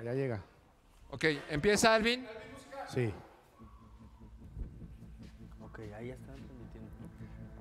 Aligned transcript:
Allá 0.00 0.14
llega. 0.14 0.42
Ok, 1.10 1.24
empieza 1.50 1.94
Alvin. 1.94 2.26
Sí. 2.88 3.12
Ok, 5.60 5.78
ahí 5.94 6.08
están 6.08 6.36
transmitiendo. 6.36 6.90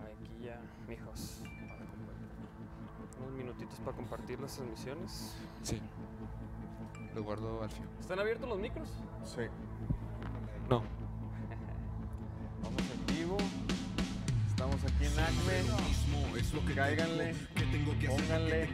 Aquí 0.06 0.46
ya, 0.46 0.62
mijos. 0.88 1.42
Unos 3.20 3.34
minutitos 3.34 3.78
para 3.80 3.98
compartir 3.98 4.40
las 4.40 4.56
transmisiones. 4.56 5.36
Sí. 5.64 5.82
Lo 7.14 7.24
guardo 7.24 7.62
al 7.62 7.70
fin. 7.70 7.86
¿Están 8.00 8.20
abiertos 8.20 8.48
los 8.48 8.58
micros? 8.60 8.88
Sí. 9.26 9.42
No. 10.70 10.84
Vamos 12.62 12.82
en 12.92 13.16
vivo. 13.18 13.38
Estamos 14.60 14.84
aquí 14.84 15.06
en 15.06 15.20
Acme. 15.20 16.76
Cáiganle. 16.76 17.34
Pónganle. 18.10 18.70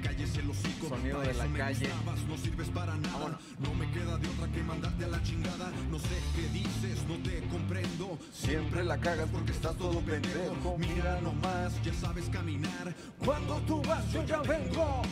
Sonido 0.89 1.19
de 1.21 1.33
la 1.35 1.45
calle. 1.45 1.89
No 2.27 2.37
sirves 2.39 2.69
para 2.69 2.95
nada, 2.95 3.39
no 3.59 3.73
me 3.75 3.87
queda 3.91 4.17
de 4.17 4.27
otra 4.29 4.47
que 4.51 4.63
mandarte 4.63 5.05
a 5.05 5.09
la 5.09 5.21
chingada. 5.21 5.71
No 5.91 5.99
sé 5.99 6.17
qué 6.35 6.49
dices, 6.49 7.05
no 7.07 7.17
te 7.17 7.39
comprendo. 7.49 8.17
Siempre 8.33 8.83
la 8.83 8.97
cagas 8.97 9.29
porque 9.31 9.51
estás 9.51 9.77
todo 9.77 9.99
pendejo. 9.99 10.75
Mira 10.79 11.21
nomás, 11.21 11.79
ya 11.83 11.93
sabes 11.93 12.29
caminar. 12.29 12.95
Cuando 13.23 13.57
tú 13.67 13.79
vas, 13.83 14.11
yo 14.11 14.25
ya 14.25 14.41
vengo. 14.41 15.03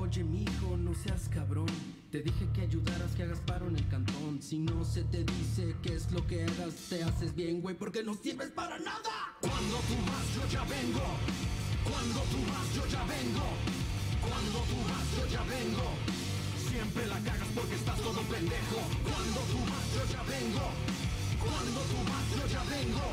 Oye, 0.00 0.24
mijo, 0.24 0.74
no 0.78 0.94
seas 0.94 1.28
cabrón. 1.28 1.66
Te 2.10 2.22
dije 2.22 2.48
que 2.54 2.62
ayudaras, 2.62 3.12
que 3.14 3.22
hagas 3.24 3.40
paro 3.40 3.68
en 3.68 3.76
el 3.76 3.86
cantón. 3.88 4.40
Si 4.40 4.58
no 4.58 4.82
se 4.82 5.04
te 5.04 5.24
dice 5.24 5.76
qué 5.82 5.94
es 5.94 6.10
lo 6.10 6.26
que 6.26 6.42
hagas, 6.42 6.72
te 6.88 7.04
haces 7.04 7.34
bien, 7.34 7.60
güey, 7.60 7.76
porque 7.76 8.02
no 8.02 8.14
sirves 8.14 8.50
para 8.50 8.78
nada. 8.78 9.36
Cuando 9.42 9.76
tú 9.84 9.94
vas, 10.08 10.24
yo 10.34 10.48
ya 10.48 10.64
vengo. 10.64 11.04
Cuando 11.84 12.20
tú 12.32 12.40
vas, 12.48 12.64
yo 12.74 12.86
ya 12.88 13.04
vengo. 13.04 13.44
Cuando 14.24 14.58
tú 14.72 14.76
vas, 14.88 15.04
yo 15.20 15.26
ya 15.28 15.42
vengo. 15.52 15.84
Siempre 16.70 17.06
la 17.08 17.20
cagas 17.20 17.48
porque 17.54 17.74
estás 17.74 18.00
todo 18.00 18.20
pendejo. 18.24 18.80
Cuando 19.04 19.40
tú 19.52 19.58
vas, 19.68 19.86
yo 19.92 20.04
ya 20.08 20.22
vengo. 20.24 20.64
Cuando 21.44 21.80
tú 21.92 21.98
vas, 22.08 22.24
yo 22.32 22.46
ya 22.48 22.64
vengo. 22.72 23.04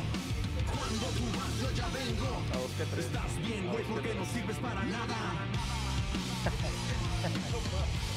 Cuando 0.72 1.08
tú 1.20 1.26
vas, 1.36 1.52
yo 1.60 1.68
ya 1.76 1.88
vengo. 1.92 2.32
Estás 2.96 3.36
bien, 3.44 3.68
güey, 3.68 3.84
porque 3.92 4.16
no 4.16 4.24
sirves 4.24 4.56
para 4.64 4.86
nada. 4.86 5.20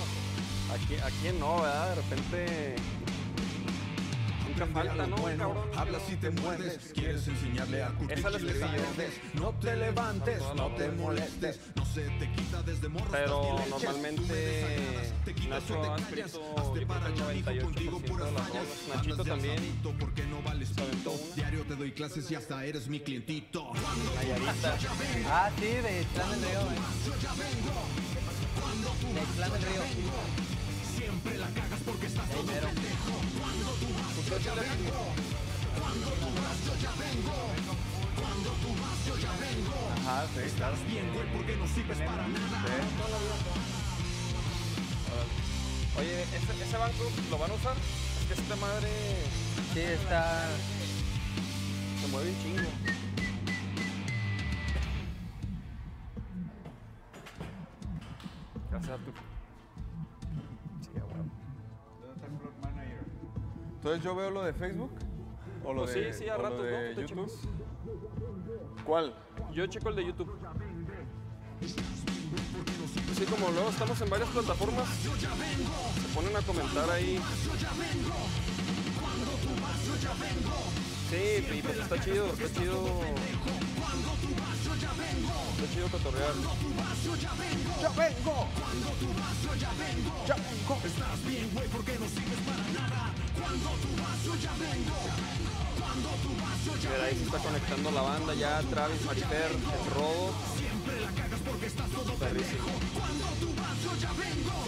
Aquí, 0.73 0.97
aquí 0.97 1.39
no, 1.39 1.63
¿verdad? 1.63 1.89
De 1.89 1.95
repente. 1.97 2.77
Nunca 4.49 4.67
falta, 4.67 5.07
¿no? 5.07 5.17
Bueno, 5.17 5.55
cabrón? 5.55 5.69
hablas 5.79 6.03
y 6.11 6.17
te 6.17 6.31
muerdes. 6.31 6.91
Quieres 6.93 7.29
enseñarle 7.29 7.83
a 7.83 7.89
curtir 7.91 8.19
Esa 8.19 8.31
la 8.31 8.39
yo. 8.39 8.45
verdes. 8.47 9.21
No 9.35 9.51
te 9.61 9.77
levantes, 9.77 10.43
no 10.57 10.69
te 10.75 10.89
molestes. 10.91 11.61
No 11.77 11.87
se 11.87 12.03
te 12.19 12.33
quita 12.33 12.63
desde 12.63 12.89
morro. 12.89 13.09
Pero 13.11 13.57
normalmente 13.71 14.59
Nacho 15.49 15.93
ha 15.93 15.97
escrito, 15.97 16.75
yo 16.75 16.87
para 16.89 17.01
creo 17.07 17.15
que 17.15 17.23
allá, 17.23 17.35
hijo, 17.35 17.51
98% 17.51 17.63
contigo 17.63 18.01
puras 18.01 18.27
de 18.27 18.33
las 18.33 18.43
fallas. 18.49 18.65
rolas. 18.65 18.97
Nachito 18.97 19.25
también. 19.25 19.81
porque 20.01 20.25
no 20.27 20.43
vales 20.43 20.71
una. 20.77 21.35
Diario 21.37 21.63
te 21.65 21.77
doy 21.77 21.93
clases 21.93 22.31
y 22.31 22.35
hasta 22.35 22.65
eres 22.65 22.89
mi 22.89 22.99
clientito. 23.01 23.71
Ah, 25.31 25.51
sí, 25.57 25.67
de 25.67 26.07
Clan 26.15 26.31
del 26.31 26.41
Río, 26.41 26.61
eh. 26.61 26.65
De 29.15 29.21
Clan 29.37 29.53
del 29.53 29.63
Río. 29.63 30.48
Siempre 31.19 31.39
la 31.39 31.49
cagas 31.49 31.81
porque 31.85 32.07
estás 32.07 32.31
todo 32.31 32.47
pendejo. 32.47 33.15
Cuando 33.41 33.71
tú 33.83 33.87
vas, 33.99 34.15
yo 34.31 34.39
ya 34.39 34.55
vengo. 34.55 35.03
Cuando 35.81 36.11
tú 36.15 36.29
vas, 36.39 36.59
yo 36.63 36.75
ya 36.79 36.93
vengo. 36.95 37.37
Cuando 38.15 38.51
tú 38.63 38.71
vas, 38.79 38.99
yo 39.05 39.19
ya 39.19 39.33
vengo. 39.43 39.75
Ajá, 39.99 40.27
sí. 40.33 40.41
Estás 40.47 40.79
bien, 40.87 41.13
güey, 41.13 41.27
porque 41.33 41.57
no 41.57 41.67
sirves 41.67 41.99
para 41.99 42.29
nada. 42.29 42.65
Oye, 45.99 46.23
¿ese, 46.23 46.63
ese 46.63 46.77
banco 46.77 47.11
lo 47.31 47.39
van 47.39 47.51
a 47.51 47.55
usar? 47.55 47.75
Es 47.75 48.27
que 48.29 48.41
esta 48.41 48.55
madre 48.55 48.89
Sí, 49.75 49.81
está. 49.81 50.47
se 52.01 52.07
mueve 52.13 52.31
un 52.31 52.43
chingo. 52.45 52.71
Gracias 58.71 58.93
a 58.93 58.97
tu. 58.99 59.28
Entonces 63.79 64.03
yo 64.03 64.15
veo 64.15 64.31
lo 64.31 64.43
de 64.43 64.53
Facebook. 64.53 64.91
O 65.65 65.73
lo 65.73 65.83
Pues 65.83 65.95
de, 65.95 66.13
sí, 66.13 66.25
sí, 66.25 66.29
a 66.29 66.35
o 66.35 66.39
lo 66.39 66.45
ratos, 66.45 66.67
¿no? 66.67 66.95
Tú 66.95 67.01
YouTube. 67.01 67.27
checas. 67.27 67.49
¿Cuál? 68.85 69.15
Yo 69.53 69.67
checo 69.67 69.89
el 69.91 69.97
de 69.97 70.07
YouTube. 70.07 70.37
Sí, 73.15 73.25
como 73.25 73.51
luego 73.51 73.69
estamos 73.71 74.01
en 74.01 74.11
varias 74.11 74.29
plataformas, 74.31 74.89
se 74.89 76.15
ponen 76.15 76.37
a 76.37 76.41
comentar 76.43 76.91
ahí. 76.91 77.21
Sí, 81.11 81.47
y 81.55 81.63
pues 81.63 81.79
está 81.79 82.01
chido, 82.01 82.27
está 82.27 82.61
chido. 82.61 82.85
Está 85.57 85.75
chido 85.75 85.89
cotorrear. 85.89 86.35
¡Yo 87.83 87.91
vengo! 87.95 88.49
Estás 90.85 91.27
bien, 91.27 91.51
güey, 91.55 91.69
porque 91.69 91.99
no 91.99 92.07
sirves 92.07 92.39
para 92.47 92.89
nada. 92.89 93.08
Mira, 96.89 97.05
ahí 97.05 97.15
se 97.15 97.25
está 97.25 97.39
conectando 97.39 97.91
la 97.91 98.03
banda 98.03 98.35
ya, 98.35 98.61
Travis, 98.63 99.01
el. 99.03 100.37
Siempre 100.57 101.01
la. 101.01 101.11
Cuando 102.95 103.31
tú 103.41 103.55
vas, 103.57 103.83
yo 103.83 103.97
ya 103.97 104.13
vengo. 104.13 104.59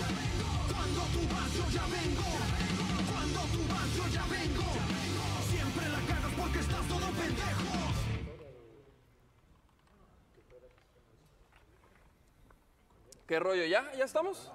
Ya 1.71 1.87
vengo. 1.87 2.29
Cuando 3.11 3.41
tú 3.53 3.61
vas, 3.69 3.91
yo 3.97 4.09
ya 4.09 4.25
vengo. 4.27 4.69
Siempre 5.51 5.89
la 5.89 6.01
cagas 6.07 6.33
porque 6.37 6.59
estás 6.59 6.89
todo 6.89 7.07
pendejo. 7.11 7.71
¿Qué 13.27 13.39
rollo? 13.39 13.65
¿Ya? 13.65 13.93
¿Ya 13.97 14.05
estamos? 14.05 14.51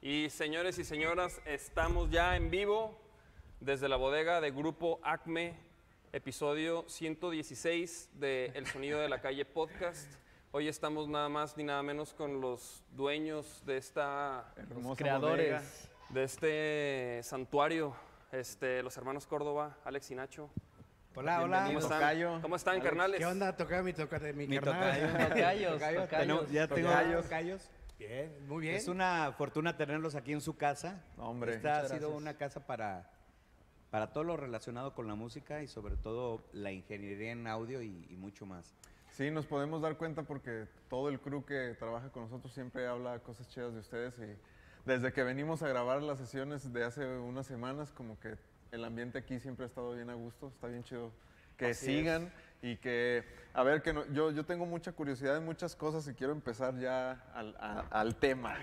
Y 0.00 0.30
señores 0.30 0.78
y 0.78 0.84
señoras, 0.84 1.40
estamos 1.44 2.10
ya 2.10 2.36
en 2.36 2.50
vivo 2.50 3.05
desde 3.60 3.88
la 3.88 3.96
bodega 3.96 4.40
de 4.40 4.50
Grupo 4.50 5.00
Acme, 5.02 5.54
episodio 6.12 6.84
116 6.88 8.10
de 8.14 8.46
El 8.54 8.66
Sonido 8.66 9.00
de 9.00 9.08
la 9.08 9.20
Calle 9.20 9.44
podcast. 9.44 10.10
Hoy 10.52 10.68
estamos 10.68 11.08
nada 11.08 11.28
más 11.28 11.56
ni 11.56 11.64
nada 11.64 11.82
menos 11.82 12.14
con 12.14 12.40
los 12.40 12.82
dueños 12.92 13.62
de 13.66 13.76
esta 13.76 14.52
Hermosa 14.56 14.96
creadores. 15.02 15.46
bodega. 15.52 15.62
de 16.10 16.22
este 16.24 17.20
santuario, 17.22 17.94
este, 18.32 18.82
los 18.82 18.96
hermanos 18.96 19.26
Córdoba, 19.26 19.76
Alex 19.84 20.10
y 20.10 20.14
Nacho. 20.14 20.50
Hola, 21.14 21.36
¿Cómo 21.36 21.44
hola. 21.46 21.68
están? 21.72 21.82
tocayo. 21.98 22.38
¿Cómo 22.42 22.56
están, 22.56 22.80
carnales? 22.80 23.18
¿Qué 23.18 23.26
onda? 23.26 23.56
Toca 23.56 23.82
mi, 23.82 23.92
toca, 23.94 24.18
mi, 24.34 24.46
Mi 24.46 24.58
carnal. 24.58 25.00
tocayo. 25.00 25.28
Tocayos, 25.28 25.72
tocayos. 25.72 26.08
Tenemos- 26.10 26.50
ya 26.50 26.68
tengo 26.68 26.88
Tocayos. 26.90 27.22
tocayos. 27.24 27.70
Bien, 27.98 28.46
muy 28.46 28.60
bien. 28.62 28.74
Es 28.76 28.88
una 28.88 29.32
fortuna 29.32 29.74
tenerlos 29.76 30.14
aquí 30.14 30.32
en 30.34 30.42
su 30.42 30.56
casa. 30.58 31.02
Hombre, 31.16 31.54
Esta 31.54 31.78
ha 31.78 31.84
sido 31.88 32.00
gracias. 32.10 32.20
una 32.20 32.34
casa 32.36 32.66
para, 32.66 33.10
para 33.90 34.12
todo 34.12 34.24
lo 34.24 34.36
relacionado 34.36 34.94
con 34.94 35.06
la 35.06 35.14
música 35.14 35.62
y 35.62 35.68
sobre 35.68 35.96
todo 35.96 36.42
la 36.52 36.72
ingeniería 36.72 37.32
en 37.32 37.46
audio 37.46 37.82
y, 37.82 38.06
y 38.10 38.16
mucho 38.16 38.46
más. 38.46 38.74
Sí, 39.10 39.30
nos 39.30 39.46
podemos 39.46 39.80
dar 39.80 39.96
cuenta 39.96 40.24
porque 40.24 40.66
todo 40.90 41.08
el 41.08 41.20
crew 41.20 41.44
que 41.44 41.74
trabaja 41.78 42.10
con 42.10 42.24
nosotros 42.24 42.52
siempre 42.52 42.86
habla 42.86 43.18
cosas 43.20 43.48
chidas 43.48 43.72
de 43.72 43.80
ustedes 43.80 44.14
y 44.18 44.36
desde 44.84 45.12
que 45.12 45.22
venimos 45.22 45.62
a 45.62 45.68
grabar 45.68 46.02
las 46.02 46.18
sesiones 46.18 46.72
de 46.72 46.84
hace 46.84 47.04
unas 47.04 47.46
semanas, 47.46 47.90
como 47.92 48.20
que 48.20 48.36
el 48.72 48.84
ambiente 48.84 49.18
aquí 49.18 49.40
siempre 49.40 49.64
ha 49.64 49.68
estado 49.68 49.94
bien 49.94 50.10
a 50.10 50.14
gusto, 50.14 50.48
está 50.48 50.68
bien 50.68 50.84
chido. 50.84 51.10
Que 51.56 51.70
Así 51.70 51.86
sigan 51.86 52.30
y 52.62 52.76
que, 52.78 53.24
a 53.54 53.62
ver, 53.62 53.82
que 53.82 53.92
no- 53.92 54.06
yo, 54.12 54.30
yo 54.30 54.44
tengo 54.44 54.64
mucha 54.66 54.92
curiosidad 54.92 55.36
en 55.36 55.44
muchas 55.44 55.76
cosas 55.76 56.06
y 56.08 56.14
quiero 56.14 56.32
empezar 56.32 56.76
ya 56.78 57.22
al, 57.34 57.54
a- 57.60 57.84
al 57.90 58.16
tema. 58.16 58.54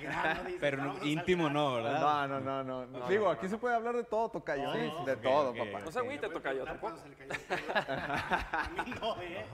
Pero 0.59 0.77
no- 0.83 1.03
íntimo 1.05 1.49
no, 1.49 1.75
¿verdad? 1.75 1.99
No, 2.27 2.27
no, 2.27 2.39
no, 2.39 2.63
no, 2.63 2.85
no. 2.99 3.07
Digo, 3.07 3.29
aquí 3.29 3.47
se 3.47 3.57
puede 3.57 3.75
hablar 3.75 3.95
de 3.95 4.03
todo, 4.03 4.29
Tocayo, 4.29 4.73
¿eh? 4.73 4.91
de 5.05 5.15
todo, 5.17 5.51
ok. 5.51 5.57
papá. 5.57 5.79
No 5.85 5.91
se 5.91 5.99
agüite, 5.99 6.27
tocayo, 6.29 6.63
tampoco. 6.65 6.95
A 7.75 8.69
mí 8.85 8.93
no, 8.99 9.21
¿eh? 9.21 9.45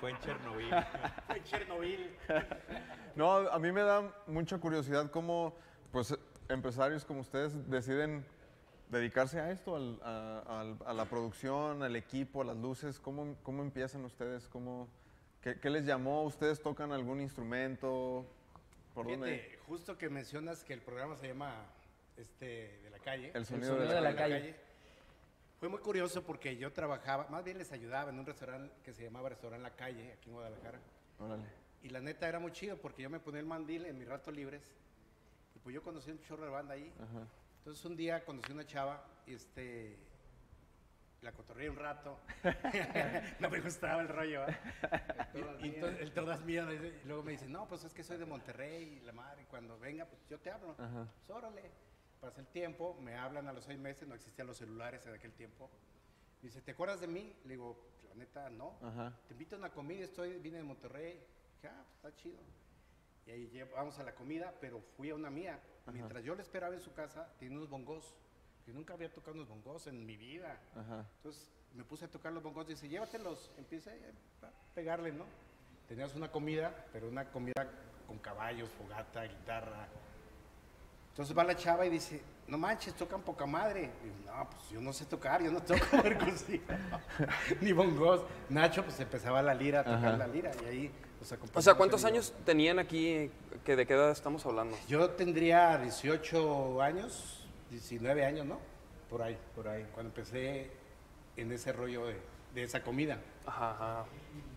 Fue 0.00 0.10
en 0.10 0.18
Chernobyl. 0.20 0.70
Fue 1.26 1.42
Chernobyl. 1.44 2.16
No, 3.16 3.32
a 3.48 3.58
mí 3.58 3.72
me 3.72 3.80
da 3.80 4.02
mucha 4.26 4.58
curiosidad 4.58 5.10
cómo, 5.10 5.56
pues, 5.90 6.14
empresarios 6.50 7.02
como 7.02 7.20
ustedes 7.20 7.54
deciden 7.70 8.26
dedicarse 8.88 9.40
a 9.40 9.50
esto, 9.50 9.76
al- 9.76 10.00
a, 10.86 10.92
la 10.92 11.04
producción, 11.06 11.82
al 11.82 11.96
equipo, 11.96 12.42
a 12.42 12.44
las 12.44 12.56
luces. 12.56 12.98
¿Cómo, 13.00 13.36
cómo 13.42 13.62
empiezan 13.62 14.04
ustedes? 14.04 14.48
¿Cómo, 14.48 14.88
qué, 15.40 15.58
qué 15.58 15.70
les 15.70 15.84
llamó? 15.84 16.22
¿Ustedes 16.24 16.60
tocan 16.60 16.92
algún 16.92 17.20
instrumento? 17.20 18.26
¿Por 18.94 19.06
dónde? 19.06 19.38
Fíjate, 19.38 19.58
justo 19.66 19.98
que 19.98 20.08
mencionas 20.08 20.64
que 20.64 20.72
el 20.72 20.80
programa 20.80 21.16
se 21.16 21.28
llama 21.28 21.54
este, 22.16 22.78
de 22.82 22.90
la 22.90 22.98
calle. 22.98 23.30
El 23.34 23.44
sonido, 23.44 23.74
sonido 23.74 23.88
de 23.88 24.00
la, 24.00 24.08
de 24.08 24.12
la 24.12 24.16
calle. 24.16 24.40
calle. 24.40 24.56
Fue 25.58 25.68
muy 25.70 25.80
curioso 25.80 26.22
porque 26.22 26.56
yo 26.56 26.72
trabajaba, 26.72 27.26
más 27.28 27.42
bien 27.42 27.56
les 27.58 27.72
ayudaba 27.72 28.10
en 28.10 28.18
un 28.18 28.26
restaurante 28.26 28.74
que 28.84 28.92
se 28.92 29.04
llamaba 29.04 29.30
Restaurante 29.30 29.62
La 29.62 29.74
Calle, 29.74 30.12
aquí 30.12 30.28
en 30.28 30.34
Guadalajara. 30.34 30.78
Órale. 31.18 31.44
Y 31.82 31.88
la 31.88 32.00
neta 32.00 32.28
era 32.28 32.38
muy 32.38 32.52
chido 32.52 32.76
porque 32.76 33.02
yo 33.02 33.08
me 33.10 33.20
ponía 33.20 33.40
el 33.40 33.46
mandil 33.46 33.86
en 33.86 33.98
mis 33.98 34.06
ratos 34.06 34.34
libres 34.34 34.62
y 35.54 35.58
pues 35.60 35.74
yo 35.74 35.82
conocí 35.82 36.10
un 36.10 36.20
chorro 36.20 36.44
de 36.44 36.50
banda 36.50 36.74
ahí. 36.74 36.92
Entonces 37.66 37.84
un 37.84 37.96
día 37.96 38.24
conocí 38.24 38.52
una 38.52 38.64
chava 38.64 39.04
y 39.26 39.34
este 39.34 39.98
la 41.20 41.32
cotorreé 41.32 41.68
un 41.68 41.74
rato. 41.74 42.20
no 43.40 43.50
me 43.50 43.60
gustaba 43.60 44.02
el 44.02 44.08
rollo. 44.08 44.46
¿eh? 44.46 44.56
Y, 45.34 45.66
y 45.66 45.74
entonces, 45.74 46.00
el 46.00 46.12
todas 46.12 46.44
mías. 46.44 46.68
Y 46.72 47.08
luego 47.08 47.24
me 47.24 47.32
dice, 47.32 47.48
no, 47.48 47.66
pues 47.66 47.82
es 47.82 47.92
que 47.92 48.04
soy 48.04 48.18
de 48.18 48.24
Monterrey 48.24 49.00
y 49.02 49.04
la 49.04 49.10
madre. 49.10 49.42
Y 49.42 49.44
cuando 49.46 49.76
venga, 49.80 50.04
pues 50.04 50.24
yo 50.28 50.38
te 50.38 50.48
hablo. 50.48 50.76
Pues 50.76 51.28
órale. 51.28 51.72
Pasa 52.20 52.40
el 52.40 52.46
tiempo, 52.46 52.96
me 53.00 53.16
hablan 53.16 53.48
a 53.48 53.52
los 53.52 53.64
seis 53.64 53.80
meses, 53.80 54.06
no 54.06 54.14
existían 54.14 54.46
los 54.46 54.58
celulares 54.58 55.04
en 55.04 55.14
aquel 55.14 55.32
tiempo. 55.32 55.68
Me 56.42 56.50
dice, 56.50 56.62
¿te 56.62 56.70
acuerdas 56.70 57.00
de 57.00 57.08
mí? 57.08 57.34
Le 57.46 57.54
digo, 57.54 57.84
la 58.08 58.14
neta, 58.14 58.48
no. 58.48 58.78
Ajá. 58.80 59.12
Te 59.26 59.34
invito 59.34 59.56
a 59.56 59.58
una 59.58 59.70
comida, 59.70 60.04
estoy, 60.04 60.38
vine 60.38 60.58
de 60.58 60.62
Monterrey. 60.62 61.14
Dije, 61.56 61.66
ah, 61.66 61.82
pues 61.84 61.96
está 61.96 62.14
chido. 62.14 62.38
Y 63.26 63.30
ahí 63.32 63.50
lle- 63.52 63.68
vamos 63.74 63.98
a 63.98 64.04
la 64.04 64.14
comida, 64.14 64.54
pero 64.60 64.80
fui 64.96 65.10
a 65.10 65.14
una 65.14 65.30
mía. 65.30 65.58
Mientras 65.92 66.22
yo 66.24 66.34
le 66.34 66.42
esperaba 66.42 66.74
en 66.74 66.80
su 66.80 66.92
casa, 66.92 67.28
tenía 67.38 67.56
unos 67.56 67.68
bongos. 67.70 68.14
Yo 68.66 68.74
nunca 68.74 68.94
había 68.94 69.12
tocado 69.12 69.34
unos 69.34 69.48
bongos 69.48 69.86
en 69.86 70.04
mi 70.04 70.16
vida. 70.16 70.58
Ajá. 70.76 71.04
Entonces 71.18 71.50
me 71.74 71.84
puse 71.84 72.04
a 72.04 72.08
tocar 72.10 72.32
los 72.32 72.42
bongos. 72.42 72.66
Dice, 72.66 72.88
llévatelos. 72.88 73.50
Empieza 73.58 73.90
a 74.42 74.48
pegarle, 74.74 75.12
¿no? 75.12 75.24
Tenías 75.88 76.14
una 76.16 76.30
comida, 76.30 76.86
pero 76.92 77.08
una 77.08 77.30
comida 77.30 77.68
con 78.06 78.18
caballos, 78.18 78.68
fogata, 78.70 79.22
guitarra. 79.24 79.88
Entonces 81.10 81.36
va 81.36 81.44
la 81.44 81.56
chava 81.56 81.86
y 81.86 81.90
dice, 81.90 82.20
no 82.48 82.58
manches, 82.58 82.94
tocan 82.94 83.22
poca 83.22 83.46
madre. 83.46 83.90
Y 84.04 84.08
yo, 84.08 84.32
no, 84.32 84.50
pues 84.50 84.68
yo 84.70 84.80
no 84.80 84.92
sé 84.92 85.06
tocar, 85.06 85.42
yo 85.42 85.50
no 85.50 85.62
toco 85.62 85.80
percusión, 86.02 86.60
ni 87.60 87.72
bongos. 87.72 88.22
Nacho, 88.50 88.84
pues 88.84 88.98
empezaba 89.00 89.40
la 89.42 89.54
lira, 89.54 89.80
a 89.80 89.84
tocar 89.84 90.04
Ajá. 90.08 90.16
la 90.16 90.26
lira, 90.26 90.50
y 90.62 90.64
ahí 90.66 90.92
los 91.34 91.56
O 91.56 91.62
sea, 91.62 91.74
¿cuántos 91.74 92.04
años 92.04 92.32
tenían 92.44 92.78
aquí? 92.78 93.30
Que 93.64 93.74
¿De 93.76 93.86
qué 93.86 93.94
edad 93.94 94.10
estamos 94.10 94.44
hablando? 94.46 94.76
Yo 94.88 95.10
tendría 95.10 95.76
18 95.78 96.80
años, 96.82 97.46
19 97.70 98.24
años, 98.24 98.46
¿no? 98.46 98.58
Por 99.10 99.22
ahí, 99.22 99.36
por 99.54 99.68
ahí, 99.68 99.86
cuando 99.92 100.10
empecé 100.10 100.70
en 101.36 101.52
ese 101.52 101.72
rollo 101.72 102.06
de, 102.06 102.16
de 102.54 102.62
esa 102.62 102.82
comida. 102.82 103.18
Ajá, 103.44 103.70
ajá. 103.72 104.04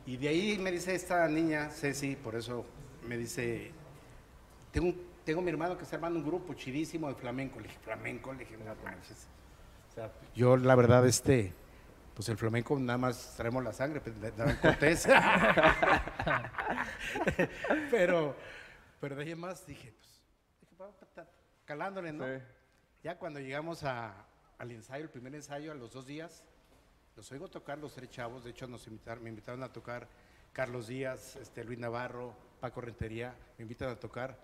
Y 0.06 0.18
de 0.18 0.28
ahí 0.30 0.58
me 0.60 0.72
dice 0.72 0.96
esta 0.96 1.28
niña, 1.28 1.70
Ceci, 1.70 2.16
por 2.16 2.36
eso 2.36 2.66
me 3.08 3.18
dice, 3.18 3.72
tengo, 4.72 4.88
un- 4.88 5.02
tengo 5.26 5.42
mi 5.42 5.50
hermano 5.52 5.78
que 5.78 5.84
está 5.84 5.96
armando 5.98 6.20
un 6.20 6.26
grupo 6.26 6.54
chidísimo 6.54 7.08
de 7.10 7.16
flamenco. 7.16 7.60
Le 7.60 7.68
dije, 7.68 7.80
flamenco, 7.84 8.32
le 8.34 8.40
dije, 8.40 8.58
no 8.58 8.74
manches. 8.84 9.28
O 9.92 9.94
sea, 9.94 10.12
yo 10.36 10.58
la 10.58 10.76
verdad, 10.76 11.06
este, 11.08 11.54
pues 12.20 12.28
el 12.28 12.36
flamenco 12.36 12.78
nada 12.78 12.98
más 12.98 13.34
traemos 13.38 13.64
la 13.64 13.72
sangre, 13.72 14.02
pues, 14.02 14.14
Cortés. 14.62 15.08
pero, 17.90 18.36
pero 19.00 19.16
de 19.16 19.24
ahí 19.24 19.36
más 19.36 19.66
dije, 19.66 19.94
pues, 19.94 20.22
dije, 20.60 20.76
calándole, 21.64 22.12
¿no? 22.12 22.26
Sí. 22.26 22.44
Ya 23.04 23.18
cuando 23.18 23.40
llegamos 23.40 23.86
a- 23.86 24.26
al 24.58 24.72
ensayo, 24.72 25.06
el 25.06 25.10
primer 25.10 25.34
ensayo, 25.34 25.72
a 25.72 25.76
los 25.76 25.94
dos 25.94 26.06
días, 26.06 26.44
los 27.16 27.32
oigo 27.32 27.48
tocar 27.48 27.78
los 27.78 27.94
tres 27.94 28.10
chavos. 28.10 28.44
De 28.44 28.50
hecho, 28.50 28.68
nos 28.68 28.86
invitaron, 28.88 29.24
me 29.24 29.30
invitaron 29.30 29.64
a 29.64 29.72
tocar 29.72 30.06
Carlos 30.52 30.88
Díaz, 30.88 31.38
este, 31.38 31.64
Luis 31.64 31.80
Navarro, 31.80 32.36
Paco 32.60 32.82
Rentería. 32.82 33.34
Me 33.58 33.62
invitan 33.62 33.92
a 33.92 33.96
tocar. 33.96 34.38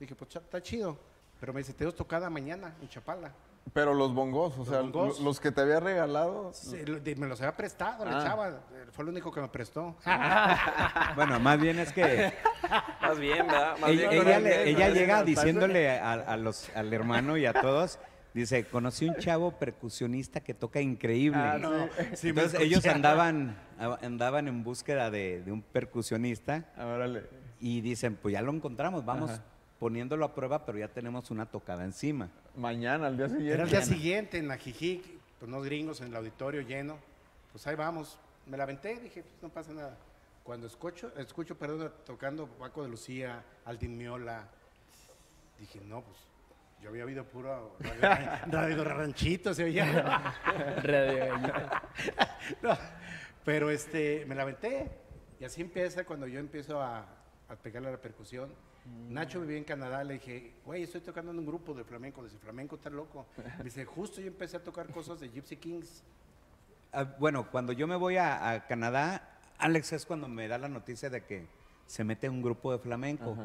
Dije, 0.00 0.14
pues 0.14 0.34
está 0.34 0.62
chido. 0.62 0.98
Pero 1.38 1.52
me 1.52 1.60
dice, 1.60 1.74
te 1.74 1.84
doy 1.84 1.92
tocada 1.92 2.30
mañana 2.30 2.74
en 2.80 2.88
Chapala. 2.88 3.34
Pero 3.72 3.94
los 3.94 4.14
bongos, 4.14 4.54
o 4.54 4.58
Los 4.58 4.68
sea, 4.68 4.80
bongos. 4.80 5.20
los 5.20 5.40
que 5.40 5.50
te 5.52 5.60
había 5.60 5.80
regalado. 5.80 6.52
Sí, 6.54 6.76
me 7.16 7.26
los 7.26 7.40
había 7.40 7.56
prestado 7.56 8.04
la 8.04 8.18
Ah. 8.20 8.24
chava. 8.24 8.48
eh, 8.48 8.86
Fue 8.92 9.04
lo 9.04 9.10
único 9.10 9.30
que 9.32 9.40
me 9.40 9.48
prestó. 9.48 9.96
Bueno, 11.16 11.38
más 11.40 11.58
bien 11.60 11.78
es 11.78 11.92
que 11.92 12.32
Más 13.02 13.18
bien, 13.18 13.46
¿verdad? 13.46 13.78
Más 13.78 13.90
ella, 13.90 14.08
bien, 14.10 14.22
ella 14.22 14.34
con 14.34 14.44
le- 14.44 14.62
el- 14.62 14.68
ella 14.68 14.88
no, 14.88 14.94
llega 14.94 15.18
no, 15.18 15.24
diciéndole 15.24 15.90
a, 15.98 16.12
a 16.12 16.36
los, 16.36 16.70
al 16.76 16.92
hermano 16.92 17.36
y 17.36 17.46
a 17.46 17.52
todos, 17.52 17.98
dice, 18.34 18.64
conocí 18.64 19.08
un 19.08 19.16
chavo 19.16 19.52
percusionista 19.52 20.40
que 20.40 20.54
toca 20.54 20.80
increíble. 20.80 21.38
Ah, 21.40 21.58
No, 21.58 21.88
sí 22.14 22.32
me 22.32 22.42
Entonces 22.42 22.60
ellos 22.60 22.84
andaban, 22.86 23.56
andaban 24.02 24.48
en 24.48 24.62
búsqueda 24.64 25.10
de, 25.10 25.42
de 25.42 25.52
un 25.52 25.62
percusionista 25.62 26.64
Ah, 26.76 27.06
y 27.60 27.80
dicen, 27.80 28.16
pues 28.16 28.32
ya 28.34 28.42
lo 28.42 28.52
encontramos, 28.52 29.04
vamos 29.04 29.30
Ajá. 29.30 29.42
Poniéndolo 29.78 30.24
a 30.24 30.34
prueba, 30.34 30.64
pero 30.64 30.78
ya 30.78 30.88
tenemos 30.88 31.30
una 31.30 31.46
tocada 31.46 31.84
encima. 31.84 32.28
Mañana, 32.56 33.06
al 33.06 33.16
día 33.16 33.28
siguiente. 33.28 33.54
Era 33.54 33.62
el 33.64 33.70
día 33.70 33.82
siguiente 33.82 34.38
en 34.38 34.50
Ajijic, 34.50 35.02
pues 35.38 35.48
unos 35.48 35.64
gringos 35.64 36.00
en 36.00 36.08
el 36.08 36.16
auditorio 36.16 36.62
lleno. 36.62 36.98
Pues 37.52 37.66
ahí 37.66 37.76
vamos. 37.76 38.18
Me 38.46 38.56
la 38.56 38.64
aventé, 38.64 38.98
dije, 38.98 39.22
pues 39.22 39.42
no 39.42 39.48
pasa 39.48 39.72
nada. 39.72 39.96
Cuando 40.42 40.66
escucho, 40.66 41.12
escucho, 41.18 41.56
perdón, 41.56 41.92
tocando 42.06 42.46
Paco 42.46 42.82
de 42.82 42.88
Lucía, 42.88 43.44
Aldin 43.66 43.96
Miola, 43.96 44.48
dije, 45.58 45.80
no, 45.84 46.02
pues 46.02 46.16
yo 46.82 46.88
había 46.88 47.04
oído 47.04 47.24
puro 47.24 47.76
radio, 48.00 48.30
radio 48.46 48.84
ranchito, 48.84 49.52
se 49.54 49.64
oía. 49.64 50.34
No, 52.62 52.76
pero 53.44 53.70
este, 53.70 54.24
me 54.26 54.34
la 54.34 54.42
aventé. 54.42 54.90
Y 55.38 55.44
así 55.44 55.60
empieza 55.60 56.04
cuando 56.04 56.26
yo 56.26 56.40
empiezo 56.40 56.80
a, 56.80 57.06
a 57.48 57.56
pegarle 57.56 57.88
a 57.88 57.92
la 57.92 58.00
percusión. 58.00 58.50
Nacho 59.08 59.40
vivía 59.40 59.58
en 59.58 59.64
Canadá, 59.64 60.04
le 60.04 60.14
dije, 60.14 60.52
güey, 60.64 60.82
estoy 60.82 61.00
tocando 61.00 61.32
en 61.32 61.38
un 61.38 61.46
grupo 61.46 61.74
de 61.74 61.84
flamenco. 61.84 62.22
Dice, 62.22 62.38
flamenco 62.38 62.76
está 62.76 62.90
loco. 62.90 63.26
Me 63.58 63.64
dice, 63.64 63.84
justo 63.84 64.20
yo 64.20 64.28
empecé 64.28 64.56
a 64.56 64.62
tocar 64.62 64.88
cosas 64.90 65.20
de 65.20 65.28
Gypsy 65.28 65.56
Kings. 65.56 66.02
Ah, 66.92 67.04
bueno, 67.18 67.50
cuando 67.50 67.72
yo 67.72 67.86
me 67.86 67.96
voy 67.96 68.16
a, 68.16 68.50
a 68.50 68.66
Canadá, 68.66 69.38
Alex 69.58 69.92
es 69.92 70.06
cuando 70.06 70.28
me 70.28 70.48
da 70.48 70.58
la 70.58 70.68
noticia 70.68 71.10
de 71.10 71.24
que 71.24 71.46
se 71.86 72.04
mete 72.04 72.28
un 72.28 72.42
grupo 72.42 72.70
de 72.70 72.78
flamenco. 72.78 73.36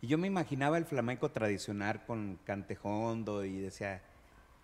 Y 0.00 0.08
yo 0.08 0.18
me 0.18 0.26
imaginaba 0.26 0.76
el 0.76 0.84
flamenco 0.84 1.30
tradicional 1.30 2.04
con 2.04 2.38
cantejondo 2.44 3.44
y 3.44 3.60
decía, 3.60 4.02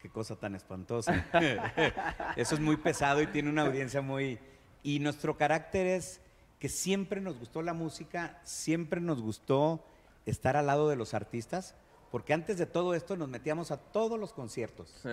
qué 0.03 0.11
cosa 0.11 0.37
tan 0.37 0.55
espantosa. 0.55 1.25
Eso 2.37 2.55
es 2.57 2.61
muy 2.61 2.77
pesado 2.77 3.23
y 3.23 3.29
tiene 3.29 3.49
una 3.49 3.63
audiencia 3.63 4.03
muy... 4.03 4.39
Y 4.83 4.99
nuestro 4.99 5.37
carácter 5.37 5.87
es 5.87 6.21
que 6.59 6.69
siempre 6.69 7.21
nos 7.21 7.39
gustó 7.39 7.63
la 7.63 7.73
música, 7.73 8.41
siempre 8.43 9.01
nos 9.01 9.23
gustó 9.23 9.85
estar 10.31 10.57
al 10.57 10.67
lado 10.67 10.89
de 10.89 10.97
los 10.97 11.15
artistas, 11.15 11.75
porque 12.11 12.33
antes 12.35 12.59
de 12.59 12.67
todo 12.67 12.95
esto 12.95 13.17
nos 13.17 13.29
metíamos 13.29 13.71
a 13.71 13.77
todos 13.77 14.19
los 14.19 14.33
conciertos 14.33 14.89
Sí. 15.03 15.11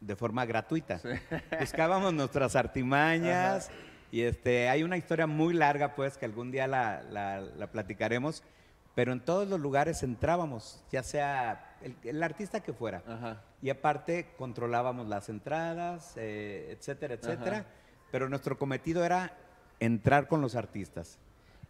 de 0.00 0.16
forma 0.16 0.44
gratuita. 0.46 1.00
Buscábamos 1.60 2.12
nuestras 2.14 2.54
artimañas 2.56 3.70
y 4.10 4.22
este, 4.22 4.68
hay 4.68 4.82
una 4.82 4.96
historia 4.96 5.26
muy 5.26 5.54
larga, 5.54 5.94
pues, 5.94 6.16
que 6.18 6.24
algún 6.26 6.50
día 6.50 6.66
la, 6.66 7.02
la- 7.02 7.40
la 7.40 7.66
platicaremos, 7.70 8.42
pero 8.94 9.12
en 9.12 9.20
todos 9.20 9.46
los 9.48 9.60
lugares 9.60 10.02
entrábamos, 10.02 10.82
ya 10.90 11.02
sea 11.02 11.76
el, 11.82 11.94
el 12.02 12.22
artista 12.22 12.60
que 12.60 12.72
fuera. 12.72 13.02
Ajá. 13.06 13.42
Y 13.62 13.70
aparte 13.70 14.34
controlábamos 14.36 15.06
las 15.08 15.28
entradas, 15.28 16.14
eh, 16.16 16.74
etcétera, 16.76 17.14
etcétera. 17.14 17.56
Ajá. 17.58 17.66
Pero 18.10 18.28
nuestro 18.28 18.58
cometido 18.58 19.04
era 19.04 19.36
entrar 19.80 20.26
con 20.28 20.40
los 20.40 20.54
artistas. 20.56 21.18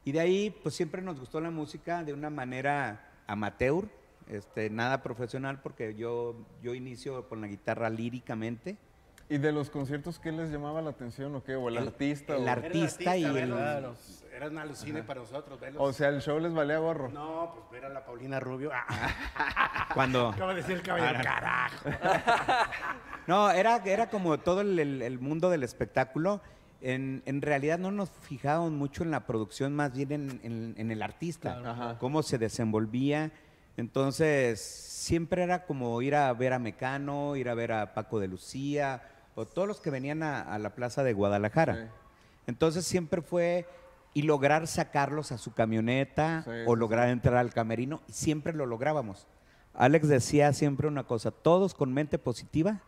Y 0.09 0.13
de 0.13 0.21
ahí, 0.21 0.49
pues 0.63 0.75
siempre 0.75 1.03
nos 1.03 1.21
gustó 1.21 1.39
la 1.39 1.51
música 1.51 2.03
de 2.03 2.15
una 2.15 2.31
manera 2.31 3.11
amateur, 3.27 3.91
este, 4.27 4.71
nada 4.71 5.03
profesional, 5.03 5.61
porque 5.61 5.95
yo, 5.97 6.35
yo 6.63 6.73
inicio 6.73 7.29
con 7.29 7.43
la 7.43 7.47
guitarra 7.47 7.91
líricamente. 7.91 8.79
¿Y 9.29 9.37
de 9.37 9.53
los 9.53 9.69
conciertos 9.69 10.19
qué 10.19 10.33
les 10.33 10.51
llamaba 10.51 10.81
la 10.81 10.89
atención 10.89 11.35
o 11.35 11.45
qué? 11.45 11.57
¿O 11.57 11.69
el, 11.69 11.77
El- 11.77 11.89
artista? 11.89 12.37
el 12.37 12.43
o... 12.47 12.51
ar- 12.51 12.65
Artista 12.65 13.19
y 13.19 13.25
el- 13.25 13.53
verlos, 13.53 14.25
Era 14.35 14.47
un 14.49 14.57
alucine 14.57 15.03
para 15.03 15.21
nosotros, 15.21 15.61
verlos. 15.61 15.83
o 15.87 15.93
sea, 15.93 16.09
el 16.09 16.23
show 16.23 16.39
les 16.41 16.55
valía 16.55 16.79
gorro. 16.79 17.11
no, 17.11 17.53
pues 17.55 17.71
ver 17.71 17.85
a 17.85 17.91
la 17.93 18.07
Paulina 18.07 18.41
Rubio. 18.41 18.71
Ah, 18.73 19.89
Cuando, 19.93 20.29
acaba 20.29 20.55
de 20.55 20.63
decir 20.63 20.77
el 20.77 20.83
caballero, 20.83 21.23
carajo. 21.23 21.91
No, 23.27 23.51
era, 23.51 23.77
era 23.85 24.09
como 24.09 24.39
todo 24.39 24.63
el, 24.63 24.79
el- 24.79 25.03
el 25.03 25.19
mundo 25.19 25.51
del 25.51 25.65
espectáculo. 25.65 26.41
En, 26.81 27.23
en 27.27 27.43
realidad 27.43 27.79
no 27.79 27.91
nos 27.91 28.09
fijábamos 28.11 28.71
mucho 28.73 29.03
en 29.03 29.11
la 29.11 29.27
producción, 29.27 29.75
más 29.75 29.93
bien 29.93 30.13
en, 30.13 30.41
en- 30.45 30.75
en 30.79 30.91
el 30.91 31.03
artista, 31.03 31.97
cómo 31.99 32.23
se 32.23 32.39
desenvolvía. 32.39 33.33
Entonces, 33.77 34.61
siempre 34.61 35.43
era 35.45 35.65
como 35.65 36.01
ir 36.03 36.15
a 36.15 36.33
ver 36.33 36.53
a 36.53 36.59
Mecano, 36.59 37.37
ir 37.37 37.49
a 37.49 37.55
ver 37.55 37.73
a 37.73 37.95
Paco 37.95 38.19
de 38.21 38.29
Lucía, 38.29 39.03
o 39.35 39.47
todos 39.47 39.67
los 39.69 39.81
que 39.81 39.91
venían 39.91 40.23
a, 40.23 40.41
a 40.43 40.59
la 40.59 40.75
plaza 40.75 41.03
de 41.05 41.13
Guadalajara. 41.13 41.75
Sí. 41.75 41.91
Entonces, 42.49 42.85
siempre 42.85 43.23
fue 43.23 43.67
y 44.15 44.23
lograr 44.23 44.67
sacarlos 44.67 45.33
a 45.33 45.39
su 45.39 45.53
camioneta 45.55 46.43
Sí, 46.45 46.51
o 46.67 46.75
sí, 46.75 46.79
lograr 46.81 47.09
entrar 47.09 47.37
al 47.37 47.53
camerino, 47.53 48.03
y 48.09 48.13
siempre 48.13 48.53
lo 48.53 48.67
lográbamos. 48.67 49.27
Alex 49.75 50.09
decía 50.09 50.53
siempre 50.53 50.89
una 50.89 51.05
cosa, 51.05 51.31
todos 51.31 51.73
con 51.75 51.93
mente 51.93 52.19
positiva 52.19 52.81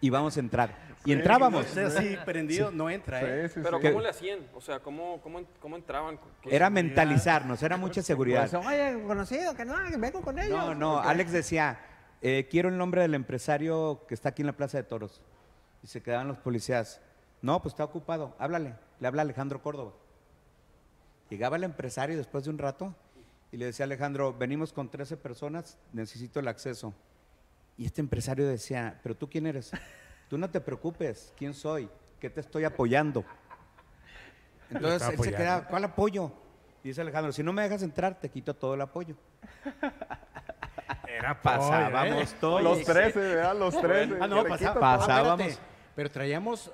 y 0.00 0.08
vamos 0.10 0.36
a 0.38 0.40
entrar. 0.40 0.87
Y 1.04 1.12
entrábamos. 1.12 1.66
Sé, 1.66 1.84
así 1.84 2.16
prendido, 2.24 2.70
no 2.70 2.90
entra, 2.90 3.20
¿eh? 3.22 3.48
Sí, 3.48 3.54
sí, 3.54 3.60
Pero 3.62 3.80
sí. 3.80 3.86
¿cómo 3.88 4.00
le 4.00 4.08
hacían? 4.08 4.40
O 4.54 4.60
sea, 4.60 4.80
¿cómo, 4.80 5.20
cómo, 5.22 5.40
cómo 5.60 5.76
entraban? 5.76 6.18
¿Qué- 6.42 6.54
Era 6.54 6.68
mentalizarnos, 6.70 7.62
era 7.62 7.76
mucha 7.76 8.02
seguridad. 8.02 8.50
Pues, 8.50 8.66
oye, 8.66 9.02
conocido, 9.06 9.54
que 9.54 9.64
no, 9.64 9.74
que 9.88 9.96
vengo 9.96 10.20
con 10.20 10.38
ellos. 10.38 10.50
No, 10.58 10.74
no, 10.74 10.98
Alex 11.00 11.32
decía, 11.32 11.78
eh, 12.20 12.46
quiero 12.50 12.68
el 12.68 12.76
nombre 12.76 13.00
del 13.02 13.14
empresario 13.14 14.04
que 14.08 14.14
está 14.14 14.30
aquí 14.30 14.42
en 14.42 14.46
la 14.46 14.56
Plaza 14.56 14.76
de 14.78 14.84
Toros. 14.84 15.22
Y 15.82 15.86
se 15.86 16.02
quedaban 16.02 16.26
los 16.28 16.38
policías. 16.38 17.00
No, 17.40 17.62
pues 17.62 17.72
está 17.74 17.84
ocupado, 17.84 18.34
háblale. 18.38 18.74
Le 18.98 19.06
habla 19.06 19.22
Alejandro 19.22 19.62
Córdoba. 19.62 19.92
Llegaba 21.30 21.56
el 21.56 21.64
empresario 21.64 22.16
después 22.16 22.44
de 22.44 22.50
un 22.50 22.58
rato 22.58 22.94
y 23.52 23.56
le 23.56 23.66
decía 23.66 23.84
a 23.84 23.86
Alejandro, 23.86 24.34
venimos 24.36 24.72
con 24.72 24.90
13 24.90 25.16
personas, 25.16 25.78
necesito 25.92 26.40
el 26.40 26.48
acceso. 26.48 26.92
Y 27.76 27.86
este 27.86 28.00
empresario 28.00 28.46
decía, 28.48 28.98
pero 29.02 29.16
tú 29.16 29.28
quién 29.30 29.46
eres? 29.46 29.70
Tú 30.28 30.36
no 30.38 30.48
te 30.50 30.60
preocupes, 30.60 31.32
¿quién 31.36 31.54
soy? 31.54 31.88
¿Qué 32.20 32.28
te 32.30 32.40
estoy 32.40 32.64
apoyando? 32.64 33.24
Entonces 34.70 35.08
él 35.08 35.18
se 35.18 35.30
queda, 35.32 35.66
¿cuál 35.66 35.84
apoyo? 35.84 36.30
Y 36.84 36.88
dice 36.88 37.00
Alejandro, 37.00 37.32
si 37.32 37.42
no 37.42 37.52
me 37.52 37.62
dejas 37.62 37.82
entrar, 37.82 38.18
te 38.20 38.28
quito 38.28 38.54
todo 38.54 38.74
el 38.74 38.80
apoyo. 38.82 39.16
Era 41.06 41.40
Pasábamos 41.40 42.34
todos. 42.34 42.62
Los 42.62 42.84
13, 42.84 43.18
¿verdad? 43.18 43.56
Los 43.56 43.80
13. 43.80 44.18
Ah, 44.20 44.26
no, 44.28 44.44
pasa- 44.44 44.74
pasábamos. 44.78 45.40
espérate, 45.46 45.68
Pero 45.94 46.10
traíamos 46.10 46.70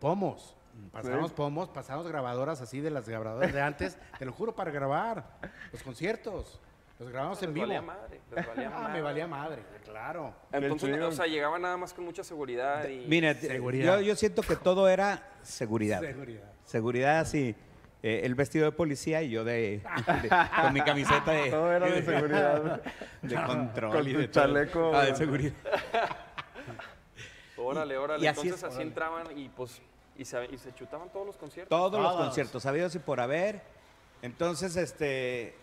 pomos. 0.00 0.56
Pasábamos 0.90 1.32
pomos, 1.32 1.68
pasábamos 1.68 2.08
grabadoras 2.08 2.60
así 2.60 2.80
de 2.80 2.90
las 2.90 3.08
grabadoras 3.08 3.52
de 3.52 3.60
antes, 3.60 3.96
te 4.18 4.24
lo 4.24 4.32
juro, 4.32 4.54
para 4.56 4.70
grabar 4.72 5.38
los 5.70 5.82
conciertos. 5.82 6.60
Los 6.98 7.08
grabamos 7.10 7.42
en 7.42 7.48
Les 7.48 7.54
vivo. 7.54 7.66
valía 7.66 7.82
madre, 7.82 8.20
les 8.34 8.46
valía 8.46 8.68
Ah, 8.72 8.80
madre. 8.80 8.92
me 8.92 9.00
valía 9.02 9.26
madre, 9.26 9.62
claro. 9.84 10.34
Entonces, 10.52 11.00
o 11.02 11.12
sea, 11.12 11.26
llegaba 11.26 11.58
nada 11.58 11.76
más 11.76 11.92
con 11.92 12.04
mucha 12.04 12.22
seguridad 12.22 12.88
y... 12.88 13.04
Mire, 13.06 13.34
Seguridad. 13.34 13.96
yo, 13.98 14.02
yo 14.02 14.16
siento 14.16 14.42
que 14.42 14.54
todo 14.56 14.88
era 14.88 15.32
seguridad. 15.42 16.00
Seguridad. 16.00 16.52
Seguridad, 16.64 17.18
así. 17.20 17.54
eh, 18.02 18.20
el 18.24 18.34
vestido 18.36 18.66
de 18.66 18.72
policía 18.72 19.22
y 19.22 19.30
yo 19.30 19.42
de, 19.44 19.82
de- 20.22 20.30
con 20.62 20.72
mi 20.72 20.80
camiseta 20.82 21.32
de, 21.32 21.50
Todo 21.50 21.72
era 21.72 21.86
de 21.86 22.02
seguridad. 22.02 22.82
de 23.22 23.34
control 23.44 23.92
Con 23.92 24.08
y 24.08 24.12
tu 24.12 24.18
de 24.20 24.28
todo. 24.28 24.42
chaleco. 24.44 24.92
Ah, 24.94 25.04
de 25.06 25.16
seguridad. 25.16 25.52
Órale, 27.56 27.96
órale. 27.96 28.24
y 28.24 28.26
así 28.26 28.40
Entonces 28.48 28.68
es, 28.68 28.74
así 28.74 28.82
entraban 28.82 29.36
y 29.38 29.48
pues... 29.48 29.80
Y 30.16 30.24
se, 30.24 30.44
y 30.46 30.58
se 30.58 30.72
chutaban 30.74 31.08
todos 31.10 31.26
los 31.26 31.36
conciertos. 31.36 31.70
Todos 31.76 32.00
los 32.00 32.12
Todos. 32.12 32.24
conciertos, 32.26 32.62
sabidos 32.62 32.94
y 32.94 33.00
por 33.00 33.20
haber. 33.20 33.62
Entonces, 34.22 34.76
este, 34.76 35.56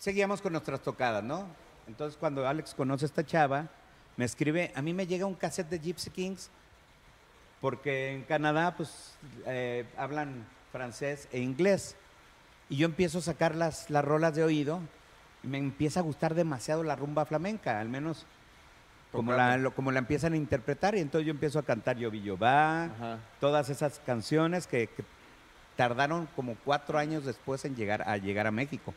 seguíamos 0.00 0.40
con 0.42 0.50
nuestras 0.52 0.80
tocadas, 0.80 1.22
¿no? 1.22 1.46
Entonces, 1.86 2.16
cuando 2.18 2.48
Alex 2.48 2.74
conoce 2.74 3.04
a 3.04 3.06
esta 3.06 3.24
chava, 3.24 3.68
me 4.16 4.24
escribe, 4.24 4.72
a 4.74 4.82
mí 4.82 4.92
me 4.92 5.06
llega 5.06 5.26
un 5.26 5.34
cassette 5.34 5.68
de 5.68 5.78
Gypsy 5.78 6.10
Kings, 6.10 6.50
porque 7.60 8.12
en 8.14 8.22
Canadá, 8.24 8.74
pues, 8.76 9.14
eh, 9.46 9.84
hablan 9.96 10.46
francés 10.72 11.28
e 11.30 11.40
inglés. 11.40 11.94
Y 12.70 12.76
yo 12.76 12.86
empiezo 12.86 13.18
a 13.18 13.22
sacar 13.22 13.54
las, 13.54 13.90
las 13.90 14.04
rolas 14.04 14.34
de 14.34 14.42
oído 14.44 14.80
y 15.42 15.48
me 15.48 15.58
empieza 15.58 16.00
a 16.00 16.02
gustar 16.02 16.34
demasiado 16.34 16.82
la 16.82 16.96
rumba 16.96 17.26
flamenca, 17.26 17.80
al 17.80 17.88
menos 17.88 18.24
como 19.12 19.32
la, 19.32 19.56
lo- 19.58 19.74
como 19.74 19.90
la 19.90 19.98
empiezan 19.98 20.32
a 20.32 20.36
interpretar. 20.36 20.94
Y 20.94 21.00
entonces 21.00 21.26
yo 21.26 21.32
empiezo 21.32 21.58
a 21.58 21.64
cantar 21.64 21.96
Yo 21.98 22.10
Vi, 22.10 22.22
Yo 22.22 22.38
Va, 22.38 22.84
Ajá. 22.84 23.18
todas 23.40 23.68
esas 23.68 23.98
canciones 24.06 24.66
que, 24.66 24.86
que 24.86 25.04
tardaron 25.76 26.26
como 26.36 26.54
cuatro 26.64 26.98
años 26.98 27.24
después 27.24 27.64
en 27.64 27.74
llegar 27.74 28.08
a 28.08 28.16
llegar 28.16 28.46
a 28.46 28.50
México. 28.52 28.94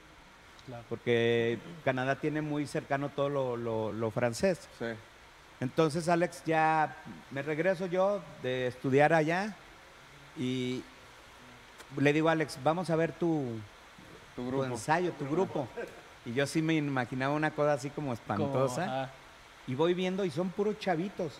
Porque 0.90 1.60
Canadá 1.84 2.16
tiene 2.16 2.42
muy 2.42 2.66
cercano 2.68 3.10
todo 3.10 3.30
lo, 3.30 3.58
lo- 3.58 3.92
lo 3.92 4.12
francés. 4.12 4.68
Sí. 4.80 4.86
Entonces, 5.60 6.08
Alex, 6.10 6.44
ya 6.46 6.96
me 7.32 7.42
regreso 7.42 7.86
yo 7.86 8.22
de 8.42 8.68
estudiar 8.68 9.14
allá 9.14 9.56
y 10.38 10.84
le 11.98 12.14
digo 12.14 12.30
a 12.30 12.34
Alex, 12.34 12.58
vamos 12.64 12.90
a 12.90 12.96
ver 12.96 13.12
tu, 13.14 13.46
Tu 14.36 14.42
tu 14.42 14.48
grupo. 14.48 14.66
ensayo, 14.66 15.12
tu 15.14 15.28
grupo. 15.30 15.68
Y 16.26 16.34
yo 16.34 16.48
sí 16.48 16.62
me 16.62 16.74
imaginaba 16.76 17.34
una 17.34 17.52
cosa 17.52 17.74
así 17.74 17.90
como 17.90 18.14
espantosa. 18.14 19.10
Y 19.68 19.76
voy 19.76 19.94
viendo 19.94 20.26
y 20.26 20.32
son 20.32 20.50
puros 20.50 20.78
chavitos, 20.80 21.40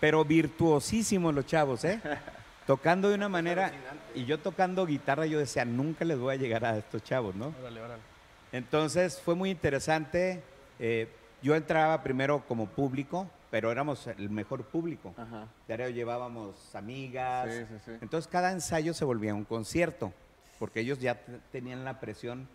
pero 0.00 0.24
virtuosísimos 0.24 1.34
los 1.34 1.44
chavos, 1.46 1.84
¿eh? 1.84 2.00
Tocando 2.66 3.08
de 3.08 3.14
una 3.14 3.28
manera, 3.30 3.72
y 4.14 4.24
yo 4.26 4.38
tocando 4.38 4.84
guitarra, 4.86 5.24
yo 5.26 5.38
decía, 5.38 5.64
nunca 5.64 6.04
les 6.04 6.18
voy 6.18 6.34
a 6.34 6.38
llegar 6.38 6.64
a 6.66 6.76
estos 6.76 7.02
chavos, 7.02 7.34
¿no? 7.34 7.54
Órale, 7.60 7.80
órale. 7.80 8.02
Entonces 8.52 9.20
fue 9.20 9.34
muy 9.34 9.50
interesante. 9.50 10.42
eh, 10.78 11.08
yo 11.40 11.54
entraba 11.54 12.02
primero 12.02 12.42
como 12.48 12.66
público, 12.66 13.30
pero 13.50 13.70
éramos 13.70 14.06
el 14.08 14.28
mejor 14.28 14.64
público. 14.64 15.14
Ajá. 15.16 15.46
Diario 15.68 15.88
llevábamos 15.90 16.74
amigas. 16.74 17.48
Sí, 17.54 17.64
sí, 17.68 17.74
sí. 17.84 17.90
Entonces 18.02 18.26
cada 18.30 18.50
ensayo 18.50 18.92
se 18.92 19.04
volvía 19.04 19.34
un 19.34 19.44
concierto, 19.44 20.12
porque 20.58 20.80
ellos 20.80 20.98
ya 20.98 21.14
te- 21.14 21.38
tenían 21.52 21.84
la 21.84 22.00
presión 22.00 22.48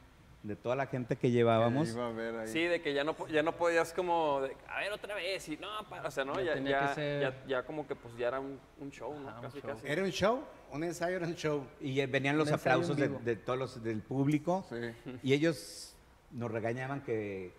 de 0.44 0.56
toda 0.58 0.76
la 0.76 0.88
gente 0.88 1.16
que 1.16 1.32
llevábamos. 1.32 1.90
Iba 1.94 2.08
a 2.08 2.12
ver 2.12 2.36
ahí. 2.36 2.48
Sí, 2.50 2.64
de 2.64 2.82
que 2.82 2.94
ya 2.94 3.04
no, 3.06 3.16
ya 3.30 3.42
no 3.44 3.56
podías 3.56 3.94
como, 3.94 4.42
de, 4.42 4.56
a 4.68 4.80
ver 4.82 4.92
otra 4.92 5.16
vez, 5.16 5.48
y 5.48 5.56
no, 5.58 5.68
pa- 5.90 6.02
o 6.06 6.12
sea, 6.12 6.26
¿no? 6.26 6.40
Ya 6.42 6.56
Ya, 6.56 6.62
ya, 6.70 6.88
que 6.90 6.94
ser- 6.96 7.22
ya, 7.22 7.44
ya 7.48 7.64
como 7.66 7.88
que 7.88 7.96
pues 7.96 8.16
ya 8.18 8.28
era 8.28 8.40
un, 8.42 8.60
un 8.80 8.92
show, 8.92 9.18
¿no? 9.18 9.30
Ajá, 9.30 9.38
un 9.40 9.46
casi, 9.46 9.62
show. 9.62 9.70
casi. 9.70 9.88
¿Era 9.88 10.04
un 10.04 10.10
show? 10.12 10.44
Un 10.72 10.84
ensayo 10.84 11.16
era 11.16 11.28
un 11.28 11.36
show. 11.36 11.66
Y 11.80 12.00
eh, 12.00 12.08
venían 12.08 12.38
los 12.38 12.52
aplausos 12.52 12.98
de, 12.98 13.08
de 13.08 13.36
todos 13.38 13.58
los 13.58 13.84
del 13.84 14.02
público. 14.02 14.66
Sí. 14.70 15.18
Y 15.24 15.34
ellos 15.34 15.96
nos 16.32 16.52
regañaban 16.52 17.02
que, 17.04 17.54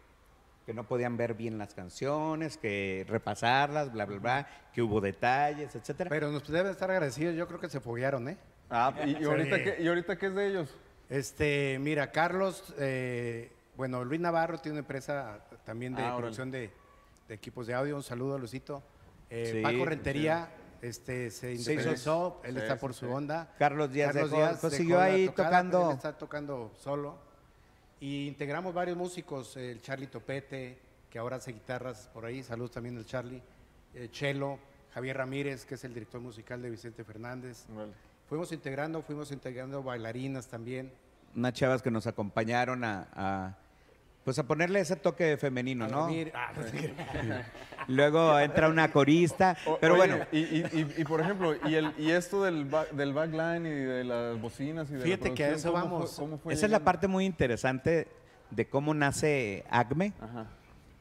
que 0.67 0.75
no 0.75 0.85
podían 0.87 1.17
ver 1.17 1.33
bien 1.35 1.57
las 1.57 1.73
canciones, 1.75 2.59
que 2.59 3.07
repasarlas, 3.09 3.93
bla, 3.93 4.05
bla, 4.05 4.19
bla, 4.19 4.49
que 4.75 4.83
hubo 4.83 5.01
detalles, 5.01 5.75
etcétera. 5.75 6.11
Pero 6.11 6.31
nos 6.31 6.47
deben 6.47 6.71
estar 6.73 6.91
agradecidos, 6.91 7.35
yo 7.35 7.47
creo 7.49 7.61
que 7.61 7.71
se 7.71 7.81
foguearon, 7.81 8.29
¿eh? 8.29 8.37
Ah, 8.69 8.93
¿y, 9.07 9.23
y 9.23 9.25
ahorita 9.25 9.57
Sí. 9.57 9.63
qué, 9.65 9.77
¿y 9.83 9.89
ahorita 9.89 10.19
qué 10.19 10.27
es 10.27 10.35
de 10.35 10.47
ellos? 10.49 10.77
Este, 11.11 11.79
mira, 11.81 12.11
Carlos, 12.11 12.75
eh, 12.79 13.53
bueno, 13.77 14.05
Luis 14.05 14.21
Navarro 14.21 14.59
tiene 14.59 14.75
una 14.75 14.81
empresa 14.81 15.41
también 15.65 15.95
de 15.95 16.03
Ah, 16.03 16.07
órale. 16.07 16.19
producción 16.21 16.51
de, 16.51 16.71
de 17.29 17.35
equipos 17.35 17.67
de 17.67 17.75
audio. 17.75 17.97
Un 17.97 18.03
saludo 18.03 18.37
a 18.37 18.39
Luisito. 18.39 18.83
Eh, 19.31 19.51
Sí, 19.57 19.63
Paco 19.63 19.85
Rentería 19.85 20.49
este, 20.83 21.31
se 21.31 21.55
independizó, 21.55 22.41
él 22.45 22.55
sí, 22.55 22.61
está 22.61 22.75
sí, 22.75 22.81
por 22.81 22.95
su 22.95 23.07
sí. 23.07 23.13
onda. 23.13 23.53
Carlos 23.59 23.91
Díaz 23.93 24.13
Carlos 24.13 24.31
dejó- 24.31 24.37
Díaz 24.43 24.59
pues 24.61 24.75
siguió 24.75 24.97
la 24.99 25.05
ahí 25.05 25.27
tocada, 25.27 25.49
tocando. 25.49 25.91
él 25.91 25.97
está 25.97 26.19
tocando 26.19 26.73
solo. 26.79 27.19
Y 28.01 28.27
integramos 28.27 28.75
varios 28.75 28.97
músicos, 28.97 29.57
el 29.57 29.81
Charlie 29.81 30.09
Topete, 30.09 30.79
que 31.11 31.19
ahora 31.19 31.37
hace 31.37 31.53
guitarras 31.53 32.09
por 32.13 32.27
ahí, 32.27 32.43
saludos 32.43 32.73
también 32.73 32.99
al 32.99 33.07
Charlie, 33.07 33.41
eh, 33.95 34.09
Chelo, 34.11 34.59
Javier 34.93 35.17
Ramírez, 35.17 35.65
que 35.65 35.77
es 35.77 35.85
el 35.85 35.95
director 35.95 36.21
musical 36.21 36.61
de 36.61 36.71
Vicente 36.71 37.03
Fernández. 37.05 37.65
Vale. 37.69 37.93
Fuimos 38.35 38.51
integrando, 38.51 39.01
fuimos 39.01 39.31
integrando 39.31 39.81
bailarinas 39.85 40.49
también. 40.49 40.91
Unas 41.37 41.53
chavas 41.53 41.83
que 41.83 41.91
nos 41.93 42.09
acompañaron 42.09 42.83
a, 42.83 43.07
a, 43.15 43.57
pues 44.25 44.41
a 44.41 44.43
ponerle 44.43 44.81
ese 44.81 44.97
toque 44.97 45.37
femenino, 45.37 45.85
A 45.85 45.89
¿no? 45.89 46.01
dormir. 46.01 46.33
Ah. 46.35 46.51
Luego 47.87 48.37
entra 48.41 48.69
una 48.69 48.91
corista, 48.91 49.57
O- 49.67 49.79
pero 49.81 49.95
oye, 49.95 50.09
bueno, 50.09 50.27
Y, 50.33 50.39
y, 50.41 50.67
y, 50.73 50.95
y, 51.03 51.05
por 51.05 51.21
ejemplo, 51.21 51.55
y, 51.65 51.77
el, 51.77 51.93
y 51.97 52.11
esto 52.11 52.43
del, 52.43 52.65
ba- 52.65 52.87
del 52.87 53.13
backline 53.13 53.67
y 53.67 53.71
de 53.71 54.03
las 54.03 54.41
bocinas 54.41 54.91
y 54.91 54.95
de 54.95 54.99
la 54.99 55.05
Fíjate 55.05 55.33
que 55.33 55.45
a 55.45 55.51
eso 55.51 55.71
¿cómo 55.73 55.85
vamos. 55.85 56.17
Fue, 56.17 56.25
cómo 56.25 56.39
fue 56.39 56.55
esa 56.55 56.67
es 56.67 56.73
la 56.73 56.81
parte 56.81 57.07
muy 57.07 57.25
interesante 57.27 58.09
de 58.51 58.69
cómo 58.69 58.95
nace 58.95 59.65
ACME. 59.71 60.13
Ajá. 60.21 60.47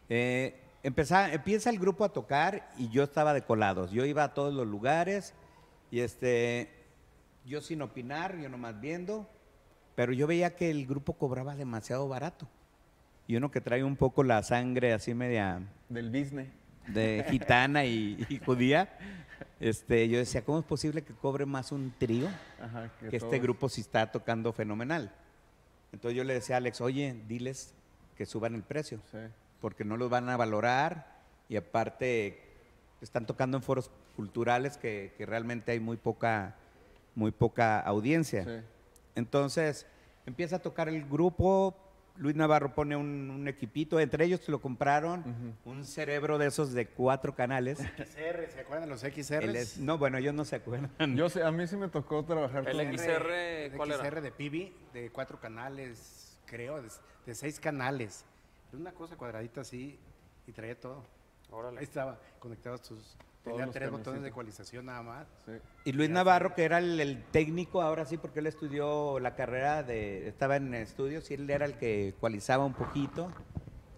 Eh, 0.08 0.56
empieza 0.84 1.72
el 1.72 1.80
grupo 1.80 2.06
a 2.06 2.10
tocar 2.10 2.70
y 2.78 2.90
yo 2.90 3.02
estaba 3.02 3.34
de 3.34 3.42
colados. 3.42 3.90
Yo 3.90 4.06
iba 4.06 4.24
a 4.24 4.36
todos 4.36 4.54
los 4.54 4.68
lugares 4.68 5.34
y 5.90 6.02
este, 6.02 6.70
yo 7.46 7.62
sin 7.62 7.82
opinar, 7.82 8.38
yo 8.38 8.50
nomás 8.50 8.80
viendo, 8.80 9.28
pero 9.96 10.14
yo 10.14 10.28
veía 10.28 10.56
que 10.56 10.72
el 10.72 10.86
grupo 10.88 11.14
cobraba 11.14 11.56
demasiado 11.56 12.08
barato. 12.08 12.48
Y 13.28 13.36
uno 13.36 13.52
que 13.52 13.62
trae 13.62 13.84
un 13.84 13.96
poco 13.96 14.24
la 14.24 14.44
sangre 14.44 14.94
así 14.94 15.14
media 15.14 15.62
Del 15.90 16.10
business. 16.10 16.50
de 16.88 17.26
gitana 17.30 17.86
y, 17.86 18.26
y 18.30 18.38
judía, 18.40 18.98
este, 19.60 20.10
yo 20.10 20.18
decía, 20.18 20.44
¿cómo 20.44 20.60
es 20.60 20.66
posible 20.66 21.04
que 21.04 21.14
cobre 21.14 21.46
más 21.46 21.72
un 21.72 21.94
trío 21.98 22.28
Ajá, 22.62 22.92
que 23.00 23.10
que 23.10 23.16
este 23.18 23.40
grupo 23.40 23.70
sí 23.70 23.82
está 23.82 24.12
tocando 24.12 24.52
fenomenal? 24.52 25.12
Entonces 25.94 26.18
yo 26.18 26.24
le 26.24 26.34
decía 26.34 26.56
a 26.56 26.58
Alex, 26.58 26.82
oye, 26.82 27.16
diles 27.28 27.74
que 28.18 28.26
suban 28.26 28.56
el 28.56 28.64
precio 28.64 29.00
Sí. 29.12 29.18
porque 29.62 29.86
no 29.86 29.96
los 29.96 30.10
van 30.10 30.28
a 30.30 30.36
valorar 30.38 31.22
y 31.50 31.56
aparte 31.56 32.42
están 33.02 33.26
tocando 33.26 33.58
en 33.58 33.64
foros 33.64 33.90
culturales 34.16 34.78
que, 34.78 35.14
que 35.18 35.26
realmente 35.26 35.72
hay 35.72 35.80
muy 35.80 35.98
poca, 35.98 36.56
muy 37.16 37.32
poca 37.32 37.80
audiencia. 37.80 38.44
Sí. 38.46 38.66
Entonces 39.16 39.86
empieza 40.26 40.58
a 40.58 40.60
tocar 40.60 40.90
el 40.90 41.06
grupo, 41.08 41.76
Luis 42.16 42.36
Navarro 42.36 42.74
pone 42.76 42.96
un, 42.96 43.30
un 43.32 43.48
equipito, 43.48 44.00
entre 44.00 44.26
ellos 44.26 44.48
lo 44.48 44.62
compraron, 44.62 45.56
un 45.66 45.84
cerebro 45.84 46.38
de 46.38 46.48
esos 46.48 46.72
de 46.74 46.88
cuatro 46.88 47.36
canales. 47.36 47.80
XR, 47.80 48.52
¿se 48.52 48.60
acuerdan 48.62 48.88
de 48.88 48.88
los 48.88 49.02
XR? 49.02 49.82
No, 49.82 49.98
bueno, 49.98 50.18
ellos 50.18 50.34
no 50.34 50.46
se 50.46 50.58
acuerdan. 50.58 50.92
Yo 51.16 51.30
sé, 51.30 51.44
a 51.44 51.52
mí 51.52 51.66
sí 51.68 51.76
me 51.76 51.88
tocó 51.88 52.24
trabajar 52.24 52.68
El 52.68 52.78
con... 52.78 52.98
XR, 52.98 53.76
¿cuál 53.78 53.92
era? 53.92 54.04
XR 54.04 54.22
de 54.22 54.32
PB, 54.32 54.94
de 54.94 55.10
cuatro 55.12 55.40
canales, 55.40 56.38
creo, 56.46 56.82
de, 56.82 56.90
de 57.26 57.36
seis 57.36 57.60
canales. 57.60 58.26
Era 58.70 58.80
una 58.80 58.92
cosa 58.92 59.16
cuadradita 59.16 59.62
así 59.62 60.00
y 60.46 60.52
traía 60.52 60.80
todo. 60.80 61.04
Órale. 61.50 61.80
Ahí 61.80 61.84
estaba, 61.84 62.20
conectados 62.40 62.82
tus... 62.84 63.18
Todos 63.44 63.58
Tenía 63.58 63.72
tres 63.72 63.92
botones 63.92 64.22
de 64.22 64.30
ecualización 64.30 64.86
nada 64.86 65.04
más. 65.04 65.28
Sí. 65.46 65.52
Y 65.86 65.92
Luis 65.92 66.10
Navarro, 66.10 66.56
que 66.56 66.64
era 66.64 66.78
el, 66.78 67.00
el 67.00 67.24
técnico, 67.26 67.82
ahora 67.82 68.06
sí, 68.06 68.18
porque 68.18 68.40
él 68.40 68.48
estudió 68.48 69.20
la 69.20 69.36
carrera 69.36 69.84
de, 69.84 70.28
estaba 70.28 70.56
en 70.56 70.74
estudios 70.74 71.30
y 71.30 71.34
él 71.34 71.50
era 71.50 71.66
el 71.66 71.78
que 71.78 72.10
ecualizaba 72.10 72.66
un 72.66 72.74
poquito. 72.74 73.32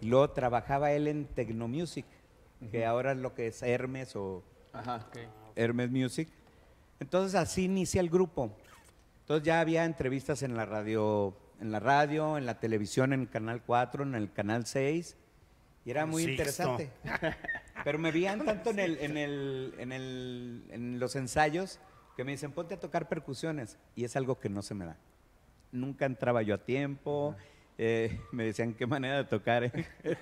Y 0.02 0.08
luego 0.08 0.32
trabajaba 0.32 0.92
él 0.92 1.08
en 1.08 1.26
Tecnomusic, 1.26 2.06
que 2.72 2.86
ahora 2.86 3.12
es 3.12 3.18
lo 3.18 3.36
que 3.36 3.48
es 3.48 3.62
Hermes 3.62 4.16
o 4.16 4.44
Ajá. 4.74 5.06
Hermes 5.56 5.92
Music. 5.92 6.28
Entonces 7.00 7.36
así 7.36 7.66
inicia 7.66 8.02
el 8.02 8.10
grupo. 8.10 8.52
Entonces 9.22 9.46
ya 9.46 9.60
había 9.60 9.86
entrevistas 9.86 10.42
en 10.42 10.56
la 10.56 10.66
radio 10.66 11.36
en 11.60 11.72
la 11.72 11.80
radio, 11.80 12.38
en 12.38 12.46
la 12.46 12.60
televisión, 12.60 13.14
en 13.14 13.22
el 13.22 13.30
Canal 13.30 13.62
4, 13.66 14.04
en 14.04 14.16
el 14.16 14.32
Canal 14.32 14.66
6. 14.66 15.18
Y 15.86 15.92
era 15.92 16.06
muy 16.06 16.24
Sixto. 16.24 16.32
interesante. 16.42 16.90
Pero 17.84 18.00
me 18.00 18.12
veían 18.12 18.44
tanto 18.44 18.72
en, 18.72 18.80
el, 18.80 18.98
en, 19.00 19.18
el, 19.18 19.76
en, 19.78 19.92
el, 19.92 20.64
en 20.72 21.00
los 21.00 21.16
ensayos 21.16 21.80
que 22.18 22.24
me 22.24 22.32
dicen, 22.32 22.52
ponte 22.52 22.74
a 22.74 22.80
tocar 22.80 23.08
percusiones. 23.08 23.78
Y 23.96 24.04
es 24.04 24.16
algo 24.16 24.40
que 24.40 24.50
no 24.50 24.62
se 24.64 24.74
me 24.74 24.86
da. 24.86 24.98
Nunca 25.72 26.06
entraba 26.06 26.42
yo 26.42 26.56
a 26.56 26.58
tiempo. 26.58 27.36
Eh, 27.78 28.20
me 28.32 28.46
decían, 28.46 28.74
qué 28.74 28.86
manera 28.88 29.18
de 29.18 29.24
tocar. 29.26 29.64
eh?" 29.66 29.72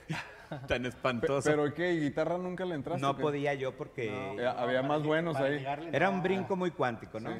Tan 0.68 0.86
espantoso. 0.86 1.50
¿Pero 1.50 1.74
qué? 1.74 1.94
¿Guitarra 2.00 2.38
nunca 2.38 2.64
le 2.64 2.76
entraste? 2.76 3.02
no 3.02 3.18
podía 3.18 3.56
yo 3.56 3.76
porque 3.76 4.10
Eh, 4.38 4.46
había 4.46 4.84
más 4.84 5.02
buenos 5.02 5.34
Para 5.34 5.48
ahí. 5.48 5.58
llegarle, 5.58 5.90
era 5.92 6.12
no. 6.12 6.18
un 6.18 6.22
brinco 6.24 6.56
muy 6.56 6.70
cuántico, 6.70 7.20
¿no? 7.20 7.32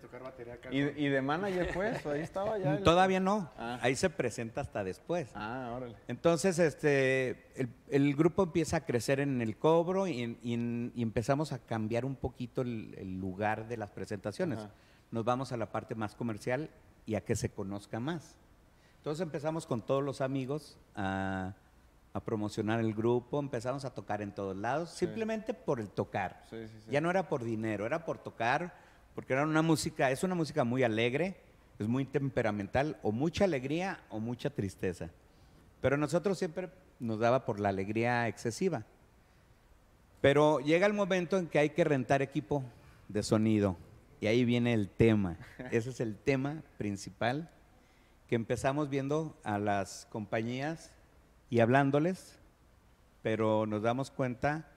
Tocar 0.00 0.22
batería 0.22 0.54
acá. 0.54 0.68
¿Y, 0.72 0.78
y 0.78 1.08
de 1.08 1.20
manager, 1.20 1.70
pues? 1.74 2.06
Ahí 2.06 2.20
estaba 2.20 2.56
ya. 2.58 2.76
el- 2.76 2.84
Todavía 2.84 3.18
no. 3.18 3.50
Ah. 3.58 3.80
Ahí 3.82 3.96
se 3.96 4.08
presenta 4.08 4.60
hasta 4.60 4.84
después. 4.84 5.30
Ah, 5.34 5.72
órale. 5.76 5.96
Entonces, 6.06 6.60
este, 6.60 7.30
el, 7.56 7.68
el 7.88 8.14
grupo 8.14 8.44
empieza 8.44 8.76
a 8.76 8.84
crecer 8.86 9.18
en 9.18 9.40
el 9.42 9.56
cobro 9.56 10.06
y, 10.06 10.38
y- 10.42 10.92
y 10.94 11.02
empezamos 11.02 11.52
a 11.52 11.58
cambiar 11.58 12.04
un 12.04 12.14
poquito 12.14 12.62
el, 12.62 12.94
el 12.98 13.18
lugar 13.18 13.66
de 13.66 13.76
las 13.76 13.90
presentaciones. 13.90 14.60
Ajá. 14.60 14.70
Nos 15.10 15.24
vamos 15.24 15.50
a 15.50 15.56
la 15.56 15.66
parte 15.72 15.96
más 15.96 16.14
comercial 16.14 16.70
y 17.04 17.16
a 17.16 17.22
que 17.22 17.34
se 17.34 17.48
conozca 17.50 17.98
más. 17.98 18.36
Entonces 19.00 19.22
empezamos 19.22 19.66
con 19.66 19.80
todos 19.80 20.04
los 20.04 20.20
amigos 20.20 20.76
a, 20.94 21.54
a 22.12 22.20
promocionar 22.20 22.80
el 22.80 22.92
grupo, 22.92 23.40
empezamos 23.40 23.86
a 23.86 23.94
tocar 23.94 24.20
en 24.20 24.30
todos 24.30 24.54
lados, 24.54 24.90
simplemente 24.90 25.54
por 25.54 25.80
el 25.80 25.88
tocar. 25.88 26.44
Sí, 26.50 26.68
sí, 26.68 26.74
sí. 26.84 26.90
Ya 26.90 27.00
no 27.00 27.08
era 27.08 27.26
por 27.26 27.42
dinero, 27.42 27.86
era 27.86 28.04
por 28.04 28.18
tocar, 28.18 28.74
porque 29.14 29.32
era 29.32 29.44
una 29.44 29.62
música, 29.62 30.10
es 30.10 30.22
una 30.22 30.34
música 30.34 30.64
muy 30.64 30.82
alegre, 30.82 31.38
es 31.78 31.88
muy 31.88 32.04
temperamental, 32.04 32.98
o 33.02 33.10
mucha 33.10 33.44
alegría 33.44 34.00
o 34.10 34.20
mucha 34.20 34.50
tristeza. 34.50 35.08
Pero 35.80 35.96
nosotros 35.96 36.38
siempre 36.38 36.68
nos 36.98 37.20
daba 37.20 37.46
por 37.46 37.58
la 37.58 37.70
alegría 37.70 38.28
excesiva. 38.28 38.84
Pero 40.20 40.60
llega 40.60 40.86
el 40.86 40.92
momento 40.92 41.38
en 41.38 41.46
que 41.46 41.58
hay 41.58 41.70
que 41.70 41.84
rentar 41.84 42.20
equipo 42.20 42.62
de 43.08 43.22
sonido. 43.22 43.78
Y 44.20 44.26
ahí 44.26 44.44
viene 44.44 44.74
el 44.74 44.90
tema. 44.90 45.38
Ese 45.70 45.88
es 45.88 46.00
el 46.00 46.16
tema 46.16 46.62
principal 46.76 47.48
que 48.30 48.36
empezamos 48.36 48.88
viendo 48.88 49.36
a 49.42 49.58
las 49.58 50.06
compañías 50.08 50.92
y 51.48 51.58
hablándoles, 51.58 52.38
pero 53.22 53.66
nos 53.66 53.82
damos 53.82 54.12
cuenta 54.12 54.68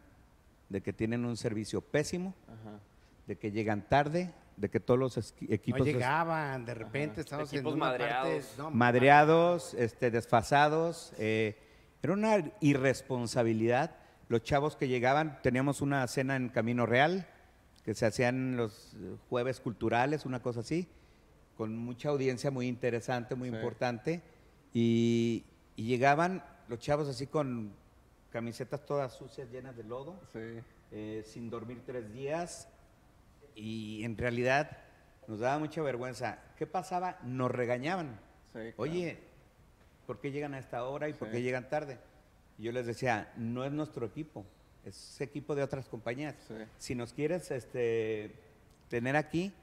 de 0.69 0.81
que 0.81 0.91
tienen 0.91 1.23
un 1.23 1.37
servicio 1.37 1.79
pésimo, 1.81 2.33
Ajá. 2.47 2.79
de 3.27 3.37
que 3.37 3.51
llegan 3.51 3.87
tarde, 3.87 4.33
de 4.57 4.69
que 4.71 4.79
todos 4.79 4.99
los 4.99 5.35
equipos 5.49 5.81
No 5.81 5.85
llegaban, 5.85 6.65
de 6.65 6.73
repente 6.73 7.21
estamos 7.21 7.53
Equipos 7.53 7.73
en 7.73 7.79
madreados. 7.79 8.43
parte... 8.43 8.57
no, 8.57 8.71
madreados, 8.71 9.75
este, 9.75 10.09
desfasados. 10.09 11.13
eh, 11.19 11.55
era 12.01 12.13
una 12.13 12.51
irresponsabilidad. 12.59 13.95
Los 14.29 14.41
chavos 14.41 14.75
que 14.75 14.87
llegaban, 14.87 15.39
teníamos 15.43 15.79
una 15.81 16.07
cena 16.07 16.37
en 16.37 16.49
Camino 16.49 16.87
Real, 16.87 17.27
que 17.85 17.93
se 17.93 18.07
hacían 18.07 18.57
los 18.57 18.97
jueves 19.29 19.59
culturales, 19.59 20.25
una 20.25 20.41
cosa 20.41 20.61
así, 20.61 20.87
con 21.57 21.77
mucha 21.77 22.09
audiencia 22.09 22.51
muy 22.51 22.67
interesante, 22.67 23.35
muy 23.35 23.49
Sí. 23.49 23.55
importante. 23.55 24.21
Y, 24.73 25.43
y 25.75 25.83
llegaban 25.85 26.43
los 26.67 26.79
chavos 26.79 27.07
así 27.07 27.27
con 27.27 27.73
camisetas 28.31 28.85
todas 28.85 29.13
sucias, 29.13 29.49
llenas 29.51 29.75
de 29.75 29.83
lodo, 29.83 30.19
Sí. 30.33 30.39
eh, 30.91 31.23
sin 31.25 31.49
dormir 31.49 31.81
tres 31.85 32.11
días. 32.13 32.67
Y 33.55 34.03
en 34.03 34.17
realidad 34.17 34.77
nos 35.27 35.39
daba 35.39 35.59
mucha 35.59 35.81
vergüenza. 35.83 36.39
¿Qué 36.57 36.65
pasaba? 36.65 37.19
Nos 37.23 37.51
regañaban. 37.51 38.19
Sí, 38.47 38.59
claro. 38.59 38.73
Oye, 38.77 39.19
¿por 40.07 40.19
qué 40.19 40.31
llegan 40.31 40.53
a 40.55 40.59
esta 40.59 40.83
hora 40.85 41.07
y 41.09 41.13
por 41.13 41.29
qué 41.29 41.41
llegan 41.41 41.69
tarde? 41.69 41.99
Y 42.57 42.63
yo 42.63 42.71
les 42.71 42.85
decía, 42.85 43.31
no 43.37 43.63
es 43.63 43.71
nuestro 43.71 44.05
equipo, 44.05 44.45
es 44.85 45.21
equipo 45.21 45.55
de 45.55 45.63
otras 45.63 45.87
compañías. 45.87 46.35
Si 46.77 46.93
nos 46.95 47.13
quieres 47.13 47.51
este, 47.51 48.31
tener 48.89 49.15
aquí, 49.15 49.53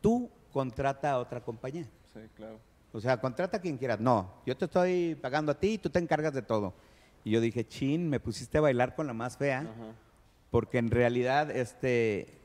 tú 0.00 0.30
contrata 0.52 1.12
a 1.12 1.18
otra 1.18 1.40
compañía. 1.40 1.86
Sí, 2.12 2.20
claro. 2.36 2.58
O 2.92 3.00
sea, 3.00 3.20
contrata 3.20 3.56
a 3.56 3.60
quien 3.60 3.78
quieras. 3.78 4.00
No, 4.00 4.30
yo 4.44 4.56
te 4.56 4.66
estoy 4.66 5.14
pagando 5.14 5.52
a 5.52 5.58
ti 5.58 5.74
y 5.74 5.78
tú 5.78 5.88
te 5.90 5.98
encargas 5.98 6.34
de 6.34 6.42
todo. 6.42 6.74
Y 7.24 7.30
yo 7.30 7.40
dije, 7.40 7.66
chin, 7.66 8.08
me 8.08 8.20
pusiste 8.20 8.58
a 8.58 8.60
bailar 8.60 8.94
con 8.94 9.06
la 9.06 9.12
más 9.14 9.36
fea, 9.36 9.60
Ajá. 9.60 9.94
porque 10.50 10.78
en 10.78 10.90
realidad, 10.90 11.50
este, 11.50 12.38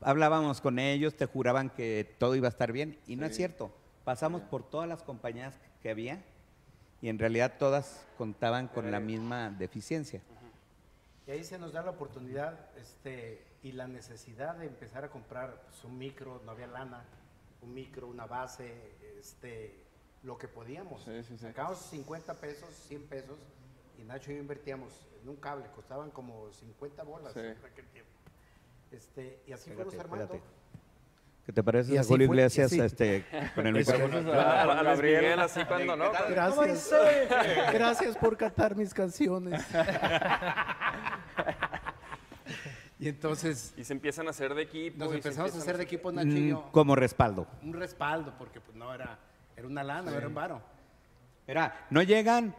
hablábamos 0.00 0.60
con 0.60 0.78
ellos, 0.78 1.14
te 1.14 1.26
juraban 1.26 1.70
que 1.70 2.14
todo 2.18 2.36
iba 2.36 2.46
a 2.46 2.50
estar 2.50 2.72
bien, 2.72 2.98
y 3.06 3.16
no 3.16 3.26
es 3.26 3.36
cierto. 3.36 3.70
Pasamos 4.04 4.42
por 4.42 4.62
todas 4.62 4.88
las 4.88 5.02
compañías 5.02 5.54
que 5.82 5.90
había, 5.90 6.22
y 7.02 7.08
en 7.08 7.18
realidad 7.18 7.54
todas 7.58 8.06
contaban 8.16 8.68
con 8.68 8.90
la 8.90 9.00
misma 9.00 9.50
deficiencia. 9.50 10.22
Y 11.26 11.30
ahí 11.32 11.44
se 11.44 11.58
nos 11.58 11.72
da 11.72 11.82
la 11.82 11.90
oportunidad 11.90 12.58
este, 12.76 13.42
y 13.62 13.72
la 13.72 13.86
necesidad 13.88 14.56
de 14.56 14.66
empezar 14.66 15.04
a 15.04 15.08
comprar 15.10 15.62
pues, 15.68 15.82
un 15.84 15.98
micro, 15.98 16.40
no 16.44 16.52
había 16.52 16.66
lana, 16.68 17.04
un 17.62 17.74
micro, 17.74 18.06
una 18.06 18.26
base, 18.26 18.92
este, 19.18 19.74
lo 20.22 20.38
que 20.38 20.46
podíamos. 20.48 21.02
Sí, 21.04 21.22
sí, 21.24 21.36
sí. 21.36 21.38
Sacábamos 21.38 21.78
50 21.90 22.34
pesos, 22.34 22.68
100 22.88 23.02
pesos 23.08 23.38
y 23.98 24.04
Nacho 24.04 24.30
y 24.30 24.34
yo 24.36 24.40
invertíamos 24.40 24.92
en 25.22 25.28
un 25.28 25.36
cable, 25.36 25.66
costaban 25.74 26.10
como 26.10 26.50
50 26.52 27.02
bolas 27.02 27.32
Sí. 27.32 27.40
en 27.40 27.56
aquel 27.64 27.86
tiempo. 27.88 28.10
Este, 28.92 29.42
y 29.46 29.52
así 29.52 29.70
fuimos 29.70 29.94
armando. 29.98 30.24
espérate. 30.24 30.58
¿Qué 31.44 31.52
te 31.52 31.62
parece 31.62 31.98
a 31.98 32.04
Julio 32.04 32.26
fue, 32.26 32.36
Iglesias 32.36 32.70
sí. 32.70 32.78
este, 32.80 33.24
con 33.54 33.66
el 33.66 33.72
micrófono? 33.78 34.32
A, 34.34 34.62
a 34.62 34.82
Luis 34.82 34.98
Miguel 35.02 35.40
así 35.40 35.64
cuando 35.64 35.96
no. 35.96 36.12
Gracias. 36.28 36.90
Gracias 37.72 38.16
por 38.18 38.36
cantar 38.36 38.76
mis 38.76 38.92
canciones. 38.94 39.64
y 42.98 43.08
entonces 43.08 43.74
Y 43.76 43.84
se 43.84 43.92
empiezan 43.92 44.26
a 44.26 44.30
hacer 44.30 44.54
de 44.54 44.62
equipo. 44.62 44.98
nos 45.04 45.12
empezamos 45.14 45.54
a 45.54 45.58
hacer 45.58 45.76
de 45.76 45.84
equipo 45.84 46.10
Nacho 46.12 46.28
y 46.28 46.40
Mm, 46.42 46.48
yo. 46.48 46.68
como 46.72 46.94
respaldo. 46.96 47.46
Un 47.62 47.72
respaldo, 47.74 48.34
porque 48.38 48.60
pues 48.60 48.76
no 48.76 48.92
era, 48.94 49.18
era 49.56 49.66
una 49.66 49.84
lana, 49.84 50.10
no 50.10 50.16
era 50.16 50.26
un 50.28 50.34
varo. 50.34 50.60
Mira, 51.46 51.86
no 51.90 52.02
llegan, 52.02 52.54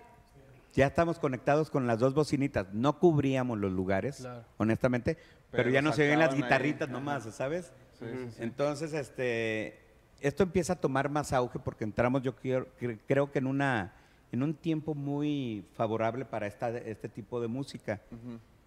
ya 0.73 0.87
estamos 0.87 1.19
conectados 1.19 1.69
con 1.69 1.85
las 1.87 1.99
dos 1.99 2.13
bocinitas. 2.13 2.67
No 2.73 2.99
cubríamos 2.99 3.57
los 3.59 3.71
lugares, 3.71 4.17
Claro. 4.17 4.45
honestamente, 4.57 5.15
pero, 5.51 5.63
Pero 5.63 5.69
ya 5.71 5.81
no 5.81 5.91
se 5.93 6.07
ven 6.07 6.19
las 6.19 6.29
sacaban 6.29 6.35
ahí. 6.35 6.43
guitarritas 6.43 6.89
nomás, 6.89 7.23
¿sabes? 7.35 7.71
Sí, 7.99 8.05
sí, 8.05 8.31
sí. 8.31 8.43
Entonces, 8.43 8.93
este, 8.93 9.79
esto 10.21 10.43
empieza 10.43 10.73
a 10.73 10.75
tomar 10.77 11.09
más 11.09 11.33
auge 11.33 11.59
porque 11.59 11.83
entramos, 11.83 12.21
yo 12.21 12.35
quiero- 12.35 12.67
cre- 12.79 12.99
creo 13.07 13.31
que 13.31 13.39
en 13.39 13.47
una, 13.47 13.93
en 14.31 14.41
un 14.43 14.53
tiempo 14.53 14.93
muy 14.95 15.65
favorable 15.73 16.23
para 16.23 16.47
esta, 16.47 16.69
este 16.69 17.09
tipo 17.09 17.41
de 17.41 17.47
música. 17.47 17.99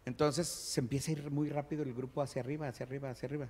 Entonces 0.04 0.48
se 0.48 0.80
empieza 0.80 1.10
a 1.10 1.14
ir 1.14 1.30
muy 1.30 1.48
rápido 1.48 1.82
el 1.82 1.94
grupo 1.94 2.22
hacia 2.22 2.42
arriba, 2.42 2.68
hacia 2.68 2.84
arriba, 2.86 3.10
hacia 3.10 3.26
arriba. 3.28 3.46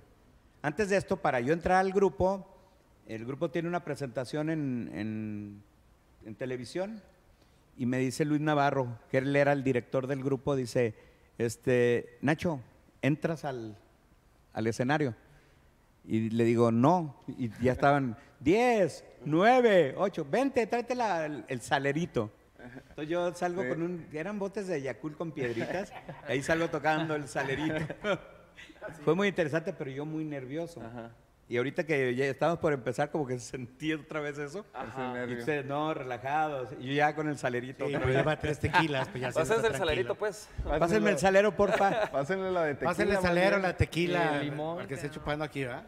Antes 0.61 0.89
de 0.89 0.97
esto, 0.97 1.17
para 1.17 1.39
yo 1.39 1.51
entrar 1.53 1.77
al 1.77 1.91
grupo, 1.91 2.47
el 3.07 3.25
grupo 3.25 3.49
tiene 3.51 3.67
una 3.67 3.83
presentación 3.83 4.49
en, 4.49 4.89
en- 4.93 5.63
televisión 6.37 7.01
y 7.77 7.85
me 7.85 7.97
dice 7.97 8.23
Luis 8.23 8.39
Navarro, 8.39 8.97
que 9.11 9.17
él 9.17 9.35
era 9.35 9.51
el 9.51 9.63
director 9.63 10.07
del 10.07 10.23
grupo, 10.23 10.55
dice, 10.55 10.93
este, 11.37 12.17
Nacho, 12.21 12.61
entras 13.01 13.43
al, 13.43 13.75
al 14.53 14.67
escenario. 14.67 15.15
Y 16.05 16.29
le 16.29 16.43
digo, 16.45 16.71
no. 16.71 17.15
Y 17.37 17.49
ya 17.61 17.73
estaban 17.73 18.15
10, 18.39 19.03
9, 19.25 19.95
8, 19.97 20.27
20, 20.29 20.67
tráete 20.67 20.95
la- 20.95 21.25
el 21.25 21.61
salerito. 21.61 22.29
Entonces 22.89 23.09
yo 23.09 23.33
salgo 23.33 23.63
Sí. 23.63 23.69
con 23.69 23.81
un, 23.83 24.07
eran 24.13 24.39
botes 24.39 24.67
de 24.67 24.81
Yakult 24.81 25.17
con 25.17 25.31
piedritas, 25.31 25.91
ahí 26.27 26.41
salgo 26.41 26.69
tocando 26.69 27.15
el 27.15 27.27
salerito. 27.27 27.85
Fue 29.03 29.15
muy 29.15 29.27
interesante, 29.27 29.73
pero 29.73 29.89
yo 29.91 30.05
muy 30.05 30.23
nervioso. 30.25 30.81
Ajá. 30.81 31.11
Y 31.49 31.57
ahorita 31.57 31.85
que 31.85 32.15
ya 32.15 32.25
estamos 32.25 32.57
por 32.59 32.71
empezar, 32.71 33.11
como 33.11 33.27
que 33.27 33.37
sentí 33.37 33.93
otra 33.93 34.21
vez 34.21 34.37
eso. 34.37 34.65
Ese 34.73 35.31
Y 35.33 35.37
ustedes, 35.37 35.65
no, 35.65 35.93
relajados. 35.93 36.69
Y 36.79 36.87
yo 36.87 36.93
ya 36.93 37.13
con 37.13 37.27
el 37.27 37.37
salerito. 37.37 37.85
Sí, 37.85 37.93
pero 37.93 38.07
vez. 38.07 38.15
lleva 38.15 38.39
tres 38.39 38.59
tequilas, 38.59 39.09
pues 39.09 39.21
ya 39.21 39.31
se 39.33 39.39
Pásense 39.39 39.67
el 39.67 39.75
salerito, 39.75 40.15
pues. 40.15 40.49
Pásenme 40.63 41.11
el 41.11 41.19
salero, 41.19 41.55
porfa. 41.55 42.09
Pásenle 42.11 42.49
la 42.49 42.63
de 42.63 42.73
tequila. 42.75 42.89
Pásenle 42.91 43.15
el 43.15 43.21
salero, 43.21 43.59
la 43.59 43.75
tequila, 43.75 44.37
el 44.39 44.45
limón, 44.49 44.79
al 44.81 44.87
que 44.87 44.93
esté 44.93 45.09
chupando 45.09 45.43
aquí, 45.43 45.65
¿verdad? 45.65 45.85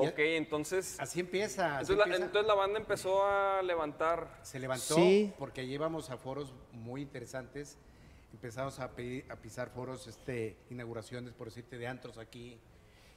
Ok, 0.00 0.18
entonces. 0.18 0.98
Así 1.00 1.20
empieza. 1.20 1.78
así 1.78 1.92
Entonces 1.92 1.96
la, 1.98 2.04
empieza. 2.04 2.24
entonces 2.26 2.46
la 2.48 2.54
banda 2.54 2.78
empezó 2.78 3.24
a 3.26 3.62
levantar. 3.62 4.38
Se 4.42 4.58
levantó 4.58 4.94
Sí. 4.94 5.32
porque 5.38 5.66
llevamos 5.66 6.10
a 6.10 6.16
foros 6.16 6.52
muy 6.72 7.02
interesantes. 7.02 7.78
Empezamos 8.32 8.78
a, 8.78 8.94
pedir- 8.94 9.24
a 9.30 9.36
pisar 9.36 9.70
foros, 9.70 10.06
este, 10.06 10.56
inauguraciones, 10.70 11.32
por 11.32 11.48
decirte, 11.48 11.78
de 11.78 11.86
antros 11.86 12.18
aquí. 12.18 12.58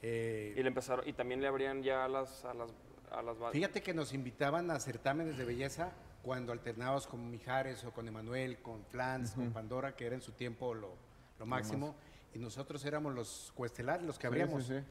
Eh, 0.02 0.54
Y 0.58 0.62
le 0.62 0.68
empezaron. 0.70 1.08
Y 1.08 1.14
también 1.14 1.42
le 1.42 1.48
abrían 1.48 1.84
ya 1.84 2.06
a 2.06 2.08
las, 2.08 2.44
a 2.46 2.54
las, 2.54 2.72
a 3.12 3.22
las 3.22 3.36
bandas. 3.38 3.52
Fíjate 3.52 3.82
que 3.84 3.94
nos 3.94 4.14
invitaban 4.14 4.72
a 4.72 4.80
certámenes 4.80 5.38
de 5.38 5.46
belleza 5.46 5.92
cuando 6.24 6.52
alternábamos 6.54 7.08
con 7.08 7.30
Mijares 7.30 7.84
o 7.84 7.92
con 7.92 8.08
Emanuel, 8.08 8.60
con 8.62 8.86
Flans, 8.86 9.32
con 9.32 9.52
Pandora, 9.52 9.96
que 9.96 10.06
era 10.06 10.16
en 10.16 10.22
su 10.22 10.32
tiempo 10.32 10.74
lo, 10.74 10.96
lo 11.40 11.46
máximo. 11.46 11.96
Y 12.34 12.40
nosotros 12.40 12.84
éramos 12.86 13.14
los 13.14 13.52
cuestelares, 13.56 14.06
los 14.06 14.18
que 14.18 14.22
Sí, 14.22 14.28
abríamos. 14.28 14.66
sí, 14.66 14.78
sí. 14.80 14.84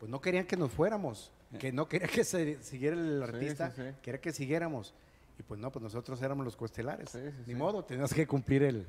pues 0.00 0.10
no 0.10 0.20
querían 0.20 0.46
que 0.46 0.56
nos 0.56 0.70
fuéramos, 0.72 1.30
que 1.58 1.72
no 1.72 1.88
quería 1.88 2.08
que 2.08 2.24
se 2.24 2.62
siguiera 2.62 2.96
el 2.96 3.22
artista, 3.22 3.70
sí, 3.70 3.82
sí. 3.82 3.88
quería 4.02 4.20
que 4.20 4.32
siguiéramos. 4.32 4.94
Y 5.38 5.42
pues 5.44 5.60
no, 5.60 5.70
pues 5.70 5.82
nosotros 5.82 6.20
éramos 6.22 6.44
los 6.44 6.56
cuestelares. 6.56 7.10
Sí, 7.10 7.18
sí, 7.22 7.34
Ni 7.46 7.52
sí. 7.52 7.54
modo, 7.54 7.84
tenías 7.84 8.12
que 8.12 8.26
cumplir 8.26 8.62
el, 8.64 8.86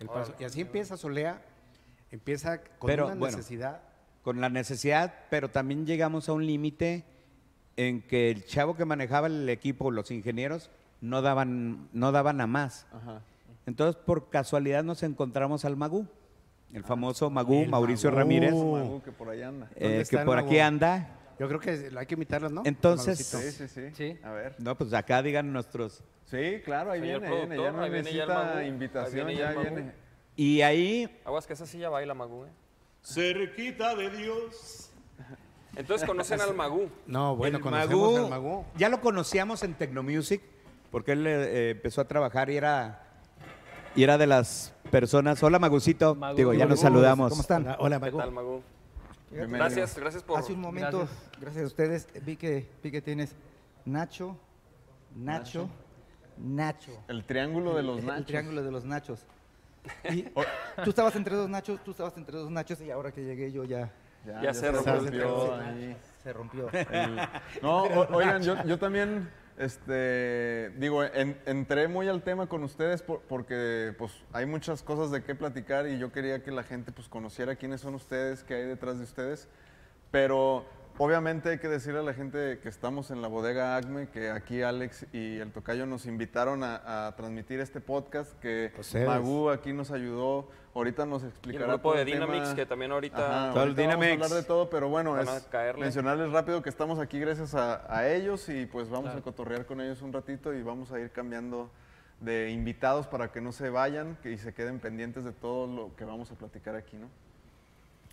el 0.00 0.08
paso. 0.08 0.34
Y 0.40 0.44
así 0.44 0.62
empieza 0.62 0.96
Solea, 0.96 1.42
empieza 2.10 2.58
con 2.78 2.88
Pero, 2.88 3.06
una 3.06 3.14
bueno. 3.14 3.36
necesidad. 3.36 3.80
Con 4.24 4.40
la 4.40 4.48
necesidad, 4.48 5.14
pero 5.30 5.50
también 5.50 5.86
llegamos 5.86 6.28
a 6.28 6.32
un 6.32 6.44
límite 6.46 7.04
en 7.76 8.02
que 8.02 8.30
el 8.30 8.44
chavo 8.46 8.74
que 8.74 8.84
manejaba 8.84 9.26
el 9.28 9.48
equipo, 9.48 9.90
los 9.90 10.10
ingenieros, 10.10 10.70
no 11.02 11.20
daban, 11.22 11.88
no 11.92 12.10
daban 12.10 12.40
a 12.40 12.46
más. 12.46 12.86
Ajá. 12.92 13.20
Entonces, 13.66 14.00
por 14.02 14.30
casualidad 14.30 14.82
nos 14.82 15.02
encontramos 15.02 15.64
al 15.64 15.76
Magú, 15.76 16.06
el 16.72 16.82
famoso 16.84 17.28
Magú, 17.30 17.62
el 17.62 17.68
Mauricio 17.68 18.10
Magú. 18.10 18.18
Ramírez, 18.18 18.52
Magu, 18.54 19.02
que 19.02 19.12
por 19.12 19.28
ahí 19.28 19.42
anda. 19.42 19.68
eh, 19.76 19.82
¿Dónde 19.82 20.00
está 20.00 20.18
que 20.20 20.24
por 20.24 20.36
Magú? 20.36 20.48
aquí 20.48 20.58
anda. 20.58 21.08
Yo 21.38 21.48
creo 21.48 21.60
que 21.60 21.90
hay 21.96 22.06
que 22.06 22.14
imitarlas, 22.14 22.50
¿no? 22.52 22.62
Entonces-. 22.64 23.26
Sí, 23.26 23.50
sí, 23.52 23.68
sí. 23.68 23.90
Sí. 23.94 24.18
A 24.22 24.30
ver. 24.32 24.56
No, 24.58 24.76
pues 24.76 24.92
acá 24.94 25.22
digan 25.22 25.52
nuestros. 25.52 26.02
Sí, 26.24 26.60
claro, 26.64 26.90
ahí 26.92 27.00
Señor 27.00 27.20
viene, 27.20 27.34
ahí 27.36 27.46
viene. 27.46 27.62
Ya 27.62 27.72
no 27.72 27.82
ahí 27.82 27.90
viene 27.90 28.12
ya 28.12 28.22
el 28.22 28.28
necesita 28.28 28.44
Magu. 28.44 28.58
Ahí 28.58 28.68
invitación, 28.68 29.26
viene 29.26 29.34
ya 29.34 29.44
ya 29.44 29.50
el 29.50 29.56
Magu. 29.56 29.74
viene. 29.76 29.92
Y 30.34 30.60
ahí, 30.62 31.20
Aguas 31.24 31.46
que 31.46 31.52
esa 31.52 31.66
silla 31.66 31.88
baila 31.88 32.14
Magú, 32.14 32.44
¿eh? 32.46 32.48
Cerquita 33.02 33.94
de 33.94 34.10
Dios. 34.10 34.90
Entonces 35.76 36.06
conocen 36.06 36.40
al 36.40 36.54
Magú. 36.54 36.88
No, 37.06 37.36
bueno, 37.36 37.58
el 37.58 37.62
conocemos 37.62 38.12
Magú, 38.12 38.24
al 38.24 38.30
Magú. 38.30 38.64
ya 38.76 38.88
lo 38.88 39.00
conocíamos 39.00 39.62
en 39.62 39.74
Tecnomusic, 39.74 40.40
porque 40.90 41.12
él 41.12 41.26
eh, 41.26 41.70
empezó 41.70 42.00
a 42.00 42.08
trabajar 42.08 42.48
y 42.50 42.56
era, 42.56 43.02
y 43.94 44.02
era 44.02 44.16
de 44.18 44.26
las 44.26 44.72
personas. 44.90 45.42
Hola, 45.42 45.58
Magucito. 45.58 46.14
Magu. 46.14 46.36
Digo, 46.36 46.54
ya 46.54 46.64
nos 46.66 46.80
saludamos. 46.80 47.28
¿Cómo 47.30 47.42
están? 47.42 47.62
Hola, 47.62 47.76
hola, 47.78 47.96
¿Qué 48.00 48.06
Magú. 48.06 48.18
tal, 48.18 48.32
Magú? 48.32 48.62
Bienvenido. 49.36 49.58
Gracias, 49.58 49.98
gracias 49.98 50.22
por... 50.22 50.38
Hace 50.38 50.52
un 50.54 50.60
momento, 50.60 50.98
Gracias. 51.00 51.30
gracias. 51.40 51.64
a 51.64 51.66
ustedes, 51.66 52.08
vi 52.24 52.36
que, 52.36 52.68
vi 52.82 52.90
que 52.90 53.02
tienes 53.02 53.34
Nacho, 53.84 54.36
Nacho, 55.14 55.68
Nacho. 56.38 56.92
El 57.08 57.24
triángulo 57.24 57.74
de 57.74 57.82
los 57.82 57.98
El 58.00 58.06
nachos. 58.06 58.26
triángulo 58.26 58.62
de 58.62 58.70
los 58.70 58.84
nachos. 58.84 59.24
Y 60.10 60.22
tú 60.84 60.90
estabas 60.90 61.14
entre 61.16 61.36
dos 61.36 61.48
nachos, 61.48 61.82
tú 61.84 61.90
estabas 61.90 62.16
entre 62.16 62.36
dos 62.38 62.50
nachos 62.50 62.80
y 62.80 62.90
ahora 62.90 63.12
que 63.12 63.24
llegué 63.24 63.52
yo 63.52 63.64
ya 63.64 63.92
Ya 64.42 64.52
se 64.54 64.72
rompió. 64.72 65.00
se 66.22 66.32
rompió. 66.32 66.68
El- 66.72 67.16
No, 67.62 67.84
o- 67.84 68.16
oigan, 68.16 68.42
yo, 68.42 68.56
yo 68.64 68.78
también, 68.78 69.28
este, 69.58 70.70
digo, 70.78 71.02
en- 71.04 71.38
entré 71.46 71.88
muy 71.88 72.08
al 72.08 72.22
tema 72.22 72.46
con 72.48 72.62
ustedes 72.64 73.02
por- 73.02 73.20
porque, 73.22 73.94
pues, 73.98 74.12
hay 74.32 74.46
muchas 74.46 74.82
cosas 74.82 75.10
de 75.10 75.22
qué 75.22 75.34
platicar 75.34 75.86
y 75.88 75.98
yo 75.98 76.12
quería 76.12 76.42
que 76.42 76.50
la 76.50 76.62
gente, 76.62 76.92
pues, 76.92 77.08
conociera 77.08 77.56
quiénes 77.56 77.80
son 77.80 77.94
ustedes, 77.94 78.44
qué 78.44 78.54
hay 78.54 78.64
detrás 78.64 78.98
de 78.98 79.04
ustedes, 79.04 79.48
pero 80.10 80.64
obviamente 80.98 81.50
hay 81.50 81.58
que 81.58 81.68
decirle 81.68 82.00
a 82.00 82.02
la 82.02 82.14
gente 82.14 82.58
que 82.62 82.68
estamos 82.68 83.10
en 83.10 83.22
la 83.22 83.28
bodega 83.28 83.76
Acme, 83.76 84.08
que 84.08 84.30
aquí 84.30 84.62
Alex 84.62 85.06
y 85.12 85.38
el 85.38 85.52
Tocayo 85.52 85.86
nos 85.86 86.06
invitaron 86.06 86.62
a, 86.64 87.06
a 87.06 87.16
transmitir 87.16 87.60
este 87.60 87.80
podcast, 87.80 88.32
que 88.40 88.72
Ustedes. 88.78 89.06
Magu 89.06 89.50
aquí 89.50 89.72
nos 89.72 89.90
ayudó, 89.90 90.48
ahorita 90.74 91.06
nos 91.06 91.22
Y 91.22 91.26
el 91.26 91.30
explicará 91.30 91.66
grupo 91.74 91.90
todo 91.90 91.94
de 91.96 92.02
el 92.02 92.10
tema. 92.12 92.26
Dynamics, 92.26 92.54
que 92.54 92.66
también 92.66 92.92
ahorita... 92.92 93.16
Ajá, 93.18 93.52
Todo 93.54 93.62
el 93.64 93.70
ahorita 93.70 93.86
vamos 93.88 94.06
a 94.06 94.12
hablar 94.12 94.30
de 94.30 94.42
todo, 94.42 94.70
pero 94.70 94.88
bueno, 94.88 95.20
es 95.20 95.48
mencionarles 95.78 96.32
rápido 96.32 96.62
que 96.62 96.68
estamos 96.68 96.98
aquí 96.98 97.18
gracias 97.18 97.54
a, 97.54 97.94
a 97.94 98.08
ellos 98.08 98.48
y 98.48 98.66
pues 98.66 98.88
vamos 98.88 99.14
a 99.14 99.20
cotorrear 99.20 99.66
con 99.66 99.80
ellos 99.80 100.02
un 100.02 100.12
ratito 100.12 100.54
y 100.54 100.62
vamos 100.62 100.92
a 100.92 101.00
ir 101.00 101.10
cambiando 101.10 101.70
de 102.20 102.50
invitados 102.50 103.06
para 103.06 103.30
que 103.30 103.42
no 103.42 103.52
se 103.52 103.68
vayan 103.68 104.16
y 104.24 104.38
se 104.38 104.54
queden 104.54 104.78
pendientes 104.78 105.24
de 105.24 105.32
todo 105.32 105.66
lo 105.66 105.94
que 105.96 106.04
vamos 106.06 106.30
a 106.30 106.34
platicar 106.34 106.74
aquí, 106.74 106.96
¿no? 106.96 107.08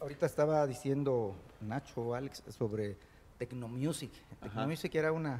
Ahorita 0.04 0.26
estaba 0.26 0.68
diciendo 0.68 1.34
Nacho 1.62 2.02
o 2.02 2.14
Alex 2.14 2.44
sobre 2.50 2.98
Tecnomusic. 3.38 4.12
Tecnomusic 4.42 4.94
era 4.96 5.14
una, 5.14 5.36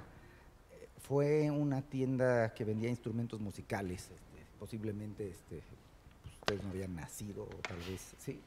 eh, 0.72 0.88
fue 1.06 1.52
una 1.52 1.82
tienda 1.82 2.54
que 2.54 2.64
vendía 2.64 2.90
instrumentos 2.90 3.42
musicales. 3.42 4.04
este, 4.04 4.46
posiblemente 4.58 5.28
este, 5.30 5.62
pues, 6.22 6.34
ustedes 6.40 6.64
no 6.64 6.70
habían 6.70 6.96
nacido, 6.96 7.44
o 7.44 7.50
tal 7.68 7.76
vez, 7.80 8.16
sí. 8.18 8.40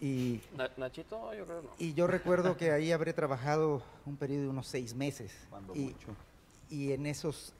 Y, 0.00 0.40
Na- 0.56 0.70
Nachito, 0.76 1.34
yo 1.34 1.44
creo 1.46 1.62
no. 1.62 1.70
y 1.78 1.94
yo 1.94 2.06
recuerdo 2.06 2.56
que 2.56 2.70
ahí 2.70 2.92
habré 2.92 3.12
trabajado 3.12 3.82
un 4.06 4.16
periodo 4.16 4.42
de 4.42 4.48
unos 4.50 4.68
seis 4.68 4.94
meses. 4.94 5.32
y, 5.74 5.96
y 6.70 6.92
en 6.92 7.06
esos 7.06 7.54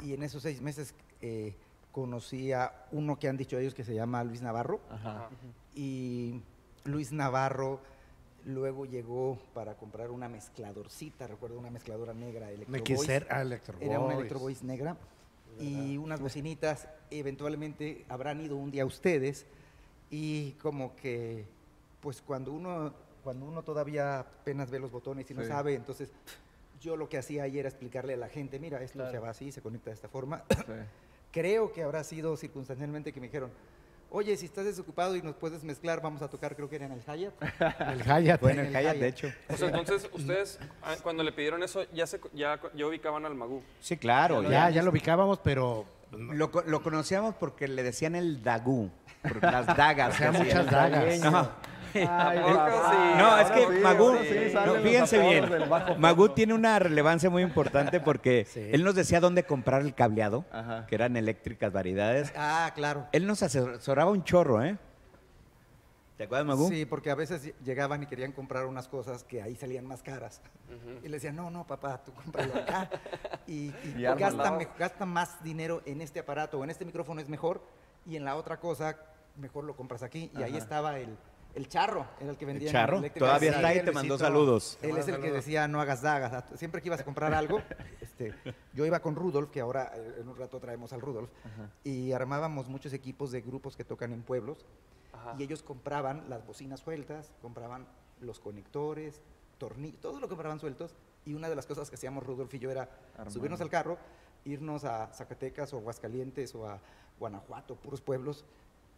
y 0.00 0.14
en 0.14 0.22
esos 0.22 0.42
seis 0.42 0.62
meses 0.62 0.94
eh, 1.20 1.54
conocí 1.92 2.52
a 2.52 2.86
uno 2.92 3.18
que 3.18 3.28
han 3.28 3.36
dicho 3.36 3.58
ellos 3.58 3.74
que 3.74 3.84
se 3.84 3.94
llama 3.94 4.24
Luis 4.24 4.40
Navarro 4.40 4.80
Ajá. 4.90 5.28
y 5.74 6.40
Luis 6.84 7.12
Navarro 7.12 7.80
luego 8.46 8.86
llegó 8.86 9.38
para 9.52 9.74
comprar 9.76 10.10
una 10.10 10.28
mezcladorcita, 10.28 11.26
recuerdo 11.26 11.58
una 11.58 11.70
mezcladora 11.70 12.14
negra 12.14 12.50
Electro 12.50 12.96
Voice. 12.96 13.26
Electro 13.30 13.78
Era 13.80 14.00
una. 14.00 14.14
Electro 14.14 14.38
Voice 14.38 14.64
negra 14.64 14.96
y 15.58 15.96
unas 15.98 16.20
bocinitas. 16.20 16.88
Eventualmente 17.10 18.04
habrán 18.08 18.40
ido 18.40 18.56
un 18.56 18.70
día 18.70 18.86
ustedes 18.86 19.44
y 20.10 20.52
como 20.52 20.96
que, 20.96 21.44
pues 22.00 22.22
cuando 22.22 22.52
uno, 22.52 22.94
cuando 23.22 23.44
uno 23.46 23.62
todavía 23.62 24.20
apenas 24.20 24.70
ve 24.70 24.78
los 24.78 24.90
botones 24.90 25.30
y 25.30 25.34
no 25.34 25.42
Sí. 25.42 25.48
sabe, 25.48 25.74
entonces 25.74 26.10
yo 26.80 26.96
lo 26.96 27.08
que 27.10 27.18
hacía 27.18 27.42
ahí 27.42 27.58
era 27.58 27.68
explicarle 27.68 28.14
a 28.14 28.16
la 28.16 28.28
gente, 28.28 28.58
mira, 28.58 28.82
esto 28.82 29.08
se 29.10 29.18
va 29.18 29.28
así, 29.30 29.52
se 29.52 29.60
conecta 29.60 29.90
de 29.90 29.94
esta 29.94 30.08
forma. 30.08 30.44
Sí. 30.48 30.56
Creo 31.32 31.72
que 31.72 31.82
habrá 31.82 32.02
sido 32.04 32.36
circunstancialmente 32.36 33.12
que 33.12 33.20
me 33.20 33.26
dijeron, 33.26 33.50
oye, 34.10 34.36
si 34.36 34.46
estás 34.46 34.64
desocupado 34.64 35.16
y 35.16 35.22
nos 35.22 35.34
puedes 35.36 35.62
mezclar, 35.64 36.00
vamos 36.02 36.22
a 36.22 36.28
tocar, 36.28 36.54
creo 36.56 36.68
que 36.68 36.76
era 36.76 36.86
en 36.86 36.92
el 36.92 37.00
Hyatt. 37.02 37.34
El 38.02 38.10
Hayat. 38.10 38.40
Fue 38.40 38.52
en 38.52 38.58
en 38.60 38.66
el 38.66 38.76
el 38.76 38.82
Hyatt, 38.82 38.92
Hyatt. 38.94 39.00
de 39.02 39.08
hecho. 39.08 39.32
O 39.48 39.56
sea, 39.56 39.68
entonces, 39.68 40.10
ustedes, 40.12 40.58
ah, 40.82 40.94
cuando 41.02 41.22
le 41.22 41.32
pidieron 41.32 41.62
eso, 41.62 41.84
ya, 41.92 42.06
se, 42.06 42.20
ya, 42.34 42.60
ya 42.74 42.86
ubicaban 42.86 43.24
al 43.26 43.34
Magú. 43.34 43.62
Sí, 43.80 43.96
claro. 43.96 44.42
Ya, 44.48 44.70
ya 44.70 44.82
lo 44.82 44.90
ubicábamos, 44.90 45.38
pero 45.40 45.86
Lo, 46.12 46.50
co- 46.50 46.62
lo 46.66 46.82
conocíamos 46.82 47.34
porque 47.36 47.68
le 47.68 47.82
decían 47.82 48.14
el 48.16 48.42
Dagú, 48.42 48.90
por 49.22 49.42
las 49.42 49.66
dagas. 49.66 50.18
Muchas 50.32 50.70
dagas. 50.70 51.20
No. 51.20 51.50
Ay, 52.08 52.38
papá. 52.38 52.90
sí? 52.90 53.18
No, 53.18 53.38
es 53.38 53.50
que 53.50 53.60
sí, 53.76 53.82
Magú, 53.82 54.12
sí 54.22 54.52
no, 54.66 54.74
fíjense 54.76 55.18
bien, 55.18 55.50
Magú 55.98 56.28
tiene 56.30 56.54
una 56.54 56.78
relevancia 56.78 57.30
muy 57.30 57.42
importante 57.42 58.00
porque 58.00 58.44
Sí. 58.50 58.68
él 58.72 58.84
nos 58.84 58.94
decía 58.94 59.20
dónde 59.20 59.44
comprar 59.44 59.82
el 59.82 59.94
cableado, 59.94 60.44
Ajá. 60.52 60.86
que 60.86 60.94
eran 60.94 61.16
eléctricas 61.16 61.72
variedades. 61.72 62.32
Ah, 62.36 62.72
claro. 62.74 63.06
Él 63.12 63.26
nos 63.26 63.42
asesoraba 63.42 64.10
un 64.10 64.24
chorro, 64.24 64.62
¿eh? 64.62 64.78
¿Te 66.16 66.24
acuerdas, 66.24 66.46
Magú? 66.46 66.68
Sí, 66.68 66.84
porque 66.84 67.10
a 67.10 67.14
veces 67.14 67.46
ll- 67.46 67.54
llegaban 67.64 68.02
y 68.02 68.06
querían 68.06 68.32
comprar 68.32 68.66
unas 68.66 68.88
cosas 68.88 69.24
que 69.24 69.40
ahí 69.40 69.56
salían 69.56 69.86
más 69.86 70.02
caras. 70.02 70.42
Y 71.02 71.08
le 71.08 71.16
decían, 71.16 71.34
no, 71.34 71.50
no, 71.50 71.66
papá, 71.66 72.02
tú 72.04 72.12
cómpralo 72.12 72.54
acá. 72.56 72.90
Y, 73.46 73.68
y 73.84 73.94
Y 73.98 74.04
ármalo. 74.04 74.36
gasta, 74.36 74.50
me- 74.56 74.68
gasta 74.78 75.06
más 75.06 75.42
dinero 75.42 75.80
en 75.86 76.02
este 76.02 76.20
aparato 76.20 76.58
o 76.58 76.64
en 76.64 76.68
este 76.70 76.84
micrófono 76.84 77.20
es 77.22 77.28
mejor 77.30 77.62
y 78.06 78.16
en 78.16 78.24
la 78.26 78.36
otra 78.36 78.60
cosa 78.60 78.96
mejor 79.36 79.64
lo 79.64 79.74
compras 79.74 80.02
aquí. 80.02 80.30
Y 80.38 80.42
ahí 80.42 80.56
estaba 80.58 80.98
el, 80.98 81.16
el 81.54 81.68
charro, 81.68 82.06
era 82.20 82.30
el 82.30 82.36
que 82.36 82.46
vendía. 82.46 82.68
en 82.68 82.72
charro, 82.72 83.02
todavía 83.18 83.50
está 83.50 83.68
ahí, 83.68 83.78
el 83.78 83.84
te 83.84 83.92
mandó 83.92 84.18
saludos. 84.18 84.78
Él 84.82 84.96
es 84.96 85.08
el 85.08 85.20
que 85.20 85.30
decía, 85.30 85.68
no 85.68 85.80
hagas 85.80 86.02
dagas. 86.02 86.44
Siempre 86.54 86.80
que 86.80 86.88
ibas 86.88 87.00
a 87.00 87.04
comprar 87.04 87.34
algo, 87.34 87.60
este, 88.00 88.34
yo 88.72 88.86
iba 88.86 89.00
con 89.00 89.16
Rudolf, 89.16 89.50
que 89.50 89.60
ahora 89.60 89.92
eh, 89.94 90.18
en 90.20 90.28
un 90.28 90.36
rato 90.36 90.60
traemos 90.60 90.92
al 90.92 91.00
Rudolf, 91.00 91.30
y 91.84 92.12
armábamos 92.12 92.68
muchos 92.68 92.92
equipos 92.92 93.32
de 93.32 93.40
grupos 93.40 93.76
que 93.76 93.84
tocan 93.84 94.12
en 94.12 94.22
pueblos 94.22 94.64
Ajá. 95.12 95.34
y 95.38 95.42
ellos 95.42 95.62
compraban 95.62 96.28
las 96.28 96.46
bocinas 96.46 96.80
sueltas, 96.80 97.32
compraban 97.42 97.86
los 98.20 98.38
conectores, 98.40 99.20
tornillos, 99.58 100.00
todo 100.00 100.20
lo 100.20 100.28
compraban 100.28 100.60
sueltos. 100.60 100.94
Y 101.26 101.34
una 101.34 101.48
de 101.48 101.56
las 101.56 101.66
cosas 101.66 101.90
que 101.90 101.96
hacíamos 101.96 102.24
Rudolf 102.24 102.52
y 102.54 102.58
yo 102.58 102.70
era 102.70 102.88
subirnos 103.28 103.60
al 103.60 103.68
carro, 103.68 103.98
irnos 104.44 104.84
a 104.84 105.08
Zacatecas 105.12 105.72
o 105.74 105.78
Aguascalientes 105.78 106.54
o 106.54 106.66
a 106.66 106.80
Guanajuato, 107.18 107.76
puros 107.76 108.00
pueblos, 108.00 108.44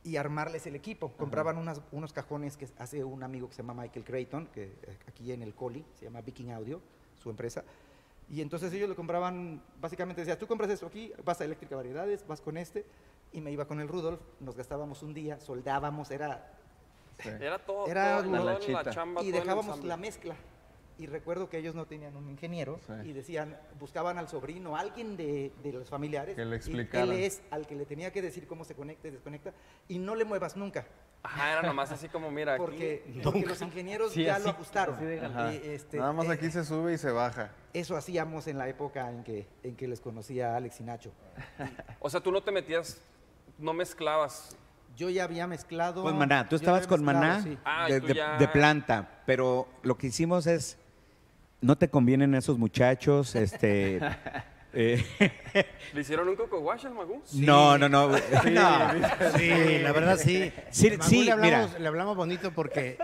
y 0.05 0.17
armarles 0.17 0.67
el 0.67 0.75
equipo. 0.75 1.12
Compraban 1.12 1.57
unas- 1.59 1.81
unos 1.93 2.12
cajones 2.12 2.57
que 2.57 2.69
hace 2.79 3.05
un 3.05 3.23
amigo 3.23 3.49
que 3.49 3.55
se 3.55 3.62
llama 3.62 3.83
Michael 3.83 4.05
Creighton, 4.05 4.47
que 4.49 4.65
eh, 4.65 4.99
aquí 5.09 5.33
en 5.33 5.43
el 5.43 5.55
Coli, 5.55 5.85
se 5.95 6.05
llama 6.07 6.21
Viking 6.21 6.51
Audio, 6.51 6.81
su 7.23 7.31
empresa. 7.31 7.62
Y 8.29 8.41
entonces 8.41 8.73
ellos 8.73 8.88
lo 8.88 8.97
compraban, 8.97 9.62
básicamente 9.81 10.23
decía, 10.23 10.38
tú 10.38 10.47
compras 10.47 10.71
esto 10.71 10.87
aquí, 10.87 11.12
vas 11.25 11.41
a 11.41 11.45
Eléctrica 11.45 11.77
Variedades, 11.77 12.27
vas 12.27 12.41
con 12.41 12.57
este, 12.57 12.85
y 13.33 13.41
me 13.41 13.51
iba 13.53 13.67
con 13.67 13.81
el 13.81 13.88
Rudolf, 13.88 14.21
nos 14.41 14.57
gastábamos 14.57 15.03
un 15.03 15.12
día, 15.15 15.38
soldábamos, 15.41 16.11
era 16.11 16.49
Era 17.19 17.59
todo, 17.65 17.87
Era 17.87 18.23
todo, 18.23 18.45
lanchita. 18.45 18.83
la 18.83 18.91
chamba. 18.91 19.23
y 19.23 19.31
dejábamos 19.31 19.85
la 19.85 19.97
mezcla. 19.97 20.35
Y 20.98 21.07
recuerdo 21.07 21.48
que 21.48 21.59
ellos 21.59 21.74
no 21.74 21.87
tenían 21.87 22.14
un 22.16 22.28
ingeniero 22.28 22.78
Sí. 22.87 22.92
y 23.09 23.12
decían, 23.12 23.57
buscaban 23.81 24.18
al 24.18 24.28
sobrino, 24.28 24.76
alguien 24.76 25.16
de, 25.16 25.52
de 25.62 25.72
los 25.72 25.88
familiares. 25.88 26.37
Que 26.37 26.44
le. 26.44 26.87
Él 26.92 27.12
es 27.12 27.42
al 27.50 27.66
que 27.66 27.74
le 27.74 27.87
tenía 27.87 28.12
que 28.12 28.22
decir 28.22 28.46
cómo 28.46 28.64
se 28.64 28.74
conecta 28.74 29.09
y 29.09 29.11
desconecta. 29.12 29.52
Y 29.88 29.98
no 29.98 30.14
le 30.14 30.24
muevas 30.24 30.57
nunca, 30.57 30.87
Ajá, 31.22 31.52
era 31.52 31.62
nomás 31.62 31.90
así 31.92 32.09
como, 32.09 32.31
mira, 32.31 32.55
aquí. 32.55 32.62
porque, 32.62 33.05
los 33.46 33.62
ingenieros 33.62 34.12
Sí, 34.12 34.24
ya 34.24 34.37
así- 34.37 34.44
lo 34.44 34.50
ajustaron. 34.50 34.94
así 34.96 35.05
de 35.05 35.20
Ajá. 35.24 35.52
Y, 35.55 35.57
este, 35.64 35.96
Nada 35.98 36.12
más 36.12 36.26
eh, 36.26 36.33
aquí 36.33 36.50
se 36.50 36.64
sube 36.64 36.92
y 36.92 36.98
se 36.98 37.11
baja. 37.11 37.50
Eso 37.72 37.96
hacíamos 37.96 38.46
en 38.46 38.59
la 38.59 38.68
época 38.68 39.11
en 39.11 39.24
que, 39.24 39.46
en 39.62 39.74
que 39.76 39.88
les 39.88 40.00
conocía 40.00 40.52
a 40.52 40.57
Alex 40.57 40.81
y 40.81 40.85
Nacho. 40.85 41.12
O 42.00 42.11
sea, 42.11 42.20
tú 42.20 42.31
no 42.31 42.42
te 42.42 42.52
metías, 42.52 43.00
no 43.59 43.72
mezclabas. 43.72 44.57
Yo 44.94 45.09
ya 45.09 45.24
había 45.24 45.46
mezclado. 45.46 46.02
Con 46.02 46.18
Maná. 46.18 46.46
Tú 46.50 46.57
estabas 46.57 46.87
con 46.87 47.02
mezclado, 47.02 47.26
Maná 47.33 47.42
sí. 47.42 47.59
Ah, 47.64 47.87
y 47.88 47.92
de, 47.94 48.00
tú 48.02 48.07
de- 48.09 48.14
ya- 48.14 48.37
de 48.37 48.46
planta, 48.48 49.22
pero 49.24 49.66
lo 49.83 49.96
que 49.96 50.09
hicimos 50.09 50.46
es, 50.46 50.76
no 51.62 51.77
te 51.79 51.88
convienen 51.88 52.35
esos 52.35 52.59
muchachos, 52.59 53.35
este... 53.35 53.98
eh, 54.75 55.05
¿Le 55.94 56.01
hicieron 56.01 56.29
un 56.29 56.37
coco 56.37 56.59
wash 56.61 56.87
al 56.87 56.94
Magú? 56.94 57.22
No, 57.35 57.79
no, 57.79 57.88
no. 57.88 58.09
no. 58.09 58.16
Sí, 59.37 59.79
la 59.81 59.92
verdad 59.92 60.16
sí. 60.18 60.53
Sí, 60.70 60.90
Magú 60.90 61.03
sí, 61.05 61.25
le 61.25 61.33
hablamos, 61.33 61.68
mira. 61.68 61.79
le 61.79 61.88
hablamos 61.88 62.16
bonito 62.16 62.53
porque 62.53 62.98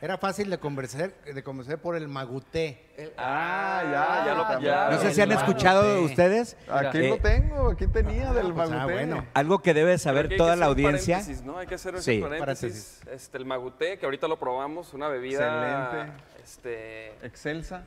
era 0.00 0.18
fácil 0.18 0.50
de 0.50 0.58
convencer, 0.58 1.14
de 1.24 1.42
convencer 1.42 1.78
por 1.78 1.94
el 1.96 2.08
maguté. 2.08 3.12
Ah, 3.16 3.82
ya, 3.84 4.26
ya 4.26 4.34
lo 4.34 4.42
también. 4.42 4.60
pillaron. 4.72 4.94
No 4.96 5.00
sé 5.02 5.14
si 5.14 5.20
han 5.20 5.30
escuchado 5.32 5.82
maguté. 5.84 6.04
ustedes. 6.10 6.56
Aquí 6.68 6.98
eh, 6.98 7.08
lo 7.10 7.18
tengo, 7.18 7.70
aquí 7.70 7.86
tenía 7.86 8.32
del 8.32 8.52
pues, 8.52 8.68
ah, 8.70 8.74
maguté. 8.76 8.92
bueno. 8.94 9.26
Algo 9.34 9.60
que 9.62 9.74
debe 9.74 9.98
saber 9.98 10.28
que 10.28 10.36
toda 10.36 10.54
que 10.54 10.60
la 10.60 10.66
un 10.66 10.72
audiencia. 10.72 11.18
paréntesis, 11.18 11.44
¿no? 11.44 11.58
Hay 11.58 11.66
que 11.68 11.76
hacer 11.76 12.02
Sí. 12.02 12.18
ese 12.18 12.38
paréntesis. 12.38 13.00
Este, 13.10 13.38
el 13.38 13.44
maguté, 13.46 13.98
que 13.98 14.06
ahorita 14.06 14.26
lo 14.26 14.38
probamos, 14.40 14.92
una 14.92 15.06
bebida. 15.08 15.86
Excelente. 15.92 16.22
Este, 16.42 17.26
Excelsa. 17.26 17.84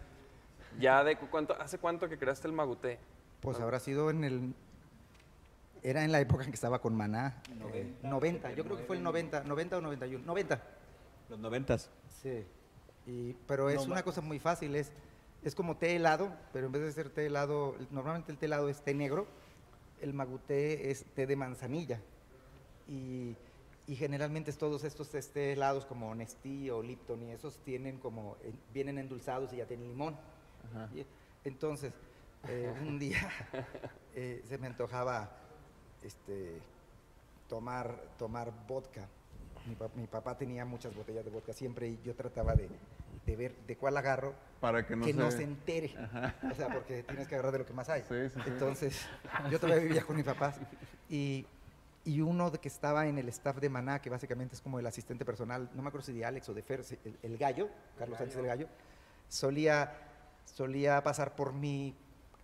Ya 0.80 1.04
de 1.04 1.18
cu- 1.18 1.28
cuánto, 1.30 1.60
¿hace 1.60 1.78
cuánto 1.78 2.08
que 2.10 2.18
creaste 2.18 2.48
el 2.48 2.54
maguté? 2.54 3.00
Pues 3.42 3.60
habrá 3.60 3.80
sido 3.80 4.10
en 4.10 4.24
el. 4.24 4.54
Era 5.84 6.04
en 6.04 6.12
la 6.12 6.20
época 6.20 6.44
en 6.44 6.50
que 6.50 6.56
estaba 6.56 6.80
con 6.80 6.96
Maná. 6.96 7.42
90. 8.02 8.52
Yo 8.54 8.64
creo 8.64 8.78
que 8.78 8.84
fue 8.84 8.96
el 8.98 9.04
90, 9.04 9.44
90 9.44 9.78
o 9.78 9.82
91. 9.82 10.26
90. 10.26 10.62
Los 11.30 11.40
noventas. 11.40 11.90
Sí. 12.24 12.44
Y, 13.06 13.34
pero 13.48 13.70
es 13.70 13.86
una 13.86 14.02
cosa 14.02 14.22
muy 14.22 14.40
fácil, 14.40 14.76
es, 14.76 14.92
es 15.44 15.54
como 15.54 15.78
té 15.78 15.96
helado, 15.96 16.32
pero 16.52 16.66
en 16.66 16.72
vez 16.72 16.82
de 16.82 16.92
ser 16.92 17.10
té 17.10 17.28
helado, 17.28 17.76
normalmente 17.92 18.32
el 18.32 18.38
té 18.40 18.48
helado 18.48 18.68
es 18.68 18.82
té 18.82 18.96
negro, 18.96 19.28
el 20.02 20.14
maguté 20.16 20.90
es 20.90 21.06
té 21.14 21.28
de 21.28 21.36
manzanilla. 21.36 22.00
Y, 22.88 23.36
y 23.86 23.96
generalmente 23.96 24.50
es 24.50 24.58
todos 24.58 24.84
estos 24.84 25.10
té 25.10 25.54
helados 25.54 25.86
como 25.86 26.16
Nestí 26.16 26.72
o 26.72 26.82
Lipton 26.82 27.22
y 27.22 27.32
esos 27.32 27.58
tienen 27.60 28.00
como, 28.00 28.38
eh, 28.44 28.52
vienen 28.74 28.98
endulzados 28.98 29.54
y 29.54 29.58
ya 29.58 29.66
tienen 29.68 29.88
limón. 29.88 30.16
Entonces, 31.44 31.94
eh, 32.48 32.74
un 32.82 32.98
día 33.00 33.30
eh, 34.16 34.44
se 34.48 34.58
me 34.58 34.68
antojaba 34.68 35.32
este, 36.04 36.60
tomar, 37.48 37.96
tomar 38.18 38.52
vodka. 38.68 39.08
Mi, 39.68 39.76
pa- 39.76 39.90
mi 39.96 40.06
papá 40.08 40.38
tenía 40.38 40.64
muchas 40.66 40.96
botellas 40.96 41.26
de 41.26 41.32
vodka 41.32 41.54
siempre 41.54 41.88
y 41.88 42.00
yo 42.04 42.14
trataba 42.16 42.54
de, 42.56 42.70
de 43.26 43.36
ver 43.36 43.56
de 43.68 43.76
cuál 43.78 43.98
agarro 43.98 44.36
Para 44.62 44.86
que 44.86 44.96
no 44.96 45.06
que 45.06 45.14
se... 45.14 45.20
no 45.20 45.32
se 45.32 45.44
entere. 45.44 45.96
O 46.52 46.56
sea, 46.56 46.68
porque 46.72 47.04
tienes 47.04 47.28
que 47.28 47.36
agarrar 47.36 47.52
de 47.54 47.60
lo 47.60 47.66
que 47.66 47.74
más 47.74 47.90
hay. 47.90 48.02
Sí, 48.04 48.30
sí, 48.30 48.40
sí. 48.44 48.50
Entonces, 48.50 49.08
yo 49.50 49.60
todavía 49.60 49.84
vivía 49.84 50.04
con 50.04 50.16
mis 50.16 50.26
papás 50.26 50.58
y, 51.10 51.48
y 52.04 52.22
uno 52.22 52.52
de 52.52 52.60
que 52.60 52.68
estaba 52.68 53.08
en 53.08 53.18
el 53.18 53.28
staff 53.30 53.58
de 53.58 53.70
Maná, 53.70 54.00
que 54.02 54.12
básicamente 54.12 54.54
es 54.56 54.62
como 54.62 54.78
el 54.80 54.86
asistente 54.86 55.26
personal, 55.26 55.70
no 55.74 55.82
me 55.82 55.88
acuerdo 55.88 56.06
si 56.06 56.14
de 56.14 56.26
Alex 56.26 56.48
o 56.50 56.54
de 56.54 56.62
Fer, 56.62 56.84
el, 57.04 57.18
el 57.24 57.38
gallo, 57.40 57.68
Carlos 57.98 58.20
Sánchez 58.20 58.38
del 58.38 58.46
Gallo, 58.46 58.68
solía, 59.28 59.92
solía 60.46 61.02
pasar 61.04 61.36
por 61.36 61.54
mí 61.54 61.94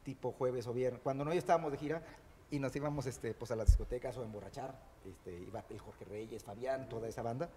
tipo 0.04 0.32
jueves 0.32 0.68
o 0.68 0.74
viernes, 0.74 1.02
cuando 1.04 1.24
no 1.24 1.32
estábamos 1.32 1.72
de 1.72 1.78
gira 1.78 2.02
y 2.50 2.60
nos 2.60 2.76
íbamos 2.76 3.06
este, 3.06 3.34
pues 3.34 3.52
a 3.52 3.56
las 3.56 3.68
discotecas 3.68 4.18
o 4.18 4.22
a 4.22 4.26
emborrachar, 4.26 4.74
este, 5.06 5.32
iba 5.40 5.64
el 5.70 5.80
Jorge 5.80 6.06
Reyes, 6.06 6.44
Fabián, 6.44 6.90
toda 6.90 7.08
esa 7.08 7.22
banda. 7.22 7.50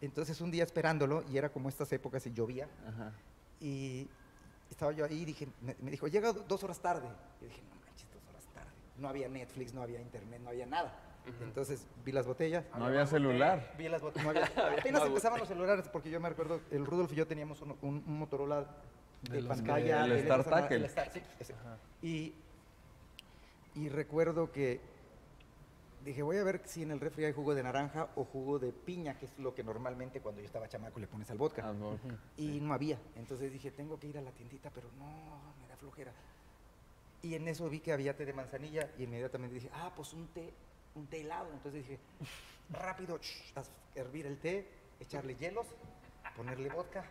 Entonces 0.00 0.40
un 0.40 0.50
día 0.50 0.64
esperándolo, 0.64 1.22
y 1.30 1.36
era 1.38 1.50
como 1.50 1.68
estas 1.68 1.92
épocas 1.92 2.26
y 2.26 2.32
llovía, 2.32 2.66
y 3.60 4.08
estaba 4.70 4.90
yo 4.92 5.04
ahí 5.04 5.20
y 5.22 5.24
dije, 5.26 5.46
me, 5.60 5.76
me 5.80 5.90
dijo, 5.92 6.08
llega 6.08 6.32
do- 6.32 6.44
dos 6.48 6.64
horas 6.64 6.80
tarde. 6.80 7.06
Y 7.40 7.44
dije, 7.44 7.60
no 7.68 7.76
manches, 7.86 8.08
dos 8.12 8.22
horas 8.30 8.44
tarde. 8.52 8.70
No 8.98 9.08
había 9.08 9.28
Netflix, 9.28 9.72
no 9.74 9.82
había 9.82 10.00
internet, 10.00 10.40
no 10.42 10.50
había 10.50 10.66
nada. 10.66 10.98
Entonces 11.40 11.86
vi 12.04 12.10
las 12.10 12.26
botellas. 12.26 12.64
No 12.76 12.86
había 12.86 13.06
celular. 13.06 13.74
Vi 13.78 13.88
las 13.88 14.02
botellas. 14.02 14.24
no 14.24 14.30
había- 14.30 14.46
apenas 14.80 15.04
empezaban 15.04 15.38
los 15.38 15.46
celulares, 15.48 15.88
porque 15.88 16.10
yo 16.10 16.18
me 16.18 16.28
recuerdo, 16.30 16.60
el 16.72 16.84
Rudolf 16.84 17.12
y 17.12 17.16
yo 17.16 17.28
teníamos 17.28 17.60
un, 17.60 17.76
un- 17.82 18.02
un 18.04 18.18
Motorola 18.18 18.66
de, 19.22 19.40
los 19.42 19.56
pantalla. 19.56 19.98
de- 19.98 20.04
el 20.04 20.10
de 20.10 20.20
Star 20.22 20.38
letras, 20.38 20.60
Tackle. 20.62 20.76
el 20.76 20.84
Star, 20.84 21.10
sí, 21.12 21.22
ese. 21.38 21.54
Y, 22.02 22.34
y 23.74 23.88
recuerdo 23.88 24.50
que 24.52 24.80
dije, 26.04 26.22
voy 26.22 26.36
a 26.36 26.44
ver 26.44 26.60
si 26.64 26.82
en 26.82 26.90
el 26.90 27.00
refri 27.00 27.24
hay 27.24 27.32
jugo 27.32 27.54
de 27.54 27.62
naranja 27.62 28.08
o 28.16 28.24
jugo 28.24 28.58
de 28.58 28.72
piña, 28.72 29.18
que 29.18 29.26
es 29.26 29.38
lo 29.38 29.54
que 29.54 29.62
normalmente 29.62 30.20
cuando 30.20 30.40
yo 30.40 30.46
estaba 30.46 30.68
chamaco 30.68 30.98
le 30.98 31.06
pones 31.06 31.30
al 31.30 31.38
vodka. 31.38 31.68
Ah, 31.68 31.72
no. 31.72 31.98
Y 32.36 32.60
no 32.60 32.74
había. 32.74 32.98
Entonces 33.16 33.52
dije, 33.52 33.70
tengo 33.70 33.98
que 34.00 34.08
ir 34.08 34.18
a 34.18 34.22
la 34.22 34.32
tiendita, 34.32 34.70
pero 34.74 34.88
no, 34.98 35.54
me 35.60 35.68
da 35.68 35.76
flojera. 35.76 36.12
Y 37.22 37.36
en 37.36 37.46
eso 37.46 37.68
vi 37.68 37.78
que 37.78 37.92
había 37.92 38.16
té 38.16 38.26
de 38.26 38.32
manzanilla 38.32 38.90
y 38.98 39.04
inmediatamente 39.04 39.54
dije, 39.54 39.70
ah, 39.74 39.92
pues 39.94 40.12
un 40.12 40.26
té, 40.28 40.52
un 40.96 41.06
té 41.06 41.20
helado. 41.20 41.52
Entonces 41.52 41.86
dije, 41.86 42.00
rápido, 42.70 43.20
hervir 43.94 44.26
el 44.26 44.38
té, 44.38 44.68
echarle 44.98 45.36
hielos, 45.36 45.66
ponerle 46.36 46.68
vodka, 46.68 47.04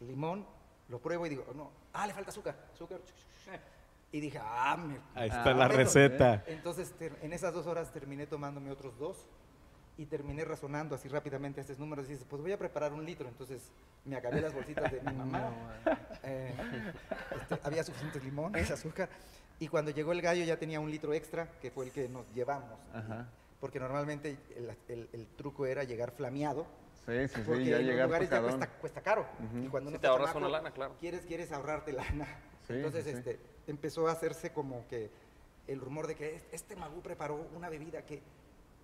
limón, 0.00 0.46
lo 0.92 0.98
pruebo 1.00 1.26
y 1.26 1.30
digo, 1.30 1.46
no, 1.56 1.70
ah, 1.94 2.06
le 2.06 2.12
falta 2.12 2.30
azúcar, 2.30 2.54
azúcar. 2.72 3.00
Y 4.12 4.20
dije, 4.20 4.38
ah, 4.42 4.76
me... 4.76 4.96
Ahí 5.18 5.30
ah, 5.32 5.38
está 5.38 5.54
la 5.54 5.68
perfecto". 5.68 5.84
receta. 5.94 6.44
Entonces, 6.46 6.92
ter- 6.92 7.16
en 7.22 7.32
esas 7.32 7.54
dos 7.54 7.66
horas 7.66 7.90
terminé 7.90 8.26
tomándome 8.26 8.70
otros 8.70 8.98
dos 8.98 9.16
y 9.96 10.04
terminé 10.04 10.44
razonando 10.44 10.94
así 10.94 11.08
rápidamente 11.08 11.62
estos 11.62 11.78
números. 11.78 12.04
Y 12.08 12.10
dices, 12.12 12.26
pues 12.28 12.42
voy 12.42 12.52
a 12.52 12.58
preparar 12.58 12.92
un 12.92 13.06
litro. 13.06 13.26
Entonces, 13.26 13.62
me 14.04 14.14
acabé 14.16 14.42
las 14.42 14.52
bolsitas 14.52 14.92
de 14.92 15.00
mi 15.00 15.12
mamá. 15.14 15.50
Eh, 16.24 16.54
este, 17.40 17.58
había 17.64 17.82
suficiente 17.82 18.20
limón, 18.20 18.54
azúcar. 18.54 19.08
Y 19.58 19.66
cuando 19.66 19.90
llegó 19.90 20.12
el 20.12 20.22
gallo 20.22 20.44
ya 20.44 20.56
tenía 20.56 20.78
un 20.78 20.88
litro 20.88 21.12
extra, 21.14 21.48
que 21.60 21.72
fue 21.72 21.86
el 21.86 21.90
que 21.90 22.08
nos 22.08 22.32
llevamos. 22.32 22.78
Ajá. 22.94 23.26
Porque 23.58 23.80
normalmente 23.80 24.36
el, 24.56 24.70
el- 24.88 25.08
el 25.12 25.26
truco 25.36 25.66
era 25.66 25.82
llegar 25.82 26.12
flameado. 26.12 26.64
Sí, 27.06 27.28
sí, 27.28 27.42
sí, 27.44 27.64
ya 27.64 27.78
llegar 27.78 28.06
lugares 28.06 28.30
ya 28.30 28.40
cuesta, 28.40 28.68
cuesta 28.80 29.00
caro. 29.00 29.26
Y 29.60 29.66
cuando 29.68 29.90
Sí, 29.90 29.94
uno 29.94 30.00
te 30.00 30.06
ahorras 30.06 30.28
chamaco, 30.28 30.38
una 30.46 30.48
lana, 30.58 30.70
claro. 30.70 30.94
Quieres, 31.00 31.26
quieres 31.26 31.50
ahorrarte 31.52 31.92
lana. 31.92 32.26
Sí, 32.66 32.74
Entonces, 32.74 33.04
sí, 33.04 33.10
sí. 33.10 33.16
este, 33.18 33.40
empezó 33.66 34.06
a 34.08 34.12
hacerse 34.12 34.52
como 34.52 34.86
que 34.86 35.10
el 35.66 35.80
rumor 35.80 36.06
de 36.06 36.14
que 36.14 36.40
este 36.52 36.76
magú 36.76 37.02
preparó 37.02 37.44
una 37.56 37.68
bebida 37.68 38.02
que 38.06 38.22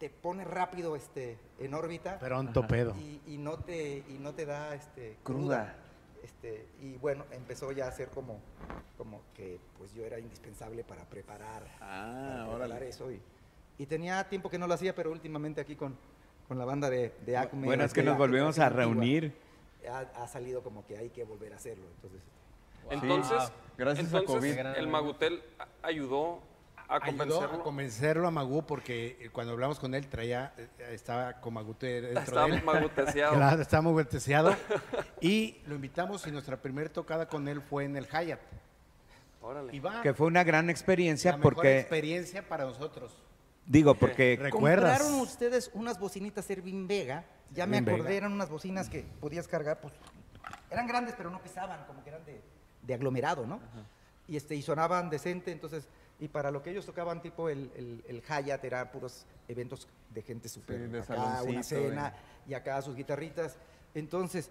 te 0.00 0.10
pone 0.10 0.44
rápido 0.44 0.94
este, 0.96 1.38
en 1.58 1.74
órbita 1.74 2.18
Pronto 2.18 2.66
pedo. 2.66 2.94
y, 2.96 3.20
y 3.26 3.38
no 3.38 3.58
te 3.58 3.98
y 4.08 4.18
no 4.20 4.32
te 4.34 4.46
da 4.46 4.74
este 4.74 5.16
Cruda. 5.22 5.76
Este, 6.22 6.66
y 6.80 6.96
bueno, 6.96 7.24
empezó 7.30 7.70
ya 7.72 7.86
a 7.86 7.92
ser 7.92 8.08
como, 8.08 8.40
como 8.96 9.22
que 9.34 9.60
pues 9.78 9.92
yo 9.94 10.04
era 10.04 10.18
indispensable 10.18 10.82
para 10.84 11.04
preparar, 11.04 11.62
Ah, 11.80 12.44
para 12.46 12.58
preparar 12.58 12.82
eso. 12.82 13.10
Y, 13.12 13.20
y 13.78 13.86
tenía 13.86 14.28
tiempo 14.28 14.50
que 14.50 14.58
no 14.58 14.66
lo 14.66 14.74
hacía, 14.74 14.94
pero 14.94 15.10
últimamente 15.12 15.60
aquí 15.60 15.76
con, 15.76 15.96
con 16.48 16.58
la 16.58 16.64
banda 16.64 16.88
de, 16.90 17.12
de 17.26 17.36
Acme. 17.36 17.66
Bueno, 17.66 17.84
es 17.84 17.92
que 17.92 18.02
nos 18.02 18.14
la 18.14 18.18
volvimos 18.18 18.58
a 18.58 18.68
reunir. 18.68 19.32
Ha, 19.90 20.22
ha 20.22 20.26
salido 20.28 20.62
como 20.62 20.84
que 20.86 20.96
hay 20.98 21.10
que 21.10 21.24
volver 21.24 21.52
a 21.52 21.56
hacerlo. 21.56 21.84
Entonces, 21.96 22.22
Entonces, 22.90 23.52
Gracias 23.76 24.12
a 24.12 24.18
entonces 24.18 24.56
COVID. 24.56 24.76
el 24.76 24.88
Magutel 24.88 25.42
a- 25.58 25.66
ayudó 25.86 26.40
a 26.88 26.94
Ayudó 26.96 27.18
convencerlo. 27.18 27.60
a 27.60 27.62
convencerlo 27.62 28.28
a 28.28 28.30
Magú 28.30 28.64
porque 28.66 29.18
eh, 29.20 29.28
cuando 29.30 29.52
hablamos 29.52 29.78
con 29.78 29.94
él 29.94 30.06
traía, 30.08 30.54
eh, 30.56 30.68
estaba 30.92 31.34
con 31.40 31.52
Magute 31.54 32.00
dentro 32.00 32.20
Estaba 32.22 32.46
de 32.46 32.56
él. 32.56 32.62
maguteseado. 32.64 33.34
Claro, 33.36 33.62
estaba 33.62 33.82
muy 33.82 33.92
volteseado. 33.92 34.56
y 35.20 35.58
lo 35.66 35.74
invitamos 35.74 36.26
y 36.26 36.32
nuestra 36.32 36.56
primera 36.56 36.88
tocada 36.90 37.28
con 37.28 37.46
él 37.46 37.60
fue 37.60 37.84
en 37.84 37.96
el 37.96 38.06
Hyatt. 38.06 38.40
Órale. 39.42 39.74
Y 39.76 39.80
va, 39.80 40.00
Que 40.02 40.14
fue 40.14 40.26
una 40.26 40.42
gran 40.44 40.66
la 40.66 40.72
experiencia 40.72 41.36
mejor 41.36 41.54
porque, 41.54 41.78
experiencia 41.80 42.46
para 42.48 42.64
nosotros. 42.64 43.14
Digo, 43.68 43.94
porque 43.94 44.36
¿Recuerdas? 44.40 44.98
Compraron 44.98 45.20
ustedes 45.20 45.70
unas 45.74 46.00
bocinitas 46.00 46.50
Erwin 46.50 46.88
Vega. 46.88 47.24
Ya 47.52 47.66
me 47.66 47.78
acordé, 47.78 48.02
Vega. 48.02 48.14
eran 48.16 48.32
unas 48.32 48.50
bocinas 48.50 48.88
que 48.88 49.04
podías 49.20 49.46
cargar, 49.46 49.80
pues 49.80 49.94
eran 50.70 50.86
grandes, 50.86 51.14
pero 51.16 51.30
no 51.30 51.40
pesaban, 51.40 51.84
como 51.86 52.02
que 52.02 52.10
eran 52.10 52.24
de, 52.24 52.42
de 52.82 52.94
aglomerado, 52.94 53.46
¿no? 53.46 53.60
Y, 54.26 54.36
este, 54.36 54.54
y 54.54 54.62
sonaban 54.62 55.08
decente, 55.08 55.52
entonces, 55.52 55.88
y 56.20 56.28
para 56.28 56.50
lo 56.50 56.62
que 56.62 56.70
ellos 56.70 56.84
tocaban, 56.84 57.22
tipo 57.22 57.48
el, 57.48 57.70
el, 57.74 58.04
el 58.06 58.22
Hyatt, 58.22 58.64
eran 58.64 58.90
puros 58.90 59.24
eventos 59.46 59.88
de 60.12 60.22
gente 60.22 60.48
súper 60.48 60.90
de 60.90 61.00
acá, 61.00 61.42
una 61.42 61.62
cena, 61.62 62.14
y 62.46 62.54
acá 62.54 62.82
sus 62.82 62.94
guitarritas. 62.96 63.56
Entonces, 63.94 64.50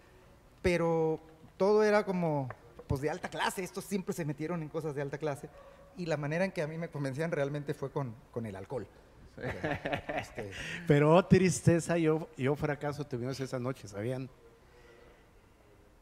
pero 0.62 1.20
todo 1.58 1.84
era 1.84 2.04
como, 2.04 2.50
pues 2.88 3.02
de 3.02 3.10
alta 3.10 3.30
clase, 3.30 3.64
estos 3.64 3.86
siempre 3.86 4.14
se 4.14 4.26
metieron 4.26 4.64
en 4.64 4.70
cosas 4.70 4.96
de 4.96 5.02
alta 5.04 5.20
clase, 5.20 5.50
y 5.98 6.08
la 6.08 6.18
manera 6.18 6.46
en 6.46 6.52
que 6.52 6.64
a 6.64 6.68
mí 6.68 6.78
me 6.78 6.90
convencían 6.90 7.32
realmente 7.32 7.74
fue 7.76 7.92
con, 7.92 8.16
con 8.32 8.46
el 8.48 8.56
alcohol. 8.56 8.88
Este, 9.38 10.52
Pero 10.88 11.16
oh, 11.16 11.26
tristeza, 11.26 11.98
yo, 11.98 12.28
yo 12.38 12.56
fracaso 12.56 13.06
tuvimos 13.06 13.40
esa 13.40 13.60
noche, 13.60 13.88
¿sabían? 13.88 14.30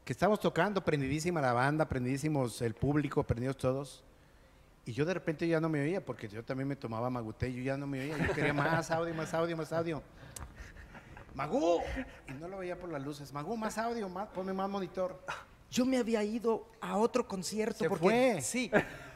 Que 0.03 0.13
estábamos 0.13 0.39
tocando, 0.39 0.83
prendidísima 0.83 1.41
la 1.41 1.53
banda, 1.53 1.87
prendidísimos 1.87 2.61
el 2.61 2.73
público, 2.73 3.23
prendidos 3.23 3.57
todos. 3.57 4.03
Y 4.85 4.93
yo 4.93 5.03
de 5.03 5.15
repente 5.15 5.47
ya 5.47 5.59
no 5.59 5.67
me 5.67 5.81
oía, 5.81 6.03
porque 6.03 6.27
yo 6.27 6.43
también 6.43 6.67
me 6.67 6.75
tomaba 6.75 7.09
maguté, 7.09 7.51
yo 7.51 7.63
ya 7.63 7.75
no 7.75 7.87
me 7.87 8.01
oía, 8.01 8.17
yo 8.17 8.33
quería 8.33 8.53
más 8.53 8.91
audio, 8.91 9.13
más 9.15 9.33
audio, 9.33 9.57
más 9.57 9.73
audio. 9.73 10.03
Magú, 11.33 11.81
y 12.29 12.33
no 12.33 12.47
lo 12.47 12.59
veía 12.59 12.79
por 12.79 12.89
las 12.89 13.03
luces, 13.03 13.33
Magú, 13.33 13.57
más 13.57 13.77
audio, 13.77 14.07
más, 14.07 14.29
ponme 14.29 14.53
más 14.53 14.69
monitor. 14.69 15.19
yo 15.69 15.85
me 15.85 15.97
había 15.97 16.23
ido 16.23 16.65
a 16.79 16.97
otro 16.97 17.27
concierto. 17.27 17.79
Se 17.79 17.89
porque, 17.89 18.03
fue. 18.03 18.41
Sí, 18.41 18.71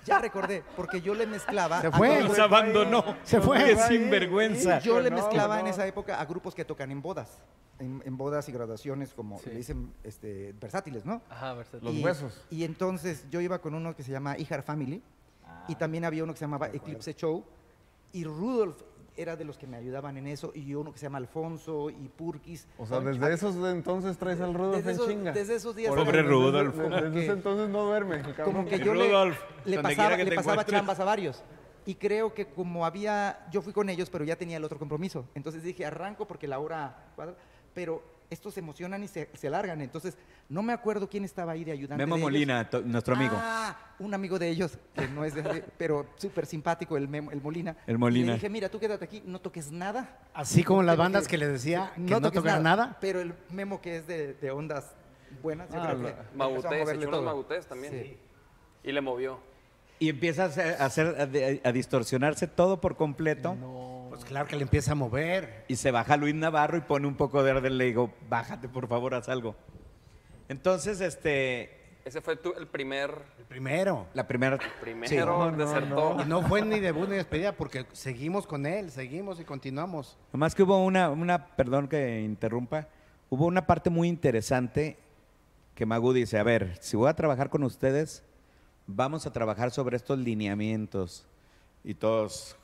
ya 0.10 0.20
recordé, 0.20 0.64
porque 0.76 1.02
yo 1.02 1.14
le 1.14 1.26
mezclaba. 1.26 1.82
Se 1.82 1.92
fue. 1.92 2.24
Nos 2.24 2.40
abandonó. 2.40 3.04
Se 3.24 3.40
fue. 3.40 3.64
Qué 3.64 3.76
sinvergüenza. 3.76 4.80
Yo 4.80 5.00
le 5.00 5.12
mezclaba 5.12 5.56
no. 5.56 5.62
en 5.62 5.68
esa 5.68 5.86
época 5.88 6.20
a 6.20 6.26
grupos 6.26 6.56
que 6.56 6.66
tocan 6.66 6.92
en 6.92 7.02
bodas. 7.02 7.42
En, 7.80 8.02
en 8.06 8.18
bodas 8.18 8.50
y 8.50 8.52
graduaciones, 8.52 9.14
como 9.14 9.40
le 9.46 9.56
dicen 9.56 9.94
este, 10.04 10.54
versátiles, 10.60 11.06
¿no? 11.06 11.22
Ajá, 11.30 11.54
versátil. 11.54 11.88
Los 11.88 11.96
y, 11.96 12.04
huesos. 12.04 12.46
Y 12.50 12.66
entonces 12.66 13.26
yo 13.30 13.40
iba 13.40 13.60
con 13.60 13.74
uno 13.74 13.96
que 13.96 14.04
se 14.04 14.12
llama 14.12 14.38
Ijar 14.38 14.64
Family 14.64 15.02
y 15.70 15.76
también 15.76 16.04
había 16.04 16.26
uno 16.26 16.34
que 16.34 16.40
se 16.40 16.46
llamaba 16.46 16.68
Eclipse 16.68 17.14
Show 17.14 17.46
y 18.12 18.24
Rudolf 18.24 18.82
era 19.20 19.36
de 19.36 19.44
los 19.44 19.58
que 19.58 19.68
me 19.68 19.76
ayudaban 19.76 20.18
en 20.18 20.28
eso 20.28 20.52
y 20.56 20.74
uno 20.74 20.94
que 20.94 20.98
se 20.98 21.06
llama 21.06 21.18
Alfonso 21.18 21.90
y 21.90 22.08
Purkis. 22.08 22.68
O 22.78 22.86
sea, 22.86 23.02
desde 23.02 23.34
esos 23.34 23.56
entonces 23.68 24.18
traes 24.18 24.40
al 24.40 24.54
Rudolf 24.54 24.88
en 24.88 24.98
chinga. 24.98 25.32
desde 25.34 25.56
esos 25.56 25.76
días. 25.76 25.94
Pobre 25.94 26.24
Rudolf. 26.24 26.76
Desde, 26.76 27.24
ese 27.24 27.32
entonces 27.34 27.70
no 27.70 27.84
duerme. 27.86 28.22
como 28.44 28.66
que 28.66 28.80
yo 28.80 28.94
le, 28.94 29.10
Rudolf, 29.10 29.40
le 29.66 29.76
donde 29.76 29.96
pasaba, 29.96 30.18
le 30.18 30.36
pasaba 30.36 30.66
chambas 30.66 31.00
a 31.00 31.04
varios. 31.04 31.44
Y 31.86 31.96
creo 31.96 32.34
que 32.34 32.46
como 32.48 32.86
había, 32.86 33.48
yo 33.52 33.62
fui 33.62 33.74
con 33.74 33.90
ellos, 33.90 34.10
pero 34.10 34.24
ya 34.24 34.36
tenía 34.36 34.58
el 34.58 34.64
otro 34.64 34.80
compromiso. 34.80 35.26
Entonces 35.36 35.64
dije, 35.64 35.86
arranco 35.86 36.28
porque 36.28 36.48
la 36.48 36.60
hora 36.60 37.14
pero 37.74 38.04
estos 38.30 38.54
se 38.54 38.60
emocionan 38.60 39.04
y 39.04 39.08
se, 39.08 39.30
se 39.34 39.48
alargan. 39.48 39.82
Entonces, 39.82 40.18
no 40.50 40.62
me 40.62 40.74
acuerdo 40.74 41.10
quién 41.10 41.24
estaba 41.26 41.54
ahí 41.54 41.64
de 41.64 41.72
ayudante. 41.72 42.04
Memo 42.06 42.16
de. 42.16 42.22
Molina, 42.22 42.70
nuestro 42.86 43.16
amigo. 43.16 43.34
Ah, 43.38 43.76
un 44.00 44.14
amigo 44.14 44.38
de 44.40 44.50
ellos, 44.50 44.78
que 44.94 45.08
no 45.08 45.26
es 45.26 45.34
de 45.34 45.64
pero 45.78 46.06
súper 46.16 46.46
simpático, 46.46 46.96
el, 46.98 47.08
Memo- 47.08 47.32
el 47.32 47.42
Molina. 47.42 47.76
El 47.88 47.96
Y 47.96 47.98
Molina. 47.98 48.28
le 48.28 48.34
dije, 48.34 48.50
mira, 48.50 48.70
tú 48.70 48.80
quédate 48.80 49.06
aquí, 49.06 49.24
no 49.26 49.40
toques 49.42 49.72
nada. 49.72 50.18
Así 50.34 50.64
como 50.64 50.84
las 50.84 50.98
bandas 50.98 51.24
que- 51.24 51.32
que 51.32 51.38
le 51.40 51.48
decía 51.48 51.92
que 51.96 52.02
no, 52.02 52.22
toques 52.22 52.40
tocara 52.40 52.60
nada. 52.60 52.98
Pero 53.02 53.20
el 53.20 53.34
Memo 53.52 53.82
que 53.82 53.98
es 53.98 54.08
de, 54.08 54.34
de 54.36 54.52
ondas 54.52 54.92
buenas, 55.42 55.70
yo 55.70 55.80
Ah, 55.82 55.88
creo 55.96 56.06
que 56.06 56.16
Magutés, 56.38 56.90
echó 56.90 57.08
unos 57.10 57.24
magutés 57.24 57.66
también. 57.68 57.94
Sí. 57.94 58.18
Y 58.84 58.92
le 58.92 59.02
movió. 59.02 59.40
Y 60.02 60.08
empieza 60.10 60.44
a 60.44 60.46
hacer, 60.46 60.78
a, 60.82 60.86
hacer- 60.86 61.62
a 61.64 61.72
distorsionarse 61.72 62.48
todo 62.48 62.80
por 62.80 62.96
completo. 62.96 63.56
Pues 64.10 64.26
claro 64.26 64.48
que 64.48 64.56
le 64.56 64.64
empieza 64.64 64.92
a 64.92 64.96
mover. 64.96 65.66
Y 65.68 65.76
se 65.76 65.92
baja 65.92 66.18
Luis 66.18 66.36
Navarro 66.36 66.78
y 66.78 66.82
pone 66.82 67.08
un 67.08 67.16
poco 67.16 67.44
de 67.44 67.52
orden. 67.52 67.78
Le 67.78 67.86
digo, 67.86 68.14
bájate, 68.30 68.68
por 68.68 68.88
favor, 68.88 69.14
haz 69.14 69.30
algo. 69.30 69.56
Entonces, 70.48 71.00
este, 71.02 71.78
Ese 72.06 72.22
fue 72.22 72.36
tu- 72.36 72.54
el 72.54 72.68
primer, 72.68 73.12
El 73.38 73.46
primero. 73.46 74.08
la 74.14 74.28
primera... 74.28 74.58
primero 74.82 75.52
desertó. 75.52 76.18
Y 76.24 76.28
no 76.28 76.42
fue 76.42 76.62
ni 76.64 76.80
debut 76.80 77.08
ni 77.08 77.16
despedida 77.18 77.52
porque 77.52 77.86
seguimos 77.94 78.48
con 78.48 78.66
él, 78.66 78.90
seguimos 78.92 79.40
y 79.40 79.44
continuamos. 79.46 80.18
Nomás 80.34 80.56
que 80.56 80.64
hubo 80.64 80.84
una, 80.84 81.10
una, 81.10 81.46
perdón 81.56 81.88
que 81.88 82.22
interrumpa, 82.22 82.88
hubo 83.30 83.46
una 83.46 83.68
parte 83.68 83.90
muy 83.92 84.08
interesante 84.08 84.98
que 85.76 85.86
Magu 85.86 86.12
dice, 86.14 86.40
a 86.40 86.44
ver, 86.44 86.78
si 86.82 86.98
voy 86.98 87.10
a 87.10 87.14
trabajar 87.14 87.50
con 87.50 87.64
ustedes, 87.64 88.24
vamos 88.88 89.26
a 89.28 89.32
trabajar 89.32 89.70
sobre 89.72 89.96
estos 89.96 90.18
lineamientos. 90.18 91.26
Y 91.84 91.94
todos, 91.94 92.58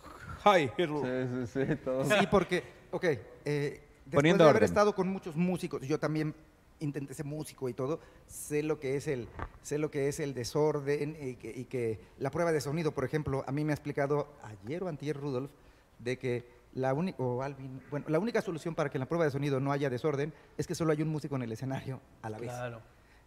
¡ay! 0.45 0.71
Sí, 0.77 0.85
sí, 0.85 1.65
sí. 1.65 1.75
todo. 1.83 2.05
Sí, 2.05 2.27
porque, 2.31 2.63
ok, 2.91 3.03
eh, 3.03 3.19
después 3.43 4.15
Poniendo 4.15 4.43
de 4.45 4.49
haber 4.49 4.61
orden. 4.63 4.69
estado 4.69 4.95
con 4.95 5.09
muchos 5.09 5.35
músicos, 5.35 5.81
yo 5.81 5.99
también 5.99 6.33
intenté 6.79 7.13
ser 7.13 7.25
músico 7.25 7.69
y 7.69 7.73
todo, 7.73 7.99
sé 8.27 8.63
lo 8.63 8.79
que 8.79 8.95
es 8.95 9.07
el, 9.07 9.27
sé 9.61 9.77
lo 9.77 9.91
que 9.91 10.07
es 10.07 10.19
el 10.19 10.33
desorden 10.33 11.17
y 11.19 11.35
que, 11.35 11.49
y 11.49 11.65
que 11.65 11.99
la 12.19 12.31
prueba 12.31 12.51
de 12.51 12.61
sonido, 12.61 12.91
por 12.91 13.03
ejemplo, 13.05 13.43
a 13.47 13.51
mí 13.51 13.63
me 13.63 13.73
ha 13.73 13.75
explicado 13.75 14.27
ayer 14.43 14.83
o 14.83 14.87
antier 14.87 15.17
Rudolf 15.17 15.51
de 15.99 16.17
que 16.17 16.45
la 16.73 16.93
única, 16.93 17.21
o 17.23 17.41
Alvin, 17.41 17.81
bueno, 17.89 18.05
la 18.09 18.19
única 18.19 18.41
solución 18.41 18.75
para 18.75 18.89
que 18.89 18.97
en 18.97 18.99
la 18.99 19.05
prueba 19.07 19.23
de 19.23 19.31
sonido 19.31 19.59
no 19.59 19.71
haya 19.71 19.89
desorden 19.89 20.33
es 20.57 20.67
que 20.67 20.75
solo 20.75 20.91
hay 20.91 21.01
un 21.01 21.07
músico 21.07 21.35
en 21.37 21.43
el 21.43 21.51
escenario 21.51 22.01
a 22.21 22.29
la 22.29 22.37
vez. 22.37 22.51
Claro. 22.51 22.81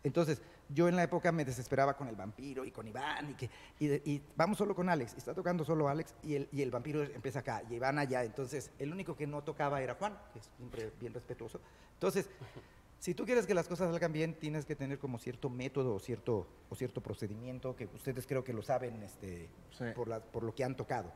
Entonces, 0.04 0.42
yo 0.70 0.88
en 0.88 0.96
la 0.96 1.02
época 1.02 1.32
me 1.32 1.44
desesperaba 1.44 1.96
con 1.96 2.08
el 2.08 2.16
vampiro 2.16 2.64
y 2.64 2.70
con 2.70 2.86
Iván 2.86 3.30
y 3.30 3.34
que 3.34 3.50
y, 3.78 3.86
de- 3.86 4.02
y 4.04 4.22
vamos 4.36 4.58
solo 4.58 4.74
con 4.74 4.88
Alex, 4.88 5.14
y 5.14 5.18
está 5.18 5.34
tocando 5.34 5.64
solo 5.64 5.88
Alex 5.88 6.14
y 6.22 6.34
el, 6.34 6.48
y 6.52 6.62
el 6.62 6.70
vampiro 6.70 7.02
empieza 7.02 7.38
acá 7.40 7.62
y 7.70 7.74
Iván 7.74 7.98
allá. 7.98 8.22
Entonces, 8.24 8.70
el 8.78 8.92
único 8.92 9.16
que 9.16 9.26
no 9.26 9.42
tocaba 9.42 9.80
era 9.80 9.94
Juan, 9.94 10.18
que 10.32 10.40
es 10.40 10.50
siempre 10.56 10.92
bien 11.00 11.14
respetuoso. 11.14 11.60
Entonces, 11.94 12.28
si 12.98 13.14
tú 13.14 13.24
quieres 13.24 13.46
que 13.46 13.54
las 13.54 13.66
cosas 13.68 13.90
salgan 13.90 14.12
bien, 14.12 14.34
tienes 14.34 14.66
que 14.66 14.76
tener 14.76 14.98
como 14.98 15.18
cierto 15.18 15.48
método 15.48 15.94
o 15.94 15.98
cierto, 16.00 16.46
o 16.68 16.74
cierto 16.74 17.00
procedimiento 17.00 17.74
que 17.76 17.86
ustedes 17.86 18.26
creo 18.26 18.44
que 18.44 18.52
lo 18.52 18.62
saben 18.62 19.02
este, 19.02 19.48
Sí. 19.70 19.84
por, 19.94 20.08
la- 20.08 20.20
por 20.20 20.42
lo 20.42 20.54
que 20.54 20.64
han 20.64 20.76
tocado. 20.76 21.12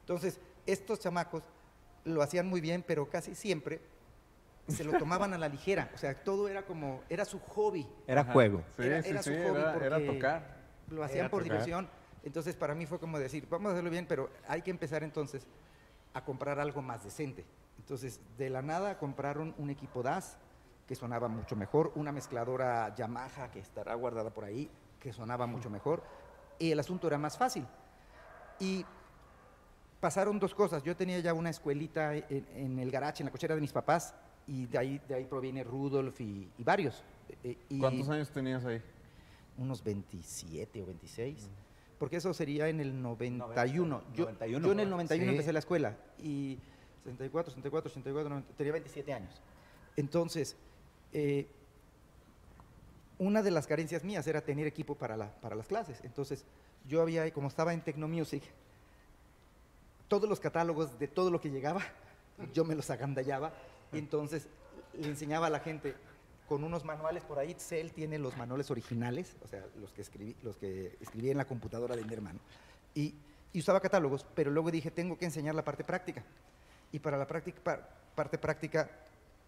Entonces, 0.00 0.40
estos 0.66 0.98
chamacos 1.00 1.44
lo 2.04 2.22
hacían 2.22 2.46
muy 2.48 2.60
bien, 2.60 2.84
pero 2.86 3.08
casi 3.10 3.34
siempre 3.34 3.80
se 4.68 4.84
lo 4.84 4.98
tomaban 4.98 5.32
a 5.34 5.38
la 5.38 5.48
ligera. 5.48 5.90
O 5.94 5.98
sea, 5.98 6.14
todo 6.14 6.48
era 6.48 6.62
como, 6.64 7.02
era 7.08 7.24
su 7.24 7.38
hobby. 7.40 7.86
Era 8.06 8.24
juego. 8.24 8.62
Sí, 8.76 8.82
Era- 8.86 9.02
sí, 9.02 9.08
era 9.10 9.22
sí, 9.22 9.30
su 9.34 9.36
hobby 9.48 9.60
era, 9.60 9.74
era 9.86 9.96
porque- 9.96 10.06
tocar. 10.12 10.56
Lo 10.90 11.02
hacían 11.04 11.20
Era 11.20 11.30
por 11.30 11.42
tocar. 11.42 11.52
diversión. 11.58 11.88
Entonces, 12.24 12.56
para 12.56 12.74
mí 12.74 12.86
fue 12.86 12.98
como 12.98 13.18
decir, 13.18 13.46
vamos 13.48 13.70
a 13.70 13.72
hacerlo 13.72 13.90
bien, 13.90 14.06
pero 14.08 14.30
hay 14.48 14.62
que 14.62 14.70
empezar 14.70 15.02
entonces 15.02 15.46
a 16.14 16.24
comprar 16.24 16.58
algo 16.60 16.82
más 16.82 17.04
decente. 17.04 17.44
Entonces, 17.78 18.20
de 18.38 18.50
la 18.50 18.62
nada 18.62 18.98
compraron 18.98 19.54
un 19.58 19.70
equipo 19.70 20.02
DAS 20.02 20.38
que 20.86 20.94
sonaba 20.94 21.28
mucho 21.28 21.54
mejor, 21.56 21.92
una 21.94 22.12
mezcladora 22.12 22.94
Yamaha 22.94 23.50
que 23.50 23.58
estará 23.60 23.94
guardada 23.94 24.30
por 24.30 24.44
ahí, 24.44 24.70
que 25.00 25.12
sonaba 25.12 25.46
mucho 25.46 25.68
mejor, 25.70 26.02
y 26.58 26.70
el 26.72 26.78
asunto 26.80 27.06
era 27.06 27.18
más 27.18 27.36
fácil. 27.36 27.66
Y 28.58 28.84
pasaron 30.00 30.38
dos 30.38 30.54
cosas. 30.54 30.82
Yo 30.82 30.96
tenía 30.96 31.18
ya 31.20 31.34
una 31.34 31.50
escuelita 31.50 32.14
en, 32.14 32.46
en 32.54 32.78
el 32.78 32.90
garage, 32.90 33.22
en 33.22 33.26
la 33.26 33.32
cochera 33.32 33.54
de 33.54 33.60
mis 33.60 33.72
papás, 33.72 34.14
y 34.46 34.66
de 34.66 34.78
ahí, 34.78 35.00
de 35.08 35.14
ahí 35.14 35.24
proviene 35.24 35.64
Rudolf 35.64 36.20
y, 36.20 36.48
y 36.58 36.62
varios. 36.64 37.02
Eh, 37.42 37.56
y- 37.68 37.78
¿Cuántos 37.80 38.08
años 38.08 38.30
tenías 38.30 38.64
ahí? 38.64 38.80
unos 39.58 39.82
27 39.82 40.82
o 40.82 40.86
26, 40.86 41.48
porque 41.98 42.16
eso 42.16 42.34
sería 42.34 42.68
en 42.68 42.78
el 42.78 43.00
91. 43.00 44.02
Yo, 44.14 44.24
91. 44.26 44.66
yo 44.66 44.72
en 44.72 44.80
el 44.80 44.90
91 44.90 45.24
Sí. 45.24 45.30
empecé 45.30 45.52
la 45.54 45.58
escuela 45.60 45.96
y 46.22 46.58
64, 47.04 47.50
64, 47.52 47.90
84, 47.90 48.28
90, 48.28 48.52
tenía 48.54 48.72
27 48.72 49.14
años. 49.14 49.40
Entonces, 49.96 50.56
eh, 51.14 51.46
una 53.18 53.42
de 53.42 53.50
las 53.50 53.66
carencias 53.66 54.04
mías 54.04 54.26
era 54.26 54.42
tener 54.42 54.66
equipo 54.66 54.94
para, 54.94 55.16
la, 55.16 55.30
para 55.40 55.56
las 55.56 55.66
clases. 55.68 56.00
Entonces, 56.04 56.44
yo 56.86 57.00
había, 57.00 57.32
como 57.32 57.48
estaba 57.48 57.72
en 57.72 57.80
Tecnomusic, 57.80 58.42
todos 60.06 60.28
los 60.28 60.38
catálogos 60.38 60.98
de 60.98 61.08
todo 61.08 61.30
lo 61.30 61.40
que 61.40 61.48
llegaba, 61.50 61.80
yo 62.52 62.64
me 62.66 62.74
los 62.74 62.90
agandallaba 62.90 63.54
y 63.92 63.98
entonces 63.98 64.48
le 64.94 65.08
enseñaba 65.08 65.46
a 65.46 65.50
la 65.50 65.60
gente 65.60 65.94
con 66.48 66.62
unos 66.64 66.84
manuales 66.84 67.24
por 67.24 67.38
ahí. 67.38 67.54
Cell 67.58 67.90
tiene 67.90 68.18
los 68.18 68.36
manuales 68.36 68.70
originales, 68.70 69.36
o 69.44 69.48
sea, 69.48 69.64
los 69.80 69.92
que 69.92 70.02
escribí, 70.02 70.36
los 70.42 70.56
que 70.56 70.96
escribí 71.00 71.30
en 71.30 71.36
la 71.38 71.44
computadora 71.44 71.96
de 71.96 72.04
mi 72.04 72.12
hermano. 72.14 72.38
Y, 72.94 73.14
y 73.52 73.58
usaba 73.60 73.80
catálogos, 73.80 74.24
pero 74.34 74.50
luego 74.50 74.70
dije, 74.70 74.90
tengo 74.90 75.18
que 75.18 75.24
enseñar 75.24 75.54
la 75.54 75.64
parte 75.64 75.84
práctica. 75.84 76.24
Y 76.92 76.98
para 77.00 77.16
la 77.18 77.26
práctica, 77.26 77.60
pa- 77.62 77.88
parte 78.14 78.38
práctica 78.38 78.88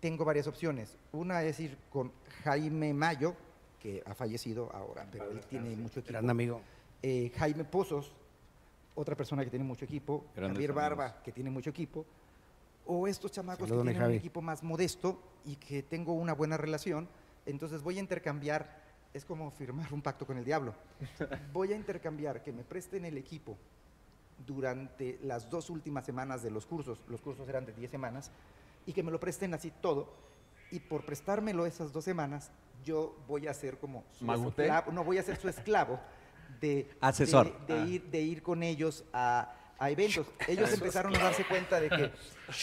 tengo 0.01 0.25
varias 0.25 0.47
opciones. 0.47 0.97
Una 1.13 1.43
es 1.43 1.59
ir 1.61 1.77
con 1.91 2.13
Jaime 2.45 2.93
Mayo, 2.95 3.35
que 3.81 4.03
ha 4.05 4.15
fallecido 4.15 4.71
ahora, 4.75 5.07
pero 5.11 5.31
él 5.31 5.41
tiene 5.49 5.71
mucho 5.77 6.01
equipo. 6.01 6.13
Gran 6.13 6.31
amigo. 6.31 6.61
Eh, 7.01 7.31
Jaime 7.37 7.65
Pozos, 7.65 8.13
otra 8.97 9.15
persona 9.15 9.45
que 9.45 9.51
tiene 9.51 9.65
mucho 9.65 9.85
equipo, 9.85 10.27
Grandes 10.35 10.57
Javier 10.57 10.73
Barba, 10.73 11.23
que 11.23 11.31
tiene 11.31 11.49
mucho 11.51 11.71
equipo, 11.71 12.05
o 12.89 13.07
estos 13.07 13.31
chamacos 13.31 13.69
Saludos, 13.69 13.87
que 13.87 13.93
tienen 13.93 14.11
un 14.11 14.17
equipo 14.17 14.41
más 14.43 14.63
modesto 14.63 15.21
y 15.45 15.57
que 15.57 15.83
tengo 15.83 16.15
una 16.15 16.33
buena 16.33 16.57
relación, 16.57 17.07
entonces 17.47 17.83
voy 17.83 17.99
a 17.99 18.01
intercambiar, 18.01 18.83
es 19.13 19.25
como 19.27 19.51
firmar 19.51 19.93
un 19.93 20.01
pacto 20.03 20.27
con 20.27 20.39
el 20.39 20.45
diablo, 20.45 20.75
voy 21.53 21.73
a 21.73 21.77
intercambiar 21.77 22.43
que 22.43 22.51
me 22.53 22.65
presten 22.65 23.05
el 23.05 23.19
equipo 23.19 23.57
durante 24.47 25.19
las 25.23 25.51
dos 25.51 25.69
últimas 25.69 26.07
semanas 26.07 26.43
de 26.43 26.51
los 26.51 26.65
cursos, 26.67 27.05
los 27.09 27.21
cursos 27.21 27.47
eran 27.49 27.67
de 27.67 27.73
10 27.73 27.91
semanas, 27.91 28.31
y 28.87 28.93
que 28.95 29.03
me 29.03 29.11
lo 29.11 29.21
presten 29.21 29.53
así 29.53 29.71
todo, 29.83 30.09
y 30.71 30.81
por 30.81 31.05
prestármelo 31.05 31.67
esas 31.67 31.93
dos 31.93 32.05
semanas, 32.05 32.51
yo 32.85 33.17
voy 33.27 33.49
a 33.49 33.55
ser 33.55 33.79
como 33.79 34.05
su 34.13 34.25
esclavo, 34.33 34.93
no 34.93 35.05
voy 35.05 35.19
a 35.19 35.23
ser 35.23 35.37
su 35.37 35.49
esclavo 35.49 36.01
de, 36.61 36.89
Asesor. 37.01 37.67
de, 37.67 37.75
de 37.75 37.81
Ah. 37.81 37.87
ir, 37.87 38.11
de 38.11 38.21
ir 38.21 38.43
con 38.43 38.63
ellos 38.63 39.05
a, 39.13 39.53
a 39.79 39.91
eventos. 39.91 40.27
Ellos 40.49 40.73
empezaron 40.73 41.15
a 41.17 41.19
darse 41.19 41.45
cuenta 41.45 41.81
de 41.81 41.89
que 41.89 42.11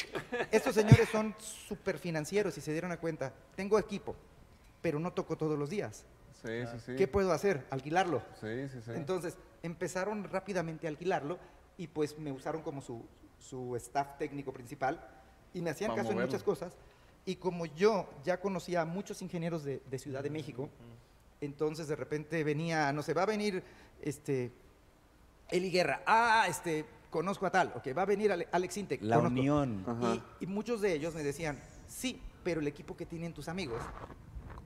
estos 0.51 0.75
señores 0.75 1.09
son 1.09 1.35
súper 1.39 1.97
financieros 1.97 2.57
y 2.57 2.61
se 2.61 2.71
dieron 2.71 2.91
a 2.91 2.97
cuenta, 2.97 3.33
tengo 3.55 3.79
equipo, 3.79 4.15
pero 4.81 4.99
no 4.99 5.13
toco 5.13 5.37
todos 5.37 5.57
los 5.57 5.69
días. 5.69 6.05
Sí, 6.43 6.61
sí, 6.71 6.79
sí. 6.85 6.95
¿Qué 6.95 7.07
puedo 7.07 7.31
hacer? 7.31 7.65
Alquilarlo. 7.71 8.21
Sí, 8.39 8.67
sí, 8.69 8.79
sí. 8.83 8.91
Entonces 8.93 9.35
empezaron 9.63 10.23
rápidamente 10.25 10.85
a 10.85 10.89
alquilarlo 10.89 11.39
y 11.77 11.87
pues 11.87 12.17
me 12.19 12.31
usaron 12.31 12.61
como 12.61 12.81
su, 12.81 13.03
su 13.39 13.75
staff 13.77 14.17
técnico 14.19 14.53
principal 14.53 14.99
y 15.53 15.61
me 15.61 15.71
hacían 15.71 15.95
caso 15.95 16.11
en 16.11 16.19
muchas 16.19 16.43
cosas. 16.43 16.73
Y 17.25 17.37
como 17.37 17.65
yo 17.65 18.07
ya 18.23 18.39
conocía 18.39 18.81
a 18.81 18.85
muchos 18.85 19.21
ingenieros 19.23 19.63
de, 19.63 19.81
de 19.89 19.97
Ciudad 19.97 20.21
de 20.21 20.29
México, 20.29 20.69
entonces 21.41 21.87
de 21.87 21.95
repente 21.95 22.43
venía, 22.43 22.91
no 22.93 23.01
sé, 23.01 23.13
va 23.13 23.23
a 23.23 23.25
venir 23.25 23.63
este, 24.01 24.51
Eli 25.49 25.71
Guerra, 25.71 26.03
ah, 26.05 26.45
este, 26.47 26.85
conozco 27.15 27.45
a 27.45 27.49
tal, 27.49 27.71
ok, 27.75 27.87
va 27.97 28.01
a 28.01 28.05
venir 28.05 28.29
Ale- 28.29 28.49
Alex 28.51 28.75
Intec, 28.75 29.01
La 29.01 29.15
conozco. 29.15 29.39
unión. 29.39 29.85
Y, 30.39 30.43
y 30.43 30.47
muchos 30.47 30.81
de 30.81 30.91
ellos 30.91 31.15
me 31.15 31.23
decían, 31.23 31.57
sí, 31.87 32.21
pero 32.43 32.59
el 32.59 32.67
equipo 32.67 32.97
que 32.97 33.05
tienen 33.05 33.33
tus 33.33 33.47
amigos 33.47 33.81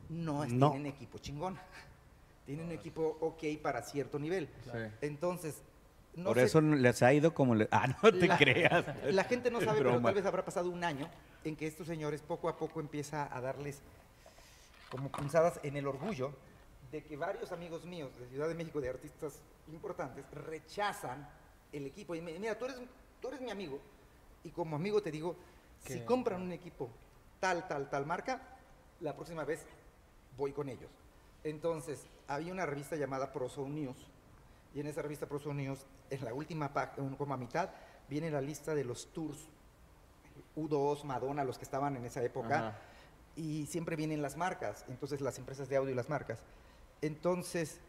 no, 0.09 0.43
es- 0.43 0.51
No. 0.51 0.71
tienen 0.71 0.91
equipo 0.91 1.19
chingón. 1.19 1.59
tienen 2.47 2.65
un 2.65 2.71
equipo 2.71 3.17
ok 3.21 3.43
para 3.61 3.83
cierto 3.83 4.17
nivel. 4.17 4.49
Sí. 4.63 4.71
Entonces, 5.01 5.61
no 6.15 6.23
Por 6.25 6.37
sé- 6.37 6.45
eso 6.45 6.59
les 6.59 7.03
ha 7.03 7.13
ido 7.13 7.35
como 7.35 7.53
le... 7.53 7.67
Ah, 7.71 7.87
no 8.01 8.11
te 8.11 8.25
la, 8.27 8.35
creas. 8.35 8.83
La 9.13 9.23
gente 9.25 9.51
no 9.51 9.61
sabe, 9.61 9.77
pero 9.77 10.01
tal 10.01 10.15
vez 10.15 10.25
habrá 10.25 10.43
pasado 10.43 10.71
un 10.71 10.83
año 10.83 11.07
en 11.43 11.55
que 11.55 11.67
estos 11.67 11.85
señores 11.85 12.23
poco 12.23 12.49
a 12.49 12.57
poco 12.57 12.79
empieza 12.79 13.29
a 13.31 13.39
darles 13.41 13.83
como 14.89 15.09
punzadas 15.09 15.59
en 15.61 15.77
el 15.77 15.85
orgullo 15.85 16.33
de 16.91 17.03
que 17.03 17.15
varios 17.15 17.51
amigos 17.51 17.85
míos 17.85 18.09
de 18.19 18.27
Ciudad 18.29 18.47
de 18.47 18.55
México, 18.55 18.81
de 18.81 18.89
artistas 18.89 19.39
importantes, 19.71 20.25
rechazan 20.47 21.29
el 21.72 21.86
equipo. 21.88 22.15
Y 22.15 22.22
mira, 22.22 22.57
tú 22.57 22.65
eres, 22.65 22.78
tú 23.22 23.28
eres 23.28 23.41
mi 23.41 23.51
amigo 23.51 23.80
y 24.43 24.49
como 24.49 24.76
amigo 24.76 25.01
te 25.01 25.11
digo, 25.11 25.36
si 25.86 26.01
compran 26.01 26.41
un 26.41 26.51
equipo 26.51 26.89
tal, 27.39 27.67
tal, 27.67 27.89
tal 27.89 28.05
marca, 28.05 28.41
la 28.99 29.15
próxima 29.15 29.43
vez 29.43 29.65
voy 30.38 30.51
con 30.51 30.70
ellos. 30.70 30.89
Entonces, 31.43 32.05
había 32.28 32.51
una 32.51 32.65
revista 32.65 32.95
llamada 32.95 33.32
Proso 33.32 33.67
News 33.67 33.97
y 34.74 34.80
en 34.80 34.88
esa 34.88 35.01
revista 35.01 35.26
Proso 35.26 35.53
News, 35.53 35.86
en 36.09 36.24
la 36.24 36.34
última 36.34 36.74
página, 36.74 37.15
como 37.17 37.34
a 37.34 37.38
mitad, 37.38 37.70
viene 38.09 38.30
la 38.30 38.41
lista 38.41 38.76
de 38.76 38.84
los 38.84 39.07
tours 39.13 39.47
U2, 40.55 41.03
Madonna, 41.03 41.43
los 41.43 41.57
que 41.57 41.63
estaban 41.63 41.95
en 41.95 42.05
esa 42.05 42.24
época, 42.24 42.70
Ajá. 42.70 42.78
y 43.36 43.65
siempre 43.67 43.95
vienen 43.95 44.22
las 44.22 44.38
marcas, 44.38 44.86
entonces 44.89 45.22
las 45.22 45.38
empresas 45.38 45.70
de 45.70 45.78
audio 45.78 45.91
y 45.91 45.95
las 45.95 46.09
marcas. 46.09 46.39
Entonces, 47.01 47.80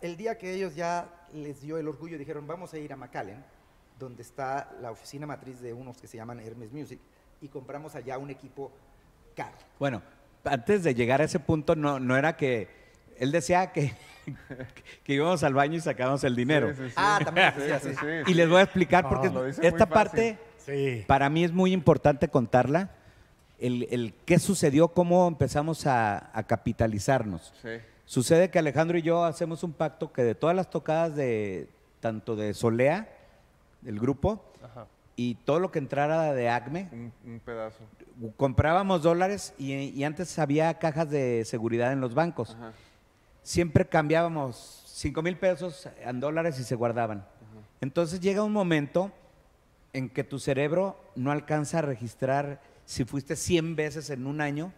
el 0.00 0.16
día 0.16 0.36
que 0.38 0.52
ellos 0.52 0.74
ya 0.74 1.08
les 1.32 1.60
dio 1.60 1.78
el 1.78 1.88
orgullo, 1.88 2.18
dijeron, 2.18 2.46
vamos 2.46 2.72
a 2.74 2.78
ir 2.78 2.92
a 2.92 2.96
McAllen, 2.96 3.44
donde 3.98 4.22
está 4.22 4.70
la 4.80 4.90
oficina 4.90 5.26
matriz 5.26 5.60
de 5.60 5.72
unos 5.72 5.98
que 5.98 6.06
se 6.06 6.16
llaman 6.16 6.40
Hermes 6.40 6.72
Music, 6.72 7.00
y 7.40 7.48
compramos 7.48 7.94
allá 7.94 8.18
un 8.18 8.30
equipo 8.30 8.72
caro. 9.34 9.56
Bueno, 9.78 10.02
antes 10.44 10.82
de 10.82 10.94
llegar 10.94 11.20
a 11.20 11.24
ese 11.24 11.38
punto, 11.40 11.76
no, 11.76 11.98
no 12.00 12.16
era 12.16 12.36
que... 12.36 12.68
Él 13.18 13.32
decía 13.32 13.72
que, 13.72 13.94
que 15.04 15.14
íbamos 15.14 15.42
al 15.42 15.54
baño 15.54 15.76
y 15.76 15.80
sacábamos 15.80 16.22
el 16.24 16.36
dinero. 16.36 16.68
Sí, 16.74 16.82
sí, 16.82 16.88
sí. 16.88 16.94
Ah, 16.96 17.18
también 17.24 17.52
decía 17.56 17.76
así. 17.76 17.94
sí, 17.94 18.30
Y 18.30 18.34
les 18.34 18.48
voy 18.48 18.58
a 18.58 18.62
explicar 18.62 19.04
No, 19.04 19.08
porque 19.08 19.54
esta 19.66 19.86
parte 19.86 20.38
Sí. 20.58 21.04
para 21.06 21.30
mí 21.30 21.44
es 21.44 21.52
muy 21.52 21.72
importante 21.72 22.28
contarla. 22.28 22.90
El, 23.58 23.86
el 23.90 24.14
qué 24.26 24.38
sucedió, 24.38 24.88
cómo 24.88 25.26
empezamos 25.28 25.86
a, 25.86 26.30
a 26.36 26.42
capitalizarnos. 26.42 27.54
Sí. 27.62 27.68
Sucede 28.06 28.50
que 28.50 28.58
Alejandro 28.58 28.96
y 28.98 29.02
yo 29.02 29.24
hacemos 29.24 29.62
un 29.62 29.72
pacto 29.72 30.12
que 30.12 30.22
de 30.22 30.34
todas 30.34 30.54
las 30.56 30.70
tocadas 30.70 31.14
de 31.16 31.68
tanto 32.00 32.36
de 32.36 32.54
Solea, 32.54 33.08
el 33.84 33.98
grupo, 33.98 34.44
Ajá. 34.62 34.86
y 35.16 35.34
todo 35.34 35.58
lo 35.58 35.70
que 35.72 35.78
entrara 35.80 36.32
de 36.32 36.48
Acme, 36.48 36.88
Un, 36.92 37.12
un 37.26 37.40
pedazo. 37.40 37.78
comprábamos 38.36 39.02
dólares 39.02 39.54
y, 39.58 39.72
y 39.74 40.04
antes 40.04 40.38
había 40.38 40.72
cajas 40.78 41.10
de 41.10 41.44
seguridad 41.44 41.92
en 41.92 42.00
los 42.00 42.14
bancos. 42.14 42.54
Ajá. 42.56 42.72
Siempre 43.42 43.86
cambiábamos 43.86 44.82
5 44.86 45.22
mil 45.22 45.36
pesos 45.36 45.88
en 46.00 46.20
dólares 46.20 46.58
y 46.60 46.64
se 46.64 46.74
guardaban. 46.74 47.26
Entonces 47.80 48.20
llega 48.20 48.42
un 48.42 48.52
momento 48.52 49.12
en 49.92 50.08
que 50.08 50.24
tu 50.24 50.38
cerebro 50.38 50.98
no 51.16 51.30
alcanza 51.32 51.78
a 51.78 51.82
registrar 51.82 52.60
si 52.84 53.04
fuiste 53.04 53.34
100 53.36 53.76
veces 53.76 54.10
en 54.10 54.26
un 54.26 54.40
año 54.40 54.72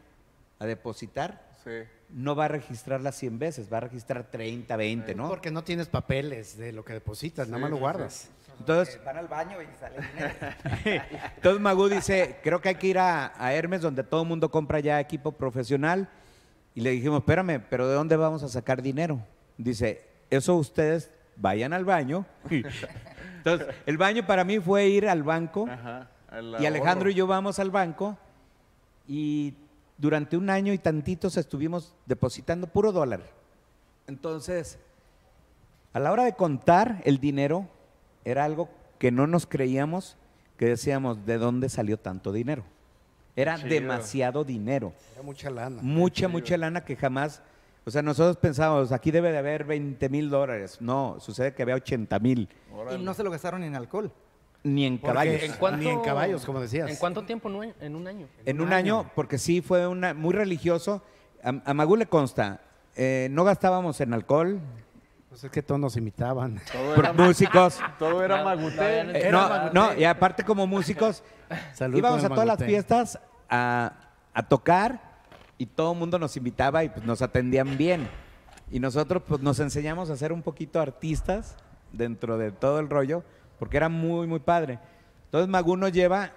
a 0.59 0.67
depositar, 0.67 1.47
Sí. 1.69 1.87
no 2.11 2.35
va 2.35 2.47
a 2.47 2.49
registrar 2.49 3.01
las 3.03 3.17
100 3.17 3.39
veces, 3.39 3.73
va 3.73 3.77
a 3.77 3.81
registrar 3.81 4.25
30, 4.31 4.75
20, 4.77 5.15
¿no? 5.15 5.29
Porque 5.29 5.51
no 5.51 5.63
tienes 5.63 5.89
papeles 5.89 6.57
de 6.57 6.73
lo 6.73 6.85
que 6.85 6.95
depositas, 6.95 7.49
nada 7.49 7.61
más 7.61 7.71
lo 7.71 7.77
sí, 7.77 7.81
guardas. 7.81 8.31
Entonces, 8.59 8.99
van 9.05 9.19
al 9.19 9.29
baño 9.29 9.59
y 9.63 9.67
sale 9.79 9.97
dinero. 10.15 11.05
Entonces 11.37 11.61
Magú 11.61 11.89
dice, 11.89 12.39
creo 12.43 12.61
que 12.61 12.71
hay 12.71 12.75
que 12.75 12.87
ir 12.89 12.99
a, 12.99 13.33
a 13.37 13.53
Hermes 13.53 13.83
donde 13.83 14.03
todo 14.03 14.23
el 14.23 14.29
mundo 14.29 14.51
compra 14.51 14.81
ya 14.81 14.99
equipo 14.99 15.33
profesional. 15.33 16.09
Y 16.75 16.81
le 16.81 16.91
dijimos, 16.91 17.21
espérame, 17.21 17.61
pero 17.69 17.89
¿de 17.89 17.95
dónde 17.95 18.17
vamos 18.17 18.43
a 18.43 18.49
sacar 18.49 18.83
dinero? 18.83 19.21
Dice, 19.57 20.05
eso 20.31 20.57
ustedes 20.57 21.11
vayan 21.37 21.73
al 21.73 21.85
baño. 21.85 22.27
Entonces, 23.39 23.69
el 23.87 23.97
baño 23.97 24.27
para 24.27 24.45
mí 24.45 24.59
fue 24.59 24.89
ir 24.89 25.09
al 25.09 25.23
banco 25.23 25.69
Ajá. 25.69 26.09
y 26.61 26.67
Alejandro 26.67 27.11
y 27.11 27.15
yo 27.15 27.27
vamos 27.27 27.59
al 27.59 27.71
banco 27.71 28.19
y 29.07 29.55
durante 29.99 30.37
un 30.37 30.49
año 30.49 30.73
y 30.73 30.79
tantitos 30.79 31.37
estuvimos 31.37 31.95
depositando 32.07 32.67
puro 32.69 32.93
dólar. 32.93 33.21
Entonces, 34.07 34.79
a 35.93 36.01
la 36.01 36.13
hora 36.13 36.25
de 36.25 36.35
contar 36.35 37.03
el 37.05 37.19
dinero, 37.19 37.69
era 38.25 38.45
algo 38.45 38.69
que 38.99 39.11
no 39.11 39.27
nos 39.27 39.47
creíamos, 39.47 40.17
que 40.57 40.67
decíamos, 40.67 41.27
¿de 41.27 41.39
dónde 41.39 41.69
salió 41.69 41.99
tanto 41.99 42.33
dinero? 42.33 42.65
Era 43.37 43.57
Chido. 43.57 43.69
demasiado 43.69 44.45
dinero, 44.45 44.93
Era 45.13 45.23
mucha 45.23 45.51
lana. 45.51 45.81
mucha, 45.83 46.27
mucha 46.29 46.57
lana 46.57 46.85
que 46.85 46.97
jamás, 46.97 47.41
o 47.85 47.91
sea, 47.91 48.03
nosotros 48.03 48.37
pensábamos, 48.37 48.91
aquí 48.91 49.11
debe 49.13 49.31
de 49.31 49.39
haber 49.39 49.65
20 49.65 50.09
mil 50.09 50.29
dólares. 50.31 50.79
No, 50.81 51.19
sucede 51.21 51.55
que 51.55 51.63
había 51.63 51.77
80 51.77 52.19
mil, 52.19 52.49
y 52.95 52.99
no 53.03 53.15
se 53.15 53.23
lo 53.23 53.31
gastaron 53.31 53.63
en 53.63 53.77
alcohol. 53.77 54.11
Ni 54.63 54.85
en 54.87 54.99
Porque 54.99 55.13
caballos. 55.15 55.43
¿En 55.43 55.53
cuánto- 55.53 55.79
Ni 55.79 55.89
en 55.89 56.01
caballos, 56.01 56.45
como 56.45 56.61
decías. 56.61 56.91
¿En 56.91 56.97
cuánto 56.97 57.23
tiempo 57.25 57.49
en 57.49 57.55
un 57.57 57.63
año? 57.63 57.75
En 57.81 57.95
un 57.97 58.07
año? 58.07 58.27
En 58.45 58.61
un 58.61 58.73
año, 58.73 59.11
porque 59.15 59.39
sí 59.39 59.61
fue 59.61 59.87
una, 59.87 60.15
muy 60.15 60.35
religioso. 60.35 61.03
A, 61.43 61.53
a 61.65 61.75
Magú 61.75 61.97
le 61.97 62.07
consta, 62.07 62.61
eh, 62.97 63.29
no 63.31 63.45
gastábamos 63.45 64.01
en 64.01 64.13
alcohol, 64.13 64.61
Pues 65.29 65.45
es 65.45 65.51
que 65.51 65.63
todos 65.63 65.81
nos 65.81 65.97
imitaban. 65.97 66.61
Todo 66.73 66.95
era, 66.97 67.13
músicos. 67.13 67.79
todo 67.99 68.25
era 68.25 68.43
todavía 68.43 69.05
no 69.05 69.13
Eh, 69.15 69.29
no, 69.31 69.71
no, 69.73 69.95
y 69.95 70.05
aparte 70.05 70.43
como 70.43 70.67
músicos, 70.67 71.23
Salud 71.75 71.97
íbamos 71.99 72.25
a 72.25 72.29
todas 72.29 72.47
las 72.47 72.59
fiestas 72.63 73.21
a, 73.49 73.93
a 74.35 74.43
tocar 74.49 75.01
y 75.59 75.67
todo 75.67 75.93
el 75.93 75.99
mundo 75.99 76.19
nos 76.19 76.37
invitaba 76.37 76.83
y 76.85 76.89
pues 76.89 77.05
nos 77.07 77.23
atendían 77.23 77.77
bien. 77.79 78.09
Y 78.71 78.81
nosotros 78.81 79.23
pues 79.27 79.41
nos 79.41 79.61
enseñamos 79.61 80.11
a 80.11 80.17
ser 80.17 80.33
un 80.33 80.43
poquito 80.43 80.81
artistas 80.81 81.57
dentro 81.93 82.37
de 82.37 82.51
todo 82.53 82.81
el 82.81 82.91
rollo, 82.91 83.23
porque 83.59 83.77
era 83.77 83.89
muy, 83.89 84.27
muy 84.27 84.41
padre. 84.41 84.79
Entonces 85.27 85.49
Magú 85.49 85.77
nos 85.77 85.93
lleva, 85.93 86.33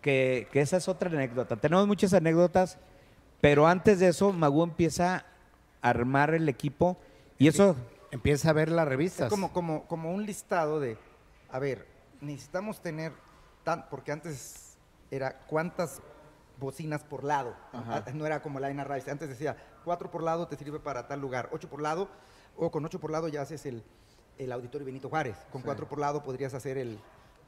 que, 0.00 0.48
que 0.52 0.60
esa 0.60 0.76
es 0.76 0.88
otra 0.88 1.10
anécdota. 1.10 1.56
Tenemos 1.56 1.86
muchas 1.86 2.12
anécdotas, 2.14 2.78
pero 3.40 3.66
antes 3.66 4.00
de 4.00 4.08
eso 4.08 4.32
Magú 4.32 4.62
empieza 4.62 5.24
a 5.82 5.90
armar 5.90 6.34
el 6.34 6.48
equipo 6.48 6.96
y 7.38 7.48
eso... 7.48 7.76
Empieza 8.10 8.48
a 8.48 8.52
ver 8.54 8.70
las 8.70 8.88
revistas. 8.88 9.26
Es 9.26 9.30
como, 9.30 9.52
como, 9.52 9.84
como 9.86 10.14
un 10.14 10.24
listado 10.24 10.80
de, 10.80 10.96
a 11.50 11.58
ver, 11.58 11.86
necesitamos 12.22 12.80
tener, 12.80 13.12
tan, 13.64 13.86
porque 13.90 14.12
antes 14.12 14.78
era 15.10 15.40
cuántas 15.46 16.00
bocinas 16.58 17.04
por 17.04 17.24
lado, 17.24 17.54
Ajá. 17.72 18.04
Ah, 18.06 18.10
no 18.14 18.26
era 18.26 18.42
como 18.42 18.60
la 18.60 18.68
Rice, 18.84 19.10
antes 19.10 19.28
decía 19.28 19.56
cuatro 19.84 20.10
por 20.10 20.22
lado 20.22 20.48
te 20.48 20.56
sirve 20.56 20.80
para 20.80 21.06
tal 21.06 21.20
lugar, 21.20 21.48
ocho 21.52 21.68
por 21.68 21.80
lado, 21.80 22.08
o 22.56 22.70
con 22.70 22.84
ocho 22.84 22.98
por 22.98 23.10
lado 23.10 23.28
ya 23.28 23.42
haces 23.42 23.64
el, 23.66 23.84
el 24.38 24.52
auditorio 24.52 24.84
Benito 24.86 25.08
Juárez, 25.08 25.36
con 25.50 25.62
cuatro 25.62 25.88
por 25.88 25.98
lado 25.98 26.22
podrías 26.22 26.54
hacer 26.54 26.78
el, 26.78 26.98